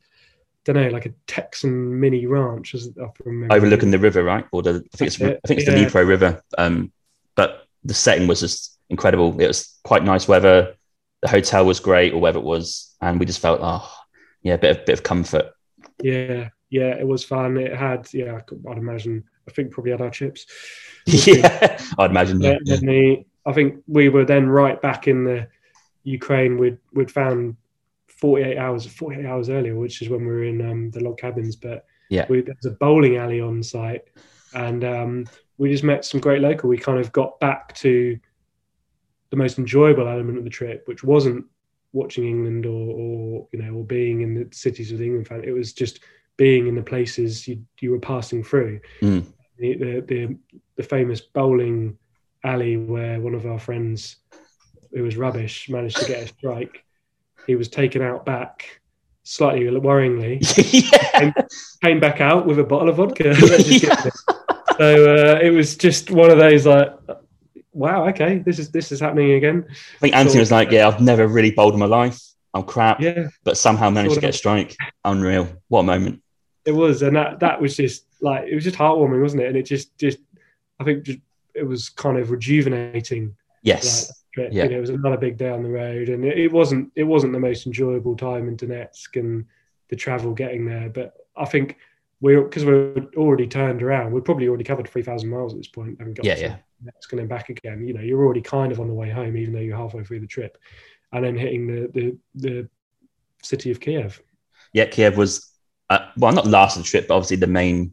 Don't 0.69 0.83
know, 0.83 0.91
like 0.91 1.07
a 1.07 1.15
Texan 1.27 1.99
mini 1.99 2.27
ranch, 2.27 2.75
as 2.75 2.91
I 3.01 3.07
remember. 3.25 3.55
Overlooking 3.55 3.91
the 3.91 3.99
river, 3.99 4.23
right? 4.23 4.45
Or 4.53 4.61
the 4.61 4.85
I 4.93 4.97
think 4.99 5.07
it's 5.07 5.19
it, 5.19 5.41
I 5.43 5.49
think 5.49 5.61
it's 5.61 5.67
yeah. 5.67 5.77
the 5.77 5.87
Dnipro 5.87 6.07
River. 6.07 6.43
Um, 6.59 6.93
but 7.37 7.67
the 7.85 7.95
setting 7.95 8.29
was 8.29 8.41
just 8.41 8.79
incredible. 8.91 9.41
It 9.41 9.47
was 9.47 9.79
quite 9.83 10.05
nice 10.05 10.29
weather. 10.29 10.77
The 11.23 11.29
hotel 11.29 11.65
was 11.65 11.81
great, 11.81 12.13
or 12.13 12.21
whatever 12.21 12.41
it 12.41 12.45
was, 12.45 12.95
and 13.01 13.19
we 13.19 13.25
just 13.25 13.41
felt 13.41 13.61
oh 13.63 13.91
yeah, 14.43 14.55
a 14.55 14.59
bit 14.59 14.79
of 14.79 14.85
bit 14.85 14.99
of 14.99 15.03
comfort. 15.03 15.47
Yeah, 16.03 16.51
yeah, 16.69 16.97
it 16.97 17.07
was 17.07 17.25
fun. 17.25 17.57
It 17.57 17.75
had, 17.75 18.07
yeah, 18.13 18.37
I 18.37 18.41
could- 18.41 18.63
I'd 18.69 18.77
imagine. 18.77 19.25
I 19.49 19.53
think 19.53 19.71
probably 19.71 19.93
had 19.93 20.03
our 20.03 20.11
chips. 20.11 20.45
yeah, 21.07 21.81
I'd 21.99 22.11
imagine. 22.11 22.43
Yeah, 22.43 22.59
Yeah, 22.67 22.77
the, 22.77 23.25
I 23.47 23.55
think 23.55 23.83
we 23.87 24.11
were 24.11 24.27
then 24.27 24.51
right 24.51 24.79
back 24.83 25.09
in 25.09 25.25
the 25.25 25.49
Ukraine. 26.05 26.59
We'd 26.59 26.77
we'd 26.93 27.11
found 27.11 27.57
48 28.19 28.59
hours 28.59 28.87
48 28.87 29.27
hours 29.27 29.49
earlier, 29.49 29.77
which 29.77 30.03
is 30.03 30.09
when 30.09 30.21
we 30.21 30.27
were 30.27 30.45
in 30.45 30.61
um, 30.69 30.91
the 30.91 31.01
log 31.01 31.19
cabins. 31.19 31.57
But 31.57 31.87
Yeah. 32.11 32.27
we, 32.29 32.41
there 32.43 32.57
was 32.63 32.73
a 32.73 32.77
bowling 32.77 33.17
alley 33.17 33.41
on 33.41 33.63
site, 33.63 34.05
and 34.55 34.85
um, 34.85 35.25
we 35.57 35.71
just 35.71 35.85
met 35.85 36.05
some 36.05 36.21
great 36.21 36.41
local. 36.41 36.69
We 36.69 36.79
kind 36.79 36.99
of 36.99 37.13
got 37.13 37.39
back 37.41 37.75
to 37.77 38.19
the 39.31 39.37
most 39.37 39.59
enjoyable 39.59 40.09
element 40.09 40.39
of 40.39 40.45
the 40.45 40.51
trip, 40.51 40.83
which 40.87 41.05
wasn't 41.05 41.45
watching 41.93 42.25
England 42.27 42.67
or, 42.67 42.71
or 42.71 43.49
you 43.53 43.63
know 43.63 43.75
or 43.75 43.85
being 43.85 44.21
in 44.23 44.35
the 44.35 44.49
cities 44.53 44.93
of 44.93 44.99
the 44.99 45.05
England 45.05 45.29
fan. 45.29 45.45
It 45.45 45.53
was 45.53 45.73
just 45.73 46.01
being 46.37 46.67
in 46.67 46.75
the 46.75 46.83
places 46.83 47.47
you 47.47 47.65
you 47.81 47.91
were 47.91 48.01
passing 48.01 48.43
through. 48.43 48.81
Mm. 49.03 49.27
The, 49.59 49.75
the 49.77 50.01
the 50.01 50.37
the 50.77 50.83
famous 50.83 51.21
bowling 51.21 51.99
alley 52.45 52.77
where 52.77 53.21
one 53.21 53.35
of 53.35 53.47
our 53.47 53.59
friends 53.59 54.17
who 54.93 55.03
was 55.03 55.17
rubbish 55.17 55.69
managed 55.69 55.99
to 55.99 56.07
get 56.07 56.23
a 56.23 56.27
strike. 56.29 56.85
He 57.49 57.57
was 57.57 57.69
taken 57.69 58.01
out 58.03 58.25
back 58.25 58.81
slightly 59.25 59.63
worryingly, 59.63 60.39
yeah. 61.15 61.33
came 61.83 61.99
back 61.99 62.21
out 62.21 62.47
with 62.47 62.61
a 62.61 62.65
bottle 62.65 62.91
of 62.91 62.97
vodka. 62.97 63.25
Let's 63.41 63.65
just 63.65 63.85
get 63.85 64.05
this. 64.05 64.25
so 64.77 65.17
uh, 65.17 65.39
it 65.43 65.51
was 65.51 65.77
just 65.77 66.13
one 66.13 66.31
of 66.31 66.39
those 66.39 66.65
like, 66.67 66.97
wow, 67.73 68.07
okay, 68.11 68.39
this 68.39 68.61
is 68.61 68.71
this 68.71 68.93
is 68.93 69.01
happening 69.01 69.33
again. 69.33 69.67
I 69.69 69.99
think 69.99 70.15
Anthony 70.15 70.39
was 70.39 70.53
like, 70.53 70.71
"Yeah, 70.71 70.87
I've 70.87 71.01
never 71.01 71.27
really 71.27 71.51
bowled 71.51 71.75
in 71.75 71.81
my 71.81 71.87
life. 71.87 72.21
I'm 72.55 72.63
crap, 72.63 73.01
Yeah, 73.01 73.29
but 73.45 73.57
somehow 73.57 73.91
managed 73.91 74.15
to 74.15 74.21
get 74.21 74.31
a 74.31 74.33
strike. 74.33 74.77
Unreal! 75.05 75.49
What 75.69 75.81
a 75.81 75.85
moment! 75.85 76.23
it 76.69 76.73
was, 76.73 77.01
and 77.01 77.17
that 77.17 77.41
that 77.41 77.61
was 77.61 77.75
just 77.77 78.05
like 78.21 78.47
it 78.47 78.55
was 78.55 78.65
just 78.65 78.77
heartwarming, 78.77 79.23
wasn't 79.23 79.43
it? 79.43 79.49
And 79.49 79.57
it 79.57 79.63
just 79.63 79.97
just 79.97 80.19
I 80.79 80.85
think 80.85 81.05
just 81.05 81.19
it 81.55 81.63
was 81.63 81.89
kind 81.89 82.19
of 82.19 82.31
rejuvenating. 82.31 83.35
Yes, 83.63 84.09
Like, 84.09 84.17
trip. 84.39 84.53
Yeah. 84.53 84.65
You 84.65 84.71
know, 84.71 84.77
it 84.79 84.81
was 84.81 84.91
another 84.91 85.17
big 85.17 85.37
day 85.37 85.51
on 85.51 85.63
the 85.63 85.69
road, 85.71 86.09
and 86.09 86.25
it, 86.25 86.39
it 86.39 86.53
wasn't 86.53 86.93
it 86.95 87.05
wasn't 87.05 87.33
the 87.33 87.41
most 87.41 87.67
enjoyable 87.67 88.17
time 88.17 88.49
in 88.49 88.57
Donetsk 88.57 89.17
and 89.19 89.45
the 89.89 89.97
travel 89.97 90.33
getting 90.35 90.67
there. 90.67 90.89
But 90.89 91.15
I 91.37 91.45
think 91.45 91.77
we're 92.21 92.43
because 92.43 92.65
we're 92.65 92.95
already 93.17 93.47
turned 93.47 93.83
around. 93.83 94.13
We've 94.13 94.25
probably 94.25 94.49
already 94.49 94.65
covered 94.65 94.89
three 94.89 95.03
thousand 95.03 95.31
miles 95.31 95.53
at 95.53 95.59
this 95.59 95.69
point. 95.69 95.97
Having 95.99 96.15
got 96.15 96.27
Yeah, 96.27 96.35
to 96.35 96.41
yeah. 96.41 96.57
Donetsk 96.85 97.11
and 97.13 97.19
then 97.21 97.27
back 97.29 97.49
again. 97.49 97.87
You 97.87 97.95
know, 97.95 98.01
you're 98.01 98.25
already 98.25 98.43
kind 98.43 98.73
of 98.73 98.81
on 98.81 98.89
the 98.89 98.95
way 98.95 99.11
home, 99.11 99.37
even 99.37 99.53
though 99.53 99.61
you're 99.61 99.77
halfway 99.77 100.05
through 100.05 100.21
the 100.21 100.27
trip, 100.27 100.59
and 101.13 101.25
then 101.25 101.37
hitting 101.37 101.67
the 101.67 101.89
the, 101.93 102.17
the 102.35 102.69
city 103.43 103.71
of 103.71 103.81
Kiev. 103.81 104.21
yeah. 104.73 104.87
Kiev 104.87 105.17
was 105.17 105.51
uh, 105.91 106.11
well, 106.17 106.33
not 106.33 106.47
last 106.47 106.77
of 106.77 106.83
the 106.83 106.89
trip, 106.89 107.09
but 107.09 107.15
obviously 107.15 107.37
the 107.37 107.47
main 107.47 107.93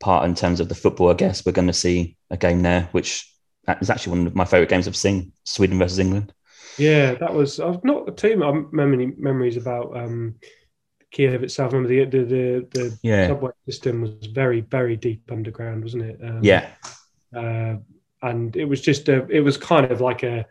part 0.00 0.24
in 0.24 0.34
terms 0.34 0.60
of 0.60 0.68
the 0.68 0.74
football. 0.74 1.10
I 1.10 1.14
guess 1.14 1.44
we're 1.44 1.52
going 1.52 1.66
to 1.66 1.72
see 1.72 2.16
a 2.30 2.36
game 2.36 2.62
there, 2.62 2.88
which 2.92 3.32
is 3.80 3.90
actually 3.90 4.18
one 4.18 4.26
of 4.26 4.34
my 4.36 4.44
favorite 4.44 4.70
games 4.70 4.88
I've 4.88 4.96
seen: 4.96 5.32
Sweden 5.44 5.78
versus 5.78 5.98
England. 5.98 6.32
Yeah, 6.76 7.14
that 7.16 7.34
was 7.34 7.58
I've 7.58 7.82
not 7.84 8.16
too 8.16 8.36
many 8.72 9.06
memories 9.18 9.56
about 9.56 9.96
um, 9.96 10.36
Kiev 11.12 11.42
itself. 11.44 11.72
I 11.74 11.76
remember 11.78 12.06
the 12.06 12.18
the 12.18 12.24
the, 12.26 12.68
the 12.72 12.98
Yeah, 13.02 13.34
subway 13.34 13.52
system 13.66 14.02
was 14.02 14.26
very 14.28 14.62
very 14.62 14.96
deep 14.96 15.30
underground, 15.32 15.84
wasn't 15.84 16.04
it? 16.04 16.20
Um, 16.24 16.56
yeah, 16.56 16.68
uh, 17.36 17.76
and 18.22 18.56
it 18.56 18.66
was 18.66 18.80
just 18.82 19.08
a 19.08 19.26
it 19.28 19.40
was 19.40 19.56
kind 19.58 19.90
of 19.92 20.00
like 20.00 20.22
a 20.24 20.46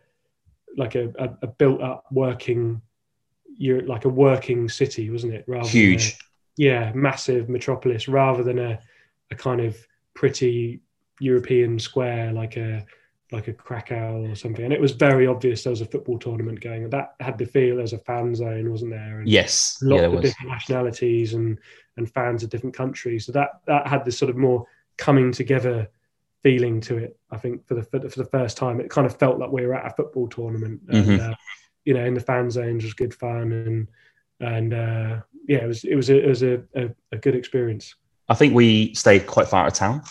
like 0.77 0.95
a, 0.95 1.13
a, 1.19 1.29
a 1.43 1.47
built 1.47 1.81
up 1.81 2.05
working 2.11 2.81
you're 3.57 3.81
like 3.87 4.05
a 4.05 4.09
working 4.09 4.69
city 4.69 5.09
wasn't 5.09 5.33
it 5.33 5.43
rather 5.47 5.77
than 5.79 5.95
a- 5.95 6.13
huge. 6.13 6.17
yeah 6.57 6.91
massive 6.93 7.49
metropolis 7.49 8.07
rather 8.07 8.43
than 8.43 8.59
a, 8.59 8.79
a 9.31 9.35
kind 9.35 9.61
of 9.61 9.77
pretty 10.13 10.81
european 11.19 11.79
square 11.79 12.31
like 12.33 12.57
a 12.57 12.85
like 13.31 13.47
a 13.49 13.53
krakow 13.53 14.25
or 14.29 14.35
something 14.35 14.63
and 14.63 14.73
it 14.73 14.79
was 14.79 14.93
very 14.93 15.27
obvious 15.27 15.63
there 15.63 15.71
was 15.71 15.81
a 15.81 15.85
football 15.85 16.17
tournament 16.17 16.61
going 16.61 16.83
and 16.85 16.93
that 16.93 17.13
had 17.19 17.37
the 17.37 17.45
feel 17.45 17.75
was 17.75 17.91
a 17.91 17.97
fan 17.97 18.33
zone 18.33 18.71
wasn't 18.71 18.89
there 18.89 19.19
and 19.19 19.27
Yes, 19.27 19.79
lots 19.81 20.01
yeah, 20.01 20.07
of 20.07 20.13
was. 20.13 20.21
different 20.21 20.49
nationalities 20.51 21.33
and 21.33 21.59
and 21.97 22.09
fans 22.13 22.43
of 22.43 22.49
different 22.49 22.75
countries. 22.75 23.25
So 23.25 23.31
that 23.33 23.59
that 23.65 23.85
had 23.87 24.05
this 24.05 24.17
sort 24.17 24.29
of 24.29 24.37
more 24.37 24.65
coming 24.97 25.31
together 25.33 25.89
feeling 26.43 26.79
to 26.81 26.97
it. 26.97 27.17
I 27.31 27.37
think 27.37 27.67
for 27.67 27.73
the 27.73 27.83
for 27.83 27.99
the, 27.99 28.09
for 28.09 28.19
the 28.19 28.29
first 28.29 28.55
time, 28.55 28.79
it 28.79 28.89
kind 28.89 29.05
of 29.07 29.17
felt 29.17 29.39
like 29.39 29.51
we 29.51 29.65
were 29.65 29.73
at 29.75 29.91
a 29.91 29.95
football 29.95 30.27
tournament. 30.29 30.79
And, 30.87 31.05
Mhm. 31.19 31.31
uh, 31.31 31.35
you 31.83 31.93
know, 31.95 32.05
in 32.05 32.13
the 32.13 32.19
fan 32.21 32.49
zones 32.51 32.83
was 32.83 32.93
good 32.93 33.13
fun 33.13 33.51
and 33.51 33.87
and 34.39 34.73
uh, 34.73 35.21
yeah, 35.47 35.63
it 35.63 35.67
was 35.67 35.83
it 35.83 35.95
was 35.95 36.09
a, 36.09 36.23
it 36.23 36.29
was 36.29 36.43
a, 36.43 36.61
a, 36.75 36.89
a 37.11 37.17
good 37.17 37.35
experience. 37.35 37.95
I 38.29 38.35
think 38.35 38.53
we 38.53 38.93
stayed 38.93 39.25
quite 39.27 39.47
far 39.49 39.63
out 39.63 39.67
of 39.67 39.73
town. 39.73 40.01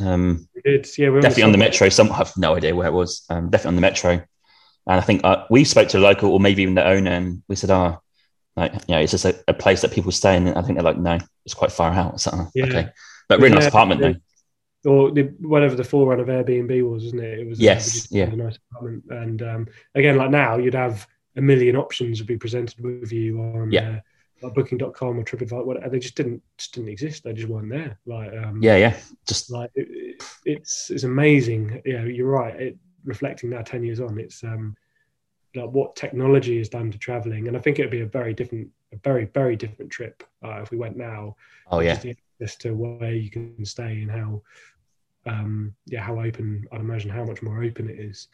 Um, 0.00 0.48
We 0.54 0.62
did, 0.62 0.86
yeah, 0.98 1.10
we 1.10 1.20
definitely 1.20 1.44
on 1.44 1.52
the 1.52 1.58
metro. 1.58 1.88
Some 1.88 2.10
I 2.12 2.16
have 2.16 2.36
no 2.36 2.54
idea 2.56 2.74
where 2.74 2.88
it 2.88 2.92
was. 2.92 3.24
Um, 3.30 3.50
definitely 3.50 3.68
on 3.68 3.74
the 3.76 3.80
metro. 3.82 4.10
And 4.12 4.24
I 4.86 5.00
think 5.00 5.22
uh, 5.24 5.44
we 5.50 5.64
spoke 5.64 5.88
to 5.88 5.98
a 5.98 6.00
local 6.00 6.30
or 6.32 6.40
maybe 6.40 6.62
even 6.62 6.74
the 6.74 6.86
owner, 6.86 7.10
and 7.10 7.42
we 7.48 7.56
said, 7.56 7.70
"Oh, 7.70 8.00
like 8.56 8.72
you 8.72 8.94
know, 8.94 9.00
it's 9.00 9.12
just 9.12 9.24
a, 9.24 9.42
a 9.48 9.54
place 9.54 9.80
that 9.82 9.92
people 9.92 10.12
stay 10.12 10.36
in." 10.36 10.46
And 10.48 10.56
I 10.58 10.62
think 10.62 10.76
they're 10.76 10.84
like, 10.84 10.98
"No, 10.98 11.18
it's 11.44 11.54
quite 11.54 11.72
far 11.72 11.92
out." 11.92 12.20
So, 12.20 12.30
oh, 12.34 12.50
Yeah. 12.54 12.66
okay, 12.66 12.88
but 13.28 13.40
really 13.40 13.54
nice 13.54 13.66
apartment 13.66 14.00
yeah. 14.00 14.12
though. 14.84 14.90
or 14.90 15.10
the, 15.10 15.22
whatever 15.40 15.74
the 15.74 15.82
forerunner 15.82 16.22
of 16.22 16.28
Airbnb 16.28 16.88
was, 16.88 17.04
wasn't 17.04 17.22
it? 17.22 17.40
It 17.40 17.48
was 17.48 17.58
uh, 17.58 17.62
Yes, 17.64 18.08
yeah. 18.12 18.24
a 18.26 18.36
nice 18.36 18.58
apartment. 18.70 19.04
And 19.10 19.42
um, 19.42 19.68
again, 19.96 20.16
like 20.16 20.30
now, 20.30 20.58
you'd 20.58 20.74
have 20.74 21.06
a 21.36 21.40
million 21.40 21.74
options 21.76 22.20
would 22.20 22.28
be 22.28 22.38
presented 22.38 22.78
with 22.82 23.10
you 23.12 23.40
on 23.40 23.72
Yeah. 23.72 23.88
uh, 23.88 24.00
like 24.42 24.54
Booking.com 24.54 25.18
or 25.18 25.24
TripAdvisor. 25.24 25.64
Whatever. 25.64 25.88
They 25.88 25.98
just 25.98 26.14
didn't 26.16 26.42
just 26.58 26.74
didn't 26.74 26.90
exist. 26.90 27.24
They 27.24 27.32
just 27.32 27.48
weren't 27.48 27.70
there. 27.70 27.98
Like 28.06 28.32
um, 28.32 28.62
Yeah, 28.62 28.76
yeah, 28.76 28.96
just 29.26 29.50
like 29.50 29.70
it, 29.74 29.88
it- 29.90 30.22
it's 30.44 30.90
it's 30.90 31.04
amazing. 31.04 31.82
Yeah, 31.84 32.04
you're 32.04 32.28
right. 32.30 32.54
It 32.60 32.76
reflecting 33.04 33.50
now 33.50 33.62
ten 33.62 33.82
years 33.82 34.00
on, 34.00 34.18
it's 34.18 34.42
um 34.44 34.76
like 35.54 35.70
what 35.70 35.96
technology 35.96 36.58
has 36.58 36.68
done 36.68 36.90
to 36.90 36.98
traveling, 36.98 37.48
and 37.48 37.56
I 37.56 37.60
think 37.60 37.78
it'd 37.78 37.90
be 37.90 38.00
a 38.02 38.06
very 38.06 38.34
different, 38.34 38.68
a 38.92 38.96
very 38.98 39.24
very 39.26 39.56
different 39.56 39.90
trip 39.90 40.22
uh, 40.44 40.60
if 40.62 40.70
we 40.70 40.76
went 40.76 40.96
now. 40.96 41.36
oh 41.70 41.80
yeah, 41.80 41.94
Just 41.94 42.06
as 42.40 42.56
to 42.56 42.72
where 42.72 43.14
you 43.14 43.30
can 43.30 43.64
stay 43.64 44.02
and 44.02 44.10
how 44.10 44.42
um, 45.26 45.74
yeah 45.86 46.00
how 46.02 46.20
open 46.20 46.66
I'd 46.72 46.80
imagine 46.80 47.10
how 47.10 47.24
much 47.24 47.42
more 47.42 47.62
open 47.62 47.88
it 47.88 47.98
is 47.98 48.28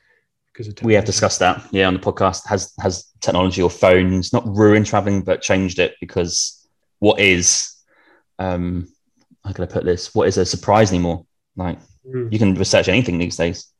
because 0.53 0.73
we 0.83 0.95
have 0.95 1.05
discussed 1.05 1.39
that 1.39 1.63
yeah 1.71 1.87
on 1.87 1.95
the 1.95 2.01
podcast 2.01 2.47
has 2.47 2.73
has 2.81 3.11
technology 3.21 3.63
or 3.63 3.71
phones 3.71 4.33
not 4.33 4.47
ruined 4.47 4.87
traveling 4.87 5.23
but 5.23 5.41
changed 5.41 5.79
it 5.79 5.95
because 6.01 6.67
what 6.99 7.19
is 7.19 7.75
um 8.39 8.89
how 9.45 9.53
can 9.53 9.65
I 9.65 9.67
put 9.67 9.85
this 9.85 10.15
what 10.15 10.29
is 10.29 10.37
a 10.37 10.45
surprise 10.45 10.91
anymore 10.91 11.25
like 11.57 11.79
mm. 12.07 12.33
you 12.33 12.39
can 12.39 12.55
research 12.55 12.89
anything 12.89 13.19
these 13.19 13.37
days 13.37 13.73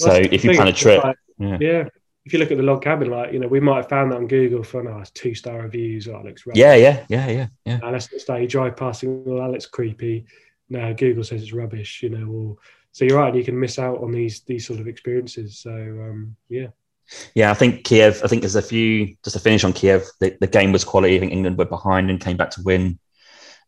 well, 0.00 0.10
so 0.10 0.14
if 0.14 0.44
you 0.44 0.52
plan 0.52 0.68
a 0.68 0.72
trip 0.72 1.04
like, 1.04 1.16
yeah. 1.38 1.58
yeah 1.60 1.84
if 2.28 2.34
you 2.34 2.40
look 2.40 2.50
at 2.50 2.58
the 2.58 2.62
log 2.62 2.82
cabin, 2.82 3.08
like 3.08 3.32
you 3.32 3.38
know, 3.38 3.48
we 3.48 3.58
might 3.58 3.76
have 3.76 3.88
found 3.88 4.12
that 4.12 4.16
on 4.16 4.26
Google 4.26 4.62
for 4.62 4.82
no, 4.82 5.02
two 5.14 5.34
star 5.34 5.62
reviews. 5.62 6.06
Oh, 6.08 6.20
looks 6.22 6.46
rubbish. 6.46 6.60
Yeah, 6.60 6.74
yeah, 6.74 7.06
yeah, 7.08 7.30
yeah, 7.30 7.46
yeah. 7.64 7.80
And 7.82 7.92
let's 7.92 8.10
stay 8.22 8.46
drive 8.46 8.76
past. 8.76 9.02
Well, 9.02 9.38
that 9.40 9.50
looks 9.50 9.64
creepy. 9.64 10.26
No, 10.68 10.92
Google 10.92 11.24
says 11.24 11.42
it's 11.42 11.54
rubbish. 11.54 12.02
You 12.02 12.10
know, 12.10 12.26
or 12.30 12.56
so 12.98 13.04
you're 13.04 13.18
right. 13.18 13.32
You 13.32 13.44
can 13.44 13.60
miss 13.60 13.78
out 13.78 14.02
on 14.02 14.10
these 14.10 14.40
these 14.40 14.66
sort 14.66 14.80
of 14.80 14.88
experiences. 14.88 15.60
So 15.60 15.70
um, 15.70 16.34
yeah. 16.48 16.66
Yeah, 17.32 17.52
I 17.52 17.54
think 17.54 17.84
Kiev. 17.84 18.20
I 18.24 18.26
think 18.26 18.42
there's 18.42 18.56
a 18.56 18.60
few. 18.60 19.14
Just 19.22 19.36
to 19.36 19.40
finish 19.40 19.62
on 19.62 19.72
Kiev, 19.72 20.04
the, 20.18 20.36
the 20.40 20.48
game 20.48 20.72
was 20.72 20.82
quality. 20.82 21.14
I 21.14 21.20
think 21.20 21.30
England 21.30 21.56
were 21.58 21.64
behind 21.64 22.10
and 22.10 22.20
came 22.20 22.36
back 22.36 22.50
to 22.50 22.62
win 22.62 22.98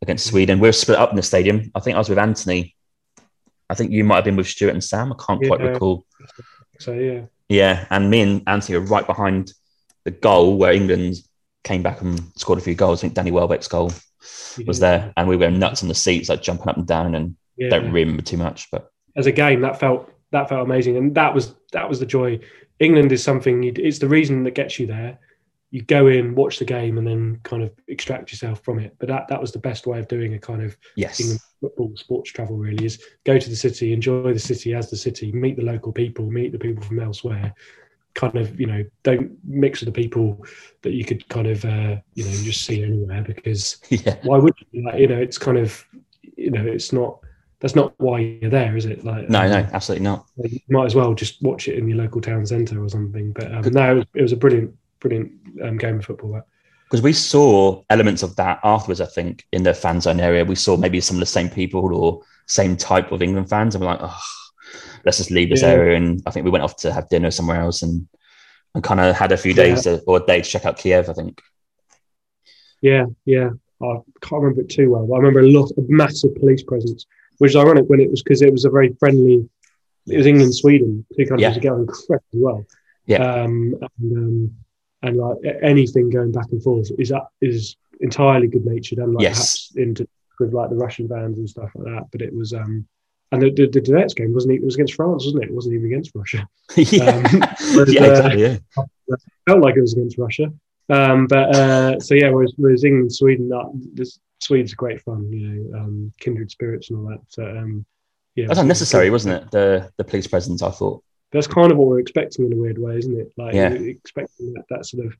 against 0.03 0.27
Sweden. 0.27 0.59
We 0.59 0.69
are 0.69 0.73
split 0.73 0.99
up 0.99 1.11
in 1.11 1.17
the 1.17 1.23
stadium. 1.23 1.71
I 1.77 1.81
think 1.81 1.95
I 1.95 1.99
was 1.99 2.09
with 2.09 2.19
Anthony. 2.19 2.75
I 3.69 3.77
think 3.77 3.93
you 3.93 4.03
might 4.03 4.17
have 4.17 4.25
been 4.25 4.35
with 4.35 4.49
Stuart 4.49 4.73
and 4.73 4.83
Sam. 4.83 5.13
I 5.13 5.25
can't 5.25 5.41
yeah, 5.41 5.49
quite 5.49 5.61
recall. 5.61 6.05
So 6.81 6.93
yeah. 6.95 7.27
Yeah, 7.49 7.87
and 7.89 8.11
me 8.11 8.23
and 8.23 8.43
Anthony 8.49 8.79
were 8.79 8.85
right 8.87 9.07
behind 9.07 9.53
the 10.03 10.11
goal 10.11 10.57
where 10.57 10.73
England 10.73 11.19
came 11.63 11.85
back 11.85 12.01
and 12.01 12.21
scored 12.35 12.59
a 12.59 12.63
few 12.63 12.75
goals. 12.75 12.99
I 12.99 13.03
think 13.03 13.15
Danny 13.15 13.31
Welbeck's 13.31 13.69
goal 13.69 13.93
was 14.67 14.81
there, 14.81 15.13
and 15.17 15.29
we 15.29 15.37
were 15.37 15.53
nuts 15.53 15.83
on 15.83 15.89
the 15.89 15.95
seats, 15.95 16.29
like 16.29 16.43
jumping 16.43 16.69
up 16.69 16.79
and 16.79 16.87
down, 16.87 17.15
and 17.15 17.37
yeah. 17.57 17.69
don't 17.69 17.93
remember 17.93 18.23
too 18.23 18.37
much. 18.37 18.69
But 18.73 18.91
as 19.21 19.27
a 19.27 19.33
game, 19.33 19.61
that 19.61 19.79
felt 19.79 20.13
that 20.33 20.49
felt 20.49 20.65
amazing, 20.65 20.97
and 20.97 21.15
that 21.15 21.35
was 21.35 21.55
that 21.73 21.89
was 21.89 22.01
the 22.01 22.07
joy. 22.07 22.41
England 22.81 23.13
is 23.13 23.23
something; 23.23 23.65
it's 23.65 23.99
the 23.99 24.09
reason 24.09 24.43
that 24.45 24.55
gets 24.55 24.79
you 24.79 24.87
there 24.87 25.19
you 25.71 25.83
go 25.83 26.09
in, 26.09 26.35
watch 26.35 26.59
the 26.59 26.65
game, 26.65 26.99
and 26.99 27.07
then 27.07 27.39
kind 27.45 27.63
of 27.63 27.73
extract 27.87 28.33
yourself 28.33 28.63
from 28.65 28.79
it. 28.79 28.95
But 28.99 29.09
that 29.09 29.29
that 29.29 29.41
was 29.41 29.53
the 29.53 29.59
best 29.59 29.87
way 29.87 29.99
of 29.99 30.09
doing 30.09 30.35
a 30.35 30.39
kind 30.39 30.63
of 30.63 30.77
yes. 30.97 31.39
football 31.61 31.93
sports 31.97 32.33
travel. 32.33 32.57
Really 32.57 32.85
is 32.85 33.03
go 33.25 33.39
to 33.39 33.49
the 33.49 33.57
city, 33.57 33.93
enjoy 33.93 34.33
the 34.33 34.41
city 34.41 34.75
as 34.75 34.91
the 34.91 34.97
city, 34.97 35.31
meet 35.33 35.57
the 35.57 35.63
local 35.63 35.93
people, 35.93 36.29
meet 36.31 36.53
the 36.53 36.59
people 36.59 36.83
from 36.83 36.99
elsewhere. 36.99 37.55
Kind 38.15 38.37
of, 38.37 38.59
you 38.59 38.67
know, 38.67 38.85
don't 39.05 39.39
mix 39.45 39.81
with 39.81 39.95
the 39.95 40.03
people 40.03 40.45
that 40.83 40.93
you 40.93 41.05
could 41.05 41.29
kind 41.29 41.47
of, 41.47 41.65
uh, 41.65 41.97
you 42.15 42.25
know, 42.25 42.31
just 42.43 42.67
see 42.67 42.83
anywhere 42.83 43.23
because 43.23 43.79
yeah. 43.89 44.17
why 44.25 44.39
would 44.39 44.55
you? 44.73 44.85
Like, 44.85 44.99
you 44.99 45.07
know, 45.07 45.19
it's 45.19 45.39
kind 45.39 45.57
of, 45.57 45.85
you 46.37 46.51
know, 46.51 46.67
it's 46.67 46.93
not 46.93 47.21
that's 47.61 47.75
not 47.75 47.93
why 47.99 48.21
you're 48.21 48.51
there, 48.51 48.77
is 48.77 48.87
it? 48.87 49.05
Like, 49.05 49.29
no, 49.29 49.43
um, 49.43 49.51
no, 49.51 49.69
absolutely 49.73 50.05
not. 50.05 50.27
You 50.37 50.61
might 50.71 50.87
as 50.87 50.95
well 50.95 51.15
just 51.15 51.43
watch 51.43 51.69
it 51.69 51.77
in 51.77 51.89
your 51.89 51.99
local 51.99 52.21
town 52.21 52.47
centre 52.47 52.83
or 52.83 52.89
something. 52.89 53.33
But 53.33 53.53
um, 53.53 53.73
no, 53.73 53.93
it 53.93 53.95
was, 53.95 54.07
it 54.15 54.23
was, 54.23 54.33
a 54.33 54.37
brilliant, 54.37 54.75
brilliant 54.99 55.33
um, 55.63 55.77
game 55.77 55.99
of 55.99 56.07
football. 56.07 56.33
That 56.33 56.45
Because 56.85 57.03
we 57.03 57.13
saw 57.13 57.83
elements 57.91 58.23
of 58.23 58.35
that 58.37 58.61
afterwards, 58.65 59.03
I 59.03 59.07
think, 59.07 59.47
in 59.53 59.63
the 59.63 59.75
fan 59.75 60.01
zone 60.01 60.21
area. 60.21 60.45
We 60.45 60.55
saw 60.55 60.79
maybe 60.79 61.01
some 61.03 61.17
of 61.17 61.21
the 61.21 61.27
same 61.27 61.51
people 61.51 61.95
or 61.95 62.23
same 62.47 62.77
type 62.77 63.13
of 63.13 63.21
England 63.21 63.51
fans, 63.51 63.75
and 63.75 63.85
we're 63.85 63.91
like, 63.91 64.01
oh, 64.03 64.21
let's 65.05 65.19
just 65.19 65.31
leave 65.31 65.51
this 65.51 65.63
yeah. 65.63 65.69
area. 65.69 65.99
And 65.99 66.23
I 66.27 66.31
think 66.31 66.45
we 66.45 66.51
went 66.51 66.65
off 66.65 66.77
to 66.79 66.93
have 66.93 67.11
dinner 67.11 67.31
somewhere 67.31 67.61
else 67.61 67.83
and 67.83 68.09
and 68.75 68.85
kind 68.85 69.01
of 69.01 69.17
had 69.17 69.33
a 69.33 69.37
few 69.37 69.53
days 69.53 69.85
yeah. 69.85 69.97
to, 69.97 70.03
or 70.07 70.19
a 70.19 70.27
day 70.27 70.41
to 70.41 70.49
check 70.49 70.65
out 70.65 70.79
Kiev. 70.79 71.11
I 71.11 71.13
think. 71.13 71.43
Yeah, 72.81 73.05
yeah. 73.27 73.51
I 73.83 73.97
can't 74.21 74.43
remember 74.43 74.63
it 74.63 74.69
too 74.69 74.91
well, 74.91 75.07
but 75.07 75.15
I 75.15 75.19
remember 75.19 75.41
a 75.41 75.51
lot, 75.51 75.71
a 75.77 75.83
massive 75.89 76.35
police 76.35 76.63
presence, 76.63 77.07
which 77.41 77.53
is 77.53 77.57
ironic 77.57 77.87
when 77.89 78.01
it 78.01 78.11
was 78.11 78.23
because 78.23 78.43
it 78.43 78.53
was 78.53 78.67
a 78.67 78.71
very 78.71 78.95
friendly. 79.01 79.49
It 80.07 80.17
was 80.17 80.27
England, 80.27 80.55
Sweden, 80.55 81.07
two 81.17 81.25
countries 81.27 81.43
yeah. 81.43 81.55
together 81.55 81.81
incredibly 81.81 82.41
well. 82.41 82.67
Yeah. 83.07 83.23
Um, 83.23 83.75
and, 83.99 84.17
um, 84.17 84.55
and 85.03 85.17
like 85.17 85.39
anything 85.63 86.11
going 86.11 86.33
back 86.33 86.47
and 86.53 86.63
forth 86.63 86.91
is 86.99 87.09
that 87.09 87.29
is 87.41 87.77
entirely 88.01 88.47
good 88.47 88.67
natured 88.67 88.99
and 88.99 89.15
like 89.15 89.23
yes. 89.23 89.69
perhaps 89.69 89.77
into 89.77 90.09
with 90.39 90.53
like 90.53 90.71
the 90.71 90.77
Russian 90.77 91.09
fans 91.09 91.39
and 91.39 91.49
stuff 91.49 91.71
like 91.75 91.87
that. 91.87 92.07
But 92.13 92.23
it 92.23 92.35
was 92.35 92.53
um 92.53 92.87
and 93.33 93.43
the, 93.43 93.51
the, 93.51 93.67
the 93.69 93.81
Donetsk 93.81 94.17
game 94.17 94.35
wasn't 94.35 94.55
it 94.55 94.63
was 94.63 94.75
against 94.75 94.95
France, 94.95 95.25
wasn't 95.25 95.45
it? 95.45 95.51
It 95.51 95.55
wasn't 95.55 95.75
even 95.77 95.87
against 95.87 96.13
Russia. 96.15 96.47
yeah, 96.77 97.05
um, 97.07 97.45
yeah, 97.89 98.05
exactly. 98.05 98.43
Yeah. 98.43 98.59
Uh, 98.77 99.17
felt 99.47 99.61
like 99.61 99.77
it 99.77 99.81
was 99.81 99.93
against 99.93 100.19
Russia. 100.19 100.53
Um, 100.89 101.27
but 101.29 101.55
uh, 101.55 102.01
so 102.01 102.15
yeah, 102.15 102.31
whereas, 102.31 102.53
whereas 102.57 102.85
England, 102.85 103.15
Sweden, 103.15 103.49
that 103.51 103.71
this 103.95 104.19
Sweden's 104.41 104.75
great 104.75 105.01
fun, 105.03 105.31
you 105.33 105.47
know, 105.47 105.79
um, 105.79 106.13
kindred 106.19 106.51
spirits 106.51 106.91
and 106.91 106.99
all 106.99 107.09
that. 107.11 107.21
So 107.29 107.45
um, 107.45 107.85
yeah, 108.35 108.47
that's 108.47 108.61
unnecessary, 108.61 109.11
wasn't 109.11 109.43
it? 109.43 109.51
The 109.51 109.91
the 109.97 110.05
police 110.05 110.27
presence, 110.27 110.63
I 110.63 110.71
thought 110.71 111.03
that's 111.33 111.47
kind 111.47 111.71
of 111.71 111.79
what 111.79 111.89
we're 111.89 112.01
expecting 112.01 112.47
in 112.47 112.53
a 112.53 112.57
weird 112.57 112.79
way, 112.79 112.99
isn't 112.99 113.19
it? 113.19 113.33
Like 113.37 113.55
yeah. 113.55 113.71
expecting 113.73 114.53
that, 114.55 114.65
that 114.71 114.87
sort 114.87 115.07
of 115.07 115.17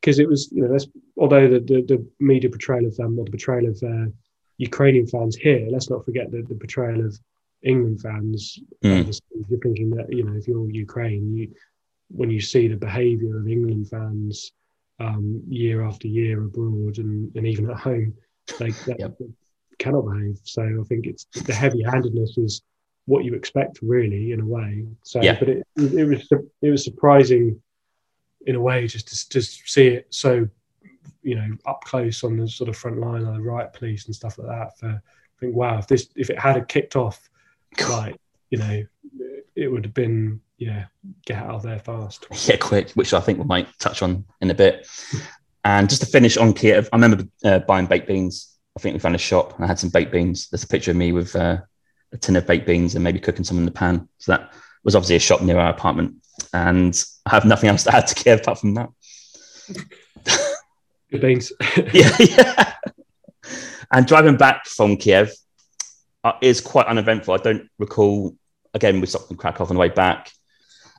because 0.00 0.18
it 0.18 0.28
was 0.28 0.50
you 0.50 0.62
know 0.62 0.68
that's 0.68 0.86
although 1.16 1.48
the, 1.48 1.60
the, 1.60 1.82
the 1.82 2.06
media 2.18 2.50
portrayal 2.50 2.86
of 2.86 2.96
them 2.96 3.18
or 3.18 3.24
the 3.24 3.30
portrayal 3.30 3.68
of 3.68 3.82
uh, 3.82 4.10
Ukrainian 4.58 5.06
fans 5.06 5.36
here, 5.36 5.66
let's 5.70 5.90
not 5.90 6.04
forget 6.04 6.30
the, 6.30 6.42
the 6.42 6.54
portrayal 6.54 7.04
of 7.04 7.18
England 7.62 8.00
fans. 8.00 8.58
Mm. 8.84 9.20
You're 9.48 9.60
thinking 9.60 9.90
that 9.90 10.12
you 10.12 10.24
know 10.24 10.36
if 10.36 10.48
you're 10.48 10.68
Ukraine, 10.70 11.36
you 11.36 11.54
when 12.08 12.30
you 12.30 12.40
see 12.40 12.68
the 12.68 12.76
behaviour 12.76 13.38
of 13.38 13.48
England 13.48 13.88
fans 13.88 14.52
um, 15.00 15.42
year 15.48 15.82
after 15.82 16.08
year 16.08 16.42
abroad 16.42 16.98
and, 16.98 17.34
and 17.34 17.46
even 17.46 17.70
at 17.70 17.78
home, 17.78 18.14
they, 18.58 18.70
they 18.70 18.96
yep. 18.98 19.18
cannot 19.78 20.02
behave. 20.02 20.38
So 20.44 20.62
I 20.62 20.84
think 20.84 21.06
it's 21.06 21.24
the 21.24 21.54
heavy-handedness 21.54 22.38
is 22.38 22.62
what 23.06 23.24
you 23.24 23.34
expect 23.34 23.80
really 23.82 24.32
in 24.32 24.40
a 24.40 24.46
way. 24.46 24.86
So, 25.04 25.20
yeah. 25.22 25.38
but 25.38 25.48
it, 25.48 25.66
it 25.76 26.04
was 26.04 26.28
it 26.62 26.70
was 26.70 26.84
surprising 26.84 27.60
in 28.46 28.56
a 28.56 28.60
way 28.60 28.86
just 28.86 29.08
to 29.08 29.28
just 29.28 29.68
see 29.70 29.86
it 29.86 30.06
so 30.10 30.48
you 31.22 31.36
know 31.36 31.48
up 31.66 31.80
close 31.84 32.24
on 32.24 32.36
the 32.36 32.48
sort 32.48 32.68
of 32.68 32.76
front 32.76 32.98
line 32.98 33.24
of 33.24 33.34
the 33.34 33.40
riot 33.40 33.72
police 33.72 34.06
and 34.06 34.14
stuff 34.14 34.38
like 34.38 34.48
that. 34.48 34.78
For 34.78 34.88
I 34.88 35.38
think 35.40 35.54
wow, 35.54 35.78
if 35.78 35.86
this 35.86 36.08
if 36.16 36.30
it 36.30 36.38
had 36.38 36.66
kicked 36.68 36.96
off, 36.96 37.28
like 37.88 38.16
you 38.50 38.58
know, 38.58 38.84
it 39.56 39.68
would 39.68 39.84
have 39.84 39.94
been 39.94 40.40
yeah, 40.58 40.84
get 41.26 41.38
out 41.38 41.50
of 41.50 41.62
there 41.62 41.78
fast. 41.78 42.26
Yeah, 42.46 42.56
quick, 42.56 42.90
which 42.90 43.12
I 43.12 43.20
think 43.20 43.38
we 43.38 43.44
might 43.44 43.68
touch 43.78 44.02
on 44.02 44.24
in 44.40 44.50
a 44.50 44.54
bit. 44.54 44.86
And 45.64 45.88
just 45.88 46.02
to 46.02 46.06
finish 46.06 46.36
on 46.36 46.52
Kiev, 46.52 46.88
I 46.92 46.96
remember 46.96 47.24
uh, 47.44 47.60
buying 47.60 47.86
baked 47.86 48.08
beans. 48.08 48.56
I 48.76 48.80
think 48.80 48.94
we 48.94 49.00
found 49.00 49.14
a 49.14 49.18
shop 49.18 49.54
and 49.54 49.64
I 49.64 49.68
had 49.68 49.78
some 49.78 49.90
baked 49.90 50.12
beans. 50.12 50.48
There's 50.48 50.64
a 50.64 50.68
picture 50.68 50.90
of 50.90 50.96
me 50.96 51.12
with 51.12 51.36
uh, 51.36 51.58
a 52.12 52.16
tin 52.16 52.36
of 52.36 52.46
baked 52.46 52.66
beans 52.66 52.94
and 52.94 53.04
maybe 53.04 53.20
cooking 53.20 53.44
some 53.44 53.58
in 53.58 53.64
the 53.64 53.70
pan. 53.70 54.08
So 54.18 54.32
that 54.32 54.52
was 54.82 54.96
obviously 54.96 55.16
a 55.16 55.20
shop 55.20 55.42
near 55.42 55.58
our 55.58 55.70
apartment. 55.70 56.16
And 56.52 57.00
I 57.26 57.30
have 57.30 57.44
nothing 57.44 57.68
else 57.68 57.84
to 57.84 57.94
add 57.94 58.06
to 58.08 58.14
Kiev 58.14 58.40
apart 58.40 58.58
from 58.58 58.74
that. 58.74 58.88
Good 61.10 61.20
beans. 61.20 61.52
yeah, 61.92 62.16
yeah. 62.18 62.72
And 63.92 64.06
driving 64.06 64.36
back 64.36 64.66
from 64.66 64.96
Kiev 64.96 65.30
uh, 66.24 66.32
is 66.40 66.60
quite 66.60 66.86
uneventful. 66.86 67.34
I 67.34 67.38
don't 67.38 67.68
recall, 67.78 68.34
again, 68.74 69.00
we 69.00 69.06
stopped 69.06 69.30
in 69.30 69.36
Krakow 69.36 69.64
on 69.64 69.74
the 69.74 69.80
way 69.80 69.90
back. 69.90 70.30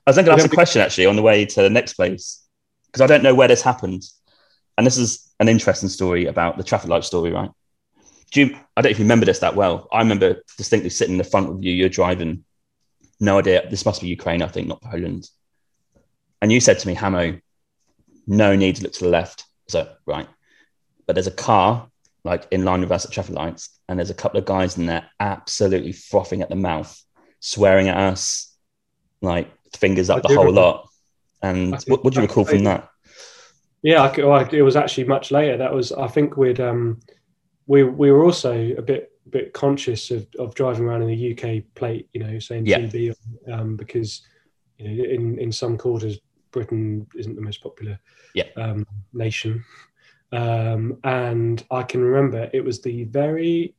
I 0.05 0.09
was 0.09 0.15
then 0.15 0.25
going 0.25 0.37
to 0.37 0.43
ask 0.43 0.51
a 0.51 0.55
question 0.55 0.81
actually 0.81 1.07
on 1.07 1.15
the 1.15 1.21
way 1.21 1.45
to 1.45 1.61
the 1.61 1.69
next 1.69 1.93
place 1.93 2.45
because 2.85 3.01
I 3.01 3.07
don't 3.07 3.23
know 3.23 3.33
where 3.33 3.47
this 3.47 3.61
happened. 3.61 4.03
And 4.77 4.87
this 4.87 4.97
is 4.97 5.31
an 5.39 5.49
interesting 5.49 5.89
story 5.89 6.25
about 6.25 6.57
the 6.57 6.63
traffic 6.63 6.89
light 6.89 7.03
story, 7.03 7.31
right? 7.31 7.51
do 8.33 8.41
you, 8.41 8.55
I 8.75 8.81
don't 8.81 8.85
know 8.85 8.89
if 8.89 8.99
you 8.99 9.05
remember 9.05 9.27
this 9.27 9.39
that 9.39 9.55
well. 9.55 9.87
I 9.91 9.99
remember 9.99 10.41
distinctly 10.57 10.89
sitting 10.89 11.13
in 11.13 11.17
the 11.19 11.23
front 11.23 11.53
with 11.53 11.63
you. 11.63 11.71
You're 11.71 11.87
driving. 11.87 12.43
No 13.19 13.37
idea. 13.37 13.69
This 13.69 13.85
must 13.85 14.01
be 14.01 14.07
Ukraine, 14.07 14.41
I 14.41 14.47
think, 14.47 14.67
not 14.67 14.81
Poland. 14.81 15.29
And 16.41 16.51
you 16.51 16.59
said 16.59 16.79
to 16.79 16.87
me, 16.87 16.95
Hamo, 16.95 17.39
no 18.25 18.55
need 18.55 18.77
to 18.77 18.83
look 18.83 18.93
to 18.93 19.03
the 19.03 19.09
left. 19.11 19.45
So, 19.67 19.87
right. 20.07 20.27
But 21.05 21.13
there's 21.13 21.27
a 21.27 21.31
car 21.31 21.87
like 22.23 22.47
in 22.51 22.65
line 22.65 22.81
with 22.81 22.91
us 22.91 23.05
at 23.05 23.11
traffic 23.11 23.35
lights, 23.35 23.69
and 23.87 23.99
there's 23.99 24.09
a 24.09 24.15
couple 24.15 24.39
of 24.39 24.45
guys 24.45 24.77
in 24.77 24.85
there 24.87 25.05
absolutely 25.19 25.91
frothing 25.91 26.41
at 26.41 26.49
the 26.49 26.55
mouth, 26.55 26.99
swearing 27.39 27.89
at 27.89 27.97
us, 27.97 28.55
like 29.21 29.51
fingers 29.75 30.09
up 30.09 30.19
I 30.19 30.21
the 30.21 30.27
whole 30.29 30.45
remember. 30.45 30.61
lot. 30.61 30.89
And 31.41 31.77
what, 31.87 32.03
what 32.03 32.13
do 32.13 32.21
you 32.21 32.27
recall 32.27 32.45
from 32.45 32.63
that? 32.63 32.89
Yeah, 33.83 34.01
I, 34.01 34.25
well, 34.25 34.49
it 34.51 34.61
was 34.61 34.77
actually 34.77 35.03
much 35.03 35.29
later. 35.29 35.57
That 35.57 35.73
was, 35.73 35.91
I 35.91 36.07
think 36.07 36.37
we'd 36.37 36.61
um, 36.61 37.01
we 37.67 37.83
we 37.83 38.11
were 38.11 38.23
also 38.23 38.53
a 38.77 38.81
bit 38.81 39.11
bit 39.29 39.53
conscious 39.53 40.09
of, 40.09 40.25
of 40.39 40.55
driving 40.55 40.85
around 40.85 41.01
in 41.01 41.09
the 41.09 41.33
UK 41.33 41.63
plate, 41.75 42.07
you 42.13 42.23
know, 42.23 42.39
saying 42.39 42.65
yeah. 42.65 42.79
GB, 42.79 43.15
um, 43.51 43.75
because 43.75 44.21
you 44.77 44.87
know 44.87 45.03
in 45.03 45.37
in 45.37 45.51
some 45.51 45.77
quarters 45.77 46.19
Britain 46.51 47.05
isn't 47.15 47.35
the 47.35 47.41
most 47.41 47.61
popular 47.61 47.99
yeah. 48.33 48.45
um, 48.55 48.87
nation, 49.11 49.63
um, 50.31 50.97
and 51.03 51.65
I 51.69 51.83
can 51.83 52.01
remember 52.01 52.49
it 52.53 52.63
was 52.63 52.81
the 52.81 53.03
very 53.03 53.75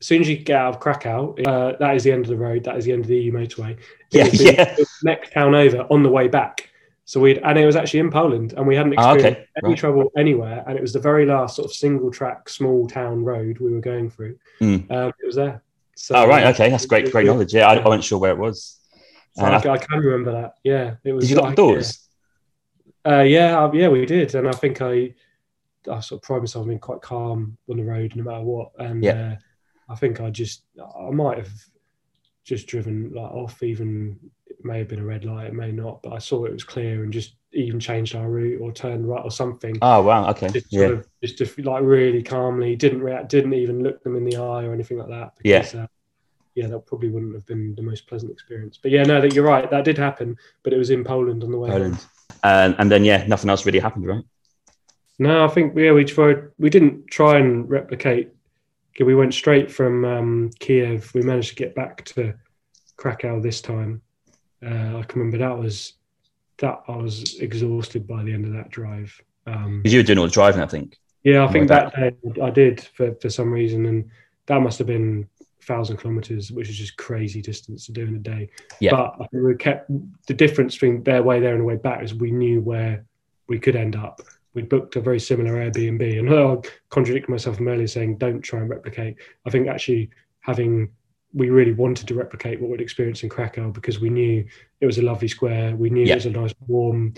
as 0.00 0.06
soon 0.06 0.20
as 0.20 0.28
you 0.28 0.36
get 0.36 0.56
out 0.56 0.74
of 0.74 0.80
Krakow, 0.80 1.36
uh, 1.46 1.76
that 1.78 1.94
is 1.94 2.02
the 2.02 2.10
end 2.10 2.24
of 2.24 2.28
the 2.28 2.36
road. 2.36 2.64
That 2.64 2.76
is 2.76 2.86
the 2.86 2.92
end 2.92 3.02
of 3.04 3.06
the 3.06 3.20
EU 3.20 3.32
motorway. 3.32 3.78
Yeah, 4.10 4.28
yeah. 4.32 4.76
next 5.04 5.32
town 5.32 5.54
over 5.54 5.86
on 5.90 6.02
the 6.02 6.08
way 6.08 6.26
back. 6.26 6.71
So 7.12 7.20
we'd, 7.20 7.40
and 7.44 7.58
it 7.58 7.66
was 7.66 7.76
actually 7.76 8.00
in 8.00 8.10
Poland, 8.10 8.54
and 8.56 8.66
we 8.66 8.74
hadn't 8.74 8.94
Ah, 8.96 9.12
experienced 9.12 9.40
okay. 9.42 9.48
any 9.62 9.68
Right. 9.72 9.78
trouble 9.78 10.10
anywhere. 10.16 10.64
And 10.66 10.78
it 10.78 10.80
was 10.80 10.94
the 10.94 10.98
very 10.98 11.26
last 11.26 11.56
sort 11.56 11.66
of 11.66 11.74
single 11.74 12.10
track, 12.10 12.48
small 12.48 12.86
town 12.88 13.22
road 13.22 13.58
we 13.58 13.70
were 13.70 13.82
going 13.82 14.08
through. 14.08 14.38
Mm. 14.62 14.90
Um, 14.90 15.08
it 15.22 15.26
was 15.26 15.36
there. 15.36 15.62
So, 15.94 16.14
Oh 16.14 16.26
right, 16.26 16.46
okay, 16.54 16.70
that's 16.70 16.86
great, 16.86 17.12
great 17.12 17.26
knowledge. 17.26 17.52
Yeah, 17.52 17.68
I, 17.68 17.74
I 17.74 17.84
wasn't 17.86 18.04
sure 18.04 18.18
where 18.18 18.30
it 18.32 18.38
was. 18.38 18.78
So 19.34 19.44
I, 19.44 19.58
I- 19.58 19.76
can 19.76 19.98
remember 19.98 20.32
that. 20.32 20.54
Yeah, 20.64 20.94
it 21.04 21.12
was. 21.12 21.24
Did 21.24 21.30
you 21.32 21.36
lock 21.36 21.44
like, 21.48 21.56
the 21.56 21.62
doors? 21.62 22.08
Uh, 23.06 23.20
yeah, 23.20 23.62
uh, 23.62 23.70
yeah, 23.74 23.88
we 23.88 24.06
did, 24.06 24.34
and 24.34 24.48
I 24.48 24.52
think 24.52 24.80
I, 24.80 25.12
I 25.90 26.00
sort 26.00 26.12
of 26.12 26.22
pride 26.22 26.38
myself 26.38 26.62
on 26.62 26.68
being 26.68 26.78
quite 26.78 27.02
calm 27.02 27.58
on 27.68 27.76
the 27.76 27.84
road, 27.84 28.16
no 28.16 28.22
matter 28.22 28.42
what. 28.42 28.70
And 28.78 29.04
Yeah. 29.04 29.36
uh, 29.88 29.92
I 29.92 29.96
think 29.96 30.22
I 30.22 30.30
just, 30.30 30.62
I 30.80 31.10
might 31.10 31.36
have 31.36 31.52
just 32.42 32.66
driven 32.68 33.12
like 33.12 33.30
off. 33.32 33.62
Even 33.62 34.18
may 34.64 34.78
have 34.78 34.88
been 34.88 35.00
a 35.00 35.04
red 35.04 35.24
light, 35.24 35.46
it 35.46 35.54
may 35.54 35.72
not, 35.72 36.02
but 36.02 36.12
I 36.12 36.18
saw 36.18 36.44
it 36.44 36.52
was 36.52 36.64
clear 36.64 37.02
and 37.02 37.12
just 37.12 37.34
even 37.52 37.78
changed 37.78 38.14
our 38.14 38.28
route 38.28 38.60
or 38.60 38.72
turned 38.72 39.08
right 39.08 39.22
or 39.22 39.30
something. 39.30 39.76
Oh 39.82 40.02
wow, 40.02 40.28
okay, 40.30 40.48
just 40.48 40.66
yeah, 40.70 40.86
sort 40.88 40.98
of, 41.00 41.06
just, 41.22 41.58
like 41.58 41.82
really 41.82 42.22
calmly, 42.22 42.76
didn't 42.76 43.02
react, 43.02 43.28
didn't 43.28 43.54
even 43.54 43.82
look 43.82 44.02
them 44.02 44.16
in 44.16 44.24
the 44.24 44.36
eye 44.36 44.64
or 44.64 44.72
anything 44.72 44.98
like 44.98 45.08
that. 45.08 45.32
Yeah. 45.44 45.66
Uh, 45.74 45.86
yeah, 46.54 46.66
that 46.66 46.86
probably 46.86 47.08
wouldn't 47.08 47.34
have 47.34 47.46
been 47.46 47.74
the 47.74 47.82
most 47.82 48.06
pleasant 48.06 48.30
experience. 48.30 48.78
But 48.80 48.90
yeah, 48.90 49.04
no, 49.04 49.20
that 49.20 49.34
you're 49.34 49.44
right. 49.44 49.70
That 49.70 49.84
did 49.84 49.96
happen, 49.96 50.36
but 50.62 50.72
it 50.72 50.78
was 50.78 50.90
in 50.90 51.02
Poland 51.02 51.42
on 51.42 51.50
the 51.50 51.58
way. 51.58 51.70
Poland. 51.70 52.04
And 52.44 52.74
and 52.78 52.90
then 52.90 53.04
yeah, 53.04 53.24
nothing 53.26 53.50
else 53.50 53.64
really 53.64 53.78
happened, 53.78 54.06
right? 54.06 54.24
No, 55.18 55.44
I 55.44 55.48
think 55.48 55.76
yeah, 55.76 55.92
we 55.92 56.04
tried. 56.04 56.48
We 56.58 56.70
didn't 56.70 57.06
try 57.08 57.38
and 57.38 57.68
replicate. 57.68 58.32
We 59.00 59.14
went 59.14 59.34
straight 59.34 59.70
from 59.70 60.04
um, 60.04 60.50
Kiev. 60.58 61.12
We 61.14 61.22
managed 61.22 61.50
to 61.50 61.54
get 61.54 61.74
back 61.74 62.04
to 62.06 62.34
Krakow 62.96 63.40
this 63.40 63.60
time. 63.60 64.02
Uh, 64.64 64.98
I 64.98 65.02
can 65.02 65.20
remember 65.20 65.38
that 65.38 65.58
was 65.58 65.94
that 66.58 66.82
I 66.86 66.96
was 66.96 67.38
exhausted 67.40 68.06
by 68.06 68.22
the 68.22 68.32
end 68.32 68.46
of 68.46 68.52
that 68.52 68.70
drive. 68.70 69.20
Um, 69.46 69.80
Because 69.82 69.92
you 69.92 69.98
were 69.98 70.04
doing 70.04 70.18
all 70.18 70.26
the 70.26 70.30
driving, 70.30 70.62
I 70.62 70.66
think. 70.66 70.98
yeah, 71.24 71.44
I 71.44 71.52
think 71.52 71.68
that 71.68 71.94
day 71.94 72.12
I 72.40 72.50
did 72.50 72.80
for, 72.94 73.14
for 73.16 73.28
some 73.28 73.52
reason, 73.52 73.86
and 73.86 74.10
that 74.46 74.60
must 74.60 74.78
have 74.78 74.86
been 74.86 75.28
thousand 75.62 75.96
kilometers, 75.96 76.52
which 76.52 76.68
is 76.68 76.76
just 76.76 76.96
crazy 76.96 77.40
distance 77.40 77.86
to 77.86 77.92
do 77.92 78.02
in 78.02 78.16
a 78.16 78.18
day. 78.18 78.48
Yeah. 78.80 78.92
But 78.92 79.14
I 79.20 79.26
think 79.28 79.44
we 79.44 79.54
kept 79.56 79.90
the 80.26 80.34
difference 80.34 80.74
between 80.74 81.02
their 81.02 81.22
way 81.22 81.40
there 81.40 81.52
and 81.52 81.60
the 81.60 81.64
way 81.64 81.76
back 81.76 82.02
is 82.02 82.14
we 82.14 82.30
knew 82.30 82.60
where 82.60 83.04
we 83.48 83.58
could 83.58 83.76
end 83.76 83.96
up. 83.96 84.20
We 84.54 84.62
booked 84.62 84.96
a 84.96 85.00
very 85.00 85.20
similar 85.20 85.54
Airbnb, 85.54 86.18
and 86.18 86.30
I 86.66 86.68
contradict 86.90 87.28
myself 87.28 87.56
from 87.56 87.68
earlier 87.68 87.86
saying 87.86 88.18
don't 88.18 88.42
try 88.42 88.60
and 88.60 88.70
replicate. 88.70 89.16
I 89.46 89.50
think 89.50 89.68
actually 89.68 90.10
having 90.40 90.90
we 91.34 91.50
really 91.50 91.72
wanted 91.72 92.06
to 92.08 92.14
replicate 92.14 92.60
what 92.60 92.70
we'd 92.70 92.80
experienced 92.80 93.22
in 93.22 93.28
Krakow 93.28 93.70
because 93.70 94.00
we 94.00 94.10
knew 94.10 94.44
it 94.80 94.86
was 94.86 94.98
a 94.98 95.02
lovely 95.02 95.28
square. 95.28 95.74
We 95.74 95.90
knew 95.90 96.04
Yeah. 96.04 96.12
it 96.12 96.16
was 96.16 96.26
a 96.26 96.30
nice 96.30 96.54
warm 96.66 97.14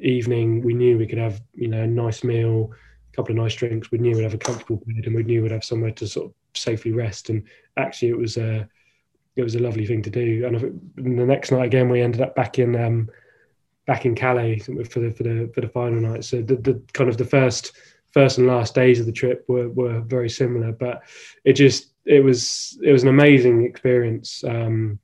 evening. 0.00 0.62
We 0.62 0.74
knew 0.74 0.98
we 0.98 1.06
could 1.06 1.18
have 1.18 1.42
you 1.54 1.68
know 1.68 1.82
a 1.82 1.86
nice 1.86 2.22
meal, 2.22 2.72
a 3.12 3.16
couple 3.16 3.32
of 3.32 3.42
nice 3.42 3.54
drinks. 3.54 3.90
We 3.90 3.98
knew 3.98 4.14
we'd 4.14 4.22
have 4.22 4.34
a 4.34 4.38
comfortable 4.38 4.82
bed, 4.86 5.06
and 5.06 5.14
we 5.14 5.22
knew 5.22 5.42
we'd 5.42 5.52
have 5.52 5.64
somewhere 5.64 5.90
to 5.92 6.06
sort 6.06 6.26
of 6.26 6.34
safely 6.54 6.92
rest. 6.92 7.30
And 7.30 7.42
actually, 7.76 8.10
it 8.10 8.18
was 8.18 8.36
a 8.36 8.68
it 9.36 9.42
was 9.42 9.54
a 9.54 9.58
lovely 9.60 9.86
thing 9.86 10.02
to 10.02 10.10
do. 10.10 10.46
And 10.46 10.80
the 10.96 11.26
next 11.26 11.50
night 11.50 11.66
again, 11.66 11.88
we 11.88 12.00
ended 12.00 12.20
up 12.20 12.34
back 12.34 12.58
in 12.58 12.76
um, 12.76 13.10
back 13.86 14.06
in 14.06 14.14
Calais 14.14 14.58
for 14.60 14.74
the 14.74 15.10
for 15.10 15.22
the 15.24 15.50
for 15.54 15.60
the 15.60 15.68
final 15.68 16.00
night. 16.00 16.24
So 16.24 16.40
the, 16.40 16.56
the 16.56 16.80
kind 16.92 17.10
of 17.10 17.16
the 17.16 17.24
first 17.24 17.72
first 18.12 18.38
and 18.38 18.46
last 18.46 18.74
days 18.74 19.00
of 19.00 19.06
the 19.06 19.12
trip 19.12 19.44
were 19.48 19.68
were 19.68 20.00
very 20.00 20.30
similar, 20.30 20.72
but 20.72 21.02
it 21.44 21.54
just 21.54 21.92
it 22.06 22.22
was 22.24 22.78
it 22.82 22.92
was 22.92 23.02
an 23.02 23.08
amazing 23.08 23.64
experience. 23.64 24.42
Um, 24.44 24.98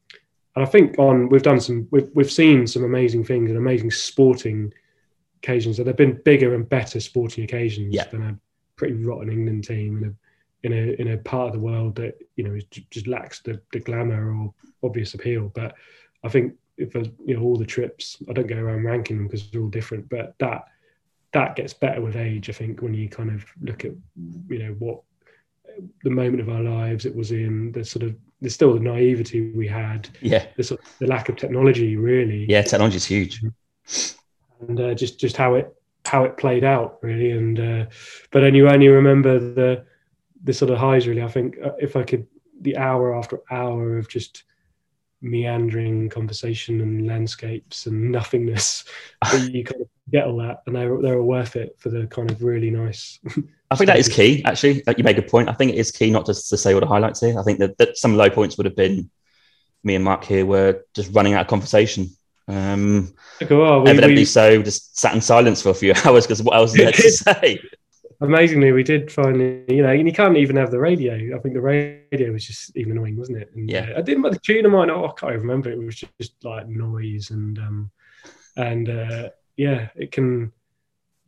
and 0.54 0.64
I 0.64 0.66
think 0.66 0.98
on 0.98 1.28
we've 1.28 1.42
done 1.42 1.60
some 1.60 1.88
we've 1.90 2.08
we've 2.14 2.30
seen 2.30 2.66
some 2.66 2.84
amazing 2.84 3.24
things 3.24 3.50
and 3.50 3.58
amazing 3.58 3.90
sporting 3.90 4.72
occasions. 5.42 5.78
And 5.78 5.86
they've 5.88 5.96
been 5.96 6.20
bigger 6.24 6.54
and 6.54 6.68
better 6.68 7.00
sporting 7.00 7.44
occasions 7.44 7.94
Yeah. 7.94 8.06
than 8.06 8.22
a 8.22 8.38
pretty 8.76 8.94
rotten 8.94 9.30
England 9.30 9.64
team 9.64 9.98
in 9.98 10.04
a 10.04 10.14
in 10.66 10.72
a 10.72 10.92
in 11.00 11.08
a 11.08 11.18
part 11.18 11.48
of 11.48 11.52
the 11.54 11.58
world 11.60 11.96
that 11.96 12.14
you 12.36 12.44
know 12.44 12.58
just 12.90 13.06
lacks 13.06 13.40
the, 13.40 13.60
the 13.72 13.80
glamour 13.80 14.32
or 14.34 14.54
obvious 14.82 15.14
appeal. 15.14 15.50
But 15.54 15.74
I 16.22 16.28
think 16.28 16.54
if 16.78 16.92
there's, 16.92 17.08
you 17.26 17.36
know 17.36 17.42
all 17.42 17.56
the 17.56 17.66
trips, 17.66 18.22
I 18.28 18.32
don't 18.32 18.46
go 18.46 18.56
around 18.56 18.84
ranking 18.84 19.16
them 19.16 19.26
because 19.26 19.50
they're 19.50 19.60
all 19.62 19.68
different. 19.68 20.08
But 20.08 20.34
that 20.38 20.66
that 21.32 21.56
gets 21.56 21.72
better 21.72 22.00
with 22.00 22.14
age. 22.16 22.50
I 22.50 22.52
think 22.52 22.82
when 22.82 22.94
you 22.94 23.08
kind 23.08 23.30
of 23.30 23.44
look 23.60 23.84
at 23.84 23.92
you 24.48 24.58
know 24.58 24.76
what 24.78 25.00
the 26.04 26.10
moment 26.10 26.40
of 26.40 26.48
our 26.48 26.62
lives 26.62 27.06
it 27.06 27.14
was 27.14 27.30
in, 27.32 27.72
the 27.72 27.84
sort 27.84 28.02
of 28.04 28.14
there's 28.40 28.54
still 28.54 28.74
the 28.74 28.80
naivety 28.80 29.52
we 29.52 29.68
had, 29.68 30.08
Yeah, 30.20 30.46
the 30.56 30.64
sort 30.64 30.80
of, 30.80 30.86
the 30.98 31.06
lack 31.06 31.28
of 31.28 31.36
technology 31.36 31.96
really, 31.96 32.46
yeah, 32.48 32.62
technology's 32.62 33.04
huge. 33.04 33.40
and 34.60 34.80
uh, 34.80 34.94
just 34.94 35.18
just 35.18 35.36
how 35.36 35.54
it 35.54 35.72
how 36.04 36.24
it 36.24 36.36
played 36.36 36.64
out 36.64 36.98
really. 37.02 37.30
And 37.32 37.58
uh, 37.58 37.86
but 38.30 38.40
then 38.40 38.54
you 38.54 38.68
only 38.68 38.88
remember 38.88 39.38
the 39.38 39.84
the 40.44 40.52
sort 40.52 40.70
of 40.70 40.78
highs 40.78 41.06
really. 41.06 41.22
I 41.22 41.28
think 41.28 41.56
uh, 41.64 41.72
if 41.78 41.96
i 41.96 42.02
could 42.02 42.26
the 42.60 42.76
hour 42.76 43.14
after 43.16 43.40
hour 43.50 43.98
of 43.98 44.08
just 44.08 44.44
meandering 45.22 46.08
conversation 46.08 46.80
and 46.80 47.06
landscapes 47.06 47.86
and 47.86 48.10
nothingness 48.10 48.84
you 49.50 49.64
kind 49.64 49.80
of 49.80 49.88
get 50.10 50.26
all 50.26 50.36
that 50.36 50.62
and 50.66 50.76
they 50.76 50.86
were, 50.86 51.00
they 51.00 51.10
were 51.14 51.22
worth 51.22 51.56
it 51.56 51.74
for 51.78 51.88
the 51.88 52.06
kind 52.08 52.30
of 52.30 52.42
really 52.42 52.70
nice 52.70 53.18
I 53.70 53.74
think 53.74 53.86
that 53.86 53.98
is 53.98 54.08
key, 54.08 54.42
actually. 54.44 54.82
Like 54.86 54.98
you 54.98 55.04
make 55.04 55.16
a 55.16 55.22
point. 55.22 55.48
I 55.48 55.54
think 55.54 55.72
it 55.72 55.78
is 55.78 55.90
key 55.90 56.10
not 56.10 56.26
just 56.26 56.50
to 56.50 56.58
say 56.58 56.74
all 56.74 56.80
the 56.80 56.86
highlights 56.86 57.20
here. 57.20 57.40
I 57.40 57.42
think 57.42 57.58
that, 57.58 57.78
that 57.78 57.96
some 57.96 58.18
low 58.18 58.28
points 58.28 58.58
would 58.58 58.66
have 58.66 58.76
been 58.76 59.10
me 59.82 59.94
and 59.94 60.04
Mark 60.04 60.24
here 60.24 60.46
were 60.46 60.84
just 60.94 61.12
running 61.14 61.34
out 61.34 61.42
of 61.42 61.46
conversation. 61.46 62.10
Um, 62.48 63.14
oh, 63.50 63.82
we, 63.82 63.90
evidently 63.90 64.22
we, 64.22 64.24
so, 64.24 64.62
just 64.62 64.98
sat 64.98 65.14
in 65.14 65.20
silence 65.20 65.62
for 65.62 65.70
a 65.70 65.74
few 65.74 65.94
hours 66.04 66.26
because 66.26 66.42
what 66.42 66.54
else 66.54 66.72
is 66.72 66.76
there 66.76 66.92
to 66.92 67.10
say? 67.10 67.60
Amazingly 68.22 68.72
we 68.72 68.82
did 68.82 69.10
finally 69.10 69.64
you 69.68 69.82
know 69.82 69.90
and 69.90 70.06
you 70.06 70.12
can't 70.12 70.36
even 70.36 70.56
have 70.56 70.70
the 70.70 70.78
radio 70.78 71.14
i 71.36 71.38
think 71.40 71.54
the 71.54 71.60
radio 71.60 72.32
was 72.32 72.44
just 72.46 72.76
even 72.76 72.92
annoying 72.92 73.16
wasn't 73.16 73.36
it 73.36 73.50
and, 73.54 73.68
Yeah. 73.70 73.90
uh, 73.94 73.98
i 73.98 74.02
didn't 74.02 74.22
the 74.22 74.38
tune 74.38 74.66
of 74.66 74.72
mine 74.72 74.90
oh, 74.90 75.06
i 75.06 75.12
can't 75.18 75.32
even 75.34 75.42
remember 75.46 75.70
it 75.70 75.78
was 75.78 75.96
just, 76.20 76.34
like 76.44 76.68
noise 76.68 77.30
and 77.30 77.58
um 77.58 77.90
and 78.56 78.88
uh 78.88 79.30
yeah 79.56 79.88
it 79.96 80.12
can 80.12 80.52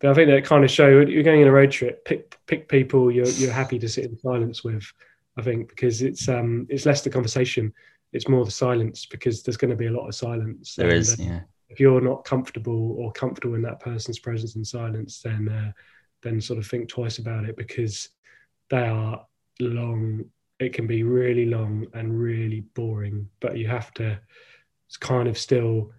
but 0.00 0.10
i 0.10 0.14
think 0.14 0.28
that 0.30 0.44
kind 0.44 0.64
of 0.64 0.70
show 0.70 0.88
you're 1.00 1.22
going 1.22 1.42
on 1.42 1.48
a 1.48 1.52
road 1.52 1.70
trip 1.70 2.04
pick 2.04 2.36
pick 2.46 2.68
people 2.68 3.10
you're 3.10 3.26
you're 3.26 3.52
happy 3.52 3.78
to 3.78 3.88
sit 3.88 4.04
in 4.04 4.18
silence 4.18 4.62
with 4.62 4.84
i 5.36 5.42
think 5.42 5.68
because 5.68 6.02
it's 6.02 6.28
um 6.28 6.66
it's 6.70 6.86
less 6.86 7.02
the 7.02 7.10
conversation 7.10 7.72
it's 8.12 8.28
more 8.28 8.44
the 8.44 8.50
silence 8.50 9.06
because 9.06 9.42
there's 9.42 9.56
going 9.56 9.70
to 9.70 9.76
be 9.76 9.86
a 9.86 9.90
lot 9.90 10.06
of 10.06 10.14
silence 10.14 10.74
There 10.76 10.88
And, 10.88 10.98
is, 10.98 11.18
uh, 11.18 11.22
yeah. 11.22 11.40
if 11.68 11.80
you're 11.80 12.00
not 12.00 12.24
comfortable 12.24 12.92
or 12.98 13.10
comfortable 13.12 13.56
in 13.56 13.62
that 13.62 13.80
person's 13.80 14.20
presence 14.20 14.54
and 14.54 14.64
silence, 14.64 15.20
then 15.20 15.48
uh, 15.48 15.72
then 16.24 16.40
sort 16.40 16.58
of 16.58 16.66
think 16.66 16.88
twice 16.88 17.18
about 17.18 17.44
it 17.44 17.56
because 17.56 18.08
they 18.70 18.86
are 18.88 19.24
long. 19.60 20.24
It 20.58 20.72
can 20.72 20.86
be 20.86 21.02
really 21.04 21.46
long 21.46 21.86
and 21.94 22.18
really 22.18 22.62
boring, 22.74 23.28
but 23.40 23.56
you 23.58 23.68
have 23.68 23.92
to 23.94 24.18
kind 25.00 25.28
of 25.28 25.38
still 25.38 25.92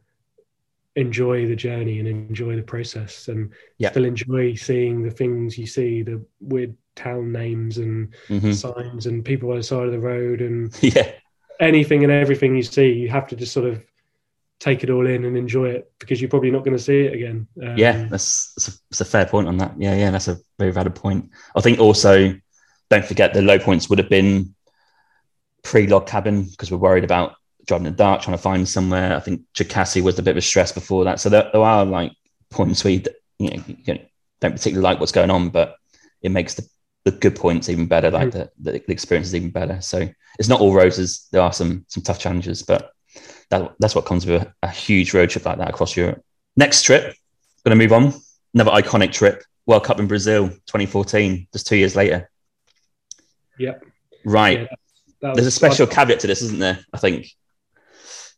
enjoy 0.96 1.46
the 1.46 1.56
journey 1.56 2.00
and 2.00 2.08
enjoy 2.08 2.56
the 2.56 2.64
process 2.64 3.28
and 3.28 3.52
Yeah. 3.78 3.92
still 3.92 4.06
enjoy 4.06 4.56
seeing 4.56 5.04
the 5.04 5.12
things 5.12 5.58
you 5.58 5.68
see, 5.68 6.04
the 6.04 6.26
weird 6.40 6.76
town 6.96 7.32
names 7.32 7.78
and 7.78 8.14
hmm 8.28 8.52
signs 8.52 9.06
and 9.06 9.26
people 9.26 9.50
by 9.50 9.58
the 9.58 9.64
side 9.64 9.86
of 9.88 9.92
the 9.92 10.00
road 10.00 10.42
and 10.42 10.74
Yeah, 10.82 11.12
anything 11.60 12.04
and 12.04 12.12
everything 12.14 12.56
you 12.56 12.64
see, 12.64 12.94
you 12.94 13.10
have 13.10 13.28
to 13.28 13.36
just 13.36 13.52
sort 13.52 13.68
of 13.68 13.84
take 14.60 14.84
it 14.84 14.90
all 14.90 15.06
in 15.06 15.26
and 15.26 15.38
enjoy 15.38 15.70
it 15.70 15.92
because 16.00 16.22
you're 16.22 16.30
probably 16.30 16.52
not 16.52 16.64
going 16.64 16.78
to 16.78 16.84
see 16.84 17.02
it 17.02 17.14
again. 17.14 17.48
Um, 17.62 17.78
yeah, 17.78 18.08
that's, 18.10 18.54
that's, 18.54 18.68
a, 18.70 18.80
that's 18.90 19.02
a 19.02 19.06
fair 19.06 19.26
point 19.26 19.48
on 19.48 19.58
that. 19.58 19.74
Yeah, 19.78 19.96
yeah, 19.96 20.12
that's 20.12 20.28
a 20.28 20.38
very 20.58 20.72
valid 20.72 20.96
point. 20.96 21.30
I 21.56 21.62
think 21.62 21.80
also, 21.80 22.34
don't 22.90 23.06
forget 23.06 23.34
the 23.34 23.42
low 23.42 23.60
points 23.60 23.90
would 23.90 24.00
have 24.00 24.10
been 24.10 24.56
pre 25.64 25.88
log 25.88 26.08
cabin 26.08 26.44
because 26.44 26.72
we're 26.72 26.78
worried 26.78 27.04
about 27.04 27.36
driving 27.66 27.88
in 27.88 27.94
the 27.94 27.98
dark, 27.98 28.22
trying 28.22 28.38
to 28.38 28.42
find 28.42 28.68
somewhere. 28.68 29.16
I 29.16 29.20
think 29.20 29.42
Cherkasy 29.54 30.02
was 30.02 30.18
a 30.20 30.24
bit 30.24 30.32
of 30.32 30.38
a 30.38 30.42
stress 30.42 30.72
before 30.72 31.04
that. 31.06 31.20
So 31.20 31.30
there, 31.30 31.50
there 31.52 31.62
are 31.62 31.86
like 31.86 32.14
points 32.50 32.84
where 32.84 32.94
you, 32.94 33.04
you, 33.40 33.50
know, 33.50 33.64
you 33.68 34.00
don't 34.40 34.54
particularly 34.54 34.84
like 34.84 35.00
what's 35.00 35.12
going 35.12 35.32
on, 35.32 35.50
but 35.50 35.76
it 36.22 36.30
makes 36.30 36.54
the, 36.54 36.68
the 37.04 37.12
good 37.12 37.36
points 37.36 37.70
even 37.70 37.88
better, 37.88 38.10
like 38.10 38.32
the, 38.32 38.52
the, 38.60 38.72
the 38.72 38.92
experience 38.92 39.28
is 39.28 39.36
even 39.36 39.52
better. 39.52 39.82
So 39.82 40.08
it's 40.40 40.50
not 40.50 40.62
all 40.62 40.74
roses. 40.74 41.28
There 41.32 41.42
are 41.42 41.54
some 41.54 41.86
some 41.88 42.04
tough 42.04 42.20
challenges, 42.20 42.64
but 42.64 42.92
that, 43.50 43.76
that's 43.80 43.96
what 43.96 44.06
comes 44.06 44.26
with 44.26 44.44
a, 44.44 44.54
a 44.64 44.70
huge 44.70 45.14
road 45.14 45.30
trip 45.30 45.46
like 45.46 45.58
that 45.58 45.70
across 45.70 45.96
Europe. 45.96 46.24
Next 46.56 46.84
trip, 46.84 47.16
going 47.64 47.78
to 47.78 47.84
move 47.84 47.94
on. 47.94 48.14
Another 48.54 48.72
iconic 48.72 49.12
trip, 49.12 49.44
World 49.66 49.84
Cup 49.84 50.00
in 50.00 50.08
Brazil, 50.08 50.50
2014, 50.50 51.48
just 51.52 51.68
two 51.68 51.76
years 51.76 51.96
later. 51.96 52.30
Yeah. 53.60 53.76
Right. 54.24 54.62
Yeah, 54.62 54.68
that 55.22 55.36
There's 55.36 55.48
a 55.48 55.52
special 55.52 55.88
caveat 55.88 56.22
to 56.22 56.28
this, 56.28 56.42
isn't 56.42 56.60
there? 56.60 56.80
I 56.94 56.98
think 56.98 57.28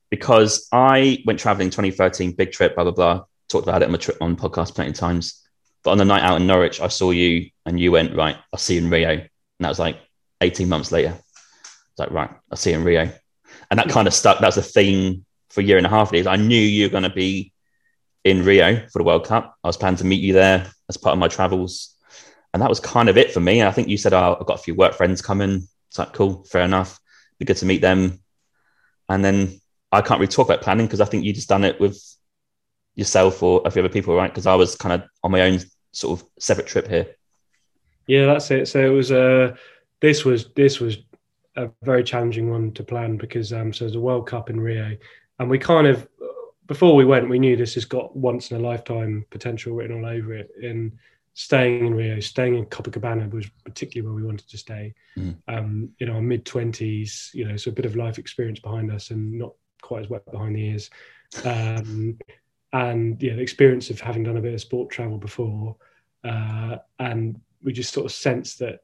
because 0.10 0.68
I 0.72 1.24
went 1.26 1.40
traveling 1.40 1.70
2013, 1.70 2.34
big 2.34 2.52
trip, 2.52 2.76
blah 2.76 2.84
blah 2.84 2.94
blah. 2.94 3.24
Talked 3.50 3.68
about 3.68 3.82
it 3.82 3.86
on 3.86 3.92
the 3.92 3.98
trip 3.98 4.18
on 4.22 4.36
podcast 4.36 4.76
plenty 4.76 4.92
of 4.92 4.96
times. 4.96 5.44
But 5.84 5.92
on 5.92 5.98
the 5.98 6.06
night 6.06 6.24
out 6.24 6.40
in 6.40 6.48
Norwich, 6.48 6.82
I 6.82 6.88
saw 6.88 7.12
you, 7.12 7.50
and 7.66 7.80
you 7.80 7.92
went 7.92 8.16
right. 8.16 8.36
I'll 8.54 8.60
see 8.60 8.76
you 8.76 8.82
in 8.82 8.90
Rio, 8.90 9.10
and 9.10 9.30
that 9.60 9.70
was 9.70 9.80
like 9.80 9.98
18 10.42 10.68
months 10.68 10.92
later. 10.92 11.18
It's 11.18 12.00
like 12.00 12.12
right, 12.12 12.30
I'll 12.52 12.58
see 12.58 12.72
you 12.72 12.78
in 12.78 12.84
Rio, 12.84 13.12
and 13.70 13.80
that 13.80 13.90
kind 13.90 14.08
of 14.08 14.14
stuck. 14.14 14.40
That 14.40 14.48
was 14.48 14.58
a 14.58 14.62
theme 14.62 15.26
for 15.50 15.62
a 15.62 15.64
year 15.64 15.78
and 15.78 15.86
a 15.86 15.90
half. 15.90 16.08
Of 16.08 16.12
these. 16.14 16.28
I 16.28 16.36
knew 16.36 16.60
you 16.60 16.86
were 16.86 16.92
going 16.92 17.04
to 17.04 17.10
be 17.10 17.54
in 18.24 18.44
Rio 18.44 18.88
for 18.88 19.00
the 19.00 19.04
World 19.04 19.26
Cup. 19.26 19.58
I 19.64 19.68
was 19.68 19.78
planning 19.78 19.98
to 19.98 20.06
meet 20.06 20.22
you 20.22 20.34
there 20.34 20.68
as 20.90 20.98
part 20.98 21.14
of 21.14 21.20
my 21.20 21.28
travels. 21.28 21.96
And 22.54 22.62
that 22.62 22.70
was 22.70 22.80
kind 22.80 23.10
of 23.10 23.18
it 23.18 23.32
for 23.32 23.40
me. 23.40 23.64
I 23.64 23.72
think 23.72 23.88
you 23.88 23.98
said, 23.98 24.14
oh, 24.14 24.38
I've 24.40 24.48
got 24.48 24.60
a 24.60 24.64
few 24.64 24.76
work 24.76 24.96
friends 24.96 25.22
coming. 25.22 25.68
It's 25.90 26.00
like, 26.00 26.14
cool, 26.14 26.44
fair 26.46 26.64
enough. 26.64 27.00
Be 27.40 27.46
good 27.46 27.58
to 27.58 27.66
meet 27.66 27.82
them. 27.82 28.20
And 29.10 29.24
then 29.24 29.62
I 29.92 30.02
can't 30.02 30.20
really 30.20 30.32
talk 30.32 30.48
about 30.48 30.62
planning 30.62 30.86
because 30.86 31.02
I 31.02 31.06
think 31.06 31.24
you 31.24 31.34
just 31.34 31.50
done 31.50 31.64
it 31.64 31.80
with 31.80 32.02
yourself 32.96 33.42
or 33.44 33.62
a 33.64 33.72
few 33.72 33.82
other 33.82 33.94
people, 33.94 34.16
right? 34.16 34.32
Because 34.32 34.48
I 34.48 34.56
was 34.56 34.76
kind 34.76 35.02
of 35.02 35.10
on 35.24 35.32
my 35.32 35.42
own 35.42 35.60
sort 35.92 36.20
of 36.20 36.28
separate 36.40 36.68
trip 36.68 36.88
here. 36.88 37.08
Yeah, 38.08 38.26
that's 38.26 38.50
it. 38.52 38.68
So 38.68 38.80
it 38.80 38.90
was 38.90 39.12
uh 39.12 39.56
this 40.02 40.26
was 40.26 40.52
this 40.56 40.80
was 40.80 40.98
a 41.58 41.70
very 41.84 42.04
challenging 42.04 42.50
one 42.50 42.72
to 42.72 42.84
plan 42.84 43.18
because 43.18 43.52
um 43.52 43.74
so 43.74 43.84
there's 43.84 43.96
a 43.96 44.00
World 44.00 44.28
Cup 44.28 44.50
in 44.50 44.60
Rio 44.60 44.96
and 45.40 45.50
we 45.50 45.60
kind 45.60 45.88
of 45.88 46.08
before 46.66 46.96
we 46.96 47.06
went 47.06 47.30
we 47.30 47.40
knew 47.40 47.56
this 47.56 47.74
has 47.74 47.86
got 47.86 48.16
once 48.16 48.52
in 48.52 48.58
a 48.58 48.60
lifetime 48.60 49.26
potential 49.30 49.74
written 49.74 49.98
all 49.98 50.10
over 50.10 50.34
it 50.34 50.52
and 50.64 50.92
staying 51.38 51.86
in 51.86 51.94
Rio, 51.94 52.20
staying 52.20 52.56
in 52.56 52.66
Copacabana 52.66 53.32
was 53.32 53.48
particularly 53.64 54.08
where 54.08 54.16
we 54.16 54.26
wanted 54.26 54.50
to 54.50 54.58
stay. 54.58 54.96
Mm. 55.16 55.36
Um, 55.48 55.90
in 56.00 56.10
our 56.10 56.20
mid 56.20 56.46
twenties, 56.46 57.30
you 57.32 57.48
know, 57.48 57.56
so 57.58 57.70
a 57.70 57.74
bit 57.74 57.86
of 57.86 57.96
life 57.96 58.18
experience 58.18 58.60
behind 58.60 58.92
us 58.92 59.12
and 59.12 59.34
not 59.34 59.54
quite 59.84 60.02
as 60.02 60.10
wet 60.10 60.30
behind 60.32 60.56
the 60.56 60.66
ears. 60.66 60.90
Um, 61.46 62.18
and 62.74 63.22
yeah, 63.22 63.36
the 63.36 63.42
experience 63.42 63.92
of 63.92 64.02
having 64.02 64.24
done 64.24 64.38
a 64.38 64.42
bit 64.42 64.56
of 64.56 64.62
sport 64.62 64.90
travel 64.90 65.20
before, 65.20 65.76
uh, 66.24 66.78
and 66.98 67.40
we 67.62 67.72
just 67.72 67.94
sort 67.94 68.08
of 68.08 68.12
sensed 68.12 68.58
that 68.60 68.80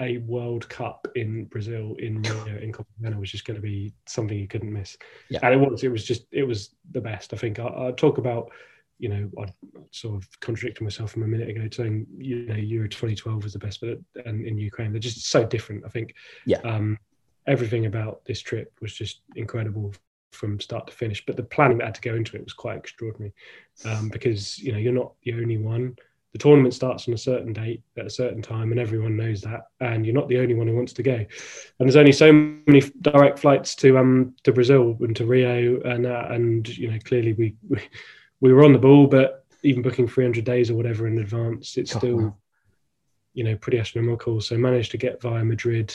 a 0.00 0.18
World 0.18 0.68
Cup 0.68 1.06
in 1.14 1.44
Brazil 1.46 1.94
in 1.98 2.22
Rio 2.22 2.58
in 2.58 2.72
Copacabana 2.72 3.18
was 3.18 3.30
just 3.30 3.44
going 3.44 3.56
to 3.56 3.62
be 3.62 3.92
something 4.06 4.36
you 4.36 4.48
couldn't 4.48 4.72
miss. 4.72 4.96
Yeah. 5.28 5.40
And 5.42 5.54
it 5.54 5.70
was. 5.70 5.84
It 5.84 5.88
was 5.88 6.04
just. 6.04 6.26
It 6.32 6.44
was 6.44 6.74
the 6.90 7.00
best. 7.00 7.32
I 7.34 7.36
think. 7.36 7.58
I, 7.58 7.64
will 7.64 7.92
talk 7.92 8.18
about. 8.18 8.50
You 8.98 9.08
know, 9.08 9.30
I 9.40 9.46
sort 9.90 10.22
of 10.22 10.28
contradicted 10.40 10.82
myself 10.82 11.10
from 11.10 11.24
a 11.24 11.26
minute 11.26 11.48
ago, 11.48 11.68
saying 11.72 12.06
you 12.16 12.46
know 12.46 12.54
Euro 12.54 12.88
2012 12.88 13.42
was 13.42 13.52
the 13.52 13.58
best, 13.58 13.80
but 13.80 13.98
and 14.24 14.46
in 14.46 14.58
Ukraine 14.58 14.92
they're 14.92 15.00
just 15.00 15.26
so 15.26 15.44
different. 15.44 15.84
I 15.84 15.88
think. 15.88 16.14
Yeah. 16.46 16.58
Um, 16.58 16.98
everything 17.46 17.86
about 17.86 18.24
this 18.24 18.40
trip 18.40 18.72
was 18.80 18.94
just 18.94 19.22
incredible 19.34 19.92
from 20.32 20.60
start 20.60 20.86
to 20.86 20.92
finish. 20.92 21.24
But 21.24 21.36
the 21.36 21.42
planning 21.42 21.78
that 21.78 21.86
had 21.86 21.94
to 21.96 22.00
go 22.00 22.14
into 22.14 22.36
it 22.36 22.44
was 22.44 22.52
quite 22.52 22.78
extraordinary 22.78 23.32
um, 23.84 24.08
because 24.08 24.58
you 24.58 24.72
know 24.72 24.78
you're 24.78 24.92
not 24.92 25.14
the 25.24 25.34
only 25.34 25.58
one. 25.58 25.96
The 26.32 26.38
tournament 26.38 26.72
starts 26.72 27.08
on 27.08 27.14
a 27.14 27.18
certain 27.18 27.52
date 27.52 27.82
at 27.98 28.06
a 28.06 28.10
certain 28.10 28.40
time, 28.40 28.70
and 28.70 28.80
everyone 28.80 29.16
knows 29.16 29.42
that. 29.42 29.66
And 29.80 30.06
you're 30.06 30.14
not 30.14 30.28
the 30.28 30.38
only 30.38 30.54
one 30.54 30.66
who 30.66 30.74
wants 30.74 30.94
to 30.94 31.02
go. 31.02 31.14
And 31.14 31.26
there's 31.78 31.96
only 31.96 32.12
so 32.12 32.32
many 32.32 32.80
direct 33.02 33.38
flights 33.38 33.74
to 33.76 33.98
um 33.98 34.34
to 34.44 34.52
Brazil 34.52 34.96
and 35.00 35.14
to 35.16 35.26
Rio, 35.26 35.80
and 35.82 36.06
uh, 36.06 36.26
and 36.30 36.66
you 36.76 36.90
know 36.90 36.98
clearly 37.04 37.34
we, 37.34 37.54
we 37.68 37.80
we 38.40 38.52
were 38.52 38.64
on 38.64 38.72
the 38.72 38.78
ball, 38.78 39.06
but 39.06 39.44
even 39.62 39.82
booking 39.82 40.08
300 40.08 40.44
days 40.44 40.70
or 40.70 40.74
whatever 40.74 41.06
in 41.06 41.18
advance, 41.18 41.76
it's 41.76 41.94
still 41.94 42.36
you 43.34 43.44
know 43.44 43.56
pretty 43.56 43.78
astronomical. 43.78 44.40
So 44.40 44.56
managed 44.56 44.90
to 44.92 44.98
get 44.98 45.20
via 45.20 45.44
Madrid, 45.44 45.94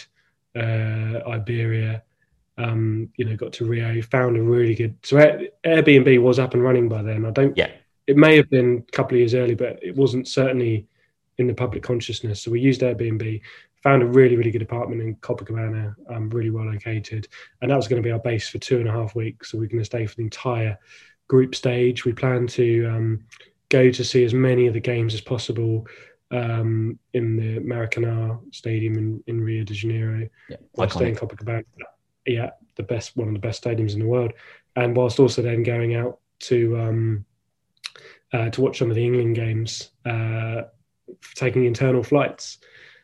uh, 0.56 1.22
Iberia, 1.28 2.04
um, 2.58 3.10
you 3.18 3.26
know, 3.26 3.36
got 3.36 3.54
to 3.54 3.66
Rio, 3.66 4.02
found 4.02 4.38
a 4.38 4.42
really 4.42 4.76
good. 4.76 4.96
So 5.04 5.18
Airbnb 5.66 6.22
was 6.22 6.40
up 6.40 6.54
and 6.54 6.64
running 6.64 6.90
by 6.90 7.02
then. 7.02 7.26
I 7.26 7.32
don't. 7.32 7.56
Yeah. 7.56 7.72
It 8.08 8.18
may 8.18 8.36
have 8.38 8.50
been 8.50 8.86
a 8.88 8.92
couple 8.92 9.16
of 9.16 9.20
years 9.20 9.34
early, 9.34 9.56
but 9.56 9.80
it 9.84 9.96
wasn't 9.96 10.28
certainly 10.28 10.88
in 11.38 11.48
the 11.48 11.54
public 11.54 11.84
consciousness. 11.84 12.42
So 12.42 12.52
we 12.52 12.60
used 12.60 12.82
Airbnb, 12.82 13.42
found 13.84 14.02
a 14.02 14.08
really, 14.08 14.36
really 14.36 14.52
good 14.52 14.62
apartment 14.62 15.02
in 15.02 15.16
Copacabana, 15.18 15.96
um, 16.10 16.30
really 16.30 16.50
well 16.50 16.66
located, 16.66 17.28
and 17.62 17.70
that 17.70 17.76
was 17.76 17.88
going 17.88 18.02
to 18.02 18.08
be 18.08 18.12
our 18.12 18.20
base 18.20 18.50
for 18.50 18.58
two 18.58 18.80
and 18.80 18.88
a 18.88 18.92
half 18.92 19.14
weeks. 19.14 19.52
So 19.52 19.58
we're 19.58 19.68
going 19.68 19.80
to 19.80 19.86
stay 19.86 20.06
for 20.06 20.16
the 20.16 20.24
entire 20.24 20.80
group 21.28 21.54
stage. 21.54 22.06
We 22.06 22.14
plan 22.14 22.48
to 22.48 22.86
um, 22.88 23.26
go 23.70 23.92
to 23.92 24.04
see 24.04 24.24
as 24.24 24.34
many 24.34 24.68
of 24.68 24.74
the 24.74 24.80
games 24.80 25.14
as 25.14 25.22
possible 25.22 25.86
um, 26.32 26.98
in 27.14 27.36
the 27.36 27.60
Maracanã 27.60 28.40
Stadium 28.54 28.98
in, 28.98 29.24
in 29.28 29.42
Rio 29.42 29.64
de 29.64 29.74
Janeiro. 29.74 30.28
Yeah, 30.50 30.58
while 30.72 30.90
staying 30.90 31.12
in 31.12 31.16
Copacabana 31.16 31.64
yeah, 32.28 32.52
the 32.76 32.84
best 32.84 33.16
one 33.16 33.30
of 33.30 33.34
the 33.34 33.40
best 33.40 33.64
stadiums 33.64 33.94
in 33.94 34.00
the 34.00 34.08
world, 34.08 34.34
and 34.76 34.96
whilst 34.96 35.20
also 35.20 35.42
then 35.42 35.64
going 35.64 35.96
out 35.96 36.20
to 36.40 36.78
um, 36.78 37.26
uh, 38.34 38.49
to 38.49 38.62
watch 38.62 38.80
some 38.80 38.90
of 38.90 38.95
the 38.95 39.06
England 39.06 39.36
games, 39.36 39.91
uh, 40.06 40.64
taking 41.36 41.66
internal 41.66 42.04
flights. 42.04 42.60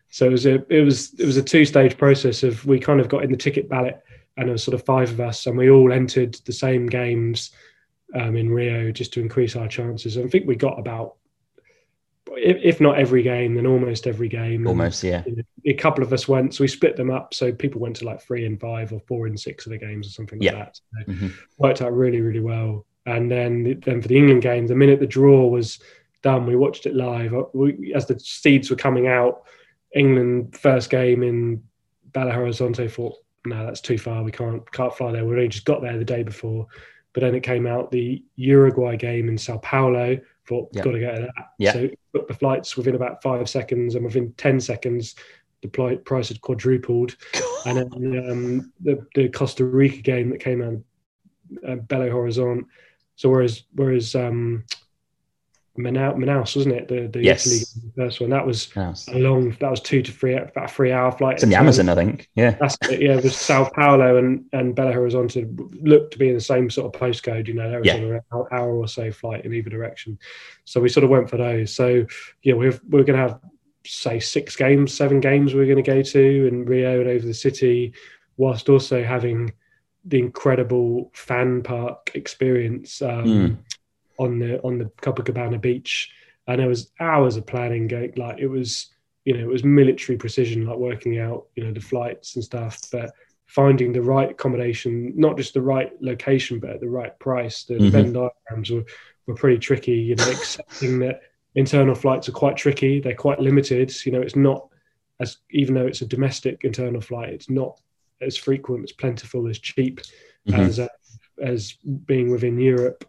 So 0.10 0.28
it 0.28 0.32
was 0.32 0.46
a 0.46 0.64
it 0.74 0.82
was 0.82 1.14
it 1.20 1.26
was 1.26 1.38
a 1.38 1.44
two 1.44 1.66
stage 1.66 1.98
process 1.98 2.44
of 2.44 2.66
we 2.66 2.80
kind 2.80 3.00
of 3.00 3.10
got 3.10 3.24
in 3.24 3.32
the 3.32 3.38
ticket 3.38 3.70
ballot, 3.70 4.02
and 4.38 4.48
there 4.48 4.54
was 4.54 4.64
sort 4.64 4.76
of 4.76 4.86
five 4.86 5.12
of 5.12 5.20
us, 5.20 5.48
and 5.48 5.58
we 5.58 5.70
all 5.70 5.92
entered 5.92 6.36
the 6.46 6.54
same 6.54 6.86
games 6.88 7.52
um, 8.14 8.36
in 8.36 8.50
Rio 8.50 8.92
just 8.92 9.14
to 9.14 9.22
increase 9.22 9.56
our 9.56 9.68
chances. 9.68 10.18
And 10.18 10.26
I 10.26 10.30
think 10.30 10.48
we 10.48 10.56
got 10.56 10.78
about 10.80 11.16
if, 12.36 12.82
not 12.82 13.00
every 13.00 13.24
game, 13.24 13.56
then 13.56 13.66
almost 13.68 14.08
every 14.08 14.30
game. 14.30 14.68
Almost, 14.68 15.04
yeah. 15.04 15.24
A 15.66 15.74
couple 15.74 16.04
of 16.04 16.14
us 16.14 16.28
went, 16.28 16.54
so 16.54 16.64
we 16.64 16.68
split 16.68 16.96
them 16.96 17.12
up. 17.12 17.34
So 17.34 17.52
people 17.52 17.82
went 17.82 17.96
to 17.98 18.06
like 18.06 18.22
three 18.22 18.46
and 18.46 18.60
five 18.60 18.92
or 18.92 19.00
four 19.08 19.28
and 19.28 19.40
six 19.40 19.66
of 19.66 19.72
the 19.72 19.78
games 19.78 20.08
or 20.08 20.12
something 20.12 20.40
like 20.40 20.54
that. 20.54 20.76
So 20.78 21.12
mm-hmm. 21.12 21.28
Worked 21.58 21.82
out 21.82 21.94
really, 21.94 22.22
really 22.22 22.40
well. 22.40 22.86
And 23.06 23.30
then, 23.30 23.82
then 23.84 24.02
for 24.02 24.08
the 24.08 24.18
England 24.18 24.42
game, 24.42 24.68
the 24.68 24.76
minute 24.76 25.00
the 25.00 25.08
draw 25.08 25.48
was 25.48 25.80
done, 26.22 26.46
we 26.46 26.56
watched 26.56 26.86
it 26.86 26.96
live. 26.96 27.34
Uh, 27.34 27.44
we, 27.54 27.94
as 27.94 28.06
the 28.06 28.20
seeds 28.20 28.70
were 28.70 28.76
coming 28.76 29.08
out, 29.08 29.44
England 29.94 30.58
first 30.58 30.90
game 30.90 31.22
in 31.22 31.62
Belo 32.12 32.34
Horizonte 32.34 32.90
thought, 32.90 33.18
no, 33.46 33.66
that's 33.66 33.82
too 33.82 33.98
far. 33.98 34.24
We 34.24 34.32
can't 34.32 34.70
can't 34.72 34.96
fly 34.96 35.12
there. 35.12 35.26
We 35.26 35.36
only 35.36 35.50
just 35.50 35.66
got 35.66 35.82
there 35.82 35.98
the 35.98 36.06
day 36.06 36.24
before. 36.24 36.68
But 37.14 37.22
then 37.22 37.36
it 37.36 37.44
came 37.44 37.68
out 37.68 37.92
the 37.92 38.24
Uruguay 38.38 38.96
game 38.96 39.30
in 39.30 39.38
Sao 39.38 39.58
Paulo. 39.58 40.18
Thought, 40.48 40.70
yep. 40.74 40.84
got 40.84 40.92
to 40.92 41.00
go 41.00 41.16
to 41.16 41.22
that. 41.22 41.46
Yeah. 41.60 41.74
So 41.74 41.90
booked 42.12 42.28
the 42.28 42.34
flights 42.34 42.76
within 42.76 42.96
about 42.96 43.22
five 43.22 43.48
seconds, 43.50 43.96
and 43.96 44.04
within 44.04 44.34
ten 44.34 44.60
seconds, 44.60 45.16
the 45.62 45.68
price 46.06 46.30
had 46.30 46.42
quadrupled. 46.42 47.16
and 47.66 47.78
then 47.78 48.30
um, 48.30 48.74
the, 48.82 49.06
the 49.16 49.30
Costa 49.30 49.66
Rica 49.66 50.02
game 50.02 50.30
that 50.30 50.40
came 50.40 50.62
out, 50.62 50.80
uh, 51.68 51.76
Belo 51.76 52.10
Horizonte. 52.10 52.66
So 53.16 53.30
whereas 53.30 53.64
whereas 53.74 54.16
um, 54.16 54.64
Manaus, 55.78 56.16
Manaus 56.16 56.56
wasn't 56.56 56.76
it 56.76 56.88
the, 56.88 57.08
the 57.08 57.24
yes. 57.24 57.48
Italy 57.48 57.92
first 57.96 58.22
one? 58.22 58.30
That 58.30 58.46
was 58.46 58.72
a 58.76 59.18
long. 59.18 59.58
That 59.60 59.72
was 59.72 59.80
two 59.80 60.04
to 60.04 60.12
three 60.12 60.36
about 60.36 60.66
a 60.66 60.68
three 60.68 60.92
hour 60.92 61.12
flight. 61.12 61.36
It's 61.36 61.44
in 61.44 61.50
the 61.50 61.56
Amazon, 61.56 61.90
I 61.90 61.96
think. 61.96 62.30
Yeah, 62.36 62.52
that's 62.60 62.78
it. 62.90 63.02
Yeah, 63.02 63.18
it 63.18 63.24
was 63.24 63.36
Sao 63.36 63.70
Paulo 63.70 64.18
and 64.18 64.46
and 64.54 64.76
Belo 64.76 64.94
Horizonte 64.94 65.48
looked 65.82 66.14
to 66.14 66.20
be 66.20 66.30
in 66.30 66.36
the 66.36 66.42
same 66.42 66.70
sort 66.70 66.94
of 66.94 67.02
postcode. 67.02 67.48
You 67.48 67.56
know, 67.56 67.70
there 67.70 67.80
was 67.80 67.88
yeah. 67.88 67.96
an 67.96 68.22
hour 68.32 68.76
or 68.76 68.88
so 68.88 69.12
flight 69.12 69.46
in 69.46 69.54
either 69.54 69.72
direction. 69.72 70.20
So 70.66 70.80
we 70.80 70.90
sort 70.90 71.06
of 71.06 71.10
went 71.10 71.30
for 71.30 71.38
those. 71.38 71.74
So 71.74 72.06
yeah, 72.44 72.54
we're 72.54 72.80
we're 72.88 73.04
going 73.04 73.20
to 73.20 73.28
have 73.30 73.40
say 73.86 74.20
six 74.20 74.56
games, 74.56 74.94
seven 74.94 75.20
games 75.20 75.56
we're 75.56 75.66
going 75.66 75.84
to 75.84 75.92
go 75.92 76.04
to 76.04 76.48
in 76.48 76.66
Rio 76.66 77.02
and 77.02 77.10
over 77.10 77.26
the 77.26 77.34
city, 77.34 77.94
whilst 78.38 78.70
also 78.70 79.04
having 79.04 79.52
the 80.06 80.20
incredible 80.20 81.12
fan 81.14 81.64
park 81.64 82.12
experience 82.14 83.02
um, 83.02 83.26
mm. 83.26 83.58
on 84.18 84.40
the 84.40 84.62
on 84.62 84.78
the 84.78 84.86
Copacabana 85.02 85.60
beach. 85.60 86.12
And 86.48 86.60
there 86.60 86.68
was 86.68 86.92
hours 87.00 87.38
of 87.38 87.46
planning 87.46 87.88
going 87.88 88.14
like 88.18 88.40
it 88.40 88.48
was 88.48 88.90
you 89.24 89.34
know 89.34 89.40
it 89.40 89.48
was 89.48 89.64
military 89.64 90.18
precision 90.18 90.66
like 90.66 90.78
working 90.78 91.20
out 91.20 91.46
you 91.56 91.64
know 91.64 91.72
the 91.72 91.80
flights 91.80 92.36
and 92.36 92.44
stuff 92.44 92.78
but 92.92 93.12
finding 93.46 93.94
the 93.94 94.02
right 94.02 94.32
accommodation 94.32 95.14
not 95.16 95.38
just 95.38 95.54
the 95.54 95.62
right 95.62 95.94
location 96.02 96.60
but 96.60 96.72
at 96.72 96.82
the 96.82 96.90
right 96.90 97.18
price 97.20 97.64
the 97.64 97.76
mm-hmm. 97.76 97.90
venn 97.92 98.12
diagrams 98.12 98.72
were, 98.72 98.84
were 99.26 99.36
pretty 99.36 99.58
tricky 99.58 99.94
you 99.94 100.16
know 100.16 100.30
accepting 100.30 101.00
that 101.00 101.22
internal 101.56 101.96
flights 101.96 102.30
are 102.30 102.34
quite 102.34 102.58
tricky. 102.58 103.00
They're 103.00 103.16
quite 103.16 103.40
limited. 103.40 103.94
You 104.06 104.12
know, 104.12 104.22
it's 104.22 104.36
not 104.36 104.68
as 105.20 105.38
even 105.52 105.76
though 105.76 105.88
it's 105.88 106.02
a 106.02 106.08
domestic 106.08 106.64
internal 106.64 107.02
flight, 107.02 107.30
it's 107.30 107.50
not 107.50 107.80
as 108.26 108.38
frequent, 108.38 108.84
as 108.84 108.92
plentiful, 108.92 109.48
as 109.48 109.60
cheap 109.60 110.02
mm-hmm. 110.48 110.62
as 110.62 110.80
uh, 110.80 110.88
as 111.42 111.74
being 112.06 112.32
within 112.32 112.60
Europe 112.60 113.06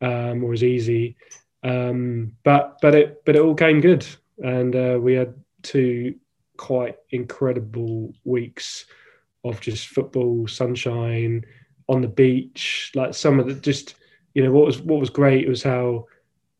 um, 0.00 0.42
or 0.44 0.52
as 0.52 0.62
easy. 0.62 1.16
Um, 1.62 2.32
but 2.44 2.78
but 2.80 2.94
it 2.94 3.24
but 3.24 3.36
it 3.36 3.42
all 3.42 3.54
came 3.54 3.80
good, 3.80 4.06
and 4.38 4.74
uh, 4.74 4.98
we 5.00 5.14
had 5.14 5.34
two 5.62 6.14
quite 6.56 6.96
incredible 7.10 8.12
weeks 8.24 8.86
of 9.44 9.60
just 9.60 9.88
football, 9.88 10.46
sunshine 10.46 11.44
on 11.88 12.02
the 12.02 12.08
beach. 12.08 12.92
Like 12.94 13.14
some 13.14 13.40
of 13.40 13.46
the 13.46 13.54
just 13.54 13.96
you 14.34 14.44
know 14.44 14.52
what 14.52 14.66
was 14.66 14.80
what 14.80 15.00
was 15.00 15.10
great 15.10 15.48
was 15.48 15.62
how 15.62 16.06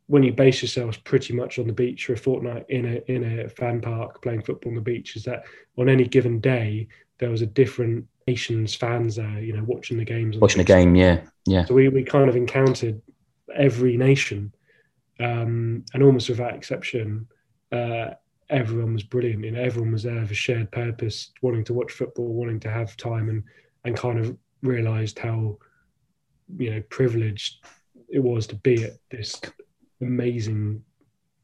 when 0.09 0.23
you 0.23 0.33
base 0.33 0.63
yourselves 0.63 0.97
pretty 0.97 1.35
much 1.35 1.59
on 1.59 1.67
the 1.67 1.73
beach 1.73 2.07
for 2.07 2.15
a 2.15 2.17
fortnight 2.17 2.65
in 2.71 2.85
a 2.87 3.13
in 3.13 3.41
a 3.41 3.49
fan 3.49 3.81
park 3.81 4.23
playing 4.23 4.43
football 4.43 4.71
on 4.71 4.75
the 4.75 4.81
beach 4.81 5.17
is 5.17 5.23
that 5.23 5.45
on 5.77 5.89
any 5.89 6.05
given 6.07 6.41
day 6.41 6.89
there 7.19 7.31
was 7.31 7.43
a 7.43 7.47
different 7.47 8.07
nation's 8.27 8.75
fans 8.75 9.17
there 9.17 9.41
you 9.41 9.57
know 9.57 9.65
watching 9.65 9.97
the 9.97 10.05
games 10.05 10.37
watching 10.39 10.59
the, 10.59 10.65
game 10.65 10.95
yeah 10.95 11.21
yeah 11.47 11.65
so 11.65 11.75
we, 11.75 11.89
we 11.89 12.03
kind 12.03 12.29
of 12.29 12.37
encountered 12.37 13.01
every 13.55 13.97
nation 13.97 14.53
um, 15.21 15.85
and 15.95 16.03
almost 16.03 16.29
without 16.29 16.55
exception 16.55 17.27
uh, 17.73 18.11
everyone 18.51 18.93
was 18.93 19.03
brilliant 19.03 19.45
you 19.45 19.51
know 19.51 19.61
everyone 19.61 19.93
was 19.93 20.03
there 20.03 20.27
for 20.27 20.35
shared 20.35 20.71
purpose 20.71 21.31
wanting 21.43 21.65
to 21.65 21.73
watch 21.73 21.93
football 21.93 22.35
wanting 22.35 22.61
to 22.61 22.71
have 22.71 22.97
time 22.97 23.29
and 23.29 23.43
and 23.85 23.97
kind 23.97 24.19
of 24.19 24.37
realized 24.63 25.19
how 25.19 25.57
you 26.59 26.71
know 26.71 26.83
privileged 26.89 27.65
it 28.09 28.21
was 28.21 28.47
to 28.47 28.57
be 28.57 28.85
at 28.85 28.93
this 29.11 29.41
amazing, 30.01 30.83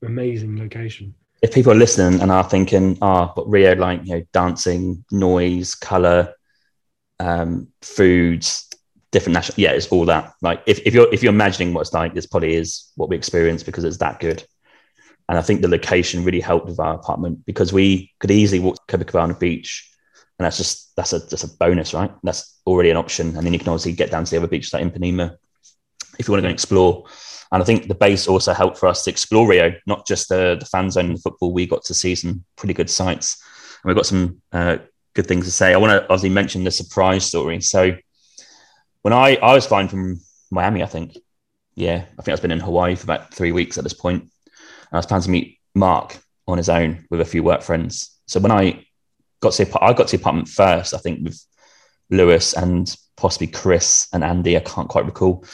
amazing 0.03 0.59
location. 0.59 1.15
If 1.45 1.53
people 1.53 1.73
are 1.73 1.77
listening 1.77 2.23
and 2.23 2.33
are 2.33 2.43
thinking, 2.43 2.97
ah, 3.03 3.29
oh, 3.29 3.33
but 3.37 3.51
Rio, 3.51 3.75
like 3.75 4.01
you 4.07 4.15
know, 4.15 4.27
dancing, 4.33 5.05
noise, 5.11 5.75
color, 5.75 6.33
um, 7.21 7.69
foods, 7.83 8.71
different 9.13 9.35
national, 9.35 9.61
yeah, 9.61 9.73
it's 9.73 9.89
all 9.89 10.07
that. 10.07 10.33
Like 10.41 10.63
if, 10.65 10.81
if 10.87 10.95
you're 10.95 11.13
if 11.13 11.23
you're 11.23 11.35
imagining 11.35 11.75
what 11.75 11.83
it's 11.83 11.93
like, 11.93 12.15
this 12.15 12.25
probably 12.25 12.55
is 12.55 12.91
what 12.97 13.11
we 13.11 13.17
experience 13.17 13.63
because 13.63 13.85
it's 13.85 13.99
that 13.99 14.21
good. 14.21 14.43
And 15.29 15.37
I 15.37 15.43
think 15.43 15.61
the 15.61 15.69
location 15.69 16.25
really 16.25 16.41
helped 16.41 16.65
with 16.67 16.81
our 16.81 16.95
apartment 16.95 17.45
because 17.45 17.75
we 17.75 18.11
could 18.21 18.31
easily 18.31 18.61
walk 18.61 18.77
to 18.77 18.97
Copacabana 18.97 19.39
Beach, 19.39 19.87
and 20.39 20.47
that's 20.47 20.57
just 20.57 20.97
that's 20.97 21.13
a 21.13 21.19
that's 21.19 21.45
a 21.45 21.57
bonus, 21.59 21.93
right? 21.93 22.11
That's 22.23 22.59
already 22.67 22.89
an 22.89 22.97
option, 22.97 23.37
and 23.37 23.45
then 23.45 23.53
you 23.53 23.59
can 23.59 23.69
obviously 23.69 23.93
get 23.93 24.11
down 24.11 24.25
to 24.25 24.31
the 24.31 24.39
other 24.39 24.47
beaches 24.47 24.73
like 24.73 24.83
Ipanema 24.83 25.37
if 26.19 26.27
you 26.27 26.33
want 26.33 26.39
to 26.39 26.43
go 26.43 26.49
and 26.49 26.55
explore. 26.55 27.05
And 27.53 27.63
I 27.63 27.67
think 27.67 27.89
the 27.89 27.95
base 27.95 28.27
also 28.27 28.53
helped 28.53 28.79
for 28.79 28.87
us 28.87 29.05
to 29.05 29.11
explore 29.11 29.47
Rio, 29.47 29.75
not 29.87 30.07
just 30.07 30.29
the, 30.29 30.57
the 30.59 30.67
fan 30.67 30.91
zone 30.91 31.07
and 31.07 31.17
the 31.17 31.23
football. 31.23 31.53
We 31.53 31.67
got 31.67 31.85
to 31.85 31.95
see 31.95 32.15
some 32.15 32.45
pretty 32.57 32.75
good 32.75 32.91
sights 32.91 33.43
and 33.83 33.89
we've 33.89 33.97
got 33.97 34.07
some 34.07 34.41
uh, 34.53 34.79
good 35.15 35.27
things 35.27 35.45
to 35.45 35.53
say. 35.53 35.73
I 35.73 35.77
want 35.77 35.93
to 35.93 36.03
obviously 36.03 36.31
mention 36.31 36.65
the 36.65 36.71
surprise 36.71 37.25
story. 37.25 37.61
So 37.61 37.97
when 39.03 39.13
I, 39.13 39.37
I 39.37 39.55
was 39.55 39.67
flying 39.67 39.89
from 39.89 40.21
Miami, 40.51 40.83
I 40.83 40.87
think, 40.87 41.17
yeah, 41.75 42.05
I 42.19 42.23
think 42.23 42.35
I've 42.35 42.43
been 42.43 42.51
in 42.51 42.61
Hawaii 42.61 42.95
for 42.95 43.05
about 43.05 43.33
three 43.33 43.53
weeks 43.53 43.79
at 43.79 43.85
this 43.85 43.95
point. 43.95 44.23
And 44.23 44.31
I 44.93 44.97
was 44.97 45.07
planning 45.07 45.25
to 45.25 45.31
meet 45.31 45.59
Mark 45.75 46.17
on 46.49 46.59
his 46.59 46.69
own 46.69 47.07
with 47.11 47.21
a 47.21 47.25
few 47.25 47.43
work 47.43 47.63
friends. 47.63 48.19
So 48.27 48.41
when 48.41 48.53
I 48.53 48.87
got 49.41 49.53
to, 49.55 49.85
I 49.85 49.93
got 49.93 50.09
to 50.09 50.17
the 50.17 50.23
apartment 50.23 50.49
first, 50.49 50.95
I 50.95 50.99
think 50.99 51.25
with 51.25 51.41
Lewis 52.11 52.55
and 52.55 52.95
possibly 53.17 53.47
Chris 53.47 54.09
and 54.13 54.25
Andy. 54.25 54.57
I 54.57 54.61
can't 54.61 54.89
quite 54.89 55.07
recall. 55.07 55.45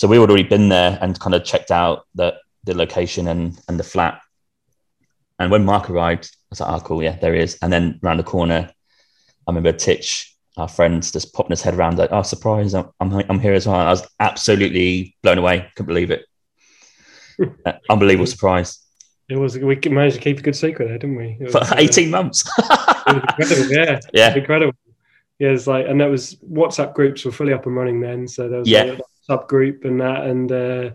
So 0.00 0.08
we 0.08 0.16
had 0.16 0.30
already 0.30 0.48
been 0.48 0.70
there 0.70 0.98
and 1.02 1.20
kind 1.20 1.34
of 1.34 1.44
checked 1.44 1.70
out 1.70 2.06
the, 2.14 2.34
the 2.64 2.74
location 2.74 3.28
and, 3.28 3.60
and 3.68 3.78
the 3.78 3.84
flat. 3.84 4.18
And 5.38 5.50
when 5.50 5.66
Mark 5.66 5.90
arrived, 5.90 6.24
I 6.24 6.46
was 6.48 6.60
like, 6.60 6.72
oh, 6.72 6.80
cool, 6.86 7.02
yeah, 7.02 7.18
there 7.18 7.34
he 7.34 7.40
is. 7.40 7.58
And 7.60 7.70
then 7.70 8.00
around 8.02 8.16
the 8.16 8.22
corner, 8.22 8.70
I 9.46 9.50
remember 9.50 9.72
Titch, 9.72 10.34
our 10.56 10.68
friend, 10.68 11.02
just 11.02 11.34
popping 11.34 11.50
his 11.50 11.60
head 11.60 11.74
around, 11.74 11.98
like, 11.98 12.12
oh, 12.12 12.22
surprise, 12.22 12.72
I'm, 12.72 12.88
I'm, 12.98 13.12
I'm 13.28 13.40
here 13.40 13.52
as 13.52 13.66
well. 13.66 13.76
I 13.76 13.90
was 13.90 14.08
absolutely 14.18 15.16
blown 15.22 15.36
away. 15.36 15.70
Couldn't 15.76 15.88
believe 15.88 16.10
it. 16.10 16.24
uh, 17.66 17.72
unbelievable 17.90 18.26
surprise. 18.26 18.78
It 19.28 19.36
was, 19.36 19.58
we 19.58 19.78
managed 19.84 20.16
to 20.16 20.22
keep 20.22 20.38
a 20.38 20.42
good 20.42 20.56
secret 20.56 20.88
there, 20.88 20.96
didn't 20.96 21.16
we? 21.16 21.46
For 21.50 21.60
18 21.76 22.08
uh, 22.08 22.10
months. 22.10 22.50
incredible, 23.06 23.70
yeah. 23.70 24.00
Yeah. 24.14 24.34
incredible. 24.34 24.72
Yeah, 25.38 25.48
it's 25.48 25.66
like, 25.66 25.86
and 25.86 26.00
that 26.00 26.08
was 26.08 26.36
WhatsApp 26.36 26.94
groups 26.94 27.22
were 27.26 27.32
fully 27.32 27.52
up 27.52 27.66
and 27.66 27.76
running 27.76 28.00
then. 28.00 28.26
So 28.26 28.48
there 28.48 28.60
was 28.60 28.68
yeah. 28.68 28.84
Like, 28.84 29.00
subgroup 29.30 29.84
and 29.84 30.00
that, 30.00 30.24
and 30.26 30.52
uh, 30.52 30.90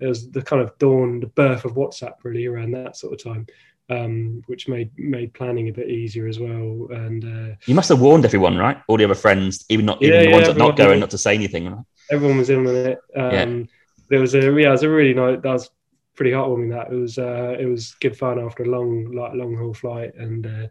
it 0.00 0.06
was 0.06 0.30
the 0.30 0.42
kind 0.42 0.62
of 0.62 0.76
dawn, 0.78 1.20
the 1.20 1.26
birth 1.26 1.64
of 1.64 1.72
WhatsApp 1.72 2.14
really 2.22 2.46
around 2.46 2.72
that 2.72 2.96
sort 2.96 3.14
of 3.14 3.22
time. 3.22 3.46
Um, 3.88 4.44
which 4.46 4.68
made 4.68 4.92
made 4.96 5.34
planning 5.34 5.68
a 5.68 5.72
bit 5.72 5.90
easier 5.90 6.28
as 6.28 6.38
well. 6.38 6.86
And 6.92 7.24
uh, 7.24 7.56
you 7.66 7.74
must 7.74 7.88
have 7.88 8.00
warned 8.00 8.24
everyone, 8.24 8.56
right? 8.56 8.80
All 8.86 8.96
the 8.96 9.02
other 9.02 9.16
friends, 9.16 9.64
even 9.68 9.84
not 9.84 10.00
even 10.00 10.14
yeah, 10.14 10.26
the 10.26 10.32
ones 10.32 10.46
that 10.46 10.56
not 10.56 10.76
going, 10.76 11.00
not 11.00 11.10
to 11.10 11.18
say 11.18 11.34
anything. 11.34 11.68
Right? 11.68 11.84
Everyone 12.08 12.38
was 12.38 12.50
in 12.50 12.68
on 12.68 12.76
it. 12.76 12.98
Um, 13.16 13.32
yeah. 13.32 13.64
There 14.08 14.20
was 14.20 14.36
a 14.36 14.42
yeah, 14.42 14.68
it 14.68 14.70
was 14.70 14.84
a 14.84 14.88
really 14.88 15.12
nice. 15.12 15.40
That 15.42 15.52
was 15.52 15.70
pretty 16.14 16.30
heartwarming. 16.30 16.70
That 16.70 16.92
it 16.92 16.96
was 16.96 17.18
uh, 17.18 17.56
it 17.58 17.66
was 17.66 17.96
good 18.00 18.16
fun 18.16 18.38
after 18.38 18.62
a 18.62 18.68
long 18.68 19.10
like 19.10 19.34
long 19.34 19.56
haul 19.56 19.74
flight 19.74 20.14
and 20.14 20.46
uh, 20.46 20.68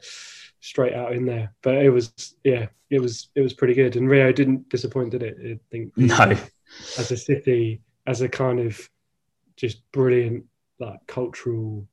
straight 0.62 0.94
out 0.94 1.12
in 1.12 1.26
there. 1.26 1.52
But 1.62 1.76
it 1.76 1.90
was 1.90 2.36
yeah, 2.46 2.68
it 2.90 3.02
was 3.02 3.28
it 3.36 3.42
was 3.42 3.54
pretty 3.54 3.74
good. 3.74 3.98
And 3.98 4.10
Rio 4.10 4.32
didn't 4.32 4.70
disappoint, 4.70 5.12
did 5.12 5.24
it? 5.24 5.38
I 5.44 5.60
think 5.70 5.92
no 5.98 6.38
as 6.98 7.12
a 7.12 7.18
city, 7.18 7.82
as 8.08 8.22
a 8.22 8.30
kind 8.30 8.60
of 8.60 8.90
just 9.56 9.90
brilliant, 9.92 10.46
like 10.80 11.00
cultural, 11.08 11.86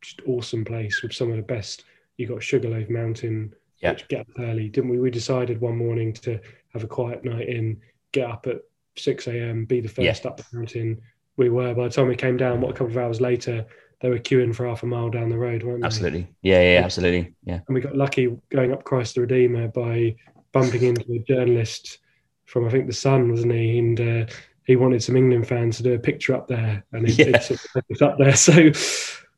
just 0.00 0.20
awesome 0.26 0.64
place 0.64 1.02
with 1.02 1.12
some 1.12 1.30
of 1.30 1.36
the 1.36 1.42
best. 1.42 1.84
You 2.16 2.26
got 2.26 2.42
Sugarloaf 2.42 2.88
Mountain, 2.90 3.54
yeah. 3.80 3.92
which 3.92 4.08
get 4.08 4.20
up 4.20 4.26
early, 4.38 4.68
didn't 4.68 4.90
we? 4.90 4.98
We 4.98 5.10
decided 5.10 5.60
one 5.60 5.76
morning 5.76 6.12
to 6.14 6.40
have 6.72 6.84
a 6.84 6.88
quiet 6.88 7.24
night 7.24 7.48
in, 7.48 7.80
get 8.12 8.30
up 8.30 8.46
at 8.46 8.62
six 8.96 9.26
a.m., 9.26 9.64
be 9.64 9.80
the 9.80 9.88
first 9.88 10.24
yeah. 10.24 10.30
up 10.30 10.36
the 10.36 10.44
mountain. 10.52 11.00
We 11.36 11.48
were. 11.48 11.74
By 11.74 11.84
the 11.84 11.90
time 11.90 12.08
we 12.08 12.16
came 12.16 12.36
down, 12.36 12.60
what 12.60 12.70
a 12.70 12.74
couple 12.74 12.92
of 12.92 12.98
hours 12.98 13.20
later, 13.20 13.66
they 14.00 14.08
were 14.08 14.18
queuing 14.18 14.54
for 14.54 14.66
half 14.66 14.82
a 14.82 14.86
mile 14.86 15.10
down 15.10 15.30
the 15.30 15.38
road, 15.38 15.62
weren't 15.62 15.80
they? 15.80 15.86
Absolutely. 15.86 16.28
Yeah, 16.42 16.60
yeah, 16.60 16.84
absolutely. 16.84 17.34
Yeah. 17.44 17.60
And 17.66 17.74
we 17.74 17.80
got 17.80 17.96
lucky 17.96 18.36
going 18.50 18.72
up 18.72 18.84
Christ 18.84 19.14
the 19.14 19.22
Redeemer 19.22 19.68
by 19.68 20.14
bumping 20.52 20.82
into 20.82 21.12
a 21.12 21.18
journalist 21.20 21.98
from 22.44 22.66
I 22.66 22.70
think 22.70 22.86
the 22.86 22.92
Sun, 22.92 23.30
wasn't 23.30 23.52
he? 23.52 23.78
And 23.78 24.00
uh, 24.00 24.32
he 24.64 24.76
wanted 24.76 25.02
some 25.02 25.16
England 25.16 25.46
fans 25.46 25.76
to 25.76 25.82
do 25.82 25.94
a 25.94 25.98
picture 25.98 26.34
up 26.34 26.48
there, 26.48 26.84
and 26.92 27.08
he 27.08 27.22
yeah. 27.22 27.42
it's 27.88 28.02
up 28.02 28.18
there. 28.18 28.34
So 28.36 28.70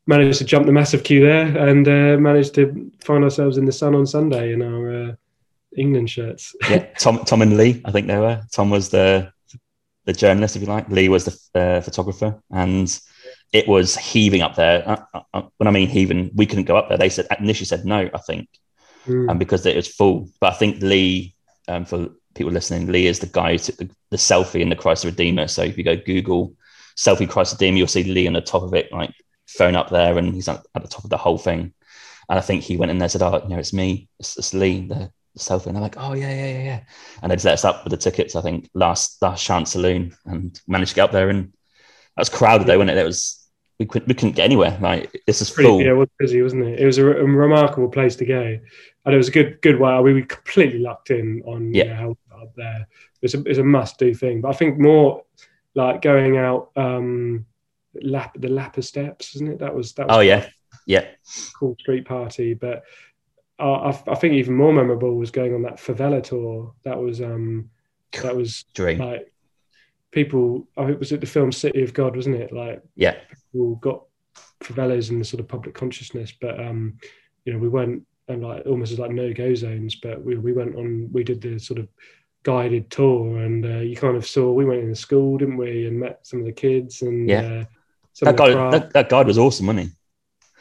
managed 0.07 0.37
to 0.37 0.45
jump 0.45 0.65
the 0.65 0.71
massive 0.71 1.03
queue 1.03 1.21
there, 1.21 1.57
and 1.67 1.87
uh, 1.87 2.17
managed 2.17 2.55
to 2.55 2.91
find 3.03 3.23
ourselves 3.23 3.57
in 3.57 3.65
the 3.65 3.71
Sun 3.71 3.93
on 3.93 4.05
Sunday 4.05 4.53
in 4.53 4.61
our 4.61 5.09
uh, 5.09 5.11
England 5.75 6.09
shirts. 6.09 6.55
yeah, 6.69 6.85
Tom, 6.97 7.23
Tom 7.25 7.41
and 7.41 7.57
Lee, 7.57 7.81
I 7.85 7.91
think 7.91 8.07
they 8.07 8.17
were. 8.17 8.41
Tom 8.51 8.69
was 8.69 8.89
the 8.89 9.31
the 10.05 10.13
journalist, 10.13 10.55
if 10.55 10.61
you 10.61 10.67
like. 10.67 10.89
Lee 10.89 11.09
was 11.09 11.25
the 11.25 11.59
uh, 11.59 11.81
photographer, 11.81 12.41
and 12.49 12.99
it 13.51 13.67
was 13.67 13.95
heaving 13.95 14.41
up 14.41 14.55
there. 14.55 14.87
Uh, 15.13 15.21
uh, 15.33 15.41
when 15.57 15.67
I 15.67 15.71
mean 15.71 15.89
heaving, 15.89 16.31
we 16.35 16.45
couldn't 16.45 16.65
go 16.65 16.77
up 16.77 16.89
there. 16.89 16.97
They 16.97 17.09
said 17.09 17.27
initially 17.39 17.65
said 17.65 17.85
no, 17.85 18.09
I 18.13 18.17
think, 18.19 18.47
mm. 19.05 19.29
and 19.29 19.37
because 19.37 19.65
it 19.65 19.75
was 19.75 19.87
full. 19.87 20.29
But 20.39 20.53
I 20.53 20.55
think 20.55 20.81
Lee, 20.81 21.35
um, 21.67 21.85
for 21.85 22.09
people 22.37 22.53
listening, 22.53 22.87
Lee 22.87 23.07
is 23.07 23.19
the 23.19 23.27
guy 23.27 23.53
who 23.53 23.57
took 23.57 23.77
the, 23.77 23.89
the 24.11 24.17
selfie 24.17 24.61
in 24.61 24.69
the 24.69 24.75
Christ 24.75 25.05
Redeemer. 25.05 25.47
So 25.47 25.63
if 25.63 25.77
you 25.77 25.83
go 25.83 25.95
Google 25.95 26.53
selfie 26.97 27.29
Christ 27.29 27.53
Redeemer, 27.53 27.77
you'll 27.77 27.87
see 27.87 28.03
Lee 28.03 28.27
on 28.27 28.33
the 28.33 28.41
top 28.41 28.63
of 28.63 28.73
it, 28.73 28.91
like 28.91 29.13
phone 29.47 29.75
up 29.75 29.89
there, 29.89 30.17
and 30.17 30.33
he's 30.33 30.47
at, 30.47 30.63
the 30.73 30.87
top 30.87 31.03
of 31.03 31.09
the 31.09 31.17
whole 31.17 31.37
thing. 31.37 31.73
And 32.29 32.37
I 32.37 32.41
think 32.41 32.63
he 32.63 32.77
went 32.77 32.91
in 32.91 32.97
there 32.97 33.05
and 33.05 33.11
said, 33.11 33.21
"Oh, 33.21 33.41
you 33.43 33.49
know, 33.49 33.59
it's 33.59 33.73
me, 33.73 34.09
it's, 34.19 34.37
it's 34.37 34.53
Lee, 34.53 34.87
the, 34.87 35.11
the 35.33 35.39
selfie." 35.39 35.67
And 35.67 35.75
they're 35.75 35.81
like, 35.81 35.95
"Oh 35.97 36.13
yeah, 36.13 36.29
yeah, 36.29 36.51
yeah, 36.51 36.63
yeah." 36.63 36.79
And 37.21 37.31
they 37.31 37.35
just 37.35 37.45
let 37.45 37.53
us 37.53 37.65
up 37.65 37.83
with 37.83 37.91
the 37.91 37.97
tickets. 37.97 38.35
I 38.35 38.41
think 38.41 38.69
last 38.73 39.21
last 39.21 39.43
chance 39.43 39.71
saloon, 39.71 40.15
and 40.25 40.59
managed 40.67 40.89
to 40.89 40.95
get 40.95 41.03
up 41.03 41.11
there. 41.11 41.29
And 41.29 41.53
that 42.15 42.21
was 42.21 42.29
crowded 42.29 42.67
though, 42.67 42.77
wasn't 42.77 42.97
it? 42.97 43.01
It 43.01 43.05
was 43.05 43.47
we 43.79 43.85
couldn't 43.85 44.07
we 44.07 44.13
couldn't 44.13 44.35
get 44.35 44.45
anywhere. 44.45 44.77
Like 44.81 45.21
this 45.27 45.41
is 45.41 45.49
full. 45.49 45.81
Yeah, 45.81 45.91
it 45.91 45.93
was 45.93 46.09
busy, 46.17 46.41
wasn't 46.41 46.65
it? 46.65 46.79
It 46.79 46.85
was 46.85 46.97
a, 46.97 47.05
a 47.05 47.23
remarkable 47.23 47.89
place 47.89 48.15
to 48.17 48.25
go, 48.25 48.41
and 48.41 49.13
it 49.13 49.17
was 49.17 49.27
a 49.27 49.31
good 49.31 49.61
good 49.61 49.79
way. 49.79 49.99
We 50.01 50.13
were 50.13 50.21
completely 50.23 50.79
locked 50.79 51.11
in 51.11 51.43
on 51.45 51.73
yeah. 51.73 51.83
You 51.83 51.89
know, 51.89 52.17
up 52.41 52.53
there. 52.55 52.87
It's 53.21 53.33
a 53.33 53.41
it's 53.43 53.59
a 53.59 53.63
must 53.63 53.97
do 53.97 54.13
thing. 54.13 54.41
But 54.41 54.49
I 54.49 54.53
think 54.53 54.79
more 54.79 55.23
like 55.75 56.01
going 56.01 56.37
out 56.37 56.71
um 56.75 57.45
lap 58.01 58.35
the 58.37 58.49
Lapa 58.49 58.81
Steps, 58.81 59.35
isn't 59.35 59.49
it? 59.51 59.59
That 59.59 59.73
was 59.73 59.93
that. 59.93 60.07
Was 60.07 60.17
oh 60.17 60.19
yeah, 60.21 60.47
yeah. 60.85 61.05
Cool 61.57 61.75
street 61.79 62.05
party, 62.05 62.53
but 62.53 62.83
uh, 63.59 63.91
I, 63.91 64.03
I 64.07 64.15
think 64.15 64.33
even 64.33 64.55
more 64.55 64.73
memorable 64.73 65.15
was 65.15 65.31
going 65.31 65.53
on 65.53 65.63
that 65.63 65.77
favela 65.77 66.21
tour. 66.21 66.73
That 66.83 66.99
was 66.99 67.21
um 67.21 67.69
that 68.21 68.35
was 68.35 68.65
Dream. 68.73 68.99
like 68.99 69.31
people. 70.11 70.67
Oh, 70.77 70.87
it 70.87 70.99
was 70.99 71.11
at 71.11 71.21
the 71.21 71.27
film 71.27 71.51
City 71.51 71.83
of 71.83 71.93
God, 71.93 72.15
wasn't 72.15 72.35
it? 72.35 72.51
Like 72.51 72.81
yeah, 72.95 73.15
people 73.29 73.75
got 73.75 74.03
favelas 74.61 75.09
in 75.09 75.19
the 75.19 75.25
sort 75.25 75.39
of 75.39 75.47
public 75.47 75.75
consciousness, 75.75 76.33
but 76.39 76.59
um 76.59 76.97
you 77.45 77.53
know 77.53 77.59
we 77.59 77.69
went 77.69 78.03
and 78.27 78.43
like 78.43 78.65
almost 78.65 78.91
as 78.91 78.99
like 78.99 79.11
no 79.11 79.33
go 79.33 79.55
zones, 79.55 79.95
but 79.95 80.23
we 80.23 80.35
we 80.37 80.53
went 80.53 80.75
on 80.75 81.09
we 81.11 81.23
did 81.23 81.41
the 81.41 81.57
sort 81.57 81.79
of 81.79 81.87
guided 82.43 82.89
tour, 82.89 83.39
and 83.39 83.65
uh, 83.65 83.79
you 83.79 83.95
kind 83.95 84.15
of 84.15 84.25
saw 84.25 84.51
we 84.51 84.65
went 84.65 84.81
in 84.81 84.89
the 84.89 84.95
school, 84.95 85.37
didn't 85.37 85.57
we, 85.57 85.87
and 85.87 85.99
met 85.99 86.25
some 86.25 86.39
of 86.39 86.45
the 86.45 86.51
kids, 86.51 87.01
and 87.01 87.29
yeah, 87.29 87.41
uh, 87.41 87.65
that 88.21 88.37
guy 88.37 88.49
that, 88.71 88.93
that 88.93 89.09
guide 89.09 89.27
was 89.27 89.37
awesome, 89.37 89.67
wasn't 89.67 89.87
he? 89.87 89.91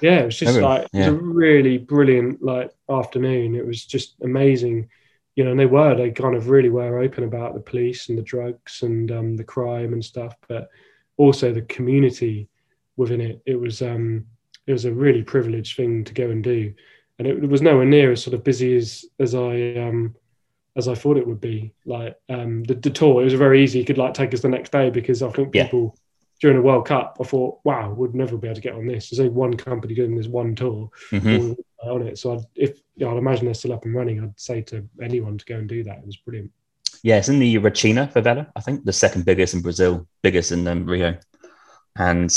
Yeah, 0.00 0.20
it 0.20 0.24
was 0.26 0.38
just 0.38 0.50
Everyone, 0.50 0.70
like 0.70 0.88
yeah. 0.92 1.08
it 1.08 1.12
was 1.12 1.20
a 1.20 1.24
really 1.24 1.78
brilliant 1.78 2.42
like 2.42 2.70
afternoon. 2.90 3.54
It 3.54 3.66
was 3.66 3.84
just 3.84 4.16
amazing, 4.22 4.88
you 5.36 5.44
know. 5.44 5.52
And 5.52 5.60
they 5.60 5.66
were 5.66 5.94
they 5.94 6.10
kind 6.10 6.34
of 6.34 6.48
really 6.48 6.68
were 6.68 6.98
open 6.98 7.24
about 7.24 7.54
the 7.54 7.60
police 7.60 8.08
and 8.08 8.18
the 8.18 8.22
drugs 8.22 8.82
and 8.82 9.10
um, 9.10 9.36
the 9.36 9.44
crime 9.44 9.92
and 9.92 10.04
stuff, 10.04 10.36
but 10.48 10.68
also 11.16 11.52
the 11.52 11.62
community 11.62 12.48
within 12.96 13.20
it. 13.20 13.40
It 13.46 13.56
was 13.56 13.80
um, 13.80 14.26
it 14.66 14.72
was 14.72 14.84
a 14.84 14.92
really 14.92 15.22
privileged 15.22 15.76
thing 15.76 16.04
to 16.04 16.12
go 16.12 16.30
and 16.30 16.44
do, 16.44 16.74
and 17.18 17.26
it, 17.26 17.42
it 17.42 17.48
was 17.48 17.62
nowhere 17.62 17.86
near 17.86 18.12
as 18.12 18.22
sort 18.22 18.34
of 18.34 18.44
busy 18.44 18.76
as 18.76 19.06
as 19.18 19.34
I 19.34 19.74
um, 19.76 20.14
as 20.76 20.88
I 20.88 20.94
thought 20.94 21.16
it 21.16 21.26
would 21.26 21.40
be. 21.40 21.72
Like 21.84 22.16
um, 22.28 22.62
the, 22.64 22.74
the 22.74 22.90
tour, 22.90 23.22
it 23.22 23.24
was 23.24 23.34
very 23.34 23.64
easy. 23.64 23.78
You 23.78 23.84
could 23.84 23.98
like 23.98 24.14
take 24.14 24.34
us 24.34 24.40
the 24.40 24.48
next 24.48 24.72
day 24.72 24.90
because 24.90 25.22
I 25.22 25.30
think 25.30 25.52
people 25.52 25.94
yeah. 25.94 26.00
during 26.40 26.56
the 26.58 26.62
World 26.62 26.86
Cup, 26.86 27.16
I 27.20 27.24
thought, 27.24 27.60
wow, 27.64 27.90
we'd 27.90 28.14
never 28.14 28.36
be 28.36 28.48
able 28.48 28.56
to 28.56 28.60
get 28.60 28.74
on 28.74 28.86
this. 28.86 29.10
There's 29.10 29.20
only 29.20 29.32
one 29.32 29.56
company 29.56 29.94
doing 29.94 30.14
this 30.14 30.28
one 30.28 30.54
tour 30.54 30.90
mm-hmm. 31.10 31.52
on 31.88 32.02
it. 32.06 32.18
So 32.18 32.34
I'd, 32.34 32.44
if 32.54 32.78
you 32.96 33.06
know, 33.06 33.12
I'd 33.12 33.18
imagine 33.18 33.46
they're 33.46 33.54
still 33.54 33.72
up 33.72 33.84
and 33.84 33.94
running, 33.94 34.22
I'd 34.22 34.38
say 34.38 34.60
to 34.62 34.86
anyone 35.02 35.38
to 35.38 35.44
go 35.44 35.56
and 35.56 35.68
do 35.68 35.82
that. 35.84 35.98
It 35.98 36.06
was 36.06 36.16
brilliant. 36.16 36.52
Yeah, 37.02 37.18
it's 37.18 37.28
in 37.28 37.38
the 37.38 37.56
Rocinha 37.56 38.12
favela, 38.12 38.50
I 38.56 38.60
think, 38.60 38.84
the 38.84 38.92
second 38.92 39.24
biggest 39.24 39.54
in 39.54 39.62
Brazil, 39.62 40.06
biggest 40.22 40.52
in 40.52 40.66
um, 40.66 40.86
Rio. 40.86 41.18
And 41.98 42.34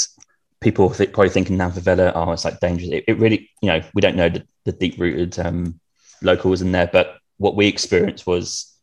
people 0.62 0.90
th- 0.90 1.12
probably 1.12 1.30
thinking 1.30 1.58
now 1.58 1.70
favela, 1.70 2.12
oh, 2.16 2.32
it's 2.32 2.46
like 2.46 2.60
dangerous. 2.60 2.92
It, 2.92 3.06
it, 3.08 3.20
really, 3.20 3.50
you 3.62 3.70
know, 3.70 3.82
we 3.94 4.02
don't 4.02 4.16
know 4.16 4.30
the, 4.30 4.46
the 4.66 4.72
deep 4.72 5.00
rooted 5.00 5.40
um, 5.40 5.80
locals 6.22 6.62
in 6.62 6.72
there, 6.72 6.90
but 6.92 7.19
what 7.40 7.56
we 7.56 7.68
experienced 7.68 8.28
was 8.28 8.78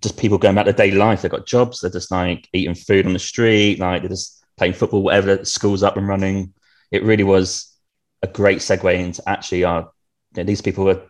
just 0.00 0.18
people 0.18 0.38
going 0.38 0.54
about 0.54 0.64
their 0.64 0.74
daily 0.74 0.96
life. 0.96 1.22
They've 1.22 1.30
got 1.30 1.46
jobs. 1.46 1.80
They're 1.80 1.90
just 1.90 2.10
like 2.10 2.48
eating 2.52 2.74
food 2.74 3.06
on 3.06 3.12
the 3.12 3.18
street. 3.18 3.78
Like 3.78 4.02
they're 4.02 4.08
just 4.08 4.44
playing 4.56 4.72
football, 4.72 5.02
whatever. 5.02 5.36
The 5.36 5.46
school's 5.46 5.82
up 5.82 5.96
and 5.96 6.08
running. 6.08 6.54
It 6.90 7.04
really 7.04 7.24
was 7.24 7.72
a 8.22 8.26
great 8.26 8.58
segue 8.58 8.98
into 8.98 9.22
actually 9.28 9.64
our 9.64 9.92
you 10.34 10.42
know, 10.42 10.44
these 10.44 10.62
people 10.62 10.88
are 10.90 11.02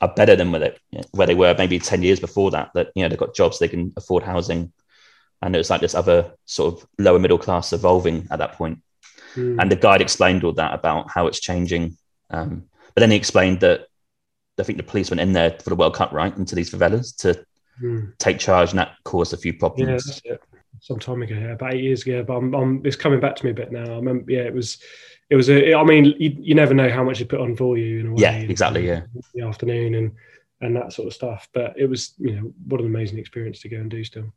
are 0.00 0.12
better 0.14 0.34
than 0.34 0.50
where 0.50 0.60
they, 0.60 1.02
where 1.10 1.26
they 1.26 1.34
were 1.34 1.54
maybe 1.58 1.78
10 1.78 2.02
years 2.02 2.18
before 2.18 2.50
that 2.50 2.70
that 2.74 2.88
you 2.94 3.02
know 3.02 3.08
they've 3.08 3.18
got 3.18 3.34
jobs 3.34 3.58
they 3.58 3.68
can 3.68 3.92
afford 3.98 4.22
housing 4.22 4.72
and 5.42 5.54
it 5.54 5.58
was 5.58 5.68
like 5.68 5.82
this 5.82 5.94
other 5.94 6.32
sort 6.46 6.74
of 6.74 6.88
lower 6.98 7.18
middle 7.18 7.36
class 7.36 7.72
evolving 7.74 8.26
at 8.30 8.38
that 8.38 8.52
point 8.52 8.78
mm. 9.34 9.60
and 9.60 9.70
the 9.70 9.76
guide 9.76 10.00
explained 10.00 10.42
all 10.42 10.52
that 10.52 10.72
about 10.72 11.10
how 11.10 11.26
it's 11.26 11.40
changing 11.40 11.98
um, 12.30 12.64
but 12.94 13.00
then 13.00 13.10
he 13.10 13.16
explained 13.16 13.60
that 13.60 13.88
i 14.60 14.64
think 14.64 14.78
the 14.78 14.84
police 14.84 15.10
went 15.10 15.20
in 15.20 15.32
there 15.32 15.50
for 15.50 15.70
the 15.70 15.76
world 15.76 15.94
cup 15.94 16.12
right 16.12 16.36
into 16.36 16.54
these 16.54 16.70
favelas 16.70 17.16
to 17.16 17.44
mm. 17.82 18.12
take 18.18 18.38
charge 18.38 18.70
and 18.70 18.78
that 18.78 18.92
caused 19.04 19.32
a 19.32 19.36
few 19.36 19.54
problems 19.54 20.20
yeah, 20.24 20.36
some 20.80 20.98
time 20.98 21.22
ago 21.22 21.34
yeah, 21.34 21.52
about 21.52 21.74
eight 21.74 21.82
years 21.82 22.02
ago 22.02 22.22
but 22.22 22.36
I'm, 22.36 22.54
I'm, 22.54 22.82
it's 22.84 22.96
coming 22.96 23.20
back 23.20 23.36
to 23.36 23.44
me 23.44 23.50
a 23.50 23.54
bit 23.54 23.72
now 23.72 23.84
i 23.84 23.96
remember 23.96 24.30
yeah 24.30 24.42
it 24.42 24.54
was 24.54 24.78
it 25.30 25.36
was 25.36 25.48
a. 25.48 25.74
I 25.74 25.84
mean, 25.84 26.06
you, 26.18 26.36
you 26.38 26.54
never 26.54 26.74
know 26.74 26.90
how 26.90 27.04
much 27.04 27.20
it 27.20 27.28
put 27.28 27.40
on 27.40 27.56
for 27.56 27.78
you 27.78 28.00
in 28.00 28.06
a 28.08 28.10
way. 28.10 28.22
Yeah, 28.22 28.32
exactly. 28.32 28.86
Yeah, 28.86 29.02
the 29.32 29.42
afternoon 29.42 29.94
and 29.94 30.12
and 30.60 30.76
that 30.76 30.92
sort 30.92 31.06
of 31.06 31.14
stuff. 31.14 31.48
But 31.54 31.78
it 31.78 31.86
was, 31.86 32.14
you 32.18 32.32
know, 32.32 32.52
what 32.66 32.80
an 32.80 32.86
amazing 32.88 33.18
experience 33.18 33.60
to 33.60 33.68
go 33.68 33.76
and 33.76 33.90
do 33.90 34.04
still. 34.04 34.32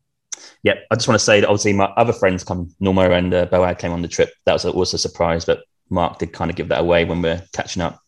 Yeah, 0.62 0.76
I 0.92 0.96
just 0.96 1.08
want 1.08 1.20
to 1.20 1.26
say 1.26 1.40
that 1.40 1.50
obviously 1.50 1.74
my 1.74 1.86
other 1.98 2.14
friends 2.14 2.44
come, 2.44 2.74
Norma 2.80 3.10
and 3.10 3.34
uh, 3.34 3.48
Boag 3.48 3.80
came 3.80 3.92
on 3.92 4.02
the 4.02 4.08
trip. 4.08 4.32
That 4.46 4.54
was 4.54 4.66
also 4.66 4.96
a 4.96 5.00
surprise, 5.00 5.46
but 5.46 5.64
Mark 5.90 6.20
did 6.20 6.32
kind 6.32 6.52
of 6.52 6.56
give 6.56 6.70
that 6.70 6.82
away 6.82 7.06
when 7.06 7.22
we 7.22 7.30
are 7.30 7.44
catching 7.54 7.82
up 7.82 8.00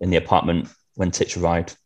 in 0.00 0.10
the 0.10 0.16
apartment 0.16 0.68
when 0.94 1.10
Titch 1.10 1.36
arrived. 1.36 1.76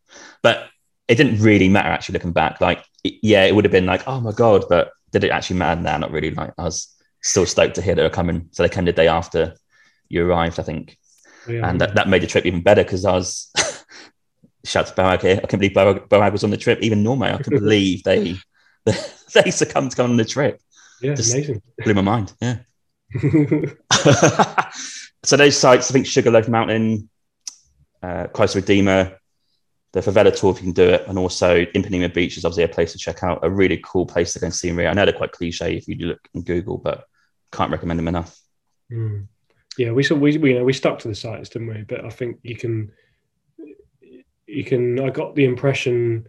But 0.43 0.69
it 1.09 1.17
didn't 1.17 1.41
really 1.41 1.69
matter 1.69 1.89
actually 1.89 2.15
looking 2.15 2.33
back. 2.33 2.61
Like, 2.61 2.85
yeah, 3.05 3.45
it 3.45 3.55
would 3.55 3.65
have 3.65 3.73
been 3.73 3.87
like, 3.87 4.07
oh 4.07 4.21
my 4.21 4.33
god, 4.33 4.65
but 4.69 4.91
did 5.13 5.25
it 5.25 5.31
actually 5.31 5.59
matter? 5.59 5.81
Nah, 5.81 5.99
not 5.99 6.11
really. 6.11 6.31
Like, 6.31 6.53
I 6.59 6.65
was 6.65 6.95
still 7.23 7.47
stoked 7.47 7.77
to 7.77 7.83
hear 7.83 7.95
they 7.95 8.03
were 8.03 8.11
coming. 8.11 8.49
So 8.53 8.63
they 8.63 8.69
came 8.69 8.85
the 8.85 8.93
day 8.93 9.09
after 9.09 9.55
you 10.09 10.27
arrived, 10.27 10.59
I 10.59 10.63
think. 10.63 10.99
Oh, 11.49 11.53
yeah, 11.53 11.69
and 11.69 11.81
that, 11.81 11.95
that 11.95 12.09
made 12.09 12.23
the 12.23 12.27
trip 12.27 12.47
even 12.47 12.63
better 12.63 12.83
because 12.83 13.05
I 13.05 13.13
was 13.13 13.53
shout 14.65 14.89
to 14.89 14.95
Boag 14.95 15.23
here. 15.23 15.41
I 15.43 15.47
can't 15.47 15.61
believe 15.61 15.73
Boag, 15.73 16.33
was 16.33 16.45
on 16.45 16.51
the 16.51 16.57
trip. 16.57 16.81
Even 16.83 17.03
Norma, 17.03 17.27
I 17.27 17.43
couldn't 17.43 17.61
believe 17.63 18.03
they 18.03 18.37
they 19.35 19.51
succumbed 19.51 19.91
to 19.93 19.97
come 19.97 20.11
on 20.11 20.17
the 20.17 20.25
trip. 20.25 20.61
Yeah, 21.01 21.15
Just 21.15 21.35
amazing. 21.35 21.63
Blew 21.85 21.95
my 21.95 22.03
mind. 22.03 22.33
Yeah. 22.41 22.59
so 25.25 25.37
those 25.37 25.57
sites, 25.57 25.91
I 25.91 25.93
think 25.93 26.07
Sugarloaf 26.07 26.49
Mountain, 26.49 27.09
uh, 28.07 28.27
Christ 28.29 28.55
Redeemer, 28.55 29.19
the 29.93 30.01
Favela 30.01 30.39
tour 30.39 30.53
if 30.53 30.59
you 30.59 30.65
can 30.65 30.73
do 30.73 30.89
it, 30.89 31.07
and 31.09 31.19
also 31.19 31.65
Ipanema 31.65 32.13
Beach 32.13 32.37
is 32.37 32.45
obviously 32.45 32.65
a 32.65 32.69
place 32.69 32.93
to 32.93 32.99
check 32.99 33.23
out. 33.23 33.41
A 33.43 33.51
really 33.51 33.81
cool 33.85 34.07
place 34.07 34.33
to 34.33 34.39
go 34.39 34.47
and 34.47 34.55
see 34.55 34.69
in 34.69 34.77
Rio. 34.77 34.91
I 34.91 34.95
know 34.95 35.05
they're 35.05 35.15
quite 35.15 35.33
cliche 35.33 35.77
if 35.77 35.89
you 35.89 35.97
look 35.97 36.29
in 36.35 36.43
Google, 36.43 36.79
but 36.79 37.05
can't 37.53 37.71
recommend 37.71 37.99
them 37.99 38.09
enough. 38.09 38.39
Mm 38.93 39.29
yeah, 39.77 39.93
we 39.93 40.07
we, 40.11 40.39
we 40.39 40.53
you 40.53 40.59
know 40.59 40.65
we 40.65 40.73
stuck 40.73 40.99
to 41.01 41.09
the 41.09 41.15
sites, 41.15 41.51
didn't 41.51 41.69
we? 41.69 41.83
But 41.83 42.05
I 42.05 42.11
think 42.11 42.39
you 42.43 42.57
can 42.57 42.93
you 44.47 44.65
can. 44.65 44.99
I 45.01 45.11
got 45.11 45.35
the 45.35 45.45
impression 45.45 46.27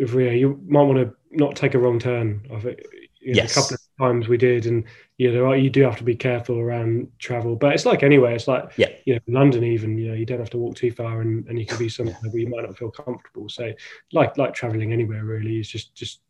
of 0.00 0.14
Rio, 0.14 0.32
you 0.32 0.60
might 0.66 0.82
want 0.82 0.98
to 0.98 1.14
not 1.30 1.54
take 1.54 1.74
a 1.74 1.78
wrong 1.78 1.98
turn. 1.98 2.46
I 2.52 2.60
think 2.60 2.80
you 3.20 3.34
know, 3.34 3.42
yes. 3.42 3.52
a 3.52 3.60
couple 3.60 3.74
of 3.74 3.80
times 3.98 4.28
we 4.28 4.36
did, 4.36 4.66
and 4.66 4.84
you 5.16 5.32
know 5.32 5.52
you 5.52 5.70
do 5.70 5.82
have 5.82 5.96
to 5.98 6.04
be 6.04 6.16
careful 6.16 6.58
around 6.58 7.08
travel. 7.18 7.54
But 7.54 7.74
it's 7.74 7.86
like 7.86 8.02
anywhere. 8.02 8.32
It's 8.32 8.48
like 8.48 8.72
yeah. 8.76 8.88
you 9.04 9.14
know 9.14 9.20
London 9.28 9.62
even. 9.62 9.96
You 9.96 10.08
know 10.08 10.14
you 10.14 10.26
don't 10.26 10.40
have 10.40 10.50
to 10.50 10.58
walk 10.58 10.76
too 10.76 10.90
far, 10.90 11.20
and, 11.20 11.46
and 11.46 11.58
you 11.58 11.66
can 11.66 11.78
be 11.78 11.88
somewhere 11.88 12.16
where 12.20 12.36
you 12.36 12.48
might 12.48 12.64
not 12.64 12.76
feel 12.76 12.90
comfortable. 12.90 13.48
So 13.48 13.72
like 14.12 14.36
like 14.36 14.54
traveling 14.54 14.92
anywhere 14.92 15.24
really 15.24 15.60
is 15.60 15.68
just 15.68 15.94
just 15.94 16.20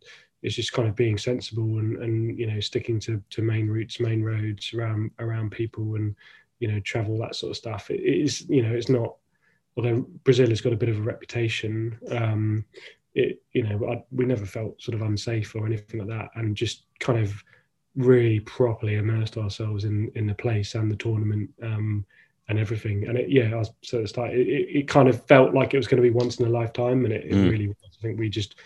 it's 0.43 0.56
just 0.56 0.74
kind 0.74 0.86
of 0.86 0.94
being 0.94 1.16
sensible 1.16 1.78
and, 1.78 1.97
and 2.02 2.39
you 2.39 2.47
know 2.47 2.61
sticking 2.61 3.01
to, 3.01 3.23
to 3.31 3.40
main 3.40 3.66
routes, 3.69 4.01
main 4.01 4.23
roads 4.23 4.74
around 4.74 5.11
around 5.19 5.51
people 5.51 5.94
and 5.94 6.15
you 6.59 6.69
know 6.69 6.78
travel 6.81 7.19
that 7.19 7.35
sort 7.35 7.51
of 7.51 7.56
stuff. 7.56 7.90
It 7.90 8.02
is 8.02 8.47
you 8.48 8.62
know 8.62 8.74
it's 8.74 8.90
not 8.90 9.16
although 9.77 10.06
Brazil 10.24 10.51
has 10.51 10.61
got 10.61 10.74
a 10.74 10.77
bit 10.77 10.90
of 10.90 10.98
a 10.98 11.02
reputation. 11.02 11.98
Um, 12.11 12.66
it 13.15 13.43
you 13.52 13.62
know 13.62 13.90
I, 13.90 14.05
we 14.12 14.27
never 14.27 14.44
felt 14.44 14.82
sort 14.82 14.94
of 14.94 15.01
unsafe 15.01 15.55
or 15.55 15.65
anything 15.65 16.01
like 16.01 16.09
that, 16.09 16.28
and 16.35 16.55
just 16.55 16.85
kind 17.01 17.19
of 17.19 17.43
really 17.97 18.41
properly 18.41 18.97
immersed 18.97 19.37
ourselves 19.37 19.85
in 19.85 20.11
in 20.15 20.27
the 20.27 20.35
place 20.35 20.75
and 20.75 20.91
the 20.91 20.97
tournament. 20.97 21.51
Um, 21.62 22.05
and 22.49 22.59
everything. 22.59 23.07
And 23.09 23.16
it, 23.16 23.31
yeah, 23.31 23.55
I 23.55 23.57
was 23.57 23.71
sort 23.83 24.03
of 24.03 24.09
start. 24.11 24.35
It, 24.35 24.47
it, 24.47 24.87
kind 24.87 25.09
of 25.09 25.25
felt 25.27 25.55
like 25.55 25.73
it 25.73 25.79
was 25.79 25.87
going 25.87 26.03
to 26.03 26.07
be 26.07 26.15
once 26.15 26.39
in 26.39 26.47
a 26.47 26.51
lifetime, 26.51 27.07
and 27.07 27.15
it, 27.15 27.25
it 27.25 27.33
mm. 27.33 27.51
really 27.51 27.69
was. 27.69 27.77
I 27.87 28.03
think 28.03 28.19
we 28.19 28.29
just 28.29 28.57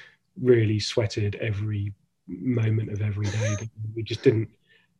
really 0.41 0.81
sweated 0.81 1.37
every 1.37 1.93
moment 2.27 2.93
of 2.93 3.01
every 3.03 3.27
day. 3.27 3.57
we 3.95 4.03
just 4.03 4.23
didn't 4.23 4.49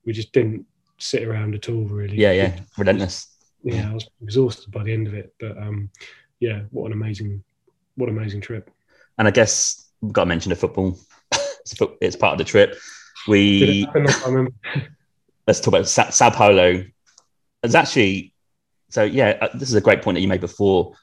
we 0.05 0.13
just 0.13 0.33
didn't 0.33 0.65
sit 0.99 1.23
around 1.25 1.55
at 1.55 1.69
all 1.69 1.85
really. 1.85 2.17
Yeah, 2.17 2.33
yeah. 2.33 2.59
Relentless. 2.77 3.29
Yeah, 3.63 3.91
I 3.91 3.95
was 3.95 4.09
exhausted 4.23 4.71
by 4.71 4.83
the 4.83 4.93
end 4.93 5.07
of 5.07 5.15
it. 5.15 5.35
But 5.39 5.59
um 5.59 5.91
yeah, 6.41 6.63
what 6.71 6.87
an 6.87 6.93
amazing 6.93 7.43
what 7.97 8.09
an 8.09 8.17
amazing 8.17 8.41
trip. 8.41 8.71
And 9.19 9.27
I 9.27 9.31
guess 9.31 9.91
we've 10.01 10.13
got 10.13 10.23
to 10.23 10.29
mention 10.29 10.51
the 10.51 10.57
football. 10.57 10.97
it's, 11.33 11.75
it's 12.01 12.17
part 12.17 12.33
of 12.33 12.39
the 12.39 12.45
trip. 12.45 12.79
We 13.27 13.89
let's 15.47 15.61
talk 15.61 15.69
about 15.69 15.89
Sa- 15.89 16.11
Sao 16.11 16.31
Paulo. 16.31 16.85
It's 17.63 17.75
actually 17.75 18.33
so 18.91 19.03
yeah. 19.03 19.39
Uh, 19.41 19.49
this 19.55 19.69
is 19.69 19.75
a 19.75 19.81
great 19.81 20.03
point 20.03 20.17
that 20.17 20.21
you 20.21 20.29
made 20.29 20.41
before. 20.41 20.95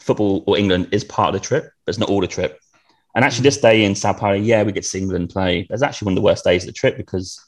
Football 0.00 0.42
or 0.46 0.58
England 0.58 0.88
is 0.90 1.04
part 1.04 1.34
of 1.34 1.40
the 1.40 1.46
trip, 1.46 1.64
but 1.84 1.90
it's 1.90 1.98
not 1.98 2.08
all 2.08 2.20
the 2.20 2.26
trip. 2.26 2.58
And 3.14 3.24
actually, 3.24 3.44
this 3.44 3.58
day 3.58 3.84
in 3.84 3.94
Sao 3.94 4.12
Paulo, 4.12 4.34
yeah, 4.34 4.62
we 4.62 4.72
get 4.72 4.82
to 4.82 4.88
see 4.88 4.98
England 4.98 5.30
play. 5.30 5.66
It's 5.70 5.82
actually 5.82 6.06
one 6.06 6.12
of 6.12 6.16
the 6.16 6.22
worst 6.22 6.44
days 6.44 6.64
of 6.64 6.66
the 6.66 6.72
trip 6.72 6.96
because 6.96 7.40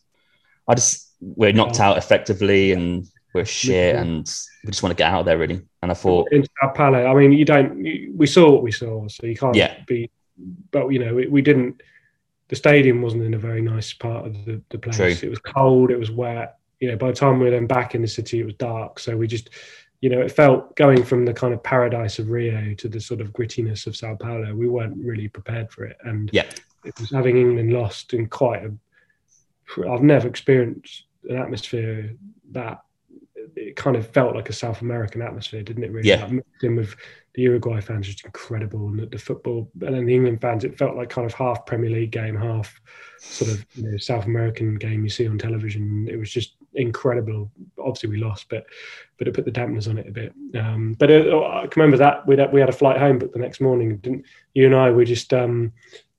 I 0.68 0.74
just 0.74 1.12
we're 1.20 1.52
knocked 1.52 1.80
out 1.80 1.96
effectively 1.96 2.72
and 2.72 3.06
we're 3.34 3.44
shit 3.44 3.96
and 3.96 4.30
we 4.62 4.70
just 4.70 4.82
want 4.82 4.92
to 4.92 4.96
get 4.96 5.10
out 5.10 5.20
of 5.20 5.26
there 5.26 5.38
really. 5.38 5.62
And 5.82 5.90
I 5.90 5.94
thought 5.94 6.32
in 6.32 6.44
Sao 6.44 6.68
Paulo, 6.70 7.04
I 7.04 7.14
mean, 7.14 7.32
you 7.32 7.44
don't. 7.44 7.82
We 8.16 8.26
saw 8.26 8.50
what 8.50 8.62
we 8.62 8.72
saw, 8.72 9.06
so 9.08 9.26
you 9.26 9.36
can't 9.36 9.56
yeah. 9.56 9.82
be. 9.86 10.10
But 10.70 10.88
you 10.88 10.98
know, 10.98 11.14
we, 11.14 11.26
we 11.26 11.42
didn't. 11.42 11.82
The 12.48 12.56
stadium 12.56 13.02
wasn't 13.02 13.24
in 13.24 13.34
a 13.34 13.38
very 13.38 13.62
nice 13.62 13.92
part 13.92 14.26
of 14.26 14.44
the, 14.44 14.60
the 14.70 14.78
place. 14.78 14.96
True. 14.96 15.28
It 15.28 15.30
was 15.30 15.38
cold. 15.38 15.90
It 15.90 15.98
was 15.98 16.10
wet. 16.10 16.58
You 16.80 16.90
know, 16.90 16.96
by 16.96 17.08
the 17.08 17.16
time 17.16 17.38
we 17.38 17.46
were 17.46 17.50
then 17.50 17.66
back 17.66 17.94
in 17.94 18.02
the 18.02 18.08
city, 18.08 18.40
it 18.40 18.44
was 18.44 18.54
dark. 18.54 18.98
So 18.98 19.16
we 19.16 19.26
just 19.26 19.50
you 20.04 20.10
know, 20.10 20.20
it 20.20 20.30
felt 20.30 20.76
going 20.76 21.02
from 21.02 21.24
the 21.24 21.32
kind 21.32 21.54
of 21.54 21.62
paradise 21.62 22.18
of 22.18 22.28
Rio 22.28 22.74
to 22.74 22.88
the 22.90 23.00
sort 23.00 23.22
of 23.22 23.32
grittiness 23.32 23.86
of 23.86 23.96
Sao 23.96 24.14
Paulo. 24.14 24.54
We 24.54 24.68
weren't 24.68 24.98
really 24.98 25.28
prepared 25.28 25.70
for 25.70 25.84
it, 25.84 25.96
and 26.04 26.28
yeah, 26.30 26.44
it 26.84 26.92
was 27.00 27.10
having 27.10 27.38
England 27.38 27.72
lost 27.72 28.12
in 28.12 28.26
quite 28.26 28.62
a. 28.64 28.74
I've 29.88 30.02
never 30.02 30.28
experienced 30.28 31.04
an 31.26 31.38
atmosphere 31.38 32.14
that 32.50 32.82
it 33.56 33.76
kind 33.76 33.96
of 33.96 34.06
felt 34.10 34.34
like 34.34 34.50
a 34.50 34.52
South 34.52 34.82
American 34.82 35.22
atmosphere, 35.22 35.62
didn't 35.62 35.84
it? 35.84 35.90
Really, 35.90 36.06
yeah. 36.06 36.26
mixed 36.26 36.62
with 36.62 36.94
the 37.34 37.42
Uruguay 37.42 37.80
fans, 37.80 38.06
are 38.06 38.12
just 38.12 38.24
incredible, 38.24 38.88
and 38.88 38.98
the, 38.98 39.06
the, 39.06 39.18
football, 39.18 39.70
and 39.80 39.94
then 39.94 40.06
the 40.06 40.14
England 40.14 40.40
fans, 40.40 40.64
it 40.64 40.78
felt 40.78 40.96
like 40.96 41.10
kind 41.10 41.26
of 41.26 41.34
half 41.34 41.66
Premier 41.66 41.90
League 41.90 42.12
game, 42.12 42.36
half 42.36 42.80
sort 43.18 43.50
of 43.50 43.66
you 43.74 43.90
know, 43.90 43.96
South 43.96 44.26
American 44.26 44.76
game 44.76 45.02
you 45.02 45.10
see 45.10 45.26
on 45.26 45.36
television. 45.36 46.06
It 46.08 46.16
was 46.16 46.30
just 46.30 46.54
incredible. 46.74 47.50
Obviously, 47.78 48.10
we 48.10 48.16
lost, 48.18 48.48
but 48.48 48.66
but 49.18 49.26
it 49.26 49.34
put 49.34 49.44
the 49.44 49.50
dampeners 49.50 49.88
on 49.88 49.98
it 49.98 50.08
a 50.08 50.12
bit. 50.12 50.32
Um, 50.54 50.94
but 50.98 51.10
it, 51.10 51.32
uh, 51.32 51.42
I 51.42 51.66
can 51.66 51.82
remember 51.82 51.96
that 51.98 52.26
we 52.26 52.36
had, 52.36 52.52
we 52.52 52.60
had 52.60 52.68
a 52.68 52.72
flight 52.72 52.98
home, 52.98 53.18
but 53.18 53.32
the 53.32 53.38
next 53.38 53.60
morning, 53.60 53.96
didn't 53.98 54.24
you 54.54 54.66
and 54.66 54.74
I? 54.74 54.90
We 54.90 55.04
just 55.04 55.34
um, 55.34 55.72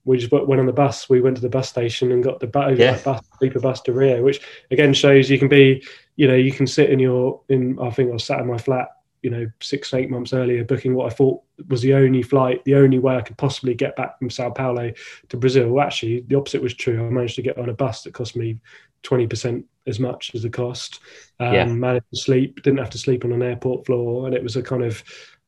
we 0.05 0.17
just 0.17 0.31
went 0.31 0.59
on 0.59 0.67
the 0.67 0.73
bus. 0.73 1.09
We 1.09 1.21
went 1.21 1.35
to 1.37 1.41
the 1.41 1.49
bus 1.49 1.67
station 1.67 2.11
and 2.11 2.23
got 2.23 2.39
the 2.39 2.47
overnight 2.47 2.77
yeah. 2.77 3.01
bus, 3.01 3.25
sleeper 3.39 3.59
bus 3.59 3.81
to 3.81 3.93
Rio, 3.93 4.23
which 4.23 4.39
again 4.69 4.93
shows 4.93 5.29
you 5.29 5.39
can 5.39 5.47
be, 5.47 5.83
you 6.15 6.27
know, 6.27 6.35
you 6.35 6.51
can 6.51 6.67
sit 6.67 6.89
in 6.89 6.99
your 6.99 7.41
in. 7.49 7.77
I 7.79 7.89
think 7.89 8.09
I 8.09 8.13
was 8.13 8.23
sat 8.23 8.39
in 8.39 8.47
my 8.47 8.57
flat, 8.57 8.89
you 9.25 9.31
know, 9.31 9.49
six 9.59 9.91
eight 9.95 10.11
months 10.11 10.33
earlier, 10.33 10.63
booking 10.63 10.93
what 10.93 11.11
I 11.11 11.15
thought 11.15 11.41
was 11.67 11.81
the 11.81 11.95
only 11.95 12.21
flight, 12.21 12.63
the 12.63 12.75
only 12.75 12.99
way 12.99 13.15
I 13.15 13.21
could 13.21 13.37
possibly 13.37 13.73
get 13.73 13.95
back 13.95 14.19
from 14.19 14.29
Sao 14.29 14.51
Paulo 14.51 14.91
to 15.29 15.37
Brazil. 15.37 15.69
Well, 15.69 15.83
actually, 15.83 16.23
the 16.27 16.35
opposite 16.35 16.61
was 16.61 16.75
true. 16.75 17.03
I 17.03 17.09
managed 17.09 17.35
to 17.37 17.41
get 17.41 17.57
on 17.57 17.69
a 17.69 17.73
bus 17.73 18.03
that 18.03 18.13
cost 18.13 18.35
me 18.35 18.59
twenty 19.01 19.25
percent 19.25 19.65
as 19.87 19.99
much 19.99 20.29
as 20.35 20.43
the 20.43 20.49
cost. 20.51 20.99
Um, 21.39 21.53
yeah. 21.55 21.65
Managed 21.65 22.05
to 22.13 22.19
sleep, 22.19 22.61
didn't 22.61 22.77
have 22.77 22.91
to 22.91 22.99
sleep 22.99 23.25
on 23.25 23.31
an 23.31 23.41
airport 23.41 23.87
floor, 23.87 24.27
and 24.27 24.35
it 24.35 24.43
was 24.43 24.57
a 24.57 24.61
kind 24.61 24.83
of 24.83 25.03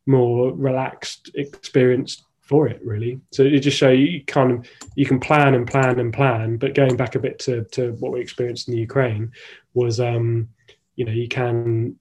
more 0.08 0.52
relaxed 0.54 1.30
experience 1.36 2.24
for 2.42 2.66
it 2.66 2.80
really 2.86 3.20
so 3.34 3.44
it 3.44 3.60
just 3.60 3.78
show 3.78 3.90
you 3.90 4.24
kind 4.24 4.54
of 4.54 4.66
you 4.96 5.06
can 5.06 5.20
plan 5.20 5.54
and 5.54 5.68
plan 5.68 6.00
and 6.00 6.14
plan 6.14 6.56
but 6.56 6.74
going 6.74 6.96
back 6.96 7.14
a 7.14 7.20
bit 7.20 7.38
to, 7.40 7.66
to 7.66 7.92
what 8.00 8.14
we 8.14 8.22
experienced 8.22 8.70
in 8.70 8.74
the 8.74 8.80
ukraine 8.80 9.30
was 9.74 10.00
um 10.00 10.48
you 10.96 11.04
know 11.04 11.12
you 11.12 11.28
can 11.28 11.94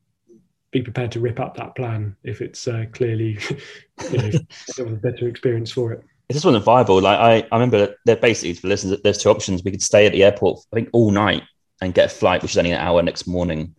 be 0.78 0.82
prepared 0.82 1.12
to 1.12 1.20
rip 1.20 1.40
up 1.40 1.56
that 1.56 1.74
plan 1.74 2.14
if 2.24 2.40
it's 2.40 2.66
uh, 2.68 2.84
clearly 2.92 3.38
you 4.12 4.18
know 4.18 4.30
a 4.78 4.84
better 4.96 5.28
experience 5.28 5.70
for 5.72 5.92
it 5.92 6.02
it 6.28 6.32
just 6.32 6.44
wasn't 6.44 6.64
viable 6.64 7.00
like 7.00 7.18
i 7.18 7.46
i 7.50 7.56
remember 7.56 7.94
that 8.04 8.20
basically 8.20 8.54
for 8.54 8.68
listeners 8.68 8.98
there's 9.02 9.18
two 9.18 9.30
options 9.30 9.62
we 9.64 9.70
could 9.70 9.82
stay 9.82 10.06
at 10.06 10.12
the 10.12 10.24
airport 10.24 10.58
i 10.72 10.76
think 10.76 10.88
all 10.92 11.10
night 11.10 11.42
and 11.80 11.94
get 11.94 12.06
a 12.06 12.14
flight, 12.14 12.42
which 12.42 12.52
is 12.52 12.58
only 12.58 12.72
an 12.72 12.80
hour 12.80 13.02
next 13.02 13.26
morning, 13.26 13.74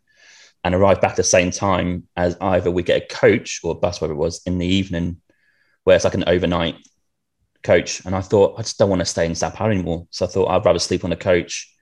and 0.64 0.76
arrive 0.76 1.02
back 1.02 1.11
at 1.11 1.18
the 1.18 1.24
same 1.24 1.52
time 1.52 2.07
as 2.15 2.38
either 2.41 2.69
we 2.69 2.84
get 2.84 3.02
a 3.03 3.07
coach 3.07 3.61
or 3.64 3.72
a 3.72 3.76
bus, 3.76 3.99
whatever 3.99 4.14
it 4.14 4.24
was, 4.24 4.41
in 4.45 4.57
the 4.57 4.68
evening, 4.68 5.19
where 5.84 5.95
it's 5.95 6.06
like 6.06 6.14
an 6.14 6.28
overnight 6.28 6.76
coach, 7.64 8.06
and 8.06 8.15
I 8.15 8.22
thought 8.22 8.56
I 8.57 8.61
just 8.61 8.78
don't 8.78 8.90
want 8.90 8.99
to 8.99 9.06
stay 9.06 9.26
in 9.26 9.36
Sao 9.36 9.49
Paulo 9.49 9.72
anymore. 9.72 10.07
So 10.11 10.26
I 10.26 10.30
thought 10.30 10.48
I'd 10.48 10.65
rather 10.65 10.80
sleep 10.80 11.03
on 11.06 11.11
a 11.11 11.18
coach 11.18 11.74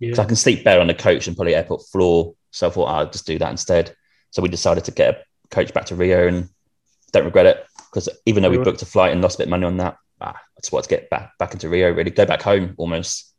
because 0.00 0.18
Yeah. 0.18 0.24
I 0.24 0.26
can 0.26 0.36
sleep 0.36 0.64
better 0.64 0.80
on 0.80 0.86
the 0.86 0.94
coach 0.94 1.26
than 1.26 1.34
probably 1.34 1.54
airport 1.54 1.86
floor. 1.88 2.34
So 2.50 2.68
I 2.68 2.70
thought 2.70 2.86
I'd 2.86 3.12
just 3.12 3.26
do 3.26 3.38
that 3.38 3.50
instead. 3.50 3.94
So 4.30 4.42
we 4.42 4.48
decided 4.48 4.84
to 4.84 4.92
get 4.92 5.14
a 5.14 5.48
coach 5.48 5.72
back 5.72 5.86
to 5.86 5.94
Rio, 5.94 6.28
and 6.28 6.48
don't 7.12 7.24
regret 7.24 7.46
it 7.46 7.66
because 7.90 8.08
even 8.26 8.42
though 8.42 8.50
we 8.50 8.58
booked 8.58 8.82
a 8.82 8.86
flight 8.86 9.12
and 9.12 9.22
lost 9.22 9.36
a 9.36 9.38
bit 9.38 9.46
of 9.46 9.50
money 9.50 9.64
on 9.64 9.78
that, 9.78 9.96
ah, 10.20 10.34
I 10.36 10.60
just 10.60 10.72
wanted 10.72 10.88
to 10.88 10.96
get 10.96 11.10
back 11.10 11.36
back 11.38 11.52
into 11.52 11.68
Rio. 11.68 11.90
Really, 11.92 12.10
go 12.10 12.26
back 12.26 12.42
home 12.42 12.74
almost. 12.76 13.34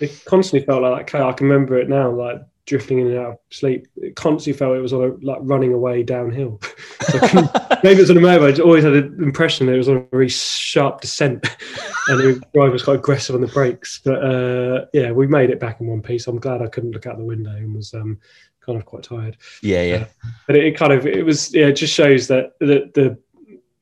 It 0.00 0.24
constantly 0.24 0.64
felt 0.64 0.82
like 0.82 1.10
that. 1.10 1.22
I 1.22 1.32
can 1.32 1.48
remember 1.48 1.78
it 1.78 1.88
now, 1.88 2.10
like 2.10 2.40
drifting 2.70 3.00
in 3.00 3.08
and 3.08 3.18
out 3.18 3.32
of 3.32 3.38
sleep. 3.50 3.88
It 3.96 4.14
constantly 4.14 4.56
felt 4.56 4.76
it 4.76 4.80
was 4.80 4.92
on 4.92 5.02
a, 5.02 5.26
like 5.26 5.38
running 5.42 5.72
away 5.72 6.02
downhill. 6.02 6.60
So 7.00 7.18
maybe 7.82 7.98
it 7.98 8.02
was 8.02 8.10
on 8.10 8.18
a 8.18 8.20
motorbike. 8.20 8.46
I 8.46 8.50
just 8.50 8.60
always 8.60 8.84
had 8.84 8.92
the 8.92 9.22
impression 9.22 9.66
that 9.66 9.72
it 9.72 9.78
was 9.78 9.88
on 9.88 9.96
a 9.96 10.06
very 10.12 10.28
sharp 10.28 11.00
descent, 11.00 11.44
and 12.08 12.20
the 12.20 12.42
driver 12.54 12.72
was 12.72 12.84
quite 12.84 12.98
aggressive 12.98 13.34
on 13.34 13.40
the 13.40 13.48
brakes. 13.48 14.00
But 14.04 14.22
uh, 14.22 14.84
yeah, 14.92 15.10
we 15.10 15.26
made 15.26 15.48
it 15.48 15.58
back 15.58 15.80
in 15.80 15.86
one 15.86 16.02
piece. 16.02 16.26
I'm 16.26 16.38
glad 16.38 16.62
I 16.62 16.68
couldn't 16.68 16.92
look 16.92 17.06
out 17.06 17.16
the 17.16 17.24
window 17.24 17.50
and 17.50 17.74
was 17.74 17.94
um, 17.94 18.20
kind 18.64 18.78
of 18.78 18.84
quite 18.84 19.02
tired. 19.02 19.36
yeah, 19.62 19.82
yeah, 19.82 20.06
But 20.46 20.56
it, 20.56 20.64
it 20.64 20.76
kind 20.76 20.92
of 20.92 21.06
it 21.06 21.24
was 21.24 21.52
yeah, 21.54 21.66
it 21.66 21.74
just 21.74 21.94
shows 21.94 22.28
that 22.28 22.58
the 22.60 22.90
the 22.94 23.18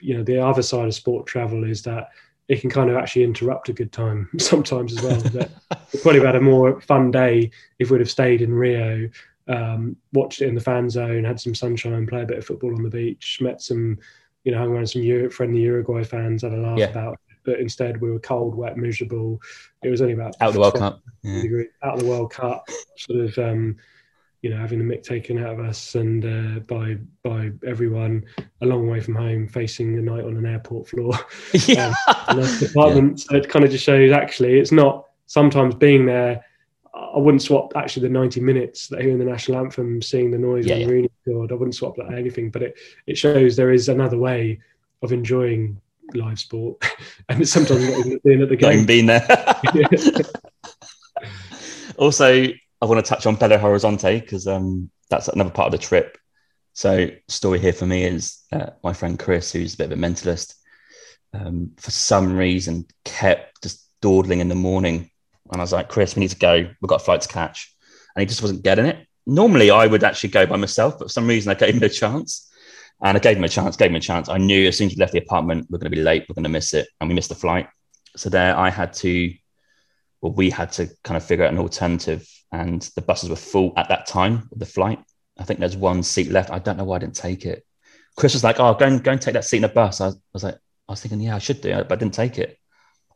you 0.01 0.17
know 0.17 0.23
the 0.23 0.39
other 0.39 0.63
side 0.63 0.87
of 0.87 0.95
sport 0.95 1.27
travel 1.27 1.65
is 1.65 1.83
that 1.83 2.11
it 2.49 2.61
can 2.61 2.71
kind 2.71 2.89
of 2.89 2.97
actually 2.97 3.25
interrupt 3.25 3.69
a 3.69 3.73
good 3.73 3.93
time 3.93 4.29
sometimes 4.39 4.97
as 4.97 5.03
well. 5.03 5.21
that 5.33 5.51
we 5.93 6.01
probably 6.01 6.21
had 6.25 6.37
a 6.37 6.41
more 6.41 6.81
fun 6.81 7.11
day 7.11 7.51
if 7.79 7.91
we'd 7.91 8.01
have 8.01 8.09
stayed 8.11 8.41
in 8.41 8.55
Rio, 8.55 9.09
um, 9.49 9.97
watched 10.13 10.41
it 10.41 10.49
in 10.49 10.55
the 10.55 10.61
fan 10.61 10.89
zone, 10.89 11.25
had 11.25 11.41
some 11.41 11.55
sunshine, 11.55 12.07
play 12.07 12.23
a 12.23 12.27
bit 12.27 12.39
of 12.39 12.47
football 12.47 12.75
on 12.75 12.83
the 12.83 12.89
beach, 12.91 13.39
met 13.43 13.61
some, 13.61 13.99
you 14.45 14.53
know, 14.53 14.59
hung 14.59 14.71
around 14.73 14.89
some 14.89 15.03
Euro- 15.03 15.31
friendly 15.31 15.61
Uruguay 15.61 16.05
fans, 16.05 16.43
had 16.43 16.53
a 16.53 16.57
laugh 16.57 16.79
Yeah. 16.79 16.91
about. 16.91 17.19
But 17.45 17.61
instead, 17.61 18.01
we 18.01 18.11
were 18.11 18.19
cold, 18.19 18.55
wet, 18.55 18.77
miserable. 18.77 19.41
It 19.83 19.89
was 19.91 20.01
only 20.03 20.13
about 20.15 20.35
out 20.41 20.49
of 20.49 20.55
the 20.55 20.61
World 20.61 20.75
Cup. 20.75 21.01
Yeah. 21.23 21.63
out 21.83 21.95
of 21.95 22.01
the 22.01 22.07
World 22.07 22.31
Cup, 22.31 22.67
sort 22.99 23.21
of, 23.21 23.39
um, 23.39 23.77
you 24.43 24.51
know, 24.51 24.57
having 24.57 24.79
the 24.79 24.85
mick 24.95 25.03
taken 25.03 25.39
out 25.45 25.55
of 25.55 25.61
us 25.61 25.95
and 25.97 26.25
uh, 26.25 26.61
by 26.61 26.97
by 27.25 27.51
everyone 27.67 28.25
a 28.61 28.67
long 28.67 28.89
way 28.89 29.01
from 29.01 29.15
home, 29.17 29.49
facing 29.49 29.97
the 29.97 30.03
night 30.03 30.25
on 30.25 30.37
an 30.37 30.47
airport 30.47 30.89
floor 30.89 31.13
yeah. 31.67 31.93
in 32.31 32.37
that 32.41 32.57
department. 32.61 33.21
So 33.21 33.37
it 33.37 33.49
kind 33.49 33.65
of 33.65 33.71
just 33.71 33.85
shows 33.85 34.13
actually 34.13 34.59
it's 34.59 34.73
not 34.73 35.07
sometimes 35.27 35.75
being 35.75 36.07
there. 36.07 36.45
I 36.95 37.19
wouldn't 37.19 37.43
swap 37.43 37.73
actually 37.77 38.09
the 38.09 38.13
90 38.13 38.41
minutes 38.41 38.89
that 38.89 39.01
hearing 39.01 39.19
the 39.19 39.25
national 39.25 39.59
anthem, 39.59 40.03
seeing 40.03 40.31
the 40.33 40.39
noise 40.39 40.67
Yeah, 40.67 40.77
yeah. 40.77 40.87
Rooney 40.87 41.11
scored. 41.23 41.53
I 41.53 41.55
wouldn't 41.55 41.75
swap 41.77 41.95
that 41.97 42.13
anything, 42.13 42.51
but 42.51 42.63
it 42.63 42.79
it 43.07 43.17
shows 43.19 43.57
there 43.57 43.73
is 43.73 43.89
another 43.89 44.19
way 44.19 44.61
of 45.03 45.13
enjoying 45.13 45.81
live 46.15 46.39
sport, 46.39 46.83
and 47.29 47.41
it's 47.41 47.51
sometimes 47.53 47.89
not 47.89 47.99
even 48.07 48.21
being 48.25 48.43
at 48.43 48.49
the 48.49 48.57
Not 48.57 48.73
game. 48.73 48.87
being 48.87 49.07
there. 49.07 49.27
also, 51.97 52.49
I 52.81 52.87
want 52.87 53.05
to 53.05 53.09
touch 53.09 53.27
on 53.27 53.37
Belo 53.37 53.61
Horizonte 53.61 54.21
because 54.21 54.47
um, 54.47 54.91
that's 55.11 55.29
another 55.29 55.51
part 55.51 55.67
of 55.67 55.73
the 55.73 55.85
trip. 55.85 56.19
So, 56.75 57.11
story 57.27 57.59
here 57.59 57.73
for 57.73 57.87
me 57.87 58.05
is 58.05 58.45
uh, 58.53 58.71
my 58.85 58.93
friend 58.93 59.19
Chris, 59.19 59.51
who's 59.51 59.75
a 59.75 59.77
bit 59.79 59.91
of 59.91 59.99
a 59.99 60.01
mentalist, 60.01 60.55
um, 61.35 61.73
for 61.77 61.91
some 61.91 62.37
reason 62.37 62.87
kept 63.05 63.63
just 63.63 63.89
dawdling 64.01 64.41
in 64.41 64.49
the 64.49 64.55
morning. 64.55 65.11
And 65.51 65.61
I 65.61 65.65
was 65.65 65.73
like, 65.73 65.89
Chris, 65.89 66.15
we 66.15 66.21
need 66.21 66.31
to 66.31 66.39
go. 66.39 66.57
We've 66.57 66.89
got 66.89 67.01
a 67.01 67.05
flight 67.05 67.23
to 67.23 67.29
catch. 67.29 67.75
And 68.15 68.21
he 68.21 68.27
just 68.27 68.43
wasn't 68.43 68.63
getting 68.63 68.87
it. 68.87 69.07
Normally, 69.27 69.71
I 69.71 69.87
would 69.87 70.05
actually 70.05 70.31
go 70.31 70.47
by 70.47 70.57
myself, 70.57 70.99
but 70.99 71.07
for 71.07 71.13
some 71.13 71.27
reason, 71.27 71.51
I 71.51 71.55
gave 71.55 71.75
him 71.75 71.83
a 71.83 71.89
chance. 71.89 72.49
And 73.03 73.17
I 73.17 73.21
gave 73.21 73.37
him 73.37 73.45
a 73.45 73.49
chance, 73.49 73.77
gave 73.77 73.91
him 73.91 73.97
a 73.97 74.01
chance. 74.01 74.29
I 74.29 74.39
knew 74.39 74.69
as 74.69 74.77
soon 74.77 74.87
as 74.87 74.95
we 74.95 75.01
left 75.01 75.13
the 75.13 75.21
apartment, 75.21 75.67
we're 75.71 75.79
going 75.79 75.91
to 75.91 75.97
be 75.97 76.03
late, 76.03 76.27
we're 76.29 76.35
going 76.35 76.45
to 76.45 76.49
miss 76.49 76.75
it. 76.75 76.89
And 77.01 77.09
we 77.09 77.15
missed 77.15 77.29
the 77.29 77.35
flight. 77.35 77.69
So, 78.17 78.29
there 78.29 78.57
I 78.57 78.71
had 78.71 78.93
to, 78.95 79.33
well, 80.21 80.33
we 80.33 80.51
had 80.51 80.73
to 80.73 80.89
kind 81.05 81.17
of 81.17 81.25
figure 81.25 81.45
out 81.45 81.53
an 81.53 81.59
alternative. 81.59 82.29
And 82.51 82.83
the 82.95 83.03
buses 83.03 83.29
were 83.29 83.37
full 83.37 83.73
at 83.77 83.89
that 83.91 84.07
time 84.07 84.49
of 84.53 84.59
the 84.59 84.67
flight. 84.67 84.99
I 85.39 85.45
think 85.45 85.61
there's 85.61 85.77
one 85.77 86.03
seat 86.03 86.31
left. 86.31 86.51
I 86.51 86.59
don't 86.59 86.77
know 86.77 86.85
why 86.85 86.97
I 86.97 87.01
didn't 87.01 87.15
take 87.15 87.45
it. 87.45 87.65
Chris 88.17 88.33
was 88.33 88.43
like, 88.43 88.59
"Oh, 88.59 88.75
go 88.75 88.87
and 88.87 89.05
go 89.05 89.13
and 89.13 89.21
take 89.21 89.35
that 89.35 89.45
seat 89.45 89.59
in 89.59 89.63
the 89.63 89.69
bus." 89.69 90.01
I 90.01 90.07
was, 90.07 90.17
I 90.17 90.19
was 90.33 90.45
like, 90.45 90.59
I 90.89 90.93
was 90.93 91.01
thinking, 91.03 91.21
yeah, 91.21 91.37
I 91.37 91.39
should 91.39 91.61
do 91.61 91.71
it, 91.71 91.89
but 91.89 91.99
I 91.99 91.99
didn't 91.99 92.15
take 92.15 92.39
it. 92.39 92.59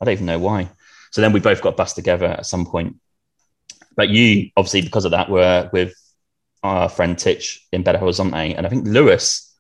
I 0.01 0.05
don't 0.05 0.13
even 0.13 0.27
know 0.27 0.39
why. 0.39 0.69
So 1.11 1.21
then 1.21 1.33
we 1.33 1.41
both 1.41 1.63
got 1.63 1.77
bus 1.77 1.95
together 1.95 2.27
at 2.27 2.47
some 2.47 2.67
point. 2.67 2.97
But 3.97 4.11
you, 4.11 4.51
obviously, 4.57 4.83
because 4.83 5.05
of 5.05 5.13
that, 5.13 5.31
were 5.31 5.71
with 5.73 5.95
our 6.63 6.89
friend 6.89 7.19
Titch 7.19 7.67
in 7.73 7.83
Belo 7.83 8.01
Horizonte, 8.01 8.57
and 8.57 8.67
I 8.67 8.69
think 8.69 8.87
Lewis 8.87 9.55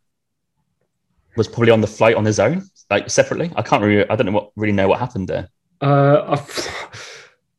was 1.36 1.48
probably 1.48 1.70
on 1.70 1.80
the 1.80 1.86
flight 1.86 2.16
on 2.16 2.24
his 2.24 2.38
own, 2.38 2.68
like 2.90 3.10
separately. 3.10 3.50
I 3.56 3.62
can't 3.62 3.82
really, 3.82 4.08
I 4.08 4.16
don't 4.16 4.26
know 4.26 4.32
what 4.32 4.50
really 4.56 4.72
know 4.72 4.88
what 4.88 5.00
happened 5.00 5.28
there. 5.28 5.48
Uh, 5.80 6.36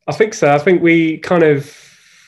I, 0.06 0.12
think 0.12 0.34
so. 0.34 0.52
I 0.52 0.58
think 0.58 0.82
we 0.82 1.18
kind 1.18 1.42
of 1.42 1.74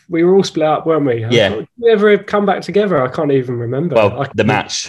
we 0.08 0.22
were 0.22 0.34
all 0.36 0.44
split 0.44 0.66
up, 0.66 0.86
weren't 0.86 1.06
we? 1.06 1.24
Yeah. 1.26 1.62
we 1.78 1.90
ever 1.90 2.16
come 2.18 2.46
back 2.46 2.62
together? 2.62 3.02
I 3.02 3.08
can't 3.08 3.32
even 3.32 3.58
remember. 3.58 3.96
Well, 3.96 4.26
the 4.34 4.44
match 4.44 4.88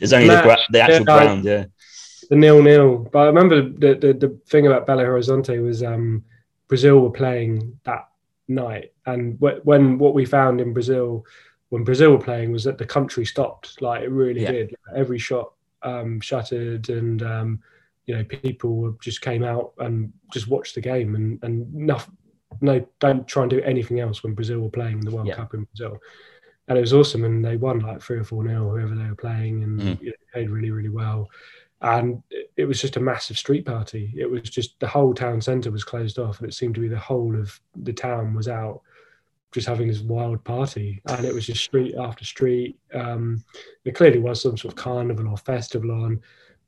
is 0.00 0.12
only 0.12 0.28
the, 0.28 0.42
gra- 0.42 0.58
the 0.70 0.80
actual 0.80 0.98
yeah, 0.98 1.04
ground, 1.04 1.44
yeah. 1.44 1.64
the 2.28 2.36
nil 2.36 2.62
nil. 2.62 3.08
But 3.12 3.18
I 3.20 3.26
remember 3.26 3.62
the, 3.62 3.94
the 3.94 4.12
the 4.12 4.38
thing 4.48 4.66
about 4.66 4.86
Belo 4.86 5.04
Horizonte 5.04 5.62
was 5.62 5.82
um, 5.82 6.24
Brazil 6.68 7.00
were 7.00 7.10
playing 7.10 7.78
that 7.84 8.08
night, 8.48 8.92
and 9.06 9.38
wh- 9.38 9.64
when 9.64 9.98
what 9.98 10.14
we 10.14 10.24
found 10.24 10.60
in 10.60 10.72
Brazil 10.72 11.24
when 11.68 11.84
Brazil 11.84 12.10
were 12.12 12.18
playing 12.18 12.50
was 12.50 12.64
that 12.64 12.78
the 12.78 12.84
country 12.84 13.24
stopped. 13.24 13.80
Like 13.80 14.02
it 14.02 14.10
really 14.10 14.42
Yeah. 14.42 14.52
did. 14.52 14.74
Every 14.94 15.18
shot 15.18 15.52
um, 15.82 16.20
shuttered, 16.20 16.88
and 16.90 17.22
um, 17.22 17.62
you 18.10 18.16
know 18.16 18.24
people 18.24 18.90
just 19.00 19.20
came 19.20 19.44
out 19.44 19.72
and 19.78 20.12
just 20.32 20.48
watched 20.48 20.74
the 20.74 20.80
game, 20.80 21.14
and 21.14 21.38
and 21.44 21.72
nothing. 21.72 22.16
No, 22.60 22.84
don't 22.98 23.28
try 23.28 23.42
and 23.44 23.50
do 23.50 23.60
anything 23.60 24.00
else 24.00 24.24
when 24.24 24.34
Brazil 24.34 24.58
were 24.60 24.70
playing 24.70 24.98
in 24.98 25.04
the 25.04 25.12
World 25.12 25.28
Yeah. 25.28 25.36
Cup 25.36 25.54
in 25.54 25.62
Brazil. 25.64 25.98
And 26.66 26.76
it 26.76 26.80
was 26.80 26.92
awesome, 26.92 27.22
and 27.24 27.44
they 27.44 27.56
won 27.56 27.78
like 27.78 28.02
three 28.02 28.18
or 28.18 28.24
four 28.24 28.42
nil, 28.42 28.70
whoever 28.70 28.96
they 28.96 29.08
were 29.08 29.14
playing, 29.14 29.62
and 29.62 29.80
Mm. 29.80 30.00
you 30.02 30.08
know, 30.08 30.12
played 30.32 30.50
really, 30.50 30.70
really 30.72 30.88
well 30.88 31.28
and 31.82 32.22
it- 32.30 32.50
it 32.58 32.64
was 32.66 32.78
just 32.78 32.96
a 32.98 33.00
massive 33.00 33.38
street 33.38 33.64
party. 33.64 34.12
It 34.14 34.28
was 34.30 34.42
just 34.42 34.78
the 34.80 34.86
whole 34.86 35.14
town 35.14 35.40
centre 35.40 35.70
was 35.70 35.82
closed 35.82 36.18
off, 36.18 36.38
and 36.40 36.46
it 36.48 36.52
seemed 36.52 36.74
to 36.74 36.80
be 36.82 36.88
the 36.88 36.98
whole 36.98 37.34
of 37.34 37.58
the 37.74 37.92
town 37.94 38.34
was 38.34 38.48
out, 38.48 38.82
just 39.50 39.66
having 39.66 39.88
this 39.88 40.00
wild 40.02 40.44
party, 40.44 41.00
and 41.06 41.24
it 41.24 41.32
was 41.32 41.46
just 41.46 41.64
street 41.64 41.94
after 41.94 42.22
street. 42.26 42.78
Um, 42.92 43.42
there 43.84 43.94
clearly 43.94 44.18
was 44.18 44.42
some 44.42 44.58
sort 44.58 44.74
of 44.74 44.78
carnival 44.78 45.26
or 45.28 45.38
festival 45.38 45.90
on, 45.90 46.20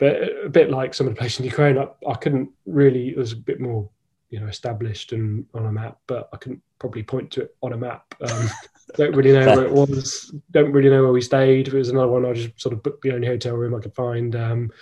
but 0.02 0.16
a 0.46 0.48
bit 0.48 0.68
like 0.68 0.94
some 0.94 1.06
of 1.06 1.14
the 1.14 1.18
places 1.20 1.38
in 1.38 1.44
Ukraine, 1.44 1.78
I, 1.78 1.86
I 2.08 2.14
couldn't 2.14 2.50
really. 2.66 3.10
It 3.10 3.16
was 3.16 3.30
a 3.30 3.36
bit 3.36 3.60
more, 3.60 3.88
you 4.30 4.40
know, 4.40 4.48
established 4.48 5.12
and 5.12 5.46
on 5.54 5.66
a 5.66 5.70
map, 5.70 5.98
but 6.08 6.28
I 6.32 6.38
couldn't 6.38 6.60
probably 6.80 7.04
point 7.04 7.30
to 7.30 7.42
it 7.42 7.54
on 7.62 7.72
a 7.72 7.76
map. 7.76 8.12
Um, 8.20 8.48
don't 8.96 9.14
really 9.14 9.30
know 9.30 9.46
where 9.46 9.64
it 9.64 9.70
was. 9.72 10.34
Don't 10.50 10.72
really 10.72 10.90
know 10.90 11.04
where 11.04 11.12
we 11.12 11.20
stayed. 11.20 11.68
It 11.68 11.74
was 11.74 11.90
another 11.90 12.08
one. 12.08 12.26
I 12.26 12.32
just 12.32 12.60
sort 12.60 12.72
of 12.72 12.82
booked 12.82 13.02
the 13.02 13.14
only 13.14 13.28
hotel 13.28 13.54
room 13.54 13.76
I 13.76 13.78
could 13.78 13.94
find. 13.94 14.34
Um, 14.34 14.72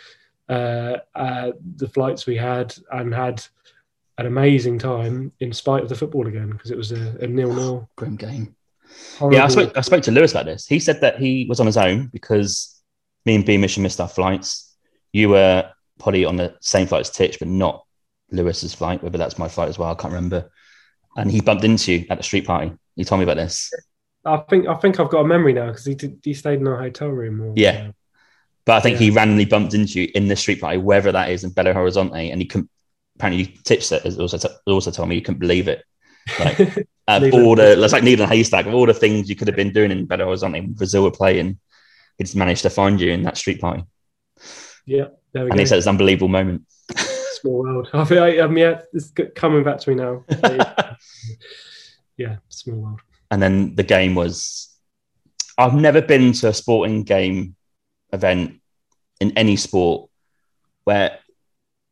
uh, 0.49 0.97
uh, 1.15 1.53
the 1.77 1.89
flights 1.91 2.25
we 2.27 2.39
had 2.39 2.75
and 2.91 3.13
had 3.15 3.45
an 4.17 4.25
amazing 4.25 4.79
time 4.79 5.33
in 5.41 5.53
spite 5.53 5.83
of 5.83 5.91
the 5.91 5.95
football 5.95 6.29
again 6.29 6.49
because 6.49 6.71
it 6.71 6.79
was 6.79 6.93
a, 6.93 7.19
a 7.21 7.27
nil-nil. 7.27 7.91
Grim 7.97 8.17
game. 8.17 8.57
horrible- 9.19 9.37
Yeah, 9.37 9.45
I 9.45 9.49
spoke, 9.49 9.77
I 9.77 9.83
spoke 9.83 10.03
to 10.05 10.13
Lewis 10.13 10.31
about 10.31 10.47
this. 10.47 10.67
He 10.67 10.81
said 10.81 11.03
that 11.03 11.19
he 11.19 11.45
was 11.47 11.61
on 11.61 11.67
his 11.67 11.77
own 11.77 12.07
because 12.07 12.83
me 13.27 13.35
and 13.35 13.45
Beamish 13.45 13.75
had 13.75 13.83
missed 13.83 14.01
our 14.01 14.09
flights. 14.09 14.69
You 15.13 15.29
were 15.31 15.71
probably 15.99 16.25
on 16.25 16.37
the 16.37 16.57
same 16.61 16.87
flight 16.87 17.01
as 17.03 17.11
Titch, 17.11 17.39
but 17.39 17.49
not 17.49 17.85
Lewis's 18.31 18.75
flight, 18.75 19.03
whether 19.03 19.19
that's 19.19 19.39
my 19.39 19.49
flight 19.49 19.69
as 19.69 19.79
well. 19.79 19.91
I 19.91 19.95
can't 19.95 20.15
remember. 20.15 20.51
And 21.17 21.31
he 21.31 21.41
bumped 21.41 21.65
into 21.65 21.93
you 21.93 22.07
at 22.11 22.19
the 22.19 22.23
street 22.25 22.47
party. 22.47 22.73
He 22.97 23.05
told 23.05 23.19
me 23.19 23.25
about 23.25 23.37
this. 23.37 23.71
I 24.25 24.37
think 24.49 24.69
I 24.69 24.75
think 24.75 25.01
I've 25.01 25.09
got 25.11 25.21
a 25.23 25.27
memory 25.27 25.53
now 25.55 25.69
because 25.69 25.85
he 25.87 25.95
did, 25.95 26.21
he 26.23 26.35
stayed 26.35 26.61
in 26.61 26.67
our 26.69 26.81
hotel 26.81 27.09
room. 27.09 27.41
Or, 27.41 27.53
Yeah. 27.57 27.91
But 28.67 28.75
I 28.77 28.81
think 28.81 28.95
Yeah. 29.01 29.07
he 29.07 29.11
randomly 29.11 29.47
bumped 29.47 29.75
into 29.75 30.01
you 30.03 30.09
in 30.15 30.29
the 30.29 30.37
street 30.37 30.61
party, 30.61 30.77
wherever 30.79 31.11
that 31.11 31.31
is 31.31 31.43
in 31.45 31.51
Belo 31.51 31.75
Horizonte, 31.75 32.31
and 32.31 32.41
he 32.41 32.47
couldn't. 32.47 32.71
Apparently, 33.17 33.47
Titch 33.65 33.87
said, 33.87 34.03
has 34.03 34.19
also 34.19 34.39
t- 34.39 34.55
also 34.67 34.91
told 34.91 35.09
me 35.09 35.17
you 35.17 35.23
couldn't 35.23 35.41
believe 35.41 35.67
it. 35.69 35.83
Like, 36.39 36.59
Needle- 37.21 37.45
all 37.45 37.57
the, 37.57 37.83
it's 37.83 37.93
like 37.93 38.05
needle 38.05 38.23
and 38.25 38.33
haystack 38.33 38.67
of 38.67 38.75
all 38.75 38.87
the 38.87 38.95
things 38.95 39.29
you 39.29 39.35
could 39.37 39.49
have 39.49 39.57
been 39.57 39.73
doing 39.73 39.91
in 39.91 40.07
Belo 40.07 40.27
Horizonte 40.27 40.77
Brazil 40.77 41.03
were 41.03 41.11
playing. 41.11 41.59
He 42.19 42.25
just 42.25 42.37
managed 42.37 42.63
to 42.63 42.71
find 42.71 43.01
you 43.01 43.11
in 43.11 43.23
that 43.23 43.37
street 43.37 43.61
party. 43.61 43.83
Yeah, 44.87 45.09
there 45.33 45.45
we 45.45 45.51
go. 45.51 45.53
And 45.53 45.55
go. 45.55 45.59
he 45.59 45.67
said 45.67 45.79
it's 45.79 45.87
an 45.87 45.91
unbelievable 45.91 46.29
moment. 46.29 46.63
Small 47.41 47.63
world. 47.63 47.89
I 47.93 48.05
feel 48.05 48.21
like, 48.21 48.39
um, 48.39 48.57
yeah, 48.57 48.83
it's 48.93 49.13
coming 49.35 49.65
back 49.65 49.79
to 49.79 49.91
me 49.91 49.97
now. 49.97 50.25
yeah, 52.17 52.37
small 52.49 52.77
world. 52.77 53.01
and 53.31 53.43
then 53.43 53.75
the 53.75 53.83
game 53.83 54.15
was 54.15 54.71
I've 55.57 55.75
never 55.75 56.01
been 56.01 56.33
to 56.33 56.49
a 56.49 56.55
sporting 56.55 57.03
game 57.03 57.55
event 58.13 58.61
in 59.21 59.37
any 59.37 59.57
sport 59.57 60.11
where 60.85 61.19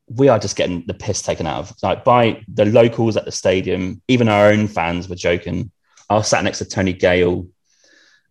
we 0.09 0.29
are 0.29 0.39
just 0.39 0.57
getting 0.57 0.85
the 0.87 0.95
piss 0.95 1.21
taken 1.21 1.47
out 1.47 1.59
of 1.61 1.75
like 1.83 2.03
by 2.03 2.43
the 2.53 2.65
locals 2.65 3.17
at 3.17 3.27
the 3.27 3.33
stadium, 3.33 4.01
even 4.09 4.29
our 4.29 4.47
own 4.47 4.69
fans 4.69 5.09
were 5.09 5.17
joking. 5.17 5.71
I 6.09 6.15
was 6.15 6.29
sat 6.29 6.45
next 6.45 6.59
to 6.59 6.65
Tony 6.65 6.95
Gale 6.95 7.47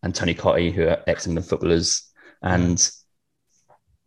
and 0.01 0.13
Tony 0.13 0.33
Cottee, 0.33 0.73
who 0.73 0.87
are 0.87 1.03
ex-England 1.05 1.47
footballers, 1.47 2.11
and 2.41 2.89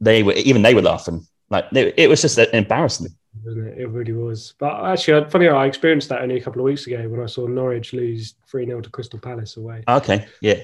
they 0.01 0.22
were 0.22 0.32
even 0.32 0.62
they 0.62 0.74
were 0.74 0.82
laughing. 0.82 1.27
Like 1.51 1.70
they, 1.70 1.93
it 1.97 2.09
was 2.09 2.22
just 2.22 2.39
embarrassing. 2.39 3.09
wasn't 3.44 3.68
it? 3.68 3.78
It 3.78 3.89
really 3.89 4.12
was. 4.12 4.55
But 4.59 4.85
actually, 4.85 5.28
funny, 5.31 5.48
I 5.48 5.66
experienced 5.66 6.09
that 6.10 6.22
only 6.22 6.39
a 6.39 6.40
couple 6.40 6.60
of 6.60 6.64
weeks 6.64 6.86
ago 6.86 7.09
when 7.09 7.20
I 7.20 7.27
saw 7.27 7.47
Norwich 7.47 7.93
lose 7.93 8.35
three 8.48 8.66
0 8.66 8.81
to 8.81 8.90
Crystal 8.90 9.18
Palace 9.18 9.56
away. 9.56 9.82
Okay, 9.89 10.27
yeah. 10.40 10.60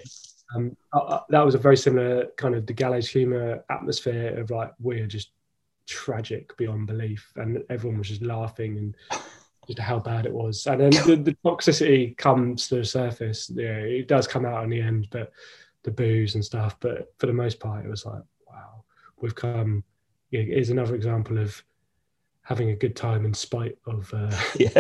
Um, 0.55 0.77
uh, 0.93 1.21
that 1.29 1.45
was 1.45 1.57
a 1.57 1.59
very 1.59 1.77
similar 1.77 2.27
kind 2.37 2.55
of 2.55 2.67
the 2.67 2.73
gallows 2.73 3.09
humour 3.09 3.65
atmosphere 3.69 4.39
of 4.39 4.51
like 4.51 4.73
we're 4.79 5.09
just 5.09 5.31
tragic 5.87 6.57
beyond 6.57 6.87
belief, 6.87 7.33
and 7.37 7.63
everyone 7.69 7.99
was 7.99 8.09
just 8.09 8.23
laughing 8.23 8.79
and 8.79 8.95
just 9.67 9.79
how 9.81 9.99
bad 9.99 10.27
it 10.27 10.33
was. 10.33 10.67
And 10.67 10.81
then 10.81 10.91
the, 10.91 11.17
the 11.17 11.37
toxicity 11.45 12.17
comes 12.17 12.69
to 12.69 12.77
the 12.77 12.85
surface. 12.85 13.51
Yeah, 13.53 13.79
it 13.79 14.07
does 14.07 14.29
come 14.29 14.47
out 14.47 14.65
in 14.65 14.71
the 14.71 14.81
end, 14.81 15.09
but 15.11 15.33
the 15.83 15.91
booze 15.91 16.37
and 16.37 16.45
stuff. 16.45 16.77
But 16.81 17.13
for 17.19 17.27
the 17.27 17.33
most 17.33 17.59
part, 17.59 17.85
it 17.85 17.89
was 17.89 18.07
like, 18.07 18.23
we've 19.21 19.35
come. 19.35 19.85
Here's 20.31 20.71
another 20.71 20.95
example 20.95 21.39
of 21.39 21.63
having 22.47 22.71
a 22.71 22.77
good 22.77 22.95
time 22.95 23.25
in 23.25 23.35
spite 23.35 23.77
of. 23.87 24.13
Uh, 24.15 24.31
yeah. 24.59 24.71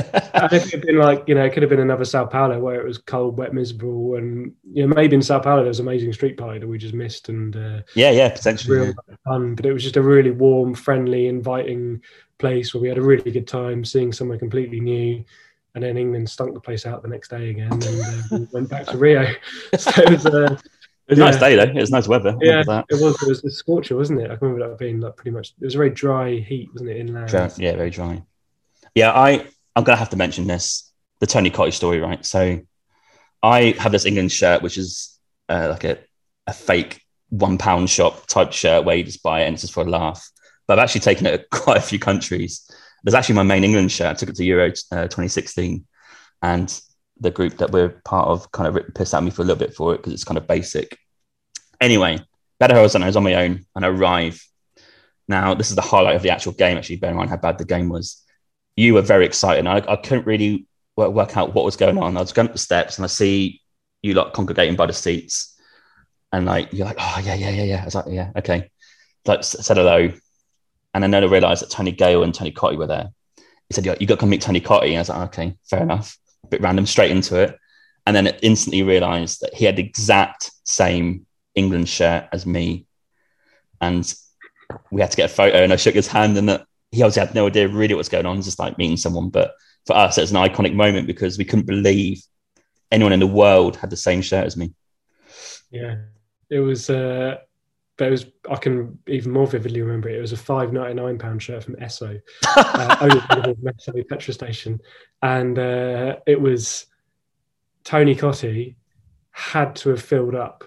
if 0.52 0.66
it 0.66 0.70
had 0.70 0.82
been 0.82 0.98
like 0.98 1.24
you 1.26 1.34
know, 1.34 1.44
it 1.44 1.52
could 1.52 1.62
have 1.62 1.70
been 1.70 1.80
another 1.80 2.04
Sao 2.04 2.24
Paulo 2.24 2.58
where 2.60 2.80
it 2.80 2.86
was 2.86 2.98
cold, 2.98 3.36
wet, 3.36 3.52
miserable, 3.52 4.16
and 4.16 4.52
you 4.72 4.86
know 4.86 4.94
maybe 4.94 5.16
in 5.16 5.22
Sao 5.22 5.40
Paulo 5.40 5.58
there 5.58 5.68
was 5.68 5.80
amazing 5.80 6.12
street 6.12 6.36
party 6.36 6.58
that 6.58 6.68
we 6.68 6.78
just 6.78 6.94
missed, 6.94 7.28
and 7.28 7.56
uh, 7.56 7.80
yeah, 7.94 8.10
yeah, 8.10 8.28
potentially 8.28 8.78
real 8.78 8.86
yeah. 8.86 9.16
fun. 9.24 9.54
But 9.54 9.66
it 9.66 9.72
was 9.72 9.82
just 9.82 9.96
a 9.96 10.02
really 10.02 10.30
warm, 10.30 10.74
friendly, 10.74 11.26
inviting 11.26 12.02
place 12.38 12.72
where 12.72 12.82
we 12.82 12.88
had 12.88 12.98
a 12.98 13.02
really 13.02 13.30
good 13.30 13.48
time 13.48 13.84
seeing 13.84 14.12
somewhere 14.12 14.38
completely 14.38 14.80
new. 14.80 15.24
And 15.74 15.84
then 15.84 15.98
England 15.98 16.30
stunk 16.30 16.54
the 16.54 16.60
place 16.60 16.86
out 16.86 17.02
the 17.02 17.08
next 17.08 17.28
day 17.28 17.50
again, 17.50 17.70
and 17.70 17.84
uh, 18.32 18.46
went 18.50 18.70
back 18.70 18.86
to 18.86 18.96
Rio. 18.96 19.26
So 19.78 19.90
it 20.02 20.10
was, 20.10 20.24
uh, 20.24 20.56
it 21.08 21.12
was 21.12 21.18
a 21.18 21.22
nice 21.22 21.38
day 21.38 21.54
though. 21.54 21.62
It 21.62 21.74
was 21.74 21.90
nice 21.90 22.08
weather. 22.08 22.36
Yeah, 22.40 22.62
it 22.88 23.00
was. 23.00 23.22
It 23.22 23.28
was 23.28 23.44
a 23.44 23.50
scorcher, 23.50 23.96
wasn't 23.96 24.20
it? 24.20 24.30
I 24.30 24.34
remember 24.40 24.68
that 24.68 24.78
being 24.78 25.00
like 25.00 25.16
pretty 25.16 25.30
much. 25.30 25.52
It 25.60 25.64
was 25.64 25.74
a 25.74 25.78
very 25.78 25.90
dry 25.90 26.36
heat, 26.36 26.70
wasn't 26.72 26.90
it? 26.90 26.96
Inland. 26.96 27.28
Dry, 27.28 27.50
yeah, 27.58 27.76
very 27.76 27.90
dry. 27.90 28.22
Yeah, 28.94 29.12
I 29.12 29.46
I'm 29.76 29.84
gonna 29.84 29.96
have 29.96 30.10
to 30.10 30.16
mention 30.16 30.46
this 30.46 30.90
the 31.20 31.26
Tony 31.26 31.50
Cottee 31.50 31.72
story, 31.72 32.00
right? 32.00 32.24
So 32.24 32.60
I 33.42 33.74
have 33.78 33.92
this 33.92 34.04
England 34.04 34.32
shirt, 34.32 34.62
which 34.62 34.78
is 34.78 35.18
uh, 35.48 35.68
like 35.70 35.84
a 35.84 35.98
a 36.46 36.52
fake 36.52 37.02
one 37.28 37.58
pound 37.58 37.90
shop 37.90 38.26
type 38.26 38.52
shirt 38.52 38.84
where 38.84 38.96
you 38.96 39.04
just 39.04 39.22
buy 39.22 39.42
it 39.42 39.46
and 39.46 39.54
it's 39.54 39.62
just 39.62 39.74
for 39.74 39.84
a 39.84 39.88
laugh. 39.88 40.28
But 40.66 40.78
I've 40.78 40.84
actually 40.84 41.02
taken 41.02 41.26
it 41.26 41.38
to 41.38 41.44
quite 41.58 41.76
a 41.76 41.82
few 41.82 41.98
countries. 41.98 42.68
There's 43.04 43.14
actually 43.14 43.36
my 43.36 43.42
main 43.44 43.62
England 43.62 43.92
shirt. 43.92 44.08
I 44.08 44.14
took 44.14 44.30
it 44.30 44.36
to 44.36 44.44
Euro 44.44 44.68
uh, 44.90 45.04
2016, 45.04 45.86
and 46.42 46.80
the 47.20 47.30
group 47.30 47.56
that 47.58 47.70
we're 47.70 47.88
part 48.04 48.28
of 48.28 48.50
kind 48.52 48.68
of 48.68 48.94
pissed 48.94 49.14
at 49.14 49.22
me 49.22 49.30
for 49.30 49.42
a 49.42 49.44
little 49.44 49.58
bit 49.58 49.74
for 49.74 49.94
it 49.94 49.98
because 49.98 50.12
it's 50.12 50.24
kind 50.24 50.38
of 50.38 50.46
basic. 50.46 50.98
Anyway, 51.80 52.18
Belo 52.60 52.72
Horizonte, 52.72 53.02
I 53.02 53.06
was 53.06 53.16
on 53.16 53.24
my 53.24 53.34
own 53.34 53.64
and 53.74 53.84
I 53.84 53.88
arrive. 53.88 54.42
Now, 55.28 55.54
this 55.54 55.70
is 55.70 55.76
the 55.76 55.82
highlight 55.82 56.16
of 56.16 56.22
the 56.22 56.30
actual 56.30 56.52
game, 56.52 56.76
actually, 56.76 56.96
bear 56.96 57.10
in 57.10 57.16
mind 57.16 57.30
how 57.30 57.36
bad 57.36 57.58
the 57.58 57.64
game 57.64 57.88
was. 57.88 58.22
You 58.76 58.94
were 58.94 59.02
very 59.02 59.24
excited. 59.24 59.66
I, 59.66 59.78
I 59.88 59.96
couldn't 59.96 60.26
really 60.26 60.66
work, 60.96 61.12
work, 61.12 61.36
out 61.36 61.54
what 61.54 61.64
was 61.64 61.76
going 61.76 61.98
on. 61.98 62.16
I 62.16 62.20
was 62.20 62.32
going 62.32 62.48
up 62.48 62.52
the 62.52 62.58
steps 62.58 62.98
and 62.98 63.04
I 63.04 63.08
see 63.08 63.62
you 64.02 64.14
like 64.14 64.34
congregating 64.34 64.76
by 64.76 64.86
the 64.86 64.92
seats. 64.92 65.58
And 66.32 66.44
like, 66.44 66.72
you're 66.72 66.86
like, 66.86 66.98
oh, 66.98 67.22
yeah, 67.24 67.34
yeah, 67.34 67.50
yeah, 67.50 67.64
yeah. 67.64 67.82
I 67.82 67.84
was 67.86 67.94
like, 67.94 68.06
yeah, 68.08 68.30
okay. 68.36 68.70
Like, 69.24 69.42
said 69.42 69.76
hello. 69.76 70.12
And 70.92 71.02
then 71.02 71.14
I 71.14 71.26
realized 71.26 71.62
that 71.62 71.70
Tony 71.70 71.92
Gale 71.92 72.22
and 72.22 72.34
Tony 72.34 72.52
Cottee 72.52 72.78
were 72.78 72.86
there. 72.86 73.10
He 73.36 73.74
said, 73.74 73.86
yeah, 73.86 73.96
you 73.98 74.06
got 74.06 74.14
to 74.16 74.20
come 74.20 74.30
meet 74.30 74.42
Tony 74.42 74.60
Cottee. 74.60 74.88
And 74.88 74.96
I 74.96 75.00
was 75.00 75.08
like, 75.08 75.28
okay, 75.28 75.56
fair 75.64 75.82
enough 75.82 76.16
a 76.46 76.50
bit 76.50 76.60
random, 76.60 76.86
straight 76.86 77.10
into 77.10 77.36
it. 77.36 77.58
And 78.06 78.14
then 78.14 78.26
it 78.26 78.38
instantly 78.42 78.82
realized 78.82 79.40
that 79.40 79.54
he 79.54 79.64
had 79.64 79.76
the 79.76 79.82
exact 79.82 80.50
same 80.64 81.26
England 81.54 81.88
shirt 81.88 82.28
as 82.32 82.46
me. 82.46 82.86
And 83.80 84.12
we 84.90 85.00
had 85.00 85.10
to 85.10 85.16
get 85.16 85.30
a 85.30 85.34
photo 85.34 85.58
and 85.58 85.72
I 85.72 85.76
shook 85.76 85.94
his 85.94 86.06
hand 86.06 86.36
and 86.36 86.48
that 86.48 86.66
he 86.92 87.02
obviously 87.02 87.26
had 87.26 87.34
no 87.34 87.46
idea 87.46 87.68
really 87.68 87.94
what's 87.94 88.08
going 88.08 88.26
on, 88.26 88.42
just 88.42 88.58
like 88.58 88.78
meeting 88.78 88.96
someone. 88.96 89.28
But 89.28 89.54
for 89.86 89.96
us, 89.96 90.18
it's 90.18 90.30
an 90.30 90.36
iconic 90.36 90.74
moment 90.74 91.06
because 91.06 91.36
we 91.36 91.44
couldn't 91.44 91.66
believe 91.66 92.22
anyone 92.90 93.12
in 93.12 93.20
the 93.20 93.26
world 93.26 93.76
had 93.76 93.90
the 93.90 93.96
same 93.96 94.22
shirt 94.22 94.46
as 94.46 94.56
me. 94.56 94.72
Yeah, 95.70 95.96
it 96.48 96.60
was. 96.60 96.88
Uh, 96.88 97.38
but 97.96 98.08
it 98.08 98.10
was 98.10 98.26
I 98.50 98.56
can 98.56 98.98
even 99.06 99.32
more 99.32 99.46
vividly 99.46 99.80
remember 99.80 100.08
it. 100.08 100.18
It 100.18 100.20
was 100.20 100.32
a 100.32 100.36
five 100.36 100.72
ninety 100.72 100.94
nine 100.94 101.18
pound 101.18 101.42
shirt 101.42 101.64
from 101.64 101.76
Esso, 101.76 102.20
uh, 102.56 102.96
only 103.00 103.20
from 103.20 104.04
petrol 104.08 104.34
station, 104.34 104.80
and 105.22 105.58
uh, 105.58 106.16
it 106.26 106.40
was 106.40 106.86
Tony 107.84 108.14
Cottee 108.14 108.74
had 109.30 109.76
to 109.76 109.90
have 109.90 110.02
filled 110.02 110.34
up 110.34 110.64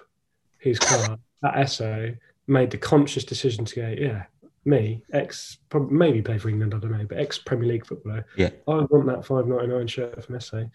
his 0.58 0.78
car 0.78 1.18
at 1.44 1.54
Esso, 1.54 2.16
made 2.46 2.70
the 2.70 2.78
conscious 2.78 3.24
decision 3.24 3.64
to 3.64 3.74
go, 3.74 3.94
yeah, 3.98 4.24
me, 4.64 5.02
ex, 5.12 5.58
maybe 5.90 6.22
play 6.22 6.38
for 6.38 6.48
England, 6.48 6.74
I 6.74 6.78
don't 6.78 6.92
know, 6.92 7.06
but 7.08 7.18
ex 7.18 7.38
Premier 7.38 7.68
League 7.68 7.86
footballer. 7.86 8.26
Yeah, 8.36 8.50
I 8.68 8.82
want 8.90 9.06
that 9.06 9.24
five 9.24 9.46
ninety 9.46 9.68
nine 9.68 9.86
shirt 9.86 10.24
from 10.24 10.36
Esso. 10.36 10.68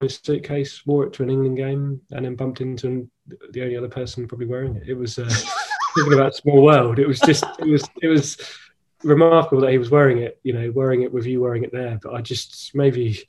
His 0.00 0.18
suitcase, 0.22 0.86
wore 0.86 1.04
it 1.04 1.12
to 1.14 1.22
an 1.22 1.30
England 1.30 1.58
game, 1.58 2.00
and 2.10 2.24
then 2.24 2.34
bumped 2.34 2.60
into 2.62 3.08
the 3.50 3.62
only 3.62 3.76
other 3.76 3.88
person 3.88 4.26
probably 4.26 4.46
wearing 4.46 4.76
it. 4.76 4.88
It 4.88 4.94
was. 4.94 5.18
Uh, 5.18 5.30
talking 5.96 6.12
about 6.12 6.34
small 6.34 6.62
world. 6.62 6.98
It 6.98 7.06
was 7.06 7.20
just 7.20 7.44
it 7.58 7.66
was 7.66 7.88
it 8.02 8.08
was 8.08 8.36
remarkable 9.02 9.62
that 9.62 9.72
he 9.72 9.78
was 9.78 9.90
wearing 9.90 10.18
it. 10.18 10.38
You 10.42 10.52
know, 10.52 10.70
wearing 10.72 11.02
it 11.02 11.12
with 11.12 11.26
you 11.26 11.40
wearing 11.40 11.64
it 11.64 11.72
there. 11.72 11.98
But 12.02 12.14
I 12.14 12.20
just 12.20 12.74
maybe 12.74 13.26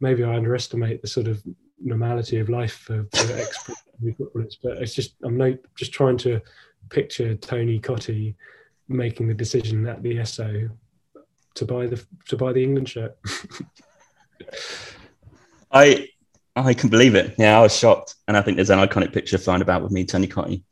maybe 0.00 0.24
I 0.24 0.34
underestimate 0.36 1.02
the 1.02 1.08
sort 1.08 1.28
of 1.28 1.42
normality 1.82 2.38
of 2.38 2.48
life 2.48 2.74
for, 2.74 3.06
for 3.12 3.32
ex 3.34 3.62
footballers. 3.62 4.58
But 4.62 4.78
it's 4.78 4.94
just 4.94 5.14
I'm 5.22 5.36
no, 5.36 5.56
just 5.76 5.92
trying 5.92 6.18
to 6.18 6.40
picture 6.88 7.34
Tony 7.36 7.78
Cottee 7.78 8.34
making 8.88 9.28
the 9.28 9.34
decision 9.34 9.86
at 9.86 10.02
the 10.02 10.16
Esso 10.16 10.70
to 11.54 11.64
buy 11.64 11.86
the 11.86 12.04
to 12.28 12.36
buy 12.36 12.52
the 12.52 12.62
England 12.62 12.88
shirt. 12.88 13.16
I 15.72 16.08
I 16.56 16.74
can 16.74 16.88
believe 16.88 17.14
it. 17.14 17.34
Yeah, 17.38 17.58
I 17.58 17.62
was 17.62 17.76
shocked, 17.76 18.16
and 18.26 18.36
I 18.36 18.42
think 18.42 18.56
there's 18.56 18.70
an 18.70 18.78
iconic 18.78 19.12
picture 19.12 19.38
flying 19.38 19.62
about 19.62 19.82
with 19.82 19.92
me, 19.92 20.04
Tony 20.04 20.26
Cottee. 20.26 20.62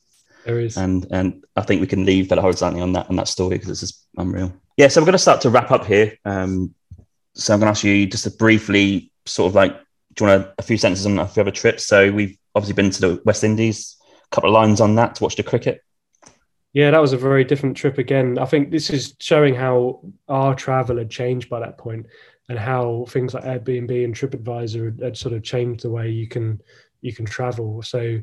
There 0.48 0.60
is, 0.60 0.78
and 0.78 1.06
and 1.10 1.44
I 1.56 1.60
think 1.60 1.82
we 1.82 1.86
can 1.86 2.06
leave 2.06 2.30
that 2.30 2.38
horizontally 2.38 2.80
on 2.80 2.94
that 2.94 3.10
on 3.10 3.16
that 3.16 3.28
story 3.28 3.58
because 3.58 3.68
it's 3.68 3.80
just 3.80 4.06
unreal. 4.16 4.50
Yeah, 4.78 4.88
so 4.88 4.98
we're 4.98 5.04
going 5.04 5.12
to 5.12 5.18
start 5.18 5.42
to 5.42 5.50
wrap 5.50 5.70
up 5.70 5.84
here. 5.84 6.16
Um, 6.24 6.74
so 7.34 7.52
I'm 7.52 7.60
going 7.60 7.66
to 7.66 7.70
ask 7.72 7.84
you 7.84 8.06
just 8.06 8.24
to 8.24 8.30
briefly, 8.30 9.12
sort 9.26 9.50
of 9.50 9.54
like, 9.54 9.72
do 10.14 10.24
you 10.24 10.30
want 10.30 10.42
a, 10.42 10.54
a 10.56 10.62
few 10.62 10.78
sentences 10.78 11.04
on 11.04 11.18
a 11.18 11.28
few 11.28 11.42
other 11.42 11.50
trips? 11.50 11.84
So 11.84 12.10
we've 12.10 12.38
obviously 12.54 12.74
been 12.74 12.90
to 12.90 13.00
the 13.00 13.22
West 13.26 13.44
Indies. 13.44 13.98
A 14.24 14.34
couple 14.34 14.48
of 14.48 14.54
lines 14.54 14.80
on 14.80 14.94
that 14.94 15.16
to 15.16 15.22
watch 15.22 15.36
the 15.36 15.42
cricket. 15.42 15.82
Yeah, 16.72 16.90
that 16.92 17.00
was 17.00 17.12
a 17.12 17.18
very 17.18 17.44
different 17.44 17.76
trip 17.76 17.98
again. 17.98 18.38
I 18.38 18.46
think 18.46 18.70
this 18.70 18.88
is 18.88 19.16
showing 19.20 19.54
how 19.54 20.00
our 20.28 20.54
travel 20.54 20.96
had 20.96 21.10
changed 21.10 21.50
by 21.50 21.60
that 21.60 21.76
point 21.76 22.06
and 22.48 22.58
how 22.58 23.04
things 23.10 23.34
like 23.34 23.44
Airbnb 23.44 24.02
and 24.02 24.14
TripAdvisor 24.14 24.84
had, 24.86 25.00
had 25.02 25.16
sort 25.18 25.34
of 25.34 25.42
changed 25.42 25.82
the 25.82 25.90
way 25.90 26.08
you 26.08 26.26
can 26.26 26.62
you 27.02 27.14
can 27.14 27.26
travel. 27.26 27.82
So 27.82 28.20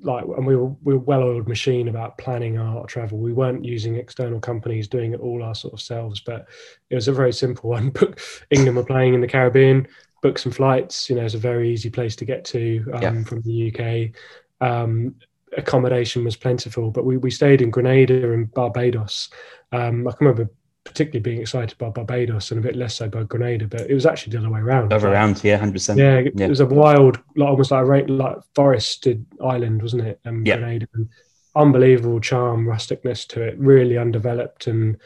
like 0.00 0.24
and 0.24 0.46
we 0.46 0.56
were 0.56 0.68
we 0.82 0.94
were 0.94 1.00
well-oiled 1.00 1.48
machine 1.48 1.88
about 1.88 2.18
planning 2.18 2.58
our 2.58 2.86
travel. 2.86 3.18
We 3.18 3.32
weren't 3.32 3.64
using 3.64 3.96
external 3.96 4.40
companies 4.40 4.88
doing 4.88 5.12
it 5.12 5.20
all 5.20 5.42
our 5.42 5.54
sort 5.54 5.74
of 5.74 5.80
selves 5.80 6.20
but 6.20 6.46
it 6.90 6.94
was 6.94 7.08
a 7.08 7.12
very 7.12 7.32
simple 7.32 7.70
one. 7.70 7.90
Book 8.00 8.20
england 8.50 8.76
were 8.76 8.84
playing 8.84 9.14
in 9.14 9.20
the 9.20 9.28
caribbean. 9.28 9.86
Book 10.22 10.38
some 10.38 10.52
flights 10.52 11.10
you 11.10 11.16
know 11.16 11.24
it's 11.24 11.34
a 11.34 11.38
very 11.38 11.72
easy 11.72 11.90
place 11.90 12.16
to 12.16 12.24
get 12.24 12.44
to 12.46 12.84
um, 12.94 13.02
yeah. 13.02 13.22
from 13.24 13.42
the 13.42 13.72
uk 13.72 14.66
um, 14.66 15.14
accommodation 15.56 16.24
was 16.24 16.36
plentiful 16.36 16.90
but 16.90 17.04
we, 17.04 17.16
we 17.16 17.30
stayed 17.30 17.60
in 17.60 17.70
grenada 17.70 18.32
and 18.32 18.52
barbados. 18.54 19.28
Um, 19.72 20.06
i 20.06 20.12
can 20.12 20.26
remember 20.26 20.50
particularly 20.84 21.20
being 21.20 21.40
excited 21.40 21.78
by 21.78 21.88
Barbados 21.88 22.50
and 22.50 22.58
a 22.58 22.62
bit 22.62 22.76
less 22.76 22.96
so 22.96 23.08
by 23.08 23.22
Grenada, 23.22 23.66
but 23.66 23.82
it 23.82 23.94
was 23.94 24.06
actually 24.06 24.32
the 24.32 24.38
other 24.38 24.50
way 24.50 24.60
around. 24.60 24.92
Other 24.92 25.08
around, 25.08 25.42
yeah, 25.44 25.56
hundred 25.56 25.74
percent. 25.74 25.98
Yeah, 25.98 26.18
it, 26.18 26.48
was 26.48 26.60
a 26.60 26.66
wild, 26.66 27.20
like 27.36 27.48
almost 27.48 27.70
like 27.70 27.84
a 27.84 28.12
like 28.12 28.36
forested 28.54 29.24
island, 29.44 29.82
wasn't 29.82 30.06
it? 30.06 30.20
Um, 30.24 30.44
yeah. 30.44 30.56
Grenada, 30.56 30.88
and 30.94 31.08
unbelievable 31.54 32.20
charm, 32.20 32.66
rusticness 32.66 33.26
to 33.28 33.42
it, 33.42 33.58
really 33.58 33.96
undeveloped, 33.96 34.66
and 34.66 34.96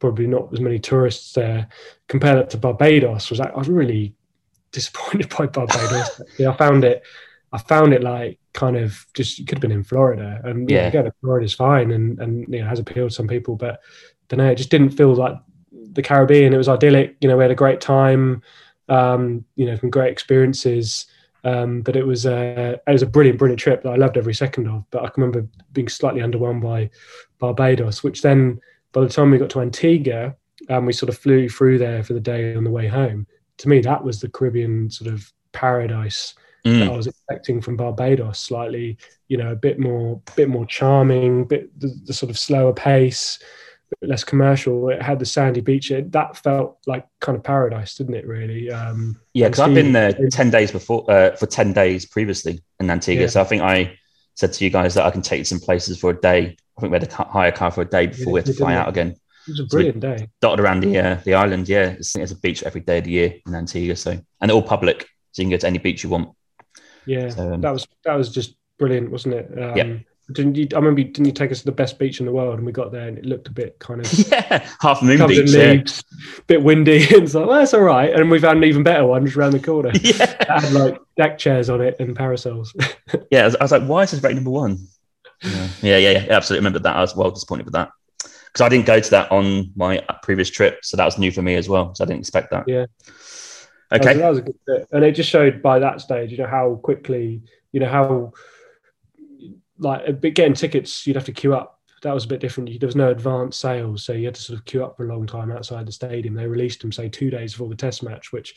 probably 0.00 0.26
not 0.26 0.52
as 0.52 0.60
many 0.60 0.78
tourists 0.78 1.32
there. 1.32 1.68
Compare 2.08 2.36
that 2.36 2.50
to 2.50 2.58
Barbados, 2.58 3.30
was 3.30 3.38
like, 3.38 3.52
I 3.52 3.58
was 3.58 3.68
really 3.68 4.14
disappointed 4.72 5.28
by 5.38 5.46
Barbados. 5.46 6.20
yeah, 6.38 6.50
I 6.50 6.56
found 6.56 6.84
it. 6.84 7.02
I 7.52 7.58
found 7.58 7.94
it 7.94 8.02
like 8.02 8.40
kind 8.52 8.76
of 8.76 9.06
just 9.14 9.38
could 9.46 9.58
have 9.58 9.62
been 9.62 9.70
in 9.70 9.84
Florida, 9.84 10.40
and 10.42 10.68
yeah, 10.68 10.92
you 10.92 11.02
know, 11.02 11.10
Florida's 11.20 11.54
fine 11.54 11.92
and 11.92 12.18
and 12.18 12.52
you 12.52 12.60
know 12.60 12.68
has 12.68 12.80
appealed 12.80 13.10
to 13.10 13.14
some 13.14 13.28
people, 13.28 13.54
but 13.54 13.80
don't 14.28 14.38
know, 14.38 14.50
it 14.50 14.56
just 14.56 14.70
didn't 14.70 14.90
feel 14.90 15.14
like 15.14 15.36
the 15.70 16.02
Caribbean. 16.02 16.52
It 16.52 16.58
was 16.58 16.68
idyllic. 16.68 17.16
You 17.20 17.28
know, 17.28 17.36
we 17.36 17.44
had 17.44 17.50
a 17.50 17.56
great 17.56 17.80
time. 17.80 18.42
Um, 18.88 19.44
you 19.56 19.66
know, 19.66 19.76
some 19.76 19.90
great 19.90 20.12
experiences. 20.12 21.06
Um, 21.44 21.82
but 21.82 21.94
it 21.94 22.06
was 22.06 22.24
a 22.24 22.80
it 22.86 22.90
was 22.90 23.02
a 23.02 23.06
brilliant, 23.06 23.38
brilliant 23.38 23.60
trip 23.60 23.82
that 23.82 23.90
I 23.90 23.96
loved 23.96 24.16
every 24.16 24.34
second 24.34 24.66
of. 24.66 24.84
But 24.90 25.04
I 25.04 25.08
can 25.08 25.22
remember 25.22 25.46
being 25.72 25.88
slightly 25.88 26.22
underwhelmed 26.22 26.62
by 26.62 26.90
Barbados, 27.38 28.02
which 28.02 28.22
then 28.22 28.60
by 28.92 29.02
the 29.02 29.08
time 29.08 29.30
we 29.30 29.38
got 29.38 29.50
to 29.50 29.60
Antigua, 29.60 30.34
um, 30.70 30.86
we 30.86 30.92
sort 30.92 31.10
of 31.10 31.18
flew 31.18 31.48
through 31.48 31.78
there 31.78 32.02
for 32.02 32.14
the 32.14 32.20
day 32.20 32.54
on 32.54 32.64
the 32.64 32.70
way 32.70 32.86
home. 32.86 33.26
To 33.58 33.68
me, 33.68 33.80
that 33.80 34.02
was 34.02 34.20
the 34.20 34.28
Caribbean 34.28 34.90
sort 34.90 35.12
of 35.12 35.30
paradise 35.52 36.34
mm. 36.64 36.78
that 36.78 36.88
I 36.88 36.96
was 36.96 37.06
expecting 37.06 37.60
from 37.60 37.76
Barbados. 37.76 38.38
Slightly, 38.38 38.96
you 39.28 39.36
know, 39.36 39.52
a 39.52 39.56
bit 39.56 39.78
more, 39.78 40.22
bit 40.36 40.48
more 40.48 40.64
charming, 40.64 41.44
bit 41.44 41.78
the, 41.78 41.94
the 42.04 42.14
sort 42.14 42.30
of 42.30 42.38
slower 42.38 42.72
pace 42.72 43.38
bit 44.00 44.10
less 44.10 44.24
commercial. 44.24 44.88
It 44.88 45.02
had 45.02 45.18
the 45.18 45.26
sandy 45.26 45.60
beach. 45.60 45.90
It, 45.90 46.12
that 46.12 46.36
felt 46.36 46.78
like 46.86 47.06
kind 47.20 47.36
of 47.36 47.44
paradise, 47.44 47.94
didn't 47.94 48.14
it? 48.14 48.26
Really. 48.26 48.70
Um, 48.70 49.20
yeah, 49.32 49.48
because 49.48 49.60
I've 49.60 49.74
been 49.74 49.92
there 49.92 50.12
ten 50.30 50.50
days 50.50 50.72
before 50.72 51.10
uh, 51.10 51.36
for 51.36 51.46
ten 51.46 51.72
days 51.72 52.06
previously 52.06 52.62
in 52.80 52.90
Antigua. 52.90 53.22
Yeah. 53.22 53.28
So 53.28 53.40
I 53.40 53.44
think 53.44 53.62
I 53.62 53.98
said 54.34 54.52
to 54.52 54.64
you 54.64 54.70
guys 54.70 54.94
that 54.94 55.04
I 55.04 55.10
can 55.10 55.22
take 55.22 55.38
you 55.38 55.44
some 55.44 55.60
places 55.60 55.98
for 55.98 56.10
a 56.10 56.20
day. 56.20 56.56
I 56.76 56.80
think 56.80 56.92
we 56.92 56.98
had 56.98 57.08
to 57.08 57.16
hire 57.16 57.48
a 57.48 57.52
car 57.52 57.70
for 57.70 57.82
a 57.82 57.84
day 57.84 58.08
before 58.08 58.32
we 58.32 58.40
had 58.40 58.46
to 58.46 58.54
fly 58.54 58.74
out 58.74 58.88
again. 58.88 59.08
It 59.46 59.50
was 59.50 59.60
a 59.60 59.64
brilliant 59.64 60.02
so 60.02 60.16
day. 60.16 60.28
Dotted 60.40 60.60
around 60.60 60.80
the 60.80 60.98
uh, 60.98 61.20
the 61.24 61.34
island, 61.34 61.68
yeah. 61.68 61.90
It's, 61.90 62.14
there's 62.14 62.32
a 62.32 62.38
beach 62.38 62.62
every 62.62 62.80
day 62.80 62.98
of 62.98 63.04
the 63.04 63.10
year 63.10 63.34
in 63.46 63.54
Antigua, 63.54 63.94
so 63.94 64.10
and 64.10 64.24
they're 64.40 64.54
all 64.54 64.62
public, 64.62 65.06
so 65.32 65.42
you 65.42 65.44
can 65.44 65.50
go 65.50 65.58
to 65.58 65.66
any 65.66 65.78
beach 65.78 66.02
you 66.02 66.10
want. 66.10 66.34
Yeah, 67.06 67.28
so, 67.28 67.52
um, 67.52 67.60
that 67.60 67.70
was 67.70 67.86
that 68.04 68.14
was 68.14 68.32
just 68.32 68.56
brilliant, 68.78 69.10
wasn't 69.10 69.34
it? 69.34 69.62
Um, 69.62 69.76
yeah. 69.76 69.98
Didn't 70.32 70.54
you? 70.54 70.66
I 70.72 70.76
remember. 70.76 71.02
Didn't 71.02 71.26
you 71.26 71.32
take 71.32 71.52
us 71.52 71.58
to 71.58 71.64
the 71.66 71.72
best 71.72 71.98
beach 71.98 72.18
in 72.18 72.24
the 72.24 72.32
world? 72.32 72.56
And 72.56 72.64
we 72.64 72.72
got 72.72 72.92
there, 72.92 73.08
and 73.08 73.18
it 73.18 73.26
looked 73.26 73.48
a 73.48 73.52
bit 73.52 73.78
kind 73.78 74.00
of 74.00 74.12
yeah, 74.30 74.66
half 74.80 75.02
moon 75.02 75.18
beach, 75.26 75.52
leaves, 75.52 76.02
yeah. 76.10 76.40
bit 76.46 76.62
windy. 76.62 77.06
And 77.14 77.24
it's 77.24 77.34
like, 77.34 77.46
well, 77.46 77.58
that's 77.58 77.74
all 77.74 77.82
right. 77.82 78.12
And 78.12 78.30
we 78.30 78.38
found 78.38 78.58
an 78.58 78.64
even 78.64 78.82
better 78.82 79.04
one 79.04 79.26
just 79.26 79.36
around 79.36 79.52
the 79.52 79.60
corner. 79.60 79.92
Yeah, 80.02 80.12
that 80.16 80.62
had 80.62 80.72
like 80.72 80.98
deck 81.16 81.38
chairs 81.38 81.68
on 81.68 81.82
it 81.82 81.96
and 82.00 82.16
parasols. 82.16 82.74
yeah, 83.30 83.42
I 83.42 83.44
was, 83.44 83.56
I 83.56 83.64
was, 83.64 83.72
like, 83.72 83.82
why 83.84 84.02
is 84.02 84.12
this 84.12 84.22
rated 84.22 84.36
number 84.36 84.50
one? 84.50 84.78
Yeah. 85.42 85.68
yeah, 85.82 85.96
yeah, 85.98 86.10
yeah, 86.10 86.26
absolutely. 86.30 86.60
Remember 86.60 86.78
that. 86.78 86.96
I 86.96 87.00
was 87.00 87.14
well 87.14 87.30
disappointed 87.30 87.66
with 87.66 87.74
that 87.74 87.90
because 88.46 88.64
I 88.64 88.68
didn't 88.70 88.86
go 88.86 89.00
to 89.00 89.10
that 89.10 89.30
on 89.30 89.72
my 89.76 90.02
previous 90.22 90.48
trip, 90.48 90.78
so 90.82 90.96
that 90.96 91.04
was 91.04 91.18
new 91.18 91.32
for 91.32 91.42
me 91.42 91.56
as 91.56 91.68
well. 91.68 91.94
So 91.94 92.04
I 92.04 92.06
didn't 92.06 92.20
expect 92.20 92.50
that. 92.50 92.64
Yeah. 92.66 92.86
Okay. 93.92 94.14
That 94.14 94.14
was, 94.14 94.18
that 94.18 94.28
was 94.28 94.38
a 94.38 94.42
good 94.42 94.58
bit, 94.66 94.88
and 94.92 95.04
it 95.04 95.12
just 95.12 95.28
showed 95.28 95.60
by 95.60 95.80
that 95.80 96.00
stage, 96.00 96.30
you 96.30 96.38
know, 96.38 96.46
how 96.46 96.76
quickly, 96.82 97.42
you 97.72 97.80
know, 97.80 97.88
how 97.88 98.32
like 99.78 100.20
getting 100.20 100.54
tickets, 100.54 101.06
you'd 101.06 101.16
have 101.16 101.24
to 101.26 101.32
queue 101.32 101.54
up. 101.54 101.80
That 102.02 102.14
was 102.14 102.24
a 102.24 102.28
bit 102.28 102.40
different. 102.40 102.68
There 102.78 102.86
was 102.86 102.96
no 102.96 103.10
advance 103.10 103.56
sales, 103.56 104.04
so 104.04 104.12
you 104.12 104.26
had 104.26 104.34
to 104.34 104.42
sort 104.42 104.58
of 104.58 104.64
queue 104.66 104.84
up 104.84 104.96
for 104.96 105.08
a 105.08 105.14
long 105.14 105.26
time 105.26 105.50
outside 105.50 105.86
the 105.86 105.92
stadium. 105.92 106.34
They 106.34 106.46
released 106.46 106.80
them, 106.80 106.92
say, 106.92 107.08
two 107.08 107.30
days 107.30 107.52
before 107.52 107.68
the 107.68 107.76
test 107.76 108.02
match, 108.02 108.30
which 108.32 108.54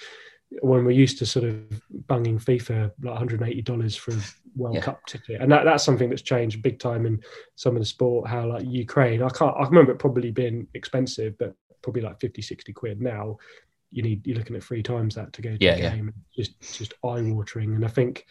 when 0.62 0.86
we're 0.86 0.92
used 0.92 1.18
to 1.20 1.26
sort 1.26 1.46
of 1.46 1.82
bunging 2.08 2.40
FIFA 2.40 2.92
like 3.02 3.20
$180 3.20 3.98
for 3.98 4.12
a 4.12 4.20
World 4.56 4.76
yeah. 4.76 4.82
Cup 4.82 5.06
ticket, 5.06 5.42
and 5.42 5.52
that, 5.52 5.66
that's 5.66 5.84
something 5.84 6.10
that's 6.10 6.22
changed 6.22 6.62
big 6.62 6.80
time 6.80 7.06
in 7.06 7.22
some 7.56 7.76
of 7.76 7.82
the 7.82 7.86
sport. 7.86 8.28
How 8.28 8.48
like 8.48 8.66
Ukraine, 8.66 9.22
I 9.22 9.30
can't, 9.30 9.56
I 9.58 9.64
remember 9.64 9.92
it 9.92 10.00
probably 10.00 10.32
being 10.32 10.68
expensive, 10.74 11.38
but 11.38 11.54
probably 11.82 12.02
like 12.02 12.20
50, 12.20 12.42
60 12.42 12.74
quid 12.74 13.02
now. 13.02 13.38
You 13.92 14.04
need 14.04 14.26
you're 14.26 14.38
looking 14.38 14.56
at 14.56 14.64
three 14.64 14.84
times 14.84 15.16
that 15.16 15.32
to 15.34 15.42
go 15.42 15.52
to 15.52 15.58
yeah, 15.60 15.76
the 15.76 15.82
yeah. 15.82 15.96
game. 15.96 16.14
Just 16.36 16.60
just 16.78 16.94
eye 17.06 17.22
watering, 17.22 17.76
and 17.76 17.86
I 17.86 17.88
think 17.88 18.26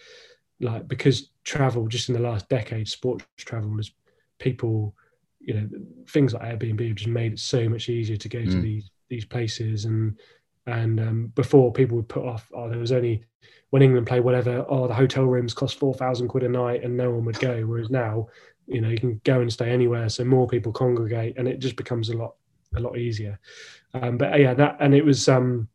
like 0.61 0.89
because 0.89 1.31
travel 1.45 1.87
just 1.87 2.09
in 2.09 2.15
the 2.15 2.20
last 2.20 2.49
decade, 2.49 2.89
sports 2.89 3.24
travel 3.37 3.77
has 3.77 3.91
people, 4.39 4.95
you 5.41 5.55
know, 5.55 5.69
things 6.09 6.35
like 6.35 6.43
Airbnb 6.43 6.87
have 6.89 6.97
just 6.97 7.09
made 7.09 7.35
it 7.35 7.39
so 7.39 7.69
much 7.69 7.89
easier 7.89 8.16
to 8.16 8.28
go 8.28 8.39
mm. 8.39 8.51
to 8.51 8.61
these 8.61 8.91
these 9.09 9.24
places 9.24 9.85
and 9.85 10.19
and 10.66 10.99
um, 10.99 11.27
before 11.37 11.73
people 11.73 11.97
would 11.97 12.09
put 12.09 12.24
off, 12.24 12.51
oh, 12.53 12.69
there 12.69 12.78
was 12.78 12.91
only 12.91 13.24
when 13.70 13.83
England 13.83 14.07
play 14.07 14.20
whatever, 14.20 14.65
oh, 14.69 14.89
the 14.89 14.95
hotel 14.95 15.24
rooms 15.24 15.55
cost 15.55 15.78
four 15.78 15.95
thousand 15.95 16.28
quid 16.28 16.43
a 16.43 16.49
night 16.49 16.83
and 16.83 16.97
no 16.97 17.11
one 17.11 17.24
would 17.24 17.39
go. 17.39 17.62
Whereas 17.62 17.91
now, 17.91 18.28
you 18.66 18.81
know, 18.81 18.89
you 18.89 18.99
can 18.99 19.20
go 19.24 19.41
and 19.41 19.53
stay 19.53 19.70
anywhere, 19.70 20.09
so 20.09 20.24
more 20.24 20.49
people 20.49 20.73
congregate, 20.73 21.39
and 21.39 21.47
it 21.47 21.61
just 21.61 21.77
becomes 21.77 22.11
a 22.11 22.16
lot 22.16 22.35
a 22.77 22.81
lot 22.81 22.99
easier. 22.99 23.39
Um, 23.95 24.19
but 24.19 24.39
yeah, 24.41 24.55
that 24.55 24.77
and 24.81 24.95
it 24.95 25.05
was 25.05 25.28
um, 25.28 25.69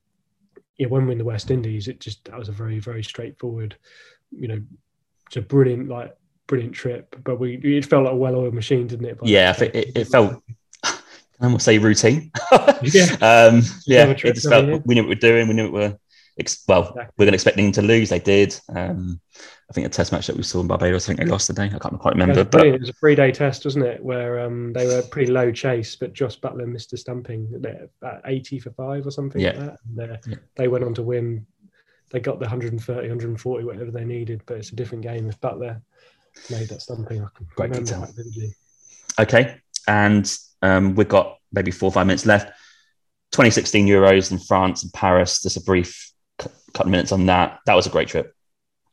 yeah, 0.78 0.88
when 0.88 1.06
we're 1.06 1.14
in 1.14 1.18
the 1.18 1.24
West 1.24 1.52
Indies, 1.52 1.88
it 1.88 2.00
just 2.00 2.26
that 2.26 2.38
was 2.38 2.50
a 2.50 2.54
very 2.54 2.80
very 2.80 3.04
straightforward 3.04 3.76
you 4.32 4.48
know, 4.48 4.62
it's 5.28 5.38
a 5.38 5.42
brilliant 5.42 5.90
like 5.90 6.16
brilliant 6.48 6.74
trip. 6.74 7.16
But 7.24 7.40
we 7.40 7.56
it 7.56 7.86
felt 7.86 8.06
like 8.06 8.14
a 8.14 8.18
well-oiled 8.18 8.54
machine, 8.54 8.88
didn't 8.88 9.06
it? 9.06 9.20
Yeah, 9.24 9.56
it, 9.60 9.76
it, 9.76 9.98
it 9.98 10.06
felt. 10.06 10.42
I 11.42 11.48
will 11.48 11.60
say 11.60 11.80
routine. 11.80 12.32
yeah, 12.84 13.16
um, 13.22 13.64
yeah. 13.88 14.08
It 14.08 14.18
just 14.36 14.48
felt 14.48 14.86
we 14.86 14.96
knew 14.96 15.02
what 15.02 15.10
we 15.10 15.16
are 15.16 15.16
doing. 15.16 15.48
We 15.48 15.56
knew 15.56 15.64
what 15.64 15.74
we 15.74 15.80
were 15.80 15.98
well, 16.68 16.90
exactly. 16.90 17.14
we 17.18 17.28
are 17.28 17.34
expecting 17.34 17.72
to 17.74 17.82
lose. 17.82 18.10
They 18.10 18.20
did. 18.20 18.60
Um, 18.74 19.20
I 19.70 19.74
think 19.74 19.88
a 19.88 19.90
test 19.90 20.12
match 20.12 20.28
that 20.28 20.36
we 20.36 20.44
saw 20.44 20.60
in 20.60 20.68
Barbados, 20.68 21.06
I 21.06 21.08
think 21.08 21.20
they 21.20 21.26
lost 21.26 21.48
the 21.48 21.54
day. 21.54 21.66
I 21.66 21.80
can't 21.80 22.00
quite 22.00 22.14
remember. 22.14 22.42
It 22.42 22.52
but 22.52 22.68
it 22.68 22.80
was 22.80 22.90
a 22.90 22.94
three 22.94 23.16
day 23.16 23.32
test, 23.32 23.66
wasn't 23.66 23.86
it? 23.86 24.04
Where 24.04 24.40
um, 24.40 24.74
they 24.74 24.86
were 24.86 25.02
pretty 25.02 25.32
low 25.32 25.52
chase, 25.52 25.96
but 25.96 26.14
Josh 26.14 26.40
Buttler 26.40 26.68
missed 26.68 26.94
a 26.94 26.98
stumping 26.98 27.50
at 28.04 28.22
80 28.26 28.60
for 28.60 28.72
five 28.72 29.06
or 29.08 29.12
something 29.12 29.42
yeah. 29.42 29.52
like 29.52 29.60
that. 29.60 29.80
And, 29.86 30.12
uh, 30.12 30.18
yeah. 30.28 30.36
They 30.56 30.68
went 30.68 30.84
on 30.84 30.94
to 30.96 31.04
win 31.04 31.46
they 32.12 32.20
got 32.20 32.40
the 32.40 32.46
130, 32.46 33.02
140, 33.02 33.64
whatever 33.64 33.92
they 33.92 34.06
needed. 34.06 34.42
But 34.46 34.58
it's 34.58 34.72
a 34.72 34.76
different 34.76 35.04
game 35.04 35.28
if 35.30 35.40
Buttler 35.40 35.82
made 36.50 36.70
that 36.70 36.82
something, 36.82 37.22
I 37.22 37.28
can 37.36 37.48
Great 37.56 37.74
detail. 37.74 38.08
Okay, 39.20 39.58
and 39.88 40.38
um, 40.62 40.96
we've 40.96 41.08
got 41.08 41.38
maybe 41.52 41.72
four 41.72 41.88
or 41.88 41.92
five 41.92 42.08
minutes 42.08 42.26
left. 42.26 42.48
2016 43.32 43.88
Euros 43.88 44.32
in 44.32 44.40
France 44.40 44.84
and 44.84 44.92
Paris. 44.94 45.42
Just 45.42 45.58
a 45.58 45.62
brief 45.62 46.12
couple 46.38 46.88
of 46.88 46.92
minutes 46.92 47.12
on 47.12 47.26
that. 47.28 47.60
That 47.66 47.76
was 47.76 47.88
a 47.88 47.90
great 47.90 48.08
trip. 48.08 48.36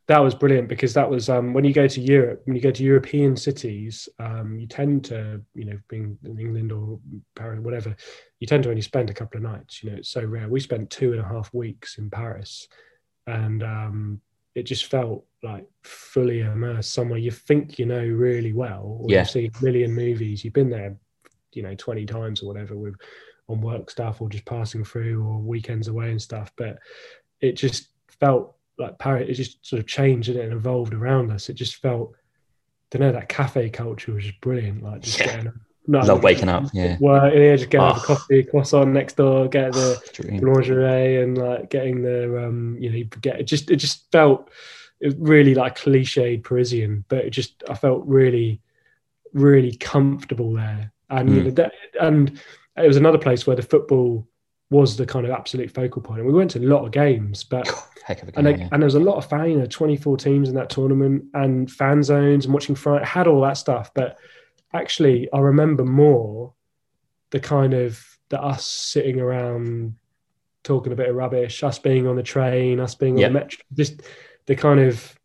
That 0.07 0.19
was 0.19 0.33
brilliant 0.33 0.69
because 0.69 0.95
that 0.95 1.07
was 1.07 1.29
um, 1.29 1.53
when 1.53 1.63
you 1.63 1.73
go 1.73 1.87
to 1.87 2.01
Europe, 2.01 2.41
when 2.45 2.55
you 2.55 2.63
go 2.63 2.71
to 2.71 2.83
European 2.83 3.35
cities, 3.35 4.09
um, 4.17 4.57
you 4.57 4.65
tend 4.65 5.05
to, 5.05 5.39
you 5.53 5.65
know, 5.65 5.77
being 5.87 6.17
in 6.23 6.39
England 6.39 6.71
or 6.71 6.99
Paris, 7.35 7.59
whatever, 7.59 7.95
you 8.39 8.47
tend 8.47 8.63
to 8.63 8.69
only 8.69 8.81
spend 8.81 9.11
a 9.11 9.13
couple 9.13 9.37
of 9.37 9.43
nights. 9.43 9.83
You 9.83 9.91
know, 9.91 9.97
it's 9.97 10.09
so 10.09 10.23
rare. 10.23 10.47
We 10.49 10.61
spent 10.61 10.89
two 10.89 11.11
and 11.11 11.21
a 11.21 11.27
half 11.27 11.53
weeks 11.53 11.99
in 11.99 12.09
Paris 12.09 12.67
and 13.29 13.63
um, 13.63 14.21
it 14.55 14.63
just 14.63 14.85
felt 14.85 15.25
like 15.43 15.65
fully 15.83 16.41
immersed 16.41 16.93
somewhere 16.93 17.19
you 17.19 17.31
think 17.31 17.79
you 17.79 17.85
know 17.85 18.03
really 18.03 18.51
well 18.51 18.99
or 18.99 19.05
yeah. 19.09 19.19
you've 19.19 19.29
seen 19.29 19.51
a 19.59 19.63
million 19.63 19.93
movies 19.93 20.43
you've 20.43 20.53
been 20.53 20.69
there 20.69 20.97
you 21.53 21.63
know 21.63 21.73
20 21.75 22.05
times 22.05 22.43
or 22.43 22.47
whatever 22.47 22.75
with 22.75 22.95
on 23.47 23.61
work 23.61 23.89
stuff 23.89 24.21
or 24.21 24.29
just 24.29 24.45
passing 24.45 24.83
through 24.83 25.23
or 25.23 25.39
weekends 25.39 25.87
away 25.87 26.11
and 26.11 26.21
stuff 26.21 26.51
but 26.57 26.77
it 27.39 27.53
just 27.53 27.89
felt 28.19 28.55
like 28.77 28.97
Paris 28.99 29.29
it 29.29 29.33
just 29.33 29.65
sort 29.65 29.79
of 29.79 29.87
changed 29.87 30.29
and 30.29 30.53
evolved 30.53 30.93
around 30.93 31.31
us 31.31 31.49
it 31.49 31.53
just 31.53 31.77
felt 31.77 32.13
I 32.15 32.97
don't 32.97 33.07
know 33.07 33.13
that 33.13 33.29
cafe 33.29 33.69
culture 33.69 34.13
was 34.13 34.25
just 34.25 34.41
brilliant 34.41 34.83
like 34.83 35.01
just 35.01 35.19
yeah. 35.19 35.25
getting 35.27 35.53
no, 35.89 36.01
love 36.01 36.21
waking 36.21 36.49
up. 36.49 36.65
Yeah. 36.71 36.97
Well, 36.99 37.35
yeah, 37.35 37.55
just 37.55 37.71
getting 37.71 37.87
oh. 37.87 37.93
the 37.95 37.99
coffee, 38.01 38.43
croissant 38.43 38.91
next 38.91 39.17
door, 39.17 39.47
get 39.47 39.73
the 39.73 39.99
lingerie, 40.39 41.23
and 41.23 41.35
like 41.35 41.71
getting 41.71 42.03
the 42.03 42.45
um, 42.45 42.77
you 42.79 42.91
know, 42.91 42.95
you 42.95 43.07
forget 43.11 43.39
it. 43.39 43.45
Just 43.45 43.71
it 43.71 43.77
just 43.77 44.09
felt 44.11 44.51
it 44.99 45.15
really 45.17 45.55
like 45.55 45.79
cliched 45.79 46.43
Parisian, 46.43 47.05
but 47.07 47.25
it 47.25 47.31
just 47.31 47.63
I 47.67 47.73
felt 47.73 48.05
really, 48.05 48.61
really 49.33 49.75
comfortable 49.77 50.53
there, 50.53 50.91
and 51.09 51.27
mm. 51.27 51.35
you 51.35 51.43
know, 51.45 51.51
that, 51.51 51.73
and 51.99 52.39
it 52.77 52.87
was 52.87 52.97
another 52.97 53.17
place 53.17 53.47
where 53.47 53.55
the 53.55 53.63
football 53.63 54.27
was 54.69 54.95
the 54.95 55.07
kind 55.07 55.25
of 55.25 55.31
absolute 55.31 55.71
focal 55.71 56.03
point. 56.03 56.19
And 56.19 56.27
we 56.27 56.35
went 56.35 56.51
to 56.51 56.59
a 56.59 56.61
lot 56.61 56.85
of 56.85 56.91
games, 56.91 57.43
but 57.43 57.67
Heck 58.05 58.21
of 58.21 58.27
a 58.27 58.31
game, 58.31 58.45
and, 58.45 58.59
yeah. 58.59 58.69
and 58.71 58.83
there 58.83 58.85
was 58.87 58.93
a 58.93 58.99
lot 58.99 59.15
of 59.15 59.27
fan, 59.27 59.49
you 59.49 59.57
know, 59.57 59.65
24 59.65 60.17
teams 60.17 60.49
in 60.49 60.53
that 60.53 60.69
tournament 60.69 61.25
and 61.33 61.71
fan 61.71 62.03
zones 62.03 62.45
and 62.45 62.53
watching 62.53 62.75
front 62.75 63.03
had 63.03 63.25
all 63.25 63.41
that 63.41 63.57
stuff, 63.57 63.91
but 63.95 64.19
actually 64.73 65.31
I 65.31 65.39
remember 65.39 65.85
more 65.85 66.53
the 67.31 67.39
kind 67.39 67.73
of 67.73 68.03
the 68.29 68.41
us 68.41 68.65
sitting 68.65 69.19
around 69.19 69.95
talking 70.63 70.93
a 70.93 70.95
bit 70.95 71.09
of 71.09 71.15
rubbish, 71.15 71.63
us 71.63 71.79
being 71.79 72.07
on 72.07 72.15
the 72.15 72.23
train, 72.23 72.79
us 72.79 72.95
being 72.95 73.13
on 73.15 73.19
yep. 73.19 73.29
the 73.29 73.33
metro, 73.33 73.63
just 73.73 74.01
the 74.45 74.55
kind 74.55 74.79
of 74.79 75.17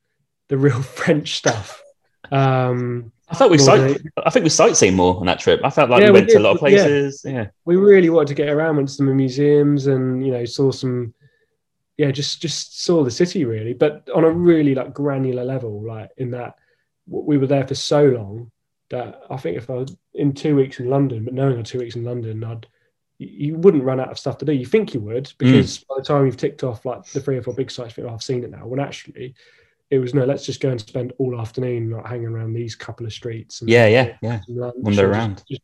the 0.48 0.56
real 0.56 0.82
French 0.82 1.36
stuff. 1.36 1.82
Um, 2.30 3.12
I 3.28 3.36
thought 3.36 3.50
we 3.50 3.58
sight, 3.58 4.00
I 4.24 4.30
think 4.30 4.44
we 4.44 4.50
sightseeing 4.50 4.94
more 4.94 5.16
on 5.16 5.26
that 5.26 5.40
trip. 5.40 5.60
I 5.64 5.70
felt 5.70 5.90
like 5.90 6.02
yeah, 6.02 6.08
we 6.08 6.12
went 6.12 6.26
we 6.28 6.34
to 6.34 6.38
a 6.38 6.42
lot 6.42 6.52
of 6.52 6.58
places. 6.58 7.22
Yeah. 7.24 7.32
yeah. 7.32 7.46
we 7.64 7.76
really 7.76 8.10
wanted 8.10 8.28
to 8.28 8.34
get 8.34 8.48
around, 8.48 8.76
went 8.76 8.88
to 8.88 8.94
some 8.94 9.16
museums, 9.16 9.86
and 9.86 10.24
you 10.24 10.32
know 10.32 10.44
saw 10.44 10.70
some. 10.70 11.14
Yeah, 11.96 12.10
just 12.10 12.42
just 12.42 12.82
saw 12.82 13.04
the 13.04 13.10
city 13.10 13.44
really, 13.44 13.72
but 13.72 14.08
on 14.14 14.24
a 14.24 14.30
really 14.30 14.74
like 14.74 14.92
granular 14.92 15.44
level. 15.44 15.82
Like 15.82 16.10
in 16.16 16.30
that, 16.32 16.56
we 17.06 17.38
were 17.38 17.46
there 17.46 17.66
for 17.66 17.74
so 17.74 18.04
long 18.04 18.50
that 18.94 19.22
I 19.28 19.36
think 19.36 19.56
if 19.56 19.68
I 19.68 19.74
was 19.74 19.96
in 20.14 20.32
two 20.32 20.54
weeks 20.56 20.78
in 20.78 20.88
London, 20.88 21.24
but 21.24 21.34
knowing 21.34 21.58
I'm 21.58 21.64
two 21.64 21.80
weeks 21.80 21.96
in 21.96 22.04
London, 22.04 22.44
I'd 22.44 22.66
you 23.18 23.54
wouldn't 23.56 23.84
run 23.84 24.00
out 24.00 24.10
of 24.10 24.18
stuff 24.18 24.38
to 24.38 24.44
do. 24.44 24.52
You 24.52 24.66
think 24.66 24.92
you 24.92 25.00
would 25.00 25.32
because 25.38 25.78
mm. 25.78 25.86
by 25.88 25.94
the 25.98 26.04
time 26.04 26.26
you've 26.26 26.36
ticked 26.36 26.64
off 26.64 26.84
like 26.84 27.04
the 27.06 27.20
three 27.20 27.36
or 27.36 27.42
four 27.42 27.54
big 27.54 27.70
sites, 27.70 27.94
oh, 27.98 28.08
I've 28.08 28.22
seen 28.22 28.44
it 28.44 28.50
now. 28.50 28.66
When 28.66 28.80
actually, 28.80 29.34
it 29.90 29.98
was 29.98 30.14
no. 30.14 30.24
Let's 30.24 30.46
just 30.46 30.60
go 30.60 30.70
and 30.70 30.80
spend 30.80 31.12
all 31.18 31.40
afternoon 31.40 31.90
like 31.90 32.06
hanging 32.06 32.28
around 32.28 32.52
these 32.52 32.74
couple 32.74 33.06
of 33.06 33.12
streets. 33.12 33.60
And, 33.60 33.70
yeah, 33.70 33.86
yeah, 33.86 34.16
yeah. 34.22 34.40
Wander 34.48 35.10
around, 35.10 35.44
just, 35.48 35.62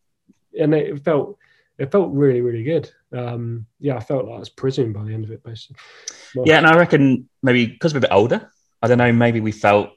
and 0.59 0.75
it 0.75 1.05
felt 1.05 1.39
it 1.79 1.91
felt 1.91 2.13
really 2.13 2.41
really 2.41 2.65
good. 2.65 2.91
Um, 3.13 3.67
yeah, 3.79 3.97
I 3.97 4.01
felt 4.01 4.27
like 4.27 4.37
I 4.37 4.39
was 4.41 4.49
Parisian 4.49 4.93
by 4.93 5.05
the 5.05 5.15
end 5.15 5.25
of 5.25 5.31
it, 5.31 5.43
basically. 5.43 5.77
Well, 6.35 6.47
yeah, 6.47 6.59
and 6.59 6.67
I 6.67 6.77
reckon 6.77 7.29
maybe 7.43 7.67
because 7.67 7.95
we're 7.95 7.99
a 7.99 8.03
bit 8.03 8.13
older, 8.13 8.51
I 8.83 8.89
don't 8.89 8.99
know, 8.99 9.13
maybe 9.13 9.41
we 9.41 9.53
felt 9.53 9.91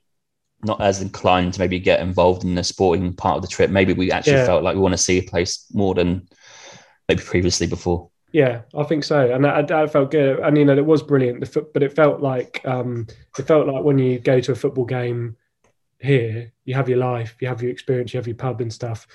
not 0.63 0.81
as 0.81 1.01
inclined 1.01 1.53
to 1.53 1.59
maybe 1.59 1.79
get 1.79 1.99
involved 1.99 2.43
in 2.43 2.55
the 2.55 2.63
sporting 2.63 3.13
part 3.13 3.37
of 3.37 3.41
the 3.41 3.47
trip. 3.47 3.69
Maybe 3.69 3.93
we 3.93 4.11
actually 4.11 4.33
yeah. 4.33 4.45
felt 4.45 4.63
like 4.63 4.75
we 4.75 4.81
want 4.81 4.93
to 4.93 4.97
see 4.97 5.19
a 5.19 5.23
place 5.23 5.65
more 5.73 5.93
than 5.93 6.27
maybe 7.07 7.21
previously 7.21 7.67
before. 7.67 8.09
Yeah, 8.31 8.61
I 8.75 8.83
think 8.83 9.03
so, 9.03 9.31
and 9.31 9.45
I, 9.45 9.83
I 9.83 9.87
felt 9.87 10.09
good. 10.09 10.39
And 10.39 10.57
you 10.57 10.65
know, 10.65 10.75
it 10.75 10.85
was 10.85 11.03
brilliant. 11.03 11.39
The 11.39 11.45
foot, 11.45 11.73
but 11.73 11.83
it 11.83 11.95
felt 11.95 12.21
like 12.21 12.61
um, 12.65 13.05
it 13.37 13.43
felt 13.43 13.67
like 13.67 13.83
when 13.83 13.99
you 13.99 14.19
go 14.19 14.39
to 14.39 14.51
a 14.53 14.55
football 14.55 14.85
game 14.85 15.37
here, 15.99 16.51
you 16.65 16.73
have 16.73 16.89
your 16.89 16.97
life, 16.97 17.35
you 17.39 17.47
have 17.47 17.61
your 17.61 17.71
experience, 17.71 18.13
you 18.13 18.17
have 18.17 18.27
your 18.27 18.35
pub 18.35 18.59
and 18.61 18.73
stuff, 18.73 19.05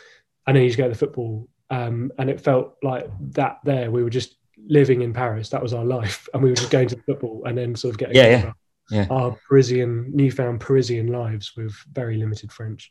and 0.46 0.56
then 0.56 0.62
you 0.62 0.68
just 0.68 0.78
go 0.78 0.84
to 0.84 0.90
the 0.90 0.94
football 0.94 1.48
um, 1.70 2.12
and 2.18 2.30
it 2.30 2.40
felt 2.40 2.74
like 2.82 3.10
that. 3.32 3.58
There, 3.64 3.90
we 3.90 4.02
were 4.02 4.10
just 4.10 4.36
living 4.66 5.02
in 5.02 5.12
Paris. 5.12 5.48
That 5.50 5.62
was 5.62 5.74
our 5.74 5.84
life, 5.84 6.28
and 6.34 6.42
we 6.42 6.50
were 6.50 6.56
just 6.56 6.70
going 6.70 6.88
to 6.88 6.96
football 7.02 7.42
and 7.44 7.56
then 7.56 7.74
sort 7.76 7.94
of 7.94 7.98
getting 7.98 8.16
yeah, 8.16 8.28
yeah. 8.28 8.52
Yeah. 8.90 9.06
our 9.10 9.36
Parisian, 9.48 10.10
newfound 10.14 10.60
Parisian 10.60 11.08
lives 11.08 11.56
with 11.56 11.74
very 11.92 12.16
limited 12.16 12.50
French. 12.52 12.90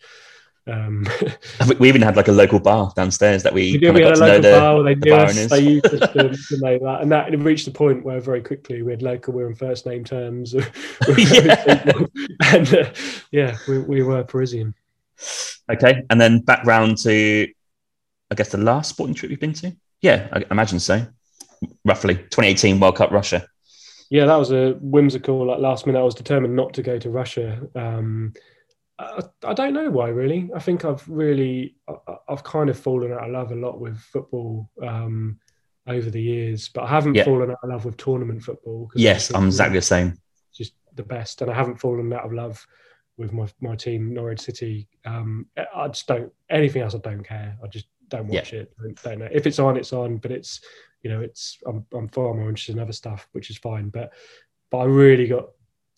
Um, 0.68 1.08
we 1.80 1.88
even 1.88 2.02
had 2.02 2.18
like 2.18 2.28
a 2.28 2.34
local 2.34 2.60
bar 2.60 2.92
downstairs 2.96 3.44
that 3.44 3.54
we, 3.54 3.74
we 3.74 3.78
did. 3.78 3.96
We 3.96 4.02
had 4.02 4.18
a 4.18 4.20
local 4.20 4.42
the, 4.42 4.52
bar. 4.52 4.84
They 4.84 4.96
knew 4.96 5.14
us. 5.14 5.50
They 5.50 5.60
used 5.60 5.86
us 5.86 6.12
to, 6.14 6.30
to 6.30 6.62
know 6.62 6.80
that, 6.80 7.02
and 7.02 7.12
that 7.12 7.34
it 7.34 7.38
reached 7.38 7.66
the 7.66 7.72
point 7.72 8.04
where 8.04 8.20
very 8.20 8.42
quickly 8.42 8.82
we 8.82 8.92
had 8.92 9.02
local. 9.02 9.34
We 9.34 9.44
were 9.44 9.50
in 9.50 9.56
first 9.56 9.86
name 9.86 10.04
terms, 10.04 10.54
yeah. 11.18 11.94
and 12.52 12.74
uh, 12.74 12.90
yeah, 13.32 13.58
we, 13.68 13.80
we 13.80 14.04
were 14.04 14.24
Parisian. 14.24 14.74
Okay, 15.72 16.04
and 16.10 16.20
then 16.20 16.40
back 16.42 16.66
round 16.66 16.98
to, 17.00 17.48
I 18.30 18.36
guess 18.36 18.50
the 18.50 18.58
last 18.58 18.90
sporting 18.90 19.16
trip 19.16 19.32
you've 19.32 19.40
been 19.40 19.54
to. 19.54 19.76
Yeah, 20.02 20.28
I 20.32 20.44
imagine 20.52 20.80
so. 20.80 21.08
Roughly 21.86 22.16
2018 22.16 22.80
World 22.80 22.98
Cup 22.98 23.12
Russia. 23.12 23.48
Yeah, 24.10 24.26
that 24.26 24.36
was 24.36 24.52
a 24.52 24.74
whimsical. 24.82 25.46
Like 25.46 25.60
last 25.60 25.86
minute, 25.86 26.00
I 26.00 26.04
was 26.04 26.16
determined 26.16 26.56
not 26.56 26.74
to 26.76 26.84
go 26.84 26.98
to 26.98 27.10
Russia. 27.10 27.62
Um, 27.76 28.34
I, 29.00 29.22
I, 29.44 29.54
don't 29.54 29.74
know 29.74 29.90
why 29.92 30.10
really. 30.10 30.50
I 30.56 30.60
think 30.60 30.86
I've 30.86 31.08
really 31.08 31.76
I, 31.88 32.16
have 32.30 32.44
kind 32.44 32.70
of 32.70 32.80
fallen 32.80 33.12
out 33.12 33.26
of 33.26 33.32
love 33.32 33.52
a 33.52 33.56
lot 33.56 33.80
with 33.80 33.98
football 34.00 34.70
um, 34.82 35.40
over 35.88 36.10
the 36.10 36.22
years, 36.22 36.70
but 36.70 36.84
I 36.84 36.88
haven't 36.88 37.16
yeah. 37.16 37.26
fallen 37.26 37.52
out 37.52 37.58
of 37.62 37.70
love 37.70 37.86
with 37.86 37.98
tournament 37.98 38.44
football. 38.44 38.90
Yes, 38.96 39.32
I'm 39.34 39.48
exactly 39.48 39.78
the 39.78 39.84
same. 39.84 40.18
Just 40.54 40.74
the 40.96 41.04
best, 41.04 41.42
and 41.42 41.52
I 41.52 41.54
haven't 41.54 41.78
fallen 41.78 42.12
out 42.14 42.26
of 42.26 42.34
love 42.34 42.66
with 43.18 43.34
my 43.34 43.48
my 43.60 43.76
team 43.76 44.14
Norwich 44.14 44.42
City. 44.42 44.88
Um, 45.06 45.48
I 45.76 45.88
just 45.90 46.08
don't 46.08 46.32
anything 46.50 46.82
else. 46.82 46.96
I 46.96 47.00
don't 47.00 47.24
care. 47.24 47.58
I 47.64 47.68
just 47.68 47.88
don't 48.08 48.28
watch 48.28 48.54
yeah. 48.54 48.62
it. 48.62 48.74
Don't, 48.82 49.04
don't 49.04 49.20
know 49.20 49.30
if 49.32 49.46
it's 49.46 49.60
on. 49.60 49.78
It's 49.78 49.94
on, 49.94 50.18
but 50.18 50.32
it's 50.32 50.62
you 51.04 51.10
know 51.10 51.22
it's 51.22 51.58
I'm 51.66 51.86
I'm 51.94 52.08
far 52.10 52.34
more 52.34 52.50
interested 52.50 52.76
in 52.76 52.82
other 52.82 52.94
stuff, 52.94 53.28
which 53.32 53.50
is 53.50 53.58
fine. 53.58 53.90
But 53.90 54.14
but 54.72 54.80
I 54.80 54.86
really 54.86 55.28
got 55.28 55.50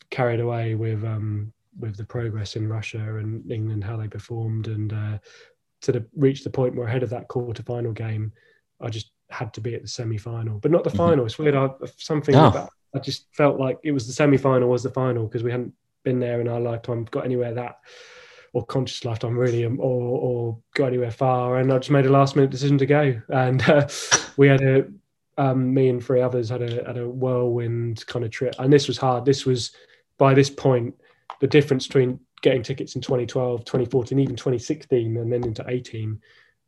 carried 0.10 0.40
away 0.40 0.76
with 0.76 1.04
um 1.04 1.54
with 1.80 1.98
the 1.98 2.04
progress 2.04 2.56
in 2.56 2.68
Russia 2.68 3.18
and 3.18 3.50
England, 3.52 3.84
how 3.84 3.98
they 3.98 4.08
performed, 4.08 4.68
and 4.68 4.92
uh, 4.92 5.18
to 5.82 5.92
the, 5.92 6.06
reach 6.16 6.44
the 6.44 6.50
point 6.50 6.76
where 6.76 6.88
ahead 6.88 7.04
of 7.04 7.10
that 7.10 7.28
quarter 7.28 7.64
final 7.64 7.94
game, 7.94 8.34
I 8.82 8.90
just 8.90 9.12
had 9.30 9.54
to 9.54 9.62
be 9.62 9.76
at 9.76 9.82
the 9.82 9.88
semi 9.88 10.18
final, 10.18 10.60
but 10.60 10.72
not 10.72 10.84
the 10.84 10.90
mm-hmm. 10.90 10.98
final. 10.98 11.26
It's 11.26 11.40
weird. 11.40 11.56
I, 11.56 11.70
something 11.98 12.36
oh. 12.36 12.48
about 12.48 12.70
I 12.96 13.00
just 13.00 13.28
felt 13.36 13.60
like 13.60 13.78
it 13.84 13.92
was 13.92 14.08
the 14.08 14.14
semi 14.14 14.38
final 14.38 14.70
was 14.70 14.84
the 14.84 14.90
final 14.90 15.26
because 15.26 15.44
we 15.44 15.52
hadn't 15.52 15.74
been 16.04 16.20
there 16.20 16.42
in 16.42 16.48
our 16.48 16.60
lifetime, 16.60 17.06
got 17.06 17.26
anywhere 17.26 17.54
that 17.54 17.78
or 18.54 18.66
conscious 18.66 19.06
lifetime 19.06 19.38
really, 19.38 19.66
um, 19.66 19.80
or 19.80 20.20
or 20.20 20.58
got 20.76 20.88
anywhere 20.88 21.12
far. 21.12 21.58
And 21.60 21.72
I 21.72 21.78
just 21.78 21.92
made 21.92 22.06
a 22.06 22.12
last 22.12 22.36
minute 22.36 22.52
decision 22.52 22.78
to 22.80 22.86
go, 22.86 23.22
and 23.30 23.62
uh, 23.70 23.88
we 24.38 24.48
had 24.48 24.62
a 24.62 24.88
um, 25.38 25.74
me 25.74 25.90
and 25.90 26.04
three 26.04 26.22
others 26.22 26.50
had 26.50 26.62
a 26.62 26.86
had 26.86 26.98
a 26.98 27.08
whirlwind 27.08 28.06
kind 28.08 28.26
of 28.26 28.32
trip, 28.32 28.56
and 28.60 28.72
this 28.72 28.88
was 28.88 28.98
hard. 28.98 29.26
This 29.26 29.46
was 29.46 29.72
by 30.18 30.34
this 30.34 30.50
point 30.50 30.96
the 31.40 31.48
difference 31.48 31.88
between 31.88 32.20
getting 32.42 32.64
tickets 32.64 32.96
in 32.96 33.02
2012, 33.02 33.66
2014, 33.66 34.20
even 34.20 34.36
2016, 34.36 35.18
and 35.18 35.32
then 35.32 35.44
into 35.44 35.64
18 35.68 36.20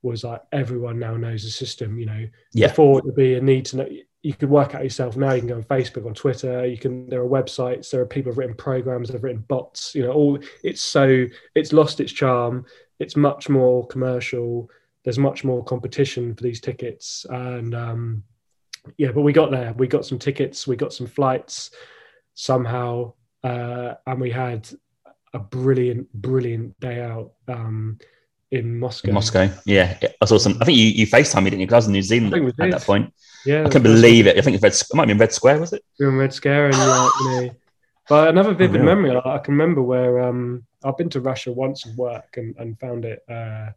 was 0.04 0.24
like 0.24 0.42
everyone 0.52 1.00
now 1.00 1.16
knows 1.16 1.44
the 1.44 1.50
system. 1.50 2.00
You 2.00 2.06
know, 2.06 2.28
yeah. 2.54 2.68
before 2.68 3.00
it 3.00 3.06
would 3.06 3.16
be 3.16 3.36
a 3.36 3.42
need 3.42 3.66
to 3.68 3.78
know. 3.78 3.90
You 4.24 4.34
could 4.34 4.50
work 4.50 4.76
out 4.76 4.84
yourself. 4.84 5.18
Now 5.18 5.34
you 5.34 5.40
can 5.40 5.48
go 5.48 5.56
on 5.56 5.64
Facebook, 5.64 6.06
on 6.06 6.14
Twitter. 6.14 6.66
You 6.66 6.78
can. 6.78 7.10
There 7.10 7.22
are 7.22 7.28
websites. 7.28 7.90
There 7.90 8.02
are 8.02 8.06
people 8.06 8.32
have 8.32 8.38
written 8.38 8.56
programs. 8.56 9.10
They've 9.10 9.24
written 9.24 9.46
bots. 9.48 9.96
You 9.96 10.04
know, 10.04 10.12
all. 10.12 10.40
It's 10.64 10.82
so. 10.82 11.26
It's 11.56 11.74
lost 11.74 12.00
its 12.00 12.12
charm. 12.12 12.66
It's 13.00 13.16
much 13.16 13.50
more 13.50 13.88
commercial. 13.88 14.70
There's 15.04 15.18
much 15.18 15.44
more 15.44 15.64
competition 15.64 16.36
for 16.36 16.44
these 16.44 16.62
tickets, 16.62 17.26
and 17.30 17.74
um, 17.74 18.24
yeah. 18.98 19.12
But 19.12 19.22
we 19.22 19.34
got 19.34 19.50
there. 19.50 19.74
We 19.74 19.88
got 19.88 20.06
some 20.06 20.20
tickets. 20.20 20.68
We 20.68 20.76
got 20.76 20.94
some 20.94 21.08
flights. 21.08 21.72
Somehow 22.34 23.14
uh, 23.44 23.96
and 24.06 24.22
we 24.22 24.30
had 24.30 24.70
a 25.34 25.40
brilliant, 25.40 26.12
brilliant 26.14 26.80
day 26.80 27.02
out 27.02 27.34
um, 27.48 27.98
in 28.52 28.80
Moscow. 28.80 29.12
Moscow, 29.12 29.50
yeah, 29.66 29.98
I 30.22 30.26
saw 30.26 30.38
some. 30.38 30.58
I 30.62 30.66
think 30.66 30.78
you 30.78 30.88
you 30.88 31.08
Facetime 31.08 31.44
me, 31.44 31.50
didn't 31.50 31.62
you? 31.62 31.68
Because 31.68 31.74
I 31.74 31.78
was 31.78 31.88
in 31.88 31.94
New 31.94 32.02
Zealand 32.02 32.54
at 32.60 32.72
that 32.72 32.82
point. 32.82 33.14
Yeah, 33.46 33.66
I 33.66 33.70
can't 33.70 33.84
believe 33.84 34.28
it. 34.28 34.38
I 34.38 34.42
think 34.42 34.58
it, 34.58 34.62
Red, 34.62 34.74
it 34.74 34.94
might 34.94 35.06
be 35.06 35.14
in 35.14 35.18
Red 35.18 35.32
Square, 35.32 35.60
was 35.60 35.74
it? 35.74 35.84
We 36.00 36.06
were 36.06 36.12
in 36.12 36.18
Red 36.18 36.34
Square, 36.34 36.68
and 36.68 36.78
like, 36.78 37.12
you 37.22 37.30
know, 37.30 37.50
but 38.10 38.28
another 38.28 38.54
vivid 38.54 38.82
oh, 38.82 38.84
memory. 38.84 39.16
I 39.16 39.38
can 39.38 39.54
remember 39.54 39.82
where 39.82 40.20
um, 40.22 40.66
I've 40.84 40.98
been 40.98 41.10
to 41.12 41.22
Russia 41.22 41.52
once 41.52 41.88
at 41.88 41.96
work 41.96 42.36
and, 42.38 42.56
and 42.58 42.80
found 42.80 43.06
it. 43.06 43.24
Uh, 43.30 43.72
I 43.72 43.74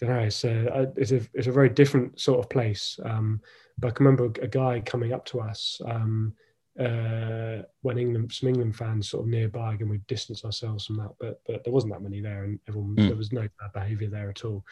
don't 0.00 0.10
know. 0.10 0.20
It's 0.20 0.44
a, 0.44 0.92
it's 0.96 1.12
a 1.12 1.20
it's 1.34 1.46
a 1.46 1.52
very 1.52 1.68
different 1.68 2.18
sort 2.18 2.40
of 2.40 2.48
place. 2.48 2.98
Um, 3.04 3.40
but 3.78 3.88
I 3.88 3.90
can 3.90 4.06
remember 4.06 4.32
a 4.42 4.48
guy 4.48 4.80
coming 4.80 5.12
up 5.12 5.26
to 5.26 5.40
us. 5.40 5.80
Um, 5.84 6.32
uh, 6.78 7.62
when 7.82 7.98
England, 7.98 8.32
some 8.32 8.48
England 8.48 8.76
fans 8.76 9.08
sort 9.08 9.24
of 9.24 9.28
nearby, 9.28 9.76
and 9.80 9.88
we 9.88 9.98
distanced 10.08 10.44
ourselves 10.44 10.86
from 10.86 10.96
that. 10.96 11.10
But 11.18 11.40
but 11.46 11.64
there 11.64 11.72
wasn't 11.72 11.92
that 11.92 12.02
many 12.02 12.20
there, 12.20 12.44
and 12.44 12.58
everyone 12.68 12.96
mm. 12.96 13.08
there 13.08 13.16
was 13.16 13.32
no 13.32 13.48
bad 13.58 13.72
behaviour 13.72 14.08
there 14.08 14.28
at 14.28 14.44
all. 14.44 14.64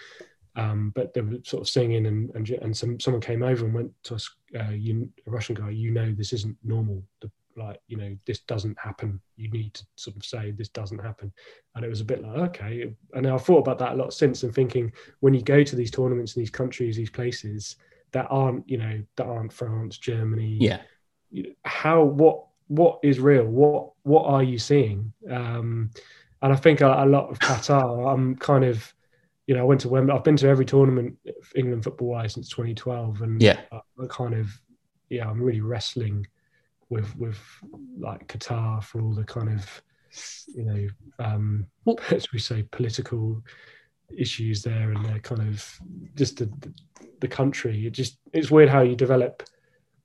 Um, 0.57 0.93
but 0.95 1.15
they 1.15 1.21
were 1.23 1.39
sort 1.45 1.63
of 1.63 1.69
singing, 1.69 2.07
and 2.07 2.31
and, 2.35 2.49
and 2.51 2.77
some 2.77 3.01
someone 3.01 3.23
came 3.23 3.43
over 3.43 3.65
and 3.65 3.75
went 3.75 3.91
to 4.05 4.17
us, 4.17 4.31
uh, 4.59 4.71
you, 4.71 5.09
a 5.27 5.31
Russian 5.31 5.55
guy, 5.55 5.71
you 5.71 5.91
know, 5.91 6.13
this 6.13 6.33
isn't 6.33 6.57
normal. 6.63 7.03
The, 7.21 7.31
like 7.57 7.81
you 7.87 7.97
know, 7.97 8.17
this 8.27 8.41
doesn't 8.41 8.79
happen. 8.79 9.21
You 9.37 9.49
need 9.51 9.75
to 9.75 9.87
sort 9.97 10.17
of 10.17 10.25
say 10.25 10.51
this 10.51 10.69
doesn't 10.69 10.99
happen. 10.99 11.33
And 11.75 11.85
it 11.85 11.89
was 11.89 12.01
a 12.01 12.05
bit 12.05 12.23
like 12.23 12.37
okay. 12.51 12.93
And 13.15 13.27
I've 13.27 13.45
thought 13.45 13.61
about 13.61 13.79
that 13.79 13.93
a 13.93 13.97
lot 13.97 14.13
since, 14.13 14.43
and 14.43 14.55
thinking 14.55 14.93
when 15.21 15.35
you 15.35 15.43
go 15.43 15.63
to 15.63 15.77
these 15.77 15.91
tournaments 15.91 16.37
in 16.37 16.43
these 16.43 16.51
countries, 16.51 16.97
these 16.97 17.11
places 17.11 17.77
that 18.13 18.27
aren't 18.29 18.69
you 18.69 18.77
know 18.77 19.03
that 19.17 19.27
aren't 19.27 19.53
France, 19.53 19.97
Germany, 19.99 20.59
yeah 20.61 20.81
how 21.65 22.03
what 22.03 22.47
what 22.69 22.99
is 23.03 23.21
real? 23.21 23.45
What 23.45 23.93
what 24.03 24.27
are 24.27 24.43
you 24.43 24.59
seeing? 24.59 25.13
Um 25.31 25.91
and 26.43 26.53
i 26.53 26.57
think 26.57 26.83
a, 26.83 26.87
a, 26.87 27.07
lot 27.07 27.31
of 27.31 27.39
qatar 27.39 28.13
i'm 28.13 28.37
kind 28.37 28.65
of 28.65 28.93
you 29.47 29.55
know 29.55 29.63
i 29.63 29.65
went 29.65 29.81
to 29.81 29.89
wembley 29.89 30.15
i've 30.15 30.23
been 30.23 30.37
to 30.37 30.47
every 30.47 30.67
tournament 30.67 31.17
england 31.57 31.83
football 31.83 32.09
wise 32.09 32.35
since 32.35 32.49
2012 32.51 33.23
and 33.23 33.43
yeah. 33.43 33.61
I, 33.73 33.77
I 33.77 34.07
kind 34.09 34.35
of 34.35 34.49
yeah 35.09 35.29
i'm 35.29 35.43
really 35.43 35.63
wrestling 35.63 36.27
with 36.91 37.17
with 37.17 37.39
like 37.99 38.29
qatar 38.29 38.83
for 38.83 39.01
all 39.01 39.15
the 39.15 39.25
kind 39.25 39.49
of 39.49 39.83
you 40.55 40.65
know 40.65 40.87
um 41.19 41.67
as 42.11 42.31
we 42.31 42.39
say 42.39 42.63
political 42.71 43.43
issues 44.17 44.63
there 44.63 44.93
and 44.93 45.05
they're 45.05 45.19
kind 45.21 45.41
of 45.41 45.81
just 46.15 46.39
the, 46.39 46.51
the 47.21 47.29
country. 47.29 47.87
It 47.87 47.93
just 47.93 48.19
it's 48.33 48.51
weird 48.51 48.69
how 48.69 48.83
you 48.83 48.97
develop 48.97 49.43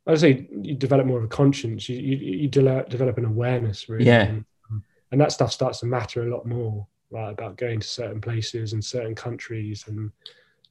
I 0.09 0.13
would 0.13 0.21
say 0.21 0.47
you 0.63 0.73
develop 0.73 1.05
more 1.05 1.19
of 1.19 1.23
a 1.23 1.27
conscience. 1.27 1.87
You 1.87 1.97
you, 1.97 2.17
you 2.17 2.47
develop, 2.47 2.89
develop 2.89 3.19
an 3.19 3.25
awareness, 3.25 3.87
really. 3.87 4.07
Yeah. 4.07 4.23
And, 4.23 4.45
um, 4.71 4.83
and, 5.11 5.21
that 5.21 5.31
stuff 5.31 5.51
starts 5.51 5.81
to 5.81 5.85
matter 5.85 6.23
a 6.23 6.35
lot 6.35 6.47
more, 6.47 6.87
right? 7.11 7.29
About 7.29 7.57
going 7.57 7.79
to 7.79 7.87
certain 7.87 8.19
places 8.19 8.73
and 8.73 8.83
certain 8.83 9.13
countries, 9.13 9.83
and 9.87 10.11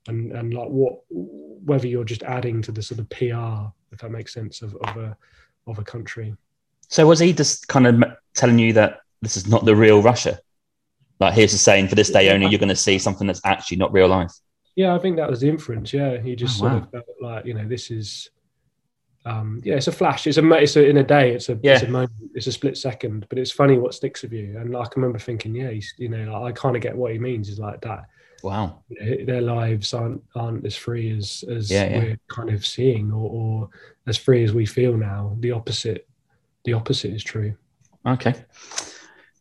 and 0.08 0.32
and 0.32 0.54
like 0.54 0.68
what 0.68 1.02
whether 1.12 1.86
you're 1.86 2.02
just 2.02 2.24
adding 2.24 2.60
to 2.62 2.72
the 2.72 2.82
sort 2.82 2.98
of 2.98 3.08
PR, 3.10 3.70
if 3.92 4.00
that 4.00 4.10
makes 4.10 4.34
sense, 4.34 4.60
of 4.60 4.74
of 4.74 4.96
a 4.96 5.16
of 5.68 5.78
a 5.78 5.84
country. 5.84 6.34
So 6.88 7.06
was 7.06 7.20
he 7.20 7.32
just 7.32 7.68
kind 7.68 7.86
of 7.86 8.02
telling 8.34 8.58
you 8.58 8.72
that 8.72 9.02
this 9.22 9.36
is 9.36 9.46
not 9.46 9.64
the 9.64 9.76
real 9.76 10.02
Russia? 10.02 10.40
Like 11.20 11.34
here's 11.34 11.52
the 11.52 11.58
saying 11.58 11.86
for 11.86 11.94
this 11.94 12.10
day 12.10 12.30
only, 12.30 12.48
you're 12.48 12.58
going 12.58 12.70
to 12.70 12.74
see 12.74 12.98
something 12.98 13.28
that's 13.28 13.42
actually 13.44 13.76
not 13.76 13.92
real 13.92 14.08
life. 14.08 14.32
Yeah, 14.74 14.96
I 14.96 14.98
think 14.98 15.16
that 15.18 15.30
was 15.30 15.42
the 15.42 15.48
inference. 15.48 15.92
Yeah, 15.92 16.20
he 16.20 16.34
just 16.34 16.56
oh, 16.56 16.58
sort 16.58 16.72
wow. 16.72 16.78
of 16.78 16.90
felt 16.90 17.06
like 17.22 17.46
you 17.46 17.54
know 17.54 17.68
this 17.68 17.92
is 17.92 18.30
um, 19.28 19.60
yeah, 19.64 19.74
it's 19.74 19.88
a 19.88 19.92
flash. 19.92 20.26
It's 20.26 20.38
a 20.38 20.52
it's 20.52 20.76
a, 20.76 20.88
in 20.88 20.96
a 20.96 21.04
day. 21.04 21.32
It's 21.32 21.48
a 21.48 21.58
yeah. 21.62 21.74
it's 21.74 21.82
a 21.84 21.88
moment. 21.88 22.12
It's 22.34 22.46
a 22.46 22.52
split 22.52 22.76
second, 22.76 23.26
but 23.28 23.38
it's 23.38 23.52
funny 23.52 23.78
what 23.78 23.94
sticks 23.94 24.22
with 24.22 24.32
you. 24.32 24.58
And 24.58 24.76
I 24.76 24.84
can 24.84 25.02
remember 25.02 25.18
thinking, 25.18 25.54
yeah, 25.54 25.70
he's, 25.70 25.92
you 25.98 26.08
know, 26.08 26.40
like, 26.40 26.56
I 26.56 26.60
kind 26.60 26.76
of 26.76 26.82
get 26.82 26.96
what 26.96 27.12
he 27.12 27.18
means. 27.18 27.48
Is 27.48 27.58
like 27.58 27.80
that. 27.82 28.06
Wow, 28.42 28.82
their 28.90 29.40
lives 29.40 29.92
aren't 29.92 30.22
aren't 30.34 30.64
as 30.64 30.76
free 30.76 31.16
as 31.16 31.44
as 31.50 31.70
yeah, 31.70 31.88
yeah. 31.88 31.98
we're 31.98 32.20
kind 32.28 32.50
of 32.50 32.64
seeing, 32.64 33.12
or, 33.12 33.30
or 33.30 33.68
as 34.06 34.16
free 34.16 34.44
as 34.44 34.52
we 34.52 34.64
feel 34.64 34.96
now. 34.96 35.36
The 35.40 35.52
opposite, 35.52 36.08
the 36.64 36.72
opposite 36.72 37.12
is 37.12 37.24
true. 37.24 37.54
Okay. 38.06 38.34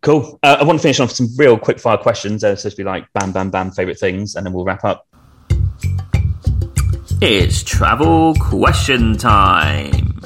Cool. 0.01 0.39
Uh, 0.43 0.57
I 0.59 0.64
want 0.64 0.80
to 0.80 0.84
finish 0.84 0.99
off 0.99 1.11
some 1.11 1.27
real 1.38 1.57
quick 1.57 1.80
fire 1.80 1.97
questions. 1.97 2.41
They're 2.41 2.55
supposed 2.55 2.77
to 2.77 2.84
be 2.84 2.88
like 2.88 3.11
bam, 3.14 3.31
bam, 3.31 3.49
bam, 3.49 3.72
favorite 3.72 3.99
things, 3.99 4.35
and 4.35 4.45
then 4.45 4.53
we'll 4.53 4.65
wrap 4.65 4.84
up. 4.84 5.07
It's 7.19 7.64
travel 7.64 8.35
question 8.35 9.18
time. 9.18 10.19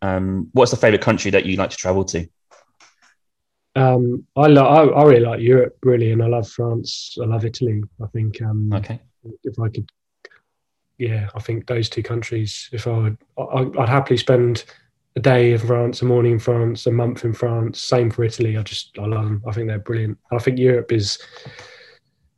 Um, 0.00 0.48
what's 0.52 0.70
the 0.70 0.76
favorite 0.76 1.02
country 1.02 1.32
that 1.32 1.46
you 1.46 1.56
like 1.56 1.70
to 1.70 1.76
travel 1.76 2.04
to? 2.04 2.28
Um, 3.74 4.24
I, 4.36 4.46
lo- 4.46 4.68
I, 4.68 4.86
I 4.86 5.04
really 5.04 5.20
like 5.20 5.40
Europe, 5.40 5.76
really, 5.82 6.12
and 6.12 6.22
I 6.22 6.28
love 6.28 6.48
France. 6.48 7.18
I 7.20 7.26
love 7.26 7.44
Italy. 7.44 7.82
I 8.00 8.06
think. 8.06 8.40
Um, 8.40 8.72
okay. 8.72 9.00
If 9.42 9.58
I 9.58 9.68
could, 9.68 9.90
yeah, 10.96 11.28
I 11.34 11.40
think 11.40 11.66
those 11.66 11.88
two 11.88 12.04
countries. 12.04 12.68
If 12.72 12.86
I 12.86 12.96
would, 12.96 13.18
I, 13.36 13.82
I'd 13.82 13.88
happily 13.88 14.16
spend 14.16 14.64
a 15.16 15.20
day 15.20 15.54
in 15.54 15.58
France, 15.58 16.02
a 16.02 16.04
morning 16.04 16.34
in 16.34 16.38
France, 16.38 16.86
a 16.86 16.92
month 16.92 17.24
in 17.24 17.32
France. 17.32 17.80
Same 17.80 18.12
for 18.12 18.22
Italy. 18.22 18.56
I 18.56 18.62
just 18.62 18.96
I 18.96 19.06
love 19.06 19.24
them. 19.24 19.42
I 19.44 19.50
think 19.50 19.66
they're 19.66 19.80
brilliant. 19.80 20.18
I 20.30 20.38
think 20.38 20.60
Europe 20.60 20.92
is 20.92 21.18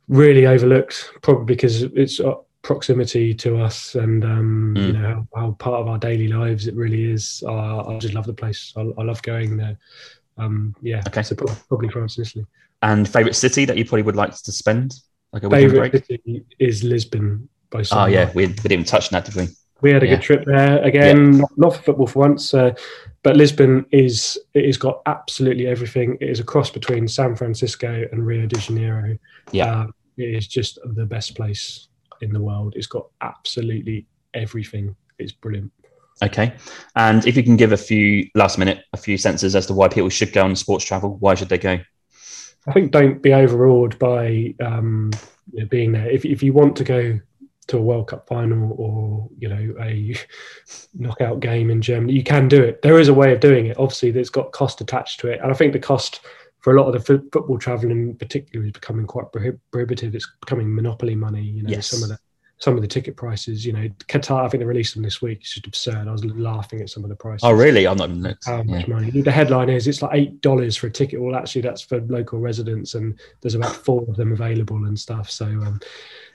really 0.07 0.47
overlooked, 0.47 1.11
probably 1.21 1.45
because 1.45 1.83
it's 1.83 2.19
uh, 2.19 2.33
proximity 2.63 3.33
to 3.33 3.59
us 3.59 3.95
and 3.95 4.23
um, 4.23 4.75
mm. 4.77 4.87
you 4.87 4.93
know 4.93 5.27
how, 5.33 5.39
how, 5.39 5.51
part 5.53 5.81
of 5.81 5.87
our 5.87 5.97
daily 5.97 6.27
lives 6.27 6.67
it 6.67 6.75
really 6.75 7.11
is. 7.11 7.43
Uh, 7.45 7.87
I 7.87 7.97
just 7.97 8.13
love 8.13 8.25
the 8.25 8.33
place. 8.33 8.73
I, 8.75 8.81
I 8.81 9.03
love 9.03 9.21
going 9.23 9.57
there. 9.57 9.77
Um, 10.37 10.75
yeah. 10.81 11.01
Okay. 11.07 11.23
So 11.23 11.35
probably, 11.35 11.89
France 11.89 12.17
and 12.17 12.27
Italy. 12.27 12.45
And 12.83 13.07
favorite 13.07 13.35
city 13.35 13.65
that 13.65 13.77
you 13.77 13.85
probably 13.85 14.03
would 14.03 14.15
like 14.15 14.35
to 14.35 14.51
spend 14.51 14.95
like 15.33 15.43
a 15.43 15.49
favorite 15.49 16.05
city 16.05 16.43
is 16.59 16.83
Lisbon. 16.83 17.47
By 17.69 17.83
oh 17.91 18.05
yeah, 18.05 18.31
we, 18.35 18.47
we 18.47 18.53
didn't 18.53 18.71
even 18.71 18.85
touch 18.85 19.13
on 19.13 19.17
that, 19.17 19.25
did 19.25 19.35
we? 19.35 19.47
We 19.81 19.91
had 19.91 20.03
a 20.03 20.05
yeah. 20.05 20.15
good 20.15 20.21
trip 20.21 20.45
there 20.45 20.83
again, 20.83 21.33
yeah. 21.33 21.39
not, 21.39 21.57
not, 21.57 21.75
for 21.75 21.81
football 21.81 22.07
for 22.07 22.19
once, 22.19 22.53
uh, 22.53 22.75
but 23.23 23.35
Lisbon 23.35 23.85
is 23.91 24.37
it 24.53 24.65
has 24.65 24.77
got 24.77 25.01
absolutely 25.05 25.67
everything. 25.67 26.17
It 26.19 26.29
is 26.29 26.39
a 26.39 26.43
cross 26.43 26.69
between 26.69 27.07
San 27.07 27.35
Francisco 27.35 28.05
and 28.11 28.25
Rio 28.25 28.45
de 28.45 28.59
Janeiro. 28.59 29.17
Yeah, 29.51 29.83
um, 29.83 29.95
it 30.17 30.35
is 30.35 30.47
just 30.47 30.79
the 30.83 31.05
best 31.05 31.35
place 31.35 31.87
in 32.21 32.31
the 32.31 32.41
world. 32.41 32.73
It's 32.75 32.87
got 32.87 33.07
absolutely 33.21 34.05
everything. 34.33 34.95
It's 35.19 35.31
brilliant. 35.31 35.71
Okay, 36.23 36.53
and 36.95 37.25
if 37.25 37.35
you 37.35 37.43
can 37.43 37.57
give 37.57 37.71
a 37.71 37.77
few 37.77 38.29
last 38.35 38.57
minute, 38.57 38.85
a 38.93 38.97
few 38.97 39.17
senses 39.17 39.55
as 39.55 39.65
to 39.67 39.73
why 39.73 39.87
people 39.87 40.09
should 40.09 40.33
go 40.33 40.43
on 40.43 40.55
sports 40.55 40.85
travel, 40.85 41.17
why 41.19 41.33
should 41.33 41.49
they 41.49 41.57
go? 41.57 41.79
I 42.67 42.73
think 42.73 42.91
don't 42.91 43.21
be 43.21 43.33
overawed 43.33 43.97
by 43.97 44.53
um, 44.61 45.11
you 45.51 45.61
know, 45.61 45.65
being 45.65 45.91
there. 45.91 46.09
If 46.09 46.25
if 46.25 46.43
you 46.43 46.53
want 46.53 46.75
to 46.75 46.83
go 46.83 47.19
to 47.67 47.77
a 47.77 47.81
World 47.81 48.07
Cup 48.07 48.27
final 48.27 48.73
or 48.77 49.29
you 49.37 49.47
know 49.47 49.75
a 49.79 50.15
knockout 50.93 51.39
game 51.39 51.69
in 51.71 51.81
Germany. 51.81 52.13
You 52.13 52.23
can 52.23 52.47
do 52.47 52.61
it. 52.61 52.81
There 52.81 52.99
is 52.99 53.07
a 53.07 53.13
way 53.13 53.33
of 53.33 53.39
doing 53.39 53.67
it. 53.67 53.79
Obviously, 53.79 54.11
there's 54.11 54.29
got 54.29 54.51
cost 54.51 54.81
attached 54.81 55.19
to 55.21 55.27
it, 55.27 55.39
and 55.41 55.51
I 55.51 55.55
think 55.55 55.73
the 55.73 55.79
cost 55.79 56.21
for 56.61 56.75
a 56.75 56.81
lot 56.81 56.93
of 56.93 57.05
the 57.05 57.13
f- 57.13 57.21
football 57.31 57.57
traveling, 57.57 58.09
in 58.09 58.15
particular, 58.15 58.65
is 58.65 58.71
becoming 58.71 59.05
quite 59.05 59.25
prohibitive. 59.71 60.15
It's 60.15 60.29
becoming 60.39 60.73
monopoly 60.73 61.15
money. 61.15 61.41
You 61.41 61.63
know, 61.63 61.69
yes. 61.69 61.87
some 61.87 62.03
of 62.03 62.09
the 62.09 62.17
some 62.59 62.75
of 62.75 62.81
the 62.83 62.87
ticket 62.87 63.17
prices. 63.17 63.65
You 63.65 63.73
know, 63.73 63.89
Qatar. 64.07 64.45
I 64.45 64.47
think 64.47 64.61
they 64.61 64.65
released 64.65 64.93
them 64.93 65.03
this 65.03 65.21
week. 65.21 65.39
It's 65.41 65.55
just 65.55 65.67
absurd. 65.67 66.07
I 66.07 66.11
was 66.11 66.23
laughing 66.23 66.81
at 66.81 66.89
some 66.89 67.03
of 67.03 67.09
the 67.09 67.15
prices. 67.15 67.41
Oh, 67.43 67.51
really? 67.51 67.87
I'm 67.87 67.97
not. 67.97 68.37
How 68.45 68.63
much 68.63 68.87
yeah. 68.87 68.93
money? 68.93 69.09
The 69.09 69.31
headline 69.31 69.69
is 69.69 69.87
it's 69.87 70.01
like 70.01 70.11
eight 70.13 70.41
dollars 70.41 70.77
for 70.77 70.87
a 70.87 70.91
ticket. 70.91 71.21
Well, 71.21 71.35
actually, 71.35 71.61
that's 71.61 71.81
for 71.81 71.99
local 72.01 72.39
residents, 72.39 72.93
and 72.93 73.19
there's 73.41 73.55
about 73.55 73.75
four 73.75 74.03
of 74.07 74.15
them 74.15 74.31
available 74.31 74.85
and 74.85 74.97
stuff. 74.97 75.29
So, 75.29 75.45
um, 75.45 75.79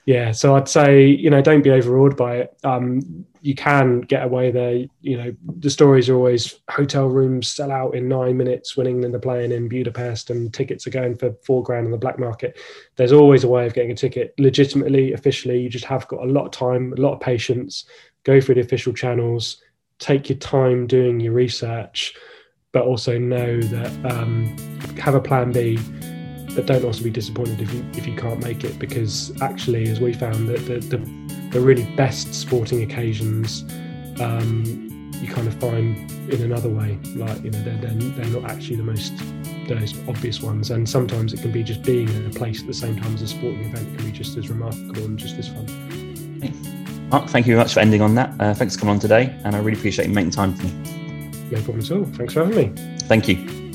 yeah, 0.07 0.31
so 0.31 0.55
I'd 0.55 0.69
say 0.69 1.05
you 1.05 1.29
know 1.29 1.41
don't 1.41 1.61
be 1.61 1.69
overawed 1.69 2.15
by 2.15 2.37
it. 2.37 2.57
Um, 2.63 3.25
you 3.41 3.53
can 3.53 3.99
get 3.99 4.23
away 4.23 4.51
there. 4.51 4.85
You 5.01 5.17
know 5.17 5.35
the 5.59 5.69
stories 5.69 6.07
are 6.07 6.15
always 6.15 6.61
hotel 6.69 7.07
rooms 7.07 7.49
sell 7.49 7.73
out 7.73 7.93
in 7.93 8.07
nine 8.07 8.37
minutes 8.37 8.77
when 8.77 8.87
England 8.87 9.15
are 9.15 9.19
playing 9.19 9.51
in 9.51 9.67
Budapest, 9.67 10.29
and 10.29 10.53
tickets 10.53 10.87
are 10.87 10.91
going 10.91 11.17
for 11.17 11.33
four 11.45 11.61
grand 11.61 11.87
on 11.87 11.91
the 11.91 11.97
black 11.97 12.19
market. 12.19 12.57
There's 12.95 13.11
always 13.11 13.43
a 13.43 13.49
way 13.49 13.65
of 13.65 13.73
getting 13.73 13.91
a 13.91 13.95
ticket 13.95 14.33
legitimately, 14.39 15.11
officially. 15.11 15.59
You 15.59 15.67
just 15.67 15.83
have 15.83 16.07
got 16.07 16.23
a 16.23 16.31
lot 16.31 16.45
of 16.45 16.51
time, 16.51 16.93
a 16.93 17.01
lot 17.01 17.15
of 17.15 17.19
patience. 17.19 17.83
Go 18.23 18.39
through 18.39 18.55
the 18.55 18.61
official 18.61 18.93
channels. 18.93 19.61
Take 19.99 20.29
your 20.29 20.37
time 20.37 20.87
doing 20.87 21.19
your 21.19 21.33
research, 21.33 22.15
but 22.71 22.83
also 22.83 23.17
know 23.17 23.59
that 23.59 24.13
um, 24.13 24.55
have 24.99 25.15
a 25.15 25.21
plan 25.21 25.51
B 25.51 25.77
but 26.57 26.65
don't 26.65 26.83
also 26.83 27.03
be 27.03 27.11
disappointed 27.11 27.61
if 27.61 27.71
you 27.71 27.85
if 27.93 28.07
you 28.07 28.15
can't 28.15 28.43
make 28.43 28.63
it 28.63 28.79
because 28.79 29.31
actually, 29.43 29.87
as 29.89 29.99
we 29.99 30.11
found, 30.11 30.49
that 30.49 30.57
the, 30.65 30.79
the, 30.79 30.97
the 31.51 31.61
really 31.61 31.85
best 31.95 32.33
sporting 32.33 32.81
occasions 32.81 33.63
um, 34.19 35.11
you 35.21 35.27
kind 35.27 35.47
of 35.47 35.53
find 35.59 36.11
in 36.31 36.41
another 36.41 36.67
way. 36.67 36.97
Like 37.15 37.43
you 37.43 37.51
know, 37.51 37.63
they're, 37.63 37.77
they're 37.77 37.93
they're 37.93 38.41
not 38.41 38.49
actually 38.49 38.77
the 38.77 38.83
most 38.83 39.15
the 39.67 39.75
most 39.75 39.97
obvious 40.07 40.41
ones, 40.41 40.71
and 40.71 40.89
sometimes 40.89 41.31
it 41.31 41.41
can 41.41 41.51
be 41.51 41.61
just 41.61 41.83
being 41.83 42.09
in 42.09 42.25
a 42.25 42.31
place 42.31 42.61
at 42.61 42.65
the 42.65 42.73
same 42.73 42.99
time 42.99 43.13
as 43.13 43.21
a 43.21 43.27
sporting 43.27 43.65
event 43.65 43.95
can 43.95 44.07
be 44.07 44.11
just 44.11 44.35
as 44.35 44.49
remarkable 44.49 45.05
and 45.05 45.19
just 45.19 45.37
as 45.37 45.47
fun. 45.47 47.09
Mark, 47.09 47.29
thank 47.29 47.45
you 47.45 47.53
very 47.53 47.63
much 47.63 47.75
for 47.75 47.81
ending 47.81 48.01
on 48.01 48.15
that. 48.15 48.33
Uh, 48.39 48.55
thanks 48.55 48.73
for 48.73 48.79
coming 48.79 48.95
on 48.95 48.99
today, 48.99 49.31
and 49.43 49.55
I 49.55 49.59
really 49.59 49.77
appreciate 49.77 50.07
you 50.07 50.13
making 50.13 50.31
time 50.31 50.55
for 50.55 50.63
me. 50.63 50.71
No 51.51 51.61
problem 51.61 51.79
at 51.81 51.91
all. 51.91 52.05
Thanks 52.15 52.33
for 52.33 52.43
having 52.43 52.73
me. 52.73 52.97
Thank 53.01 53.27
you. 53.27 53.66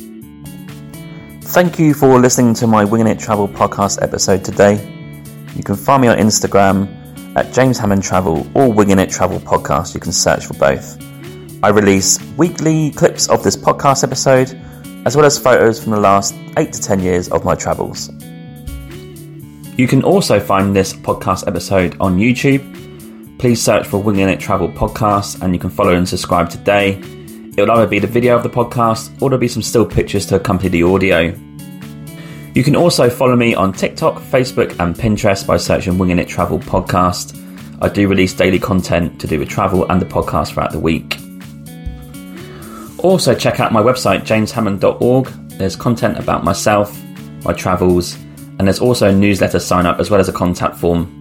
Thank 1.53 1.79
you 1.79 1.93
for 1.93 2.19
listening 2.19 2.55
to 2.55 2.67
my 2.67 2.83
Winging 2.83 3.09
It 3.09 3.19
Travel 3.19 3.47
podcast 3.47 4.01
episode 4.01 4.43
today. 4.43 4.77
You 5.55 5.63
can 5.63 5.77
find 5.77 6.01
me 6.01 6.09
on 6.09 6.17
Instagram 6.17 6.89
at 7.37 7.53
James 7.53 7.79
Hammond 7.79 8.03
Travel 8.03 8.47
or 8.55 8.73
Winging 8.73 8.99
It 8.99 9.11
Travel 9.11 9.39
Podcast. 9.39 9.93
You 9.93 10.01
can 10.01 10.13
search 10.13 10.47
for 10.47 10.55
both. 10.55 10.97
I 11.63 11.69
release 11.69 12.19
weekly 12.39 12.91
clips 12.93 13.29
of 13.29 13.43
this 13.43 13.55
podcast 13.55 14.03
episode, 14.03 14.59
as 15.05 15.15
well 15.15 15.27
as 15.27 15.39
photos 15.39 15.79
from 15.79 15.93
the 15.93 16.01
last 16.01 16.35
8 16.57 16.73
to 16.73 16.81
10 16.81 17.01
years 17.01 17.29
of 17.29 17.45
my 17.45 17.55
travels. 17.55 18.09
You 19.77 19.87
can 19.87 20.03
also 20.05 20.41
find 20.41 20.75
this 20.75 20.95
podcast 20.95 21.47
episode 21.47 21.99
on 22.01 22.17
YouTube. 22.17 23.39
Please 23.39 23.61
search 23.61 23.87
for 23.87 24.03
Winging 24.03 24.31
It 24.31 24.41
Travel 24.41 24.71
Podcast 24.71 25.43
and 25.43 25.53
you 25.53 25.61
can 25.61 25.69
follow 25.69 25.93
and 25.93 26.09
subscribe 26.09 26.49
today. 26.49 26.99
It'll 27.57 27.71
either 27.73 27.87
be 27.87 27.99
the 27.99 28.07
video 28.07 28.35
of 28.35 28.43
the 28.43 28.49
podcast 28.49 29.13
or 29.21 29.29
there'll 29.29 29.39
be 29.39 29.49
some 29.49 29.63
still 29.63 29.85
pictures 29.85 30.25
to 30.27 30.37
accompany 30.37 30.71
the 30.71 30.83
audio. 30.85 31.37
You 32.55 32.65
can 32.65 32.75
also 32.75 33.11
follow 33.11 33.37
me 33.37 33.55
on 33.55 33.75
TikTok, 33.75 34.23
Facebook, 34.23 34.71
and 34.81 34.95
Pinterest 34.95 35.47
by 35.47 35.59
searching 35.59 35.99
Winging 35.99 36.19
It 36.19 36.29
Travel 36.29 36.59
Podcast. 36.61 37.39
I 37.83 37.91
do 37.91 38.09
release 38.09 38.33
daily 38.33 38.59
content 38.59 39.21
to 39.21 39.27
do 39.27 39.39
with 39.39 39.51
travel 39.51 39.87
and 39.91 40.01
the 40.01 40.07
podcast 40.07 40.53
throughout 40.53 40.73
the 40.73 40.79
week. 40.79 41.19
Also, 43.05 43.35
check 43.35 43.61
out 43.61 43.73
my 43.73 43.83
website, 43.83 44.23
jameshammond.org. 44.23 45.27
There's 45.59 45.77
content 45.77 46.19
about 46.19 46.45
myself, 46.45 46.99
my 47.45 47.53
travels, 47.53 48.15
and 48.59 48.61
there's 48.61 48.81
also 48.81 49.09
a 49.09 49.13
newsletter 49.13 49.59
sign 49.59 49.85
up 49.85 49.99
as 49.99 50.09
well 50.09 50.21
as 50.21 50.29
a 50.29 50.33
contact 50.33 50.77
form 50.77 51.21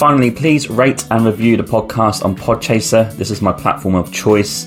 Finally, 0.00 0.30
please 0.30 0.70
rate 0.70 1.04
and 1.10 1.26
review 1.26 1.58
the 1.58 1.62
podcast 1.62 2.24
on 2.24 2.34
Podchaser. 2.34 3.12
This 3.18 3.30
is 3.30 3.42
my 3.42 3.52
platform 3.52 3.94
of 3.94 4.10
choice. 4.10 4.66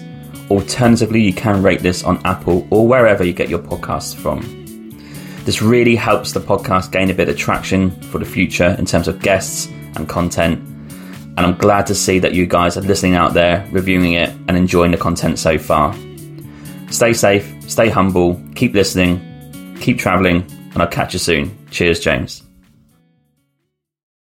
Alternatively, 0.51 1.23
you 1.23 1.33
can 1.33 1.63
rate 1.63 1.79
this 1.79 2.03
on 2.03 2.23
Apple 2.23 2.67
or 2.69 2.87
wherever 2.87 3.23
you 3.23 3.33
get 3.33 3.49
your 3.49 3.57
podcasts 3.57 4.13
from. 4.13 4.41
This 5.43 5.59
really 5.59 5.95
helps 5.95 6.33
the 6.33 6.39
podcast 6.39 6.91
gain 6.91 7.09
a 7.09 7.15
bit 7.15 7.29
of 7.29 7.35
traction 7.35 7.89
for 8.11 8.19
the 8.19 8.25
future 8.25 8.75
in 8.77 8.85
terms 8.85 9.07
of 9.07 9.23
guests 9.23 9.65
and 9.95 10.07
content. 10.07 10.59
And 10.59 11.39
I'm 11.39 11.57
glad 11.57 11.87
to 11.87 11.95
see 11.95 12.19
that 12.19 12.35
you 12.35 12.45
guys 12.45 12.77
are 12.77 12.81
listening 12.81 13.15
out 13.15 13.33
there, 13.33 13.67
reviewing 13.71 14.13
it, 14.13 14.29
and 14.47 14.55
enjoying 14.55 14.91
the 14.91 14.97
content 14.97 15.39
so 15.39 15.57
far. 15.57 15.95
Stay 16.91 17.11
safe, 17.11 17.51
stay 17.67 17.89
humble, 17.89 18.39
keep 18.53 18.75
listening, 18.75 19.19
keep 19.81 19.97
traveling, 19.97 20.43
and 20.73 20.77
I'll 20.83 20.87
catch 20.87 21.13
you 21.13 21.19
soon. 21.19 21.57
Cheers, 21.71 22.01
James. 22.01 22.43